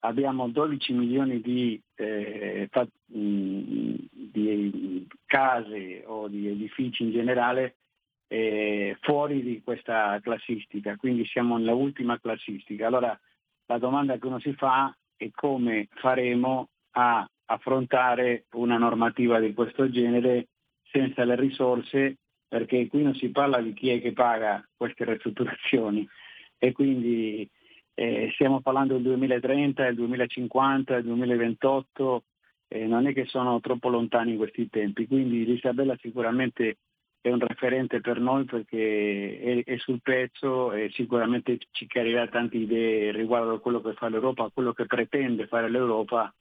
abbiamo 0.00 0.48
12 0.48 0.92
milioni 0.92 1.40
di, 1.40 1.80
eh, 1.94 2.68
mm, 3.16 3.94
di, 4.10 5.06
case 5.26 6.04
o 6.06 6.28
di 6.28 6.48
edifici 6.48 7.02
in 7.02 7.10
generale 7.10 7.76
eh, 8.28 8.96
fuori 9.00 9.42
di 9.42 9.60
questa 9.62 10.18
classistica, 10.22 10.96
quindi 10.96 11.24
siamo 11.26 11.56
nella 11.56 11.74
ultima 11.74 12.18
classistica. 12.18 12.86
Allora 12.86 13.18
la 13.66 13.78
domanda 13.78 14.16
che 14.18 14.26
uno 14.26 14.38
si 14.38 14.52
fa 14.54 14.94
è 15.16 15.30
come 15.32 15.88
faremo 15.94 16.68
a 16.92 17.28
affrontare 17.46 18.44
una 18.52 18.78
normativa 18.78 19.40
di 19.40 19.52
questo 19.52 19.90
genere 19.90 20.48
senza 20.90 21.24
le 21.24 21.36
risorse, 21.36 22.16
perché 22.46 22.86
qui 22.86 23.02
non 23.02 23.14
si 23.14 23.30
parla 23.30 23.60
di 23.60 23.72
chi 23.74 23.90
è 23.90 24.00
che 24.00 24.12
paga 24.12 24.66
queste 24.76 25.04
ristrutturazioni 25.04 26.08
e 26.58 26.72
quindi 26.72 27.48
eh, 27.98 28.30
stiamo 28.34 28.60
parlando 28.60 28.94
del 28.94 29.02
2030, 29.02 29.82
del 29.82 29.94
2050, 29.96 30.94
del 30.94 31.04
2028, 31.04 32.22
eh, 32.68 32.86
non 32.86 33.08
è 33.08 33.12
che 33.12 33.24
sono 33.24 33.58
troppo 33.58 33.88
lontani 33.88 34.36
questi 34.36 34.70
tempi, 34.70 35.08
quindi 35.08 35.44
l'Isabella 35.44 35.96
sicuramente 36.00 36.76
è 37.20 37.30
un 37.30 37.40
referente 37.40 38.00
per 38.00 38.20
noi 38.20 38.44
perché 38.44 39.40
è, 39.40 39.64
è, 39.64 39.76
sul 39.78 40.00
pezzo 40.00 40.70
e 40.72 40.90
sicuramente 40.92 41.58
ci 41.72 41.88
chiarirà 41.88 42.28
tante 42.28 42.56
idee 42.58 43.10
riguardo 43.10 43.54
a 43.54 43.60
quello 43.60 43.80
che 43.80 43.94
fa 43.94 44.08
l'Europa, 44.08 44.44
a 44.44 44.50
quello 44.54 44.72
che 44.72 44.86
pretende 44.86 45.48
fare 45.48 45.68
l'Europa 45.68 46.32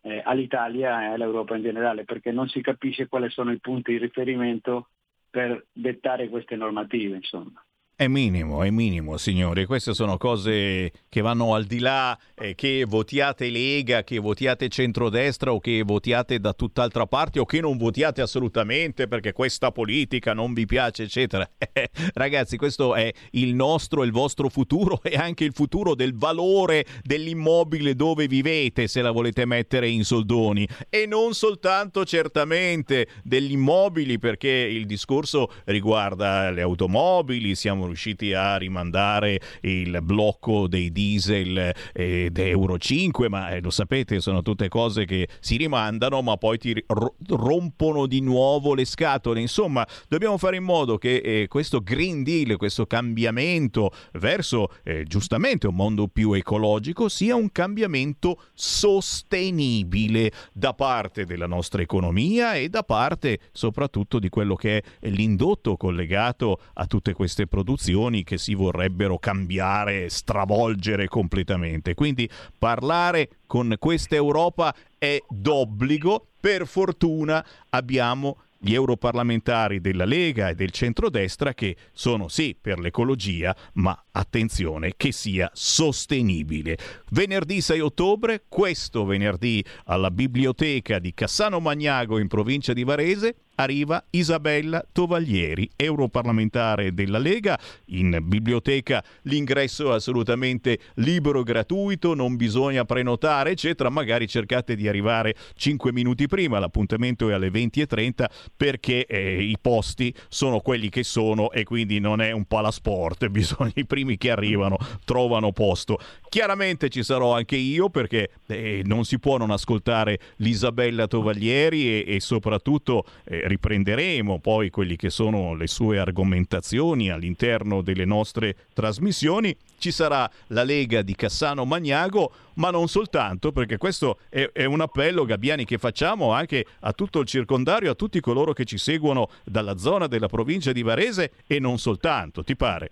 eh, 0.00 0.22
all'Italia 0.24 1.02
e 1.02 1.06
all'Europa 1.12 1.54
in 1.54 1.64
generale, 1.64 2.04
perché 2.04 2.32
non 2.32 2.48
si 2.48 2.62
capisce 2.62 3.08
quali 3.08 3.28
sono 3.28 3.52
i 3.52 3.60
punti 3.60 3.92
di 3.92 3.98
riferimento 3.98 4.88
per 5.28 5.66
dettare 5.70 6.30
queste 6.30 6.56
normative. 6.56 7.16
Insomma. 7.16 7.63
È 7.96 8.08
minimo, 8.08 8.64
è 8.64 8.70
minimo, 8.70 9.16
signori. 9.18 9.66
Queste 9.66 9.94
sono 9.94 10.16
cose 10.16 10.90
che 11.08 11.20
vanno 11.20 11.54
al 11.54 11.62
di 11.62 11.78
là 11.78 12.18
eh, 12.34 12.56
che 12.56 12.84
votiate 12.88 13.50
Lega, 13.50 14.02
che 14.02 14.18
votiate 14.18 14.68
centrodestra 14.68 15.52
o 15.52 15.60
che 15.60 15.84
votiate 15.86 16.40
da 16.40 16.52
tutt'altra 16.54 17.06
parte 17.06 17.38
o 17.38 17.44
che 17.44 17.60
non 17.60 17.76
votiate 17.76 18.20
assolutamente 18.20 19.06
perché 19.06 19.32
questa 19.32 19.70
politica 19.70 20.34
non 20.34 20.54
vi 20.54 20.66
piace, 20.66 21.04
eccetera. 21.04 21.48
ragazzi, 22.14 22.56
questo 22.56 22.96
è 22.96 23.12
il 23.30 23.54
nostro, 23.54 24.02
il 24.02 24.10
vostro 24.10 24.48
futuro 24.48 25.00
e 25.04 25.14
anche 25.14 25.44
il 25.44 25.52
futuro 25.52 25.94
del 25.94 26.16
valore 26.16 26.84
dell'immobile 27.00 27.94
dove 27.94 28.26
vivete, 28.26 28.88
se 28.88 29.02
la 29.02 29.12
volete 29.12 29.44
mettere 29.44 29.88
in 29.88 30.02
soldoni. 30.02 30.66
E 30.88 31.06
non 31.06 31.32
soltanto 31.32 32.04
certamente 32.04 33.06
degli 33.22 33.52
immobili, 33.52 34.18
perché 34.18 34.48
il 34.48 34.84
discorso 34.84 35.48
riguarda 35.66 36.50
le 36.50 36.62
automobili, 36.62 37.54
siamo 37.54 37.82
riusciti 37.86 38.32
a 38.32 38.56
rimandare 38.56 39.40
il 39.62 40.00
blocco 40.02 40.66
dei 40.66 40.90
diesel 40.90 41.72
eh, 41.92 42.30
Euro 42.34 42.78
5, 42.78 43.28
ma 43.28 43.50
eh, 43.50 43.60
lo 43.60 43.70
sapete, 43.70 44.20
sono 44.20 44.42
tutte 44.42 44.68
cose 44.68 45.04
che 45.04 45.28
si 45.40 45.56
rimandano, 45.56 46.22
ma 46.22 46.36
poi 46.36 46.58
ti 46.58 46.84
rompono 47.28 48.06
di 48.06 48.20
nuovo 48.20 48.74
le 48.74 48.84
scatole. 48.84 49.40
Insomma, 49.40 49.86
dobbiamo 50.08 50.38
fare 50.38 50.56
in 50.56 50.64
modo 50.64 50.98
che 50.98 51.16
eh, 51.16 51.46
questo 51.48 51.80
Green 51.80 52.22
Deal, 52.22 52.56
questo 52.56 52.86
cambiamento 52.86 53.90
verso 54.14 54.68
eh, 54.82 55.04
giustamente 55.04 55.66
un 55.66 55.74
mondo 55.74 56.08
più 56.08 56.32
ecologico, 56.32 57.08
sia 57.08 57.34
un 57.34 57.50
cambiamento 57.52 58.42
sostenibile 58.54 60.32
da 60.52 60.74
parte 60.74 61.24
della 61.24 61.46
nostra 61.46 61.82
economia 61.82 62.54
e 62.54 62.68
da 62.68 62.82
parte 62.82 63.38
soprattutto 63.52 64.18
di 64.18 64.28
quello 64.28 64.54
che 64.54 64.82
è 65.00 65.08
l'indotto 65.08 65.76
collegato 65.76 66.60
a 66.74 66.86
tutte 66.86 67.12
queste 67.12 67.46
produzioni 67.46 67.73
istituzioni 67.74 68.22
che 68.24 68.38
si 68.38 68.54
vorrebbero 68.54 69.18
cambiare, 69.18 70.08
stravolgere 70.08 71.08
completamente. 71.08 71.94
Quindi 71.94 72.28
parlare 72.58 73.30
con 73.46 73.74
questa 73.78 74.14
Europa 74.14 74.74
è 74.96 75.18
d'obbligo. 75.28 76.28
Per 76.40 76.66
fortuna 76.66 77.44
abbiamo 77.70 78.38
gli 78.58 78.72
europarlamentari 78.72 79.80
della 79.80 80.06
Lega 80.06 80.48
e 80.48 80.54
del 80.54 80.70
centrodestra 80.70 81.52
che 81.52 81.76
sono 81.92 82.28
sì 82.28 82.56
per 82.58 82.78
l'ecologia, 82.78 83.54
ma 83.74 84.04
attenzione 84.12 84.94
che 84.96 85.12
sia 85.12 85.50
sostenibile. 85.52 86.78
Venerdì 87.10 87.60
6 87.60 87.80
ottobre, 87.80 88.44
questo 88.48 89.04
venerdì 89.04 89.62
alla 89.84 90.10
biblioteca 90.10 90.98
di 90.98 91.12
Cassano 91.12 91.60
Magnago 91.60 92.18
in 92.18 92.28
provincia 92.28 92.72
di 92.72 92.84
Varese, 92.84 93.36
arriva 93.56 94.02
Isabella 94.10 94.84
Tovaglieri, 94.90 95.68
europarlamentare 95.76 96.92
della 96.94 97.18
Lega. 97.18 97.58
In 97.86 98.18
biblioteca 98.22 99.02
l'ingresso 99.22 99.92
è 99.92 99.94
assolutamente 99.94 100.78
libero, 100.94 101.42
gratuito, 101.42 102.14
non 102.14 102.36
bisogna 102.36 102.84
prenotare, 102.84 103.50
eccetera. 103.50 103.88
Magari 103.90 104.26
cercate 104.26 104.74
di 104.74 104.88
arrivare 104.88 105.34
5 105.54 105.92
minuti 105.92 106.26
prima, 106.26 106.58
l'appuntamento 106.58 107.28
è 107.28 107.32
alle 107.34 107.48
20.30 107.48 108.24
perché 108.56 109.06
eh, 109.06 109.42
i 109.42 109.56
posti 109.60 110.14
sono 110.28 110.60
quelli 110.60 110.88
che 110.88 111.04
sono 111.04 111.50
e 111.50 111.64
quindi 111.64 112.00
non 112.00 112.20
è 112.20 112.30
un 112.32 112.44
palasport, 112.44 113.28
bisogna 113.28 113.72
i 113.74 113.86
primi 113.86 114.16
che 114.16 114.30
arrivano 114.30 114.76
trovano 115.04 115.52
posto. 115.52 115.98
Chiaramente 116.28 116.88
ci 116.88 117.02
sarò 117.02 117.34
anche 117.34 117.56
io 117.56 117.90
perché 117.90 118.30
eh, 118.46 118.82
non 118.84 119.04
si 119.04 119.18
può 119.18 119.36
non 119.36 119.50
ascoltare 119.50 120.18
l'Isabella 120.36 121.06
Tovaglieri 121.06 122.02
e, 122.02 122.14
e 122.14 122.20
soprattutto 122.20 123.04
eh, 123.24 123.43
riprenderemo 123.44 124.38
poi 124.40 124.70
quelli 124.70 124.96
che 124.96 125.10
sono 125.10 125.54
le 125.54 125.66
sue 125.66 125.98
argomentazioni 125.98 127.10
all'interno 127.10 127.82
delle 127.82 128.04
nostre 128.04 128.56
trasmissioni. 128.72 129.54
Ci 129.78 129.90
sarà 129.90 130.28
la 130.48 130.64
Lega 130.64 131.02
di 131.02 131.14
Cassano 131.14 131.64
Magnago, 131.64 132.32
ma 132.54 132.70
non 132.70 132.88
soltanto, 132.88 133.52
perché 133.52 133.76
questo 133.76 134.18
è, 134.28 134.48
è 134.52 134.64
un 134.64 134.80
appello, 134.80 135.24
Gabbiani, 135.24 135.64
che 135.64 135.78
facciamo 135.78 136.32
anche 136.32 136.64
a 136.80 136.92
tutto 136.92 137.20
il 137.20 137.26
circondario, 137.26 137.90
a 137.90 137.94
tutti 137.94 138.20
coloro 138.20 138.52
che 138.52 138.64
ci 138.64 138.78
seguono 138.78 139.28
dalla 139.44 139.76
zona 139.76 140.06
della 140.06 140.28
provincia 140.28 140.72
di 140.72 140.82
Varese 140.82 141.32
e 141.46 141.58
non 141.58 141.78
soltanto, 141.78 142.42
ti 142.42 142.56
pare? 142.56 142.90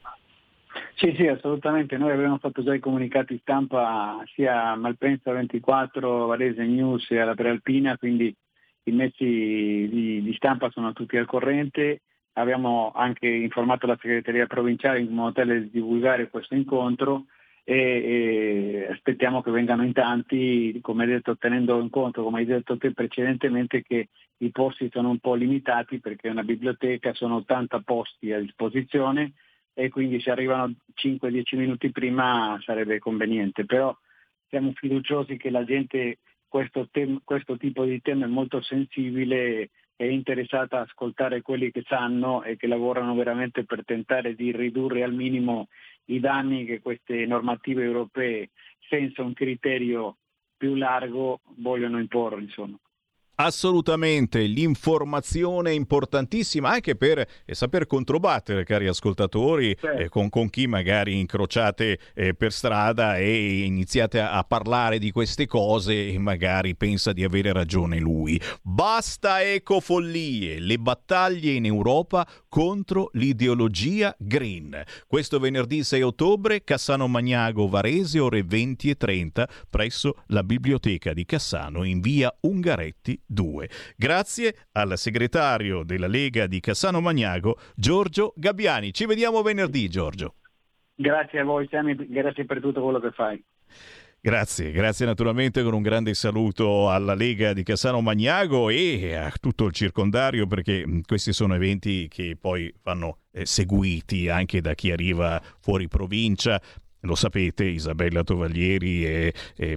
Sì, 0.94 1.14
sì, 1.16 1.26
assolutamente. 1.26 1.96
Noi 1.96 2.12
abbiamo 2.12 2.38
fatto 2.38 2.62
già 2.62 2.74
i 2.74 2.78
comunicati 2.78 3.38
stampa 3.40 4.22
sia 4.34 4.70
a 4.70 4.76
Malpensa 4.76 5.32
24, 5.32 6.26
Varese 6.26 6.64
News 6.64 7.10
e 7.10 7.18
alla 7.18 7.34
Prealpina, 7.34 7.96
quindi 7.96 8.34
i 8.84 8.92
mezzi 8.92 9.24
di, 9.24 10.22
di, 10.22 10.34
stampa 10.34 10.70
sono 10.70 10.92
tutti 10.92 11.16
al 11.16 11.26
corrente, 11.26 12.02
abbiamo 12.34 12.92
anche 12.94 13.28
informato 13.28 13.86
la 13.86 13.98
segreteria 14.00 14.46
provinciale 14.46 15.00
in 15.00 15.12
modo 15.12 15.32
tale 15.32 15.60
da 15.60 15.68
divulgare 15.70 16.28
questo 16.28 16.54
incontro 16.54 17.26
e, 17.64 17.74
e, 17.74 18.88
aspettiamo 18.90 19.40
che 19.42 19.50
vengano 19.50 19.84
in 19.84 19.92
tanti, 19.92 20.78
come 20.82 21.04
hai 21.04 21.10
detto, 21.10 21.36
tenendo 21.36 21.80
in 21.80 21.90
conto, 21.90 22.22
come 22.22 22.40
hai 22.40 22.44
detto 22.44 22.76
te 22.76 22.92
precedentemente, 22.92 23.82
che 23.82 24.08
i 24.38 24.50
posti 24.50 24.88
sono 24.90 25.10
un 25.10 25.18
po' 25.18 25.34
limitati 25.34 26.00
perché 26.00 26.28
è 26.28 26.32
una 26.32 26.42
biblioteca, 26.42 27.14
sono 27.14 27.36
80 27.36 27.80
posti 27.80 28.32
a 28.32 28.40
disposizione 28.40 29.34
e 29.74 29.88
quindi 29.88 30.20
se 30.20 30.30
arrivano 30.30 30.74
5-10 30.94 31.56
minuti 31.56 31.92
prima 31.92 32.58
sarebbe 32.64 32.98
conveniente, 32.98 33.64
però 33.64 33.96
siamo 34.48 34.72
fiduciosi 34.74 35.36
che 35.36 35.50
la 35.50 35.64
gente 35.64 36.18
questo, 36.52 36.86
tem- 36.90 37.22
questo 37.24 37.56
tipo 37.56 37.82
di 37.86 38.02
tema 38.02 38.26
è 38.26 38.28
molto 38.28 38.60
sensibile 38.60 39.70
è 39.96 40.04
interessata 40.04 40.78
a 40.78 40.82
ascoltare 40.82 41.40
quelli 41.40 41.70
che 41.70 41.82
sanno 41.86 42.42
e 42.42 42.56
che 42.56 42.66
lavorano 42.66 43.14
veramente 43.14 43.64
per 43.64 43.86
tentare 43.86 44.34
di 44.34 44.52
ridurre 44.52 45.02
al 45.02 45.14
minimo 45.14 45.68
i 46.06 46.20
danni 46.20 46.66
che 46.66 46.82
queste 46.82 47.24
normative 47.24 47.84
europee 47.84 48.50
senza 48.86 49.22
un 49.22 49.32
criterio 49.32 50.18
più 50.54 50.74
largo 50.74 51.40
vogliono 51.56 51.98
imporre. 51.98 52.42
Insomma. 52.42 52.76
Assolutamente, 53.44 54.42
l'informazione 54.42 55.70
è 55.70 55.74
importantissima 55.74 56.70
anche 56.70 56.94
per 56.94 57.18
eh, 57.18 57.54
saper 57.56 57.88
controbattere, 57.88 58.62
cari 58.62 58.86
ascoltatori, 58.86 59.76
certo. 59.80 60.00
eh, 60.00 60.08
con, 60.08 60.28
con, 60.28 60.48
chi 60.48 60.68
magari 60.68 61.18
incrociate 61.18 61.98
eh, 62.14 62.34
per 62.34 62.52
strada 62.52 63.16
e 63.16 63.64
iniziate 63.64 64.20
a, 64.20 64.34
a, 64.34 64.44
parlare 64.44 65.00
di 65.00 65.10
queste 65.10 65.48
cose 65.48 66.10
e 66.10 66.18
magari 66.18 66.76
pensa 66.76 67.12
di 67.12 67.24
avere 67.24 67.52
ragione 67.52 67.98
lui. 67.98 68.40
Basta 68.62 69.42
ecofollie, 69.42 70.60
le 70.60 70.78
battaglie 70.78 71.50
in 71.50 71.64
Europa 71.64 72.24
contro 72.48 73.10
l'ideologia 73.14 74.14
green. 74.20 74.80
Questo 75.08 75.40
venerdì 75.40 75.82
6 75.82 76.02
ottobre, 76.02 76.62
Cassano 76.62 77.08
Magnago 77.08 77.66
Varese, 77.66 78.20
ore 78.20 78.44
20 78.44 78.90
e 78.90 78.94
30, 78.94 79.48
presso 79.68 80.22
la 80.26 80.44
biblioteca 80.44 81.12
di 81.12 81.24
Cassano 81.24 81.82
in 81.82 82.00
via 82.00 82.32
Ungaretti 82.42 83.20
2. 83.32 83.68
Grazie 83.96 84.66
al 84.72 84.96
segretario 84.96 85.82
della 85.82 86.06
Lega 86.06 86.46
di 86.46 86.60
Cassano 86.60 87.00
Magnago, 87.00 87.58
Giorgio 87.74 88.32
Gabbiani. 88.36 88.92
Ci 88.92 89.06
vediamo 89.06 89.42
venerdì, 89.42 89.88
Giorgio. 89.88 90.34
Grazie 90.94 91.40
a 91.40 91.44
voi, 91.44 91.66
Sammy, 91.70 91.96
grazie 91.96 92.44
per 92.44 92.60
tutto 92.60 92.82
quello 92.82 93.00
che 93.00 93.10
fai. 93.10 93.42
Grazie, 94.24 94.70
grazie 94.70 95.04
naturalmente 95.04 95.64
con 95.64 95.74
un 95.74 95.82
grande 95.82 96.14
saluto 96.14 96.88
alla 96.90 97.14
Lega 97.14 97.52
di 97.52 97.64
Cassano 97.64 98.00
Magnago 98.00 98.68
e 98.68 99.14
a 99.14 99.32
tutto 99.40 99.64
il 99.64 99.72
circondario 99.72 100.46
perché 100.46 100.84
questi 101.04 101.32
sono 101.32 101.56
eventi 101.56 102.06
che 102.06 102.36
poi 102.40 102.72
vanno 102.84 103.18
eh, 103.32 103.44
seguiti 103.46 104.28
anche 104.28 104.60
da 104.60 104.74
chi 104.74 104.92
arriva 104.92 105.42
fuori 105.58 105.88
provincia. 105.88 106.60
Lo 107.00 107.16
sapete, 107.16 107.64
Isabella 107.64 108.22
Tovaglieri 108.22 109.02
è, 109.02 109.32
è 109.56 109.76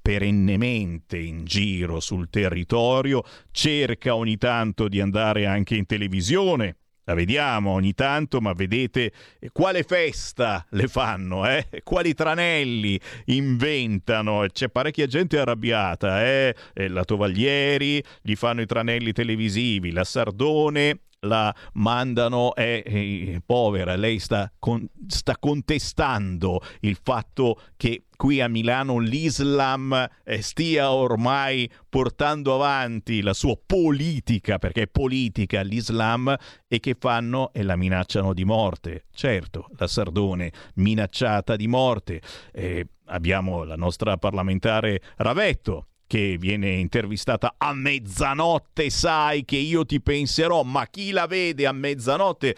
perennemente 0.00 1.18
in 1.18 1.44
giro 1.44 2.00
sul 2.00 2.28
territorio, 2.30 3.22
cerca 3.50 4.14
ogni 4.14 4.36
tanto 4.36 4.88
di 4.88 5.00
andare 5.00 5.46
anche 5.46 5.76
in 5.76 5.86
televisione 5.86 6.76
la 7.10 7.16
vediamo 7.16 7.72
ogni 7.72 7.92
tanto, 7.92 8.40
ma 8.40 8.52
vedete 8.52 9.10
quale 9.50 9.82
festa 9.82 10.64
le 10.70 10.86
fanno, 10.86 11.44
eh? 11.44 11.66
quali 11.82 12.14
tranelli 12.14 13.00
inventano. 13.26 14.46
C'è 14.46 14.68
parecchia 14.68 15.06
gente 15.06 15.36
arrabbiata, 15.38 16.24
eh? 16.24 16.54
la 16.74 17.02
Tovaglieri, 17.02 18.00
gli 18.22 18.36
fanno 18.36 18.60
i 18.60 18.66
tranelli 18.66 19.12
televisivi, 19.12 19.90
la 19.90 20.04
Sardone 20.04 21.00
la 21.20 21.54
mandano 21.74 22.54
è, 22.54 22.82
è 22.82 23.40
povera, 23.44 23.96
lei 23.96 24.18
sta, 24.18 24.50
con, 24.58 24.86
sta, 25.06 25.36
contestando 25.38 26.62
il 26.80 26.98
fatto 27.02 27.60
che 27.76 28.04
qui 28.16 28.40
a 28.40 28.48
Milano 28.48 28.98
l'Islam 28.98 30.08
eh, 30.24 30.42
stia 30.42 30.92
ormai 30.92 31.70
portando 31.88 32.54
avanti 32.54 33.20
la 33.20 33.34
sua 33.34 33.58
politica, 33.64 34.58
perché 34.58 34.82
è 34.82 34.86
politica 34.88 35.62
l'Islam, 35.62 36.34
e 36.66 36.80
che 36.80 36.96
fanno 36.98 37.52
e 37.52 37.62
la 37.62 37.76
minacciano 37.76 38.32
di 38.32 38.44
morte. 38.44 39.04
Certo, 39.12 39.68
la 39.76 39.86
Sardone 39.86 40.52
minacciata 40.74 41.56
di 41.56 41.66
morte. 41.66 42.20
Eh, 42.52 42.86
abbiamo 43.06 43.64
la 43.64 43.76
nostra 43.76 44.16
parlamentare 44.16 45.02
Ravetto 45.16 45.86
che 46.10 46.38
viene 46.40 46.70
intervistata 46.72 47.54
a 47.56 47.72
mezzanotte, 47.72 48.90
sai 48.90 49.44
che 49.44 49.54
io 49.54 49.86
ti 49.86 50.00
penserò, 50.00 50.64
ma 50.64 50.84
chi 50.86 51.12
la 51.12 51.28
vede 51.28 51.68
a 51.68 51.72
mezzanotte? 51.72 52.56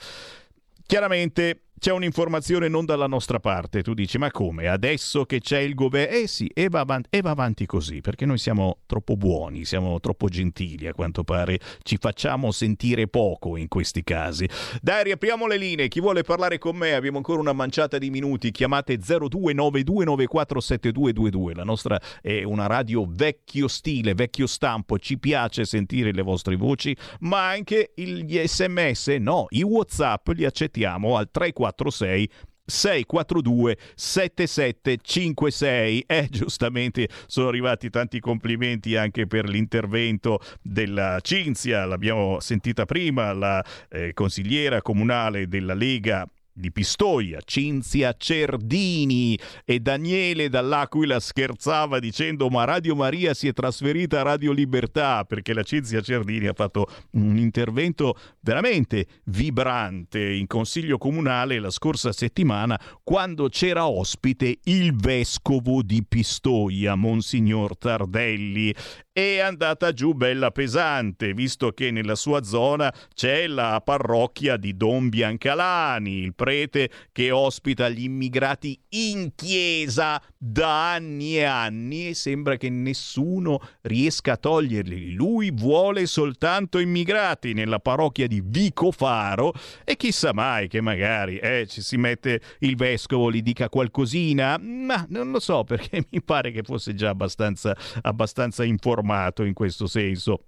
Chiaramente 0.86 1.61
c'è 1.82 1.90
un'informazione 1.90 2.68
non 2.68 2.84
dalla 2.84 3.08
nostra 3.08 3.40
parte. 3.40 3.82
Tu 3.82 3.92
dici, 3.92 4.16
ma 4.16 4.30
come? 4.30 4.68
Adesso 4.68 5.24
che 5.24 5.40
c'è 5.40 5.58
il 5.58 5.74
governo... 5.74 6.14
Eh 6.14 6.28
sì, 6.28 6.48
e 6.54 6.68
va, 6.68 6.78
avanti, 6.78 7.08
e 7.10 7.22
va 7.22 7.30
avanti 7.30 7.66
così, 7.66 8.00
perché 8.00 8.24
noi 8.24 8.38
siamo 8.38 8.78
troppo 8.86 9.16
buoni, 9.16 9.64
siamo 9.64 9.98
troppo 9.98 10.28
gentili, 10.28 10.86
a 10.86 10.94
quanto 10.94 11.24
pare 11.24 11.58
ci 11.82 11.96
facciamo 11.98 12.52
sentire 12.52 13.08
poco 13.08 13.56
in 13.56 13.66
questi 13.66 14.04
casi. 14.04 14.48
Dai, 14.80 15.02
riapriamo 15.02 15.48
le 15.48 15.56
linee. 15.56 15.88
Chi 15.88 15.98
vuole 15.98 16.22
parlare 16.22 16.58
con 16.58 16.76
me? 16.76 16.94
Abbiamo 16.94 17.16
ancora 17.16 17.40
una 17.40 17.52
manciata 17.52 17.98
di 17.98 18.10
minuti. 18.10 18.52
Chiamate 18.52 18.98
0292947222. 18.98 21.56
La 21.56 21.64
nostra 21.64 22.00
è 22.20 22.44
una 22.44 22.68
radio 22.68 23.04
vecchio 23.08 23.66
stile, 23.66 24.14
vecchio 24.14 24.46
stampo. 24.46 25.00
Ci 25.00 25.18
piace 25.18 25.64
sentire 25.64 26.12
le 26.12 26.22
vostre 26.22 26.54
voci, 26.54 26.96
ma 27.22 27.48
anche 27.48 27.90
gli 27.96 28.40
sms, 28.40 29.08
no, 29.18 29.46
i 29.48 29.64
WhatsApp 29.64 30.28
li 30.28 30.44
accettiamo 30.44 31.16
al 31.16 31.28
34 31.28 31.70
346 31.72 32.30
642 32.64 33.76
7756 33.94 36.04
eh 36.06 36.28
giustamente 36.30 37.08
sono 37.26 37.48
arrivati 37.48 37.90
tanti 37.90 38.20
complimenti 38.20 38.94
anche 38.96 39.26
per 39.26 39.48
l'intervento 39.48 40.38
della 40.62 41.18
Cinzia. 41.20 41.84
L'abbiamo 41.84 42.38
sentita 42.40 42.84
prima 42.84 43.32
la 43.32 43.64
eh, 43.90 44.12
consigliera 44.14 44.80
comunale 44.80 45.48
della 45.48 45.74
Lega 45.74 46.24
di 46.52 46.70
Pistoia, 46.70 47.40
Cinzia 47.44 48.14
Cerdini 48.16 49.38
e 49.64 49.80
Daniele 49.80 50.48
dall'Aquila 50.48 51.18
scherzava 51.18 51.98
dicendo 51.98 52.48
ma 52.48 52.64
Radio 52.64 52.94
Maria 52.94 53.32
si 53.32 53.48
è 53.48 53.52
trasferita 53.52 54.20
a 54.20 54.24
Radio 54.24 54.52
Libertà 54.52 55.24
perché 55.24 55.54
la 55.54 55.62
Cinzia 55.62 56.00
Cerdini 56.00 56.46
ha 56.46 56.52
fatto 56.52 56.86
un 57.12 57.38
intervento 57.38 58.16
veramente 58.40 59.06
vibrante 59.24 60.20
in 60.32 60.46
consiglio 60.46 60.98
comunale 60.98 61.58
la 61.58 61.70
scorsa 61.70 62.12
settimana 62.12 62.78
quando 63.02 63.48
c'era 63.48 63.86
ospite 63.86 64.58
il 64.64 64.94
vescovo 64.94 65.82
di 65.82 66.04
Pistoia, 66.06 66.94
Monsignor 66.94 67.76
Tardelli. 67.78 68.74
È 69.12 69.38
andata 69.40 69.92
giù 69.92 70.14
bella 70.14 70.50
pesante, 70.50 71.34
visto 71.34 71.72
che 71.72 71.90
nella 71.90 72.14
sua 72.14 72.42
zona 72.42 72.92
c'è 73.14 73.46
la 73.46 73.80
parrocchia 73.84 74.56
di 74.56 74.74
Don 74.74 75.10
Biancalani, 75.10 76.20
il 76.20 76.34
prete 76.42 76.90
che 77.12 77.30
ospita 77.30 77.88
gli 77.88 78.02
immigrati 78.02 78.76
in 78.90 79.32
chiesa 79.34 80.20
da 80.36 80.94
anni 80.94 81.36
e 81.36 81.44
anni 81.44 82.08
e 82.08 82.14
sembra 82.14 82.56
che 82.56 82.68
nessuno 82.68 83.60
riesca 83.82 84.32
a 84.32 84.36
toglierli. 84.36 85.12
Lui 85.12 85.52
vuole 85.52 86.06
soltanto 86.06 86.78
immigrati 86.78 87.52
nella 87.52 87.78
parrocchia 87.78 88.26
di 88.26 88.42
Vico 88.44 88.90
Faro 88.90 89.52
e 89.84 89.96
chissà 89.96 90.32
mai 90.32 90.68
che 90.68 90.80
magari 90.80 91.38
eh, 91.38 91.66
ci 91.68 91.80
si 91.80 91.96
mette 91.96 92.40
il 92.60 92.76
vescovo, 92.76 93.30
gli 93.30 93.42
dica 93.42 93.68
qualcosina, 93.68 94.58
ma 94.58 95.06
non 95.10 95.30
lo 95.30 95.38
so 95.38 95.64
perché 95.64 96.06
mi 96.10 96.22
pare 96.22 96.50
che 96.50 96.62
fosse 96.62 96.94
già 96.94 97.10
abbastanza, 97.10 97.76
abbastanza 98.00 98.64
informato 98.64 99.00
informato 99.02 99.44
in 99.44 99.54
questo 99.54 99.86
senso. 99.86 100.46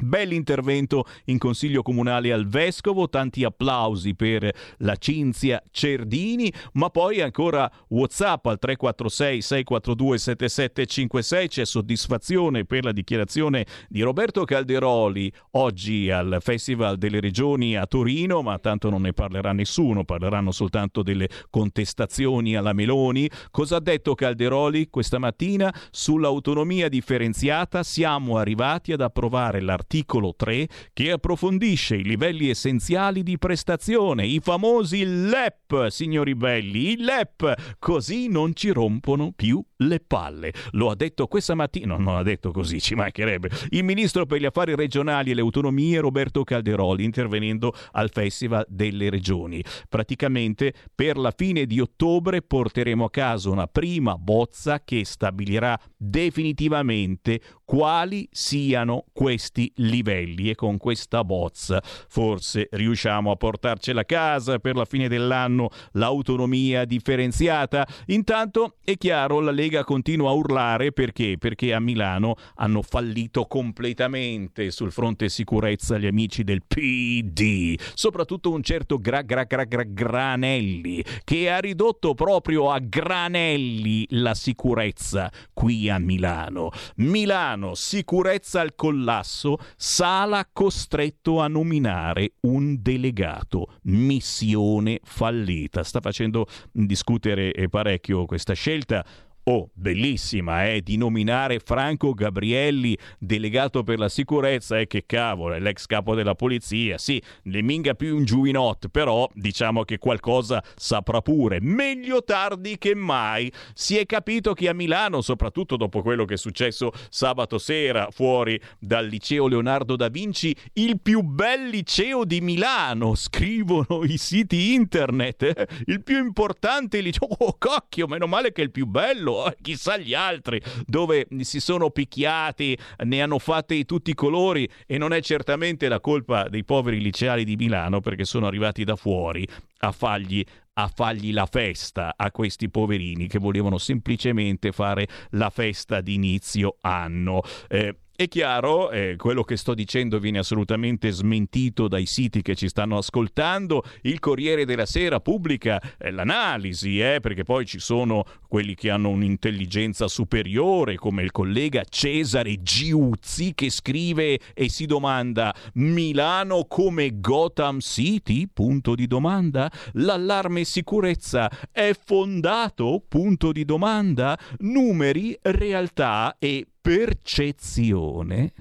Bell'intervento 0.00 1.06
in 1.24 1.38
consiglio 1.38 1.82
comunale 1.82 2.32
al 2.32 2.46
vescovo, 2.46 3.08
tanti 3.08 3.42
applausi 3.42 4.14
per 4.14 4.48
la 4.78 4.94
Cinzia 4.94 5.60
Cerdini, 5.72 6.52
ma 6.74 6.88
poi 6.88 7.20
ancora 7.20 7.68
WhatsApp 7.88 8.46
al 8.46 8.60
346 8.60 9.42
642 9.42 10.18
7756, 10.18 11.48
c'è 11.48 11.64
soddisfazione 11.64 12.64
per 12.64 12.84
la 12.84 12.92
dichiarazione 12.92 13.66
di 13.88 14.02
Roberto 14.02 14.44
Calderoli 14.44 15.32
oggi 15.52 16.10
al 16.12 16.38
Festival 16.40 16.96
delle 16.96 17.18
Regioni 17.18 17.76
a 17.76 17.86
Torino, 17.86 18.40
ma 18.40 18.56
tanto 18.60 18.90
non 18.90 19.02
ne 19.02 19.12
parlerà 19.12 19.52
nessuno, 19.52 20.04
parleranno 20.04 20.52
soltanto 20.52 21.02
delle 21.02 21.28
contestazioni 21.50 22.54
alla 22.54 22.72
Meloni. 22.72 23.28
Cosa 23.50 23.76
ha 23.76 23.80
detto 23.80 24.14
Calderoli 24.14 24.90
questa 24.90 25.18
mattina 25.18 25.74
sull'autonomia 25.90 26.88
differenziata? 26.88 27.82
Siamo 27.82 28.36
arrivati 28.36 28.92
ad 28.92 29.00
approvare 29.00 29.60
l'articolo 29.60 29.86
articolo 29.88 30.34
3 30.36 30.68
che 30.92 31.12
approfondisce 31.12 31.96
i 31.96 32.02
livelli 32.02 32.50
essenziali 32.50 33.22
di 33.22 33.38
prestazione, 33.38 34.26
i 34.26 34.38
famosi 34.38 35.02
LEP, 35.02 35.86
signori 35.88 36.34
belli, 36.34 36.90
i 36.90 36.96
LEP, 36.98 37.76
così 37.78 38.28
non 38.28 38.54
ci 38.54 38.70
rompono 38.70 39.32
più 39.34 39.64
le 39.78 40.00
palle. 40.00 40.52
Lo 40.72 40.90
ha 40.90 40.94
detto 40.94 41.26
questa 41.26 41.54
mattina, 41.54 41.96
no, 41.96 42.02
non 42.02 42.16
ha 42.16 42.22
detto 42.22 42.50
così, 42.50 42.82
ci 42.82 42.94
mancherebbe, 42.94 43.48
il 43.70 43.82
ministro 43.82 44.26
per 44.26 44.40
gli 44.40 44.44
affari 44.44 44.74
regionali 44.74 45.30
e 45.30 45.34
le 45.34 45.40
autonomie 45.40 46.00
Roberto 46.00 46.44
Calderoli 46.44 47.04
intervenendo 47.04 47.72
al 47.92 48.10
Festival 48.12 48.66
delle 48.68 49.08
Regioni. 49.08 49.64
Praticamente 49.88 50.74
per 50.94 51.16
la 51.16 51.32
fine 51.34 51.64
di 51.64 51.80
ottobre 51.80 52.42
porteremo 52.42 53.06
a 53.06 53.10
casa 53.10 53.48
una 53.48 53.66
prima 53.66 54.18
bozza 54.18 54.82
che 54.84 55.06
stabilirà 55.06 55.80
definitivamente 55.96 57.40
quali 57.68 58.26
siano 58.32 59.04
questi 59.12 59.70
livelli 59.76 60.48
e 60.48 60.54
con 60.54 60.78
questa 60.78 61.22
bozza 61.22 61.82
forse 61.82 62.66
riusciamo 62.70 63.30
a 63.30 63.36
portarcela 63.36 64.00
a 64.00 64.04
casa 64.06 64.58
per 64.58 64.74
la 64.74 64.86
fine 64.86 65.06
dell'anno 65.06 65.68
l'autonomia 65.92 66.86
differenziata. 66.86 67.86
Intanto 68.06 68.76
è 68.82 68.96
chiaro 68.96 69.40
la 69.40 69.50
Lega 69.50 69.84
continua 69.84 70.30
a 70.30 70.32
urlare 70.32 70.92
perché? 70.92 71.36
Perché 71.38 71.74
a 71.74 71.78
Milano 71.78 72.36
hanno 72.54 72.80
fallito 72.80 73.44
completamente 73.44 74.70
sul 74.70 74.90
fronte 74.90 75.28
sicurezza 75.28 75.98
gli 75.98 76.06
amici 76.06 76.44
del 76.44 76.62
PD, 76.66 77.78
soprattutto 77.92 78.50
un 78.50 78.62
certo 78.62 78.96
gra, 78.96 79.20
gra, 79.20 79.44
gra, 79.44 79.64
gra 79.64 79.82
Granelli 79.82 81.04
che 81.22 81.50
ha 81.50 81.58
ridotto 81.58 82.14
proprio 82.14 82.70
a 82.70 82.78
granelli 82.78 84.06
la 84.12 84.32
sicurezza 84.32 85.30
qui 85.52 85.90
a 85.90 85.98
Milano. 85.98 86.70
Milano 86.96 87.56
Milano, 87.58 87.74
sicurezza 87.74 88.60
al 88.60 88.74
collasso, 88.74 89.58
Sala 89.76 90.48
costretto 90.50 91.40
a 91.40 91.48
nominare 91.48 92.34
un 92.42 92.80
delegato, 92.80 93.78
missione 93.82 95.00
fallita. 95.02 95.82
Sta 95.82 96.00
facendo 96.00 96.46
discutere 96.72 97.52
parecchio 97.68 98.24
questa 98.24 98.54
scelta 98.54 99.04
oh, 99.48 99.70
bellissima, 99.72 100.66
eh, 100.66 100.82
di 100.82 100.98
nominare 100.98 101.58
Franco 101.58 102.12
Gabrielli 102.12 102.96
delegato 103.18 103.82
per 103.82 103.98
la 103.98 104.10
sicurezza, 104.10 104.78
eh, 104.78 104.86
che 104.86 105.04
cavolo, 105.06 105.54
è 105.54 105.58
l'ex 105.58 105.86
capo 105.86 106.14
della 106.14 106.34
polizia, 106.34 106.98
sì, 106.98 107.20
ne 107.44 107.62
minga 107.62 107.94
più 107.94 108.14
un 108.14 108.24
giuinot, 108.24 108.88
però 108.88 109.26
diciamo 109.32 109.84
che 109.84 109.96
qualcosa 109.96 110.62
saprà 110.76 111.22
pure, 111.22 111.60
meglio 111.62 112.22
tardi 112.22 112.76
che 112.76 112.94
mai. 112.94 113.50
Si 113.72 113.96
è 113.96 114.04
capito 114.04 114.52
che 114.52 114.68
a 114.68 114.74
Milano, 114.74 115.22
soprattutto 115.22 115.76
dopo 115.76 116.02
quello 116.02 116.26
che 116.26 116.34
è 116.34 116.38
successo 116.38 116.92
sabato 117.08 117.56
sera 117.56 118.08
fuori 118.10 118.60
dal 118.78 119.06
liceo 119.06 119.48
Leonardo 119.48 119.96
da 119.96 120.08
Vinci, 120.08 120.54
il 120.74 121.00
più 121.00 121.22
bel 121.22 121.68
liceo 121.68 122.26
di 122.26 122.42
Milano, 122.42 123.14
scrivono 123.14 124.04
i 124.04 124.18
siti 124.18 124.74
internet, 124.74 125.42
eh? 125.42 125.66
il 125.86 126.02
più 126.02 126.18
importante 126.18 127.00
liceo, 127.00 127.28
oh 127.38 127.56
cocchio, 127.58 128.06
meno 128.06 128.26
male 128.26 128.52
che 128.52 128.60
è 128.60 128.64
il 128.64 128.70
più 128.70 128.84
bello, 128.84 129.36
chissà 129.62 129.96
gli 129.96 130.14
altri 130.14 130.60
dove 130.86 131.26
si 131.40 131.60
sono 131.60 131.90
picchiati, 131.90 132.76
ne 133.04 133.22
hanno 133.22 133.38
fatte 133.38 133.74
di 133.74 133.84
tutti 133.84 134.10
i 134.10 134.14
colori 134.14 134.68
e 134.86 134.98
non 134.98 135.12
è 135.12 135.20
certamente 135.20 135.88
la 135.88 136.00
colpa 136.00 136.48
dei 136.48 136.64
poveri 136.64 137.00
liceali 137.00 137.44
di 137.44 137.56
Milano 137.56 138.00
perché 138.00 138.24
sono 138.24 138.46
arrivati 138.46 138.84
da 138.84 138.96
fuori 138.96 139.46
a 139.80 139.92
fargli 139.92 140.44
a 140.78 140.88
fargli 140.94 141.32
la 141.32 141.46
festa 141.46 142.14
a 142.16 142.30
questi 142.30 142.70
poverini 142.70 143.26
che 143.26 143.40
volevano 143.40 143.78
semplicemente 143.78 144.70
fare 144.70 145.08
la 145.30 145.50
festa 145.50 146.00
di 146.00 146.14
inizio 146.14 146.76
anno. 146.82 147.42
Eh, 147.68 147.96
È 148.20 148.26
chiaro, 148.26 148.90
eh, 148.90 149.14
quello 149.16 149.44
che 149.44 149.56
sto 149.56 149.74
dicendo 149.74 150.18
viene 150.18 150.40
assolutamente 150.40 151.08
smentito 151.12 151.86
dai 151.86 152.04
siti 152.04 152.42
che 152.42 152.56
ci 152.56 152.68
stanno 152.68 152.98
ascoltando. 152.98 153.84
Il 154.02 154.18
Corriere 154.18 154.64
della 154.64 154.86
Sera 154.86 155.20
pubblica 155.20 155.80
eh, 155.96 156.10
l'analisi, 156.10 156.98
eh, 156.98 157.20
perché 157.20 157.44
poi 157.44 157.64
ci 157.64 157.78
sono 157.78 158.24
quelli 158.48 158.74
che 158.74 158.90
hanno 158.90 159.10
un'intelligenza 159.10 160.08
superiore, 160.08 160.96
come 160.96 161.22
il 161.22 161.30
collega 161.30 161.84
Cesare 161.88 162.60
Giuzzi, 162.60 163.54
che 163.54 163.70
scrive 163.70 164.40
e 164.52 164.68
si 164.68 164.86
domanda: 164.86 165.54
Milano 165.74 166.64
come 166.64 167.20
Gotham 167.20 167.78
City? 167.78 168.48
Punto 168.52 168.96
di 168.96 169.06
domanda. 169.06 169.70
L'allarme 169.92 170.64
sicurezza 170.64 171.48
è 171.70 171.92
fondato? 171.96 173.00
Punto 173.06 173.52
di 173.52 173.64
domanda. 173.64 174.36
Numeri, 174.58 175.38
realtà 175.40 176.34
e 176.40 176.66
percezione. 176.80 178.52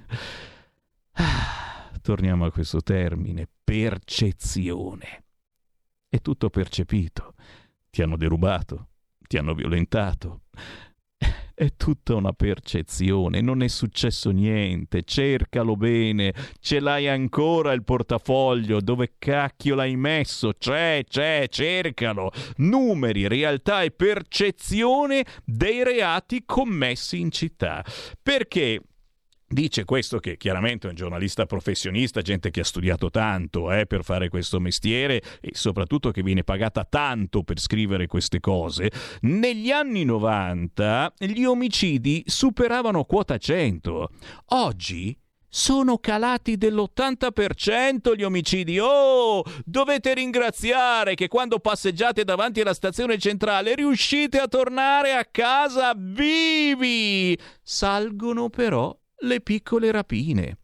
Ah, 1.14 1.92
torniamo 2.02 2.46
a 2.46 2.52
questo 2.52 2.82
termine, 2.82 3.48
percezione. 3.64 5.24
È 6.08 6.20
tutto 6.20 6.50
percepito. 6.50 7.34
Ti 7.90 8.02
hanno 8.02 8.18
derubato, 8.18 8.90
ti 9.28 9.38
hanno 9.38 9.54
violentato. 9.54 10.42
È 11.60 11.74
tutta 11.76 12.14
una 12.14 12.34
percezione, 12.34 13.42
non 13.42 13.64
è 13.64 13.68
successo 13.68 14.30
niente, 14.30 15.02
cercalo 15.02 15.76
bene, 15.76 16.32
ce 16.60 16.80
l'hai 16.80 17.08
ancora 17.08 17.72
il 17.72 17.84
portafoglio, 17.84 18.80
dove 18.80 19.16
cacchio 19.18 19.74
l'hai 19.74 19.96
messo? 19.96 20.54
C'è, 20.56 21.04
c'è, 21.10 21.48
cercalo. 21.50 22.32
Numeri, 22.58 23.28
realtà 23.28 23.82
e 23.82 23.90
percezione 23.90 25.26
dei 25.44 25.84
reati 25.84 26.44
commessi 26.46 27.20
in 27.20 27.32
città. 27.32 27.84
Perché 28.22 28.80
Dice 29.50 29.86
questo 29.86 30.20
che 30.20 30.36
chiaramente 30.36 30.88
è 30.88 30.90
un 30.90 30.96
giornalista 30.98 31.46
professionista, 31.46 32.20
gente 32.20 32.52
che 32.52 32.60
ha 32.60 32.66
studiato 32.66 33.10
tanto 33.10 33.72
eh, 33.72 33.86
per 33.86 34.04
fare 34.04 34.28
questo 34.28 34.60
mestiere 34.60 35.22
e 35.40 35.52
soprattutto 35.54 36.12
che 36.12 36.22
viene 36.22 36.44
pagata 36.44 36.84
tanto 36.84 37.44
per 37.44 37.58
scrivere 37.58 38.08
queste 38.08 38.42
cose. 38.42 38.92
Negli 39.22 39.72
anni 39.72 40.04
90 40.04 41.14
gli 41.20 41.46
omicidi 41.46 42.24
superavano 42.26 43.06
quota 43.06 43.38
100. 43.38 44.10
Oggi 44.48 45.18
sono 45.48 45.98
calati 45.98 46.58
dell'80% 46.58 48.18
gli 48.18 48.24
omicidi. 48.24 48.80
Oh, 48.80 49.44
dovete 49.64 50.14
ringraziare 50.14 51.16
che 51.16 51.30
quando 51.30 51.60
passeggiate 51.60 52.26
davanti 52.26 52.60
alla 52.60 52.74
stazione 52.74 53.18
centrale 53.18 53.76
riuscite 53.76 54.40
a 54.40 54.48
tornare 54.50 55.14
a 55.14 55.24
casa 55.24 55.94
vivi. 55.96 57.40
Salgono 57.64 58.50
però 58.50 58.94
le 59.20 59.42
piccole 59.42 59.92
rapine, 59.92 60.58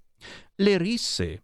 le 0.56 0.78
risse. 0.78 1.44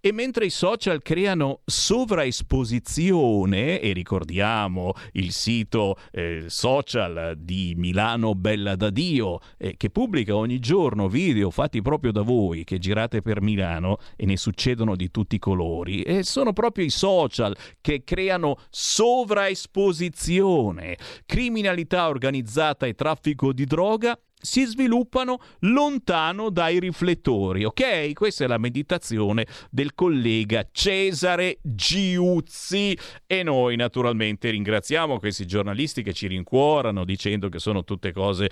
E 0.00 0.12
mentre 0.12 0.44
i 0.46 0.50
social 0.50 1.00
creano 1.00 1.60
sovraesposizione, 1.64 3.80
e 3.80 3.92
ricordiamo 3.92 4.92
il 5.12 5.30
sito 5.32 5.96
eh, 6.10 6.46
social 6.48 7.34
di 7.38 7.74
Milano 7.76 8.34
Bella 8.34 8.74
da 8.76 8.90
Dio, 8.90 9.38
eh, 9.56 9.78
che 9.78 9.88
pubblica 9.88 10.36
ogni 10.36 10.58
giorno 10.58 11.08
video 11.08 11.48
fatti 11.50 11.80
proprio 11.80 12.12
da 12.12 12.20
voi 12.22 12.64
che 12.64 12.78
girate 12.78 13.22
per 13.22 13.40
Milano 13.40 13.96
e 14.16 14.26
ne 14.26 14.36
succedono 14.36 14.94
di 14.96 15.10
tutti 15.10 15.36
i 15.36 15.38
colori, 15.38 16.02
e 16.02 16.24
sono 16.24 16.52
proprio 16.52 16.84
i 16.84 16.90
social 16.90 17.56
che 17.80 18.04
creano 18.04 18.58
sovraesposizione, 18.68 20.98
criminalità 21.24 22.08
organizzata 22.08 22.84
e 22.86 22.92
traffico 22.94 23.54
di 23.54 23.64
droga 23.64 24.18
si 24.40 24.64
sviluppano 24.64 25.38
lontano 25.60 26.50
dai 26.50 26.78
riflettori, 26.78 27.64
ok? 27.64 28.12
Questa 28.12 28.44
è 28.44 28.46
la 28.46 28.58
meditazione 28.58 29.46
del 29.70 29.94
collega 29.94 30.66
Cesare 30.70 31.58
Giuzzi 31.62 32.96
e 33.26 33.42
noi 33.42 33.76
naturalmente 33.76 34.50
ringraziamo 34.50 35.18
questi 35.18 35.46
giornalisti 35.46 36.02
che 36.02 36.12
ci 36.12 36.26
rincuorano 36.26 37.04
dicendo 37.04 37.48
che 37.48 37.58
sono 37.58 37.84
tutte 37.84 38.12
cose 38.12 38.50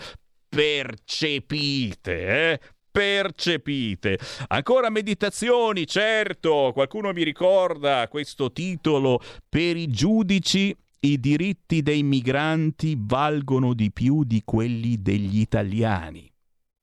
percepite, 0.48 2.26
eh? 2.52 2.60
percepite. 2.90 4.18
Ancora 4.48 4.90
meditazioni, 4.90 5.86
certo, 5.86 6.70
qualcuno 6.72 7.12
mi 7.12 7.22
ricorda 7.22 8.08
questo 8.08 8.50
titolo 8.50 9.20
per 9.48 9.76
i 9.76 9.86
giudici 9.88 10.74
i 11.00 11.20
diritti 11.20 11.82
dei 11.82 12.02
migranti 12.02 12.96
valgono 12.98 13.72
di 13.72 13.92
più 13.92 14.24
di 14.24 14.42
quelli 14.44 15.00
degli 15.00 15.38
italiani. 15.38 16.28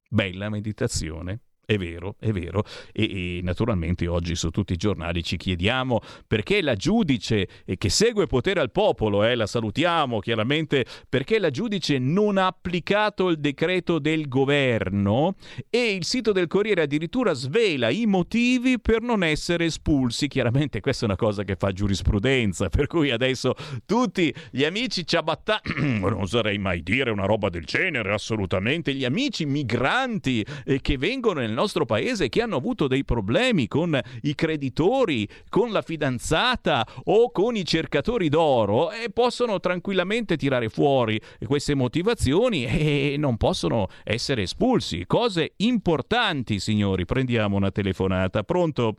Bella 0.08 0.50
meditazione. 0.50 1.42
È 1.66 1.78
vero, 1.78 2.16
è 2.20 2.32
vero. 2.32 2.64
E, 2.94 3.38
e, 3.38 3.42
naturalmente 3.42 4.06
oggi 4.08 4.36
su 4.36 4.52
tutti 4.52 4.74
i 4.74 4.78
giornali 4.78 5.24
ci 5.24 5.36
chiediamo 5.36 6.00
perché 6.28 6.62
la 6.62 6.76
giudice 6.76 7.48
che 7.78 7.90
segue 7.90 8.28
potere 8.28 8.60
al 8.60 8.72
popolo, 8.72 9.24
eh, 9.24 9.34
la 9.34 9.48
salutiamo 9.48 10.20
chiaramente, 10.20 10.86
perché 11.10 11.40
la 11.40 11.50
giudice 11.50 11.98
non 11.98 12.38
ha 12.38 12.46
applicato 12.46 13.30
il 13.30 13.40
decreto 13.40 13.98
del 13.98 14.28
governo 14.28 15.36
e 15.72 15.94
il 15.94 16.06
sito 16.06 16.32
del 16.32 16.46
Corriere 16.46 16.84
addirittura 16.84 17.34
svela 17.34 17.90
i 17.90 18.06
motivi 18.06 18.80
per 18.80 19.02
non 19.02 19.24
essere 19.24 19.66
espulsi. 19.66 20.28
Chiaramente 20.28 20.82
questa 20.82 21.06
è 21.06 21.08
una 21.08 21.18
cosa 21.18 21.44
che 21.44 21.56
fa 21.56 21.72
giurisprudenza, 21.72 22.70
per 22.70 22.86
cui 22.86 23.10
adesso 23.10 23.56
tutti 23.88 24.32
gli 24.52 24.64
amici 24.64 25.06
ciabattà, 25.06 25.62
non 25.82 26.14
oserei 26.14 26.60
mai 26.60 26.84
dire 26.84 27.10
una 27.10 27.26
roba 27.26 27.50
del 27.50 27.66
genere, 27.66 28.14
assolutamente, 28.14 28.94
gli 28.94 29.04
amici 29.04 29.46
migranti 29.46 30.46
eh, 30.64 30.80
che 30.80 30.98
vengono 31.00 31.40
nel 31.40 31.54
nostro 31.56 31.86
paese 31.86 32.30
che 32.30 32.42
hanno 32.42 32.58
avuto 32.58 32.88
dei 32.88 33.04
problemi 33.04 33.68
con 33.68 34.00
i 34.22 34.36
creditori, 34.36 35.28
con 35.50 35.72
la 35.72 35.82
fidanzata 35.82 36.86
o 37.06 37.32
con 37.32 37.56
i 37.56 37.66
cercatori 37.66 38.30
d'oro 38.30 38.92
e 38.92 39.10
possono 39.12 39.60
tranquillamente 39.60 40.38
tirare 40.38 40.70
fuori 40.70 41.20
queste 41.46 41.74
motivazioni 41.74 42.66
e 42.66 43.16
non 43.18 43.38
possono 43.38 43.88
essere 44.04 44.44
espulsi. 44.44 45.06
Cose 45.08 45.54
importanti, 45.58 46.60
signori. 46.60 47.06
Prendiamo 47.06 47.56
una 47.56 47.72
telefonata. 47.72 48.44
Pronto? 48.44 48.98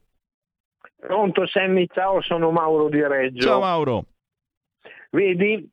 Pronto 0.96 1.46
Sammy, 1.46 1.86
ciao, 1.92 2.20
sono 2.22 2.50
Mauro 2.50 2.88
di 2.88 3.00
Reggio. 3.00 3.40
Ciao 3.46 3.60
Mauro. 3.60 4.06
Vedi, 5.10 5.70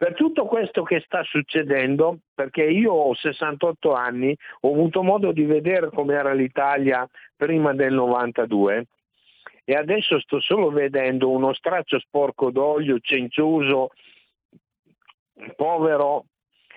per 0.00 0.14
tutto 0.14 0.46
questo 0.46 0.82
che 0.82 1.02
sta 1.04 1.22
succedendo, 1.24 2.20
perché 2.34 2.64
io 2.64 2.90
ho 2.90 3.14
68 3.14 3.92
anni, 3.92 4.34
ho 4.60 4.72
avuto 4.72 5.02
modo 5.02 5.30
di 5.30 5.44
vedere 5.44 5.90
com'era 5.90 6.32
l'Italia 6.32 7.06
prima 7.36 7.74
del 7.74 7.92
92 7.92 8.86
e 9.62 9.74
adesso 9.74 10.18
sto 10.20 10.40
solo 10.40 10.70
vedendo 10.70 11.28
uno 11.28 11.52
straccio 11.52 11.98
sporco 11.98 12.50
d'olio, 12.50 12.98
cencioso, 13.00 13.90
povero 15.54 16.24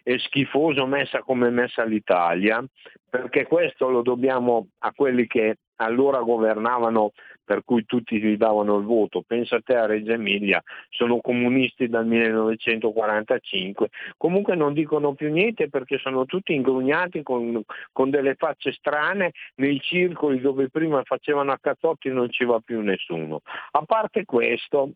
e 0.04 0.20
schifoso 0.20 0.86
messa 0.86 1.20
come 1.20 1.50
messa 1.50 1.86
l'Italia, 1.86 2.62
perché 3.10 3.48
questo 3.48 3.88
lo 3.88 4.02
dobbiamo 4.02 4.68
a 4.80 4.92
quelli 4.94 5.28
che 5.28 5.60
allora 5.78 6.22
governavano 6.22 7.12
per 7.44 7.64
cui 7.64 7.86
tutti 7.86 8.20
gli 8.22 8.38
davano 8.38 8.78
il 8.78 8.86
voto. 8.86 9.22
Pensa 9.26 9.58
a 9.58 9.62
te 9.62 9.76
a 9.76 9.86
Reggio 9.86 10.14
Emilia, 10.14 10.64
sono 10.90 11.20
comunisti 11.20 11.88
dal 11.88 12.06
1945, 12.06 13.90
comunque 14.18 14.56
non 14.56 14.74
dicono 14.74 15.14
più 15.14 15.32
niente 15.32 15.70
perché 15.70 15.98
sono 15.98 16.26
tutti 16.26 16.54
ingrugnati 16.54 17.22
con, 17.22 17.62
con 17.92 18.10
delle 18.10 18.36
facce 18.36 18.72
strane 18.72 19.32
nei 19.56 19.80
circoli 19.82 20.40
dove 20.40 20.70
prima 20.70 21.04
facevano 21.04 21.52
a 21.52 21.60
cazzotti 21.60 22.10
non 22.10 22.30
ci 22.30 22.46
va 22.46 22.60
più 22.60 22.82
nessuno. 22.82 23.42
A 23.72 23.84
parte 23.86 24.26
questo, 24.26 24.92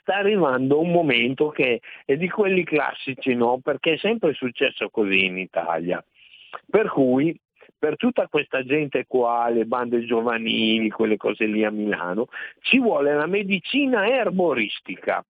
sta 0.00 0.16
arrivando 0.16 0.80
un 0.80 0.90
momento 0.90 1.48
che 1.48 1.80
è 2.04 2.16
di 2.16 2.28
quelli 2.28 2.64
classici, 2.64 3.34
no? 3.34 3.58
Perché 3.62 3.94
è 3.94 3.98
sempre 3.98 4.34
successo 4.34 4.88
così 4.88 5.24
in 5.24 5.38
Italia. 5.38 6.02
Per 6.68 6.88
cui 6.88 7.38
per 7.80 7.96
tutta 7.96 8.28
questa 8.28 8.62
gente 8.62 9.06
qua, 9.08 9.48
le 9.48 9.64
bande 9.64 10.04
giovanili, 10.04 10.90
quelle 10.90 11.16
cose 11.16 11.46
lì 11.46 11.64
a 11.64 11.70
Milano, 11.70 12.28
ci 12.60 12.78
vuole 12.78 13.14
la 13.14 13.26
medicina 13.26 14.06
erboristica 14.06 15.24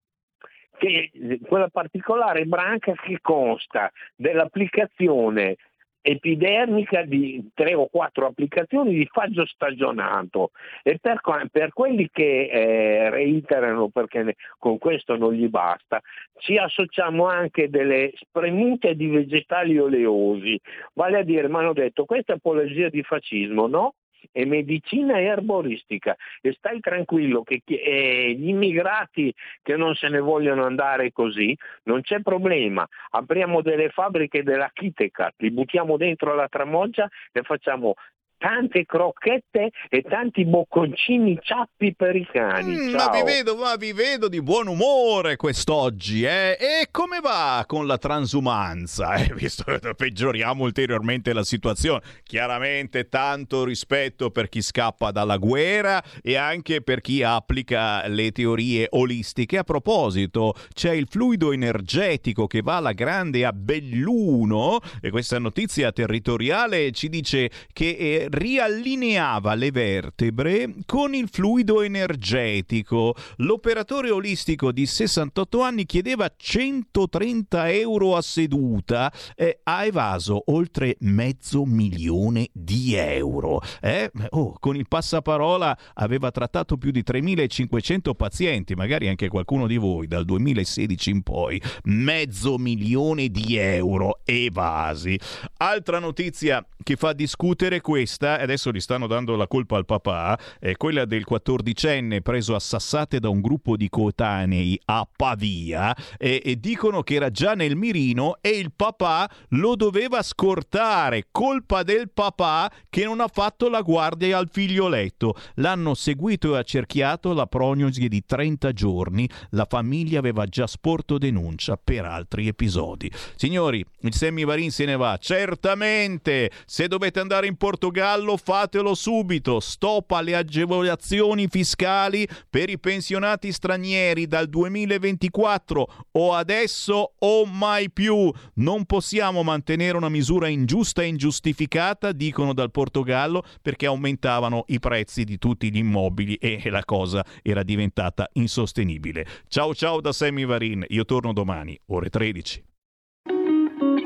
che 0.76 1.10
quella 1.46 1.68
particolare 1.68 2.46
branca 2.46 2.92
che 2.92 3.18
consta 3.20 3.92
dell'applicazione 4.16 5.56
epidermica 6.02 7.02
di 7.02 7.50
tre 7.54 7.74
o 7.74 7.88
quattro 7.88 8.26
applicazioni 8.26 8.94
di 8.94 9.06
faggio 9.10 9.44
stagionato 9.46 10.50
e 10.82 10.98
per, 11.00 11.20
per 11.50 11.72
quelli 11.72 12.08
che 12.10 12.48
eh, 12.50 13.10
reiterano 13.10 13.88
perché 13.88 14.22
ne, 14.22 14.34
con 14.58 14.78
questo 14.78 15.16
non 15.16 15.32
gli 15.34 15.48
basta 15.48 16.00
ci 16.38 16.56
associamo 16.56 17.26
anche 17.26 17.68
delle 17.68 18.12
spremute 18.14 18.94
di 18.94 19.08
vegetali 19.08 19.78
oleosi 19.78 20.58
vale 20.94 21.18
a 21.18 21.22
dire 21.22 21.48
mi 21.48 21.56
hanno 21.56 21.72
detto 21.72 22.04
questa 22.04 22.32
è 22.32 22.36
apologia 22.36 22.88
di 22.88 23.02
fascismo 23.02 23.66
no? 23.66 23.94
È 24.30 24.44
medicina 24.44 25.18
e 25.18 25.24
erboristica. 25.24 26.16
E 26.40 26.52
stai 26.52 26.80
tranquillo 26.80 27.42
che 27.42 27.62
eh, 27.64 28.34
gli 28.38 28.48
immigrati 28.48 29.34
che 29.62 29.76
non 29.76 29.94
se 29.94 30.08
ne 30.08 30.20
vogliono 30.20 30.64
andare 30.64 31.12
così, 31.12 31.56
non 31.84 32.02
c'è 32.02 32.20
problema, 32.20 32.86
apriamo 33.10 33.62
delle 33.62 33.90
fabbriche 33.90 34.42
della 34.42 34.70
Kitekat, 34.72 35.34
li 35.38 35.50
buttiamo 35.50 35.96
dentro 35.96 36.34
la 36.34 36.48
tramoggia 36.48 37.08
e 37.32 37.42
facciamo 37.42 37.94
tante 38.40 38.86
crocchette 38.86 39.70
e 39.90 40.02
tanti 40.02 40.46
bocconcini 40.46 41.38
ciappi 41.42 41.94
per 41.94 42.16
i 42.16 42.26
cani. 42.26 42.74
Mm, 42.74 42.94
ma 42.94 43.10
vi 43.10 43.22
vedo, 43.22 43.54
ma 43.54 43.76
vi 43.76 43.92
vedo 43.92 44.28
di 44.28 44.40
buon 44.40 44.66
umore 44.66 45.36
quest'oggi, 45.36 46.24
eh? 46.24 46.56
E 46.58 46.88
come 46.90 47.20
va 47.20 47.62
con 47.66 47.86
la 47.86 47.98
transumanza? 47.98 49.08
Eh, 49.20 49.34
visto 49.34 49.64
che 49.64 49.94
peggioriamo 49.94 50.64
ulteriormente 50.64 51.34
la 51.34 51.44
situazione. 51.44 52.00
Chiaramente 52.22 53.08
tanto 53.10 53.64
rispetto 53.64 54.30
per 54.30 54.48
chi 54.48 54.62
scappa 54.62 55.10
dalla 55.10 55.36
guerra 55.36 56.02
e 56.22 56.36
anche 56.36 56.80
per 56.80 57.02
chi 57.02 57.22
applica 57.22 58.06
le 58.08 58.32
teorie 58.32 58.86
olistiche. 58.90 59.58
A 59.58 59.64
proposito, 59.64 60.54
c'è 60.72 60.92
il 60.92 61.06
fluido 61.10 61.52
energetico 61.52 62.46
che 62.46 62.62
va 62.62 62.76
alla 62.76 62.92
grande 62.92 63.44
a 63.44 63.52
Belluno 63.52 64.78
e 65.02 65.10
questa 65.10 65.38
notizia 65.38 65.92
territoriale 65.92 66.92
ci 66.92 67.10
dice 67.10 67.50
che 67.74 67.96
eh, 67.98 68.28
riallineava 68.30 69.54
le 69.54 69.70
vertebre 69.70 70.74
con 70.86 71.14
il 71.14 71.28
fluido 71.28 71.82
energetico. 71.82 73.14
L'operatore 73.38 74.10
olistico 74.10 74.72
di 74.72 74.86
68 74.86 75.62
anni 75.62 75.84
chiedeva 75.84 76.30
130 76.34 77.70
euro 77.70 78.16
a 78.16 78.22
seduta 78.22 79.12
e 79.34 79.60
ha 79.64 79.84
evaso 79.84 80.42
oltre 80.46 80.96
mezzo 81.00 81.64
milione 81.64 82.48
di 82.52 82.94
euro. 82.94 83.60
Eh? 83.80 84.10
Oh, 84.30 84.54
con 84.58 84.76
il 84.76 84.86
passaparola 84.86 85.76
aveva 85.94 86.30
trattato 86.30 86.76
più 86.76 86.90
di 86.90 87.02
3.500 87.06 88.14
pazienti, 88.14 88.74
magari 88.74 89.08
anche 89.08 89.28
qualcuno 89.28 89.66
di 89.66 89.76
voi 89.76 90.06
dal 90.06 90.24
2016 90.24 91.10
in 91.10 91.22
poi. 91.22 91.60
Mezzo 91.84 92.58
milione 92.58 93.28
di 93.28 93.56
euro 93.56 94.20
evasi. 94.24 95.18
Altra 95.58 95.98
notizia 95.98 96.64
che 96.82 96.96
fa 96.96 97.12
discutere 97.12 97.80
questa 97.80 98.19
questa, 98.20 98.38
adesso 98.38 98.70
gli 98.70 98.80
stanno 98.80 99.06
dando 99.06 99.34
la 99.34 99.46
colpa 99.46 99.76
al 99.76 99.86
papà, 99.86 100.38
è 100.58 100.76
quella 100.76 101.06
del 101.06 101.24
quattordicenne 101.24 102.20
preso 102.20 102.54
a 102.54 102.60
sassate 102.60 103.18
da 103.18 103.30
un 103.30 103.40
gruppo 103.40 103.76
di 103.76 103.88
coetanei 103.88 104.78
a 104.86 105.08
Pavia 105.10 105.96
e, 106.18 106.42
e 106.44 106.60
dicono 106.60 107.02
che 107.02 107.14
era 107.14 107.30
già 107.30 107.54
nel 107.54 107.76
mirino 107.76 108.36
e 108.42 108.50
il 108.50 108.72
papà 108.74 109.28
lo 109.50 109.74
doveva 109.74 110.22
scortare, 110.22 111.28
colpa 111.30 111.82
del 111.82 112.10
papà 112.10 112.70
che 112.90 113.04
non 113.04 113.20
ha 113.20 113.28
fatto 113.28 113.68
la 113.68 113.80
guardia 113.80 114.36
al 114.36 114.48
figlioletto. 114.50 115.34
L'hanno 115.54 115.94
seguito 115.94 116.54
e 116.54 116.58
accerchiato 116.58 117.32
la 117.32 117.46
prognosi 117.46 118.06
di 118.08 118.24
30 118.24 118.72
giorni, 118.72 119.28
la 119.50 119.66
famiglia 119.68 120.18
aveva 120.18 120.44
già 120.44 120.66
sporto 120.66 121.16
denuncia 121.16 121.78
per 121.82 122.04
altri 122.04 122.48
episodi. 122.48 123.10
Signori, 123.36 123.84
il 124.00 124.14
Semivarin 124.14 124.70
se 124.70 124.84
ne 124.84 124.96
va, 124.96 125.16
certamente, 125.18 126.50
se 126.66 126.88
dovete 126.88 127.20
andare 127.20 127.46
in 127.46 127.56
Portogallo 127.56 128.08
Gallo 128.10 128.36
fatelo 128.36 128.96
subito. 128.96 129.60
Stop 129.60 130.10
alle 130.10 130.34
agevolazioni 130.34 131.46
fiscali 131.46 132.26
per 132.48 132.68
i 132.68 132.76
pensionati 132.76 133.52
stranieri 133.52 134.26
dal 134.26 134.48
2024 134.48 136.06
o 136.10 136.34
adesso 136.34 137.12
o 137.16 137.46
mai 137.46 137.88
più. 137.88 138.28
Non 138.54 138.84
possiamo 138.84 139.44
mantenere 139.44 139.96
una 139.96 140.08
misura 140.08 140.48
ingiusta 140.48 141.02
e 141.02 141.06
ingiustificata, 141.06 142.10
dicono 142.10 142.52
dal 142.52 142.72
Portogallo, 142.72 143.44
perché 143.62 143.86
aumentavano 143.86 144.64
i 144.66 144.80
prezzi 144.80 145.22
di 145.22 145.38
tutti 145.38 145.70
gli 145.70 145.78
immobili 145.78 146.34
e 146.34 146.68
la 146.68 146.84
cosa 146.84 147.24
era 147.42 147.62
diventata 147.62 148.28
insostenibile. 148.32 149.24
Ciao 149.46 149.72
ciao 149.72 150.00
da 150.00 150.10
Sammy 150.10 150.44
Varin, 150.44 150.84
io 150.88 151.04
torno 151.04 151.32
domani, 151.32 151.78
ore 151.86 152.10
13. 152.10 152.69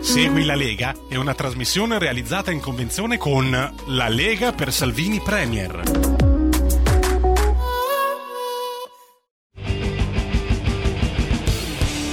Segui 0.05 0.44
la 0.44 0.55
Lega 0.55 0.94
è 1.09 1.16
una 1.16 1.35
trasmissione 1.35 1.98
realizzata 1.98 2.51
in 2.51 2.60
convenzione 2.60 3.16
con 3.16 3.51
La 3.86 4.09
Lega 4.09 4.52
per 4.52 4.70
Salvini 4.70 5.18
Premier. 5.18 5.81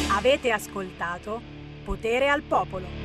Avete 0.08 0.52
ascoltato 0.52 1.42
Potere 1.84 2.30
al 2.30 2.42
Popolo. 2.44 3.01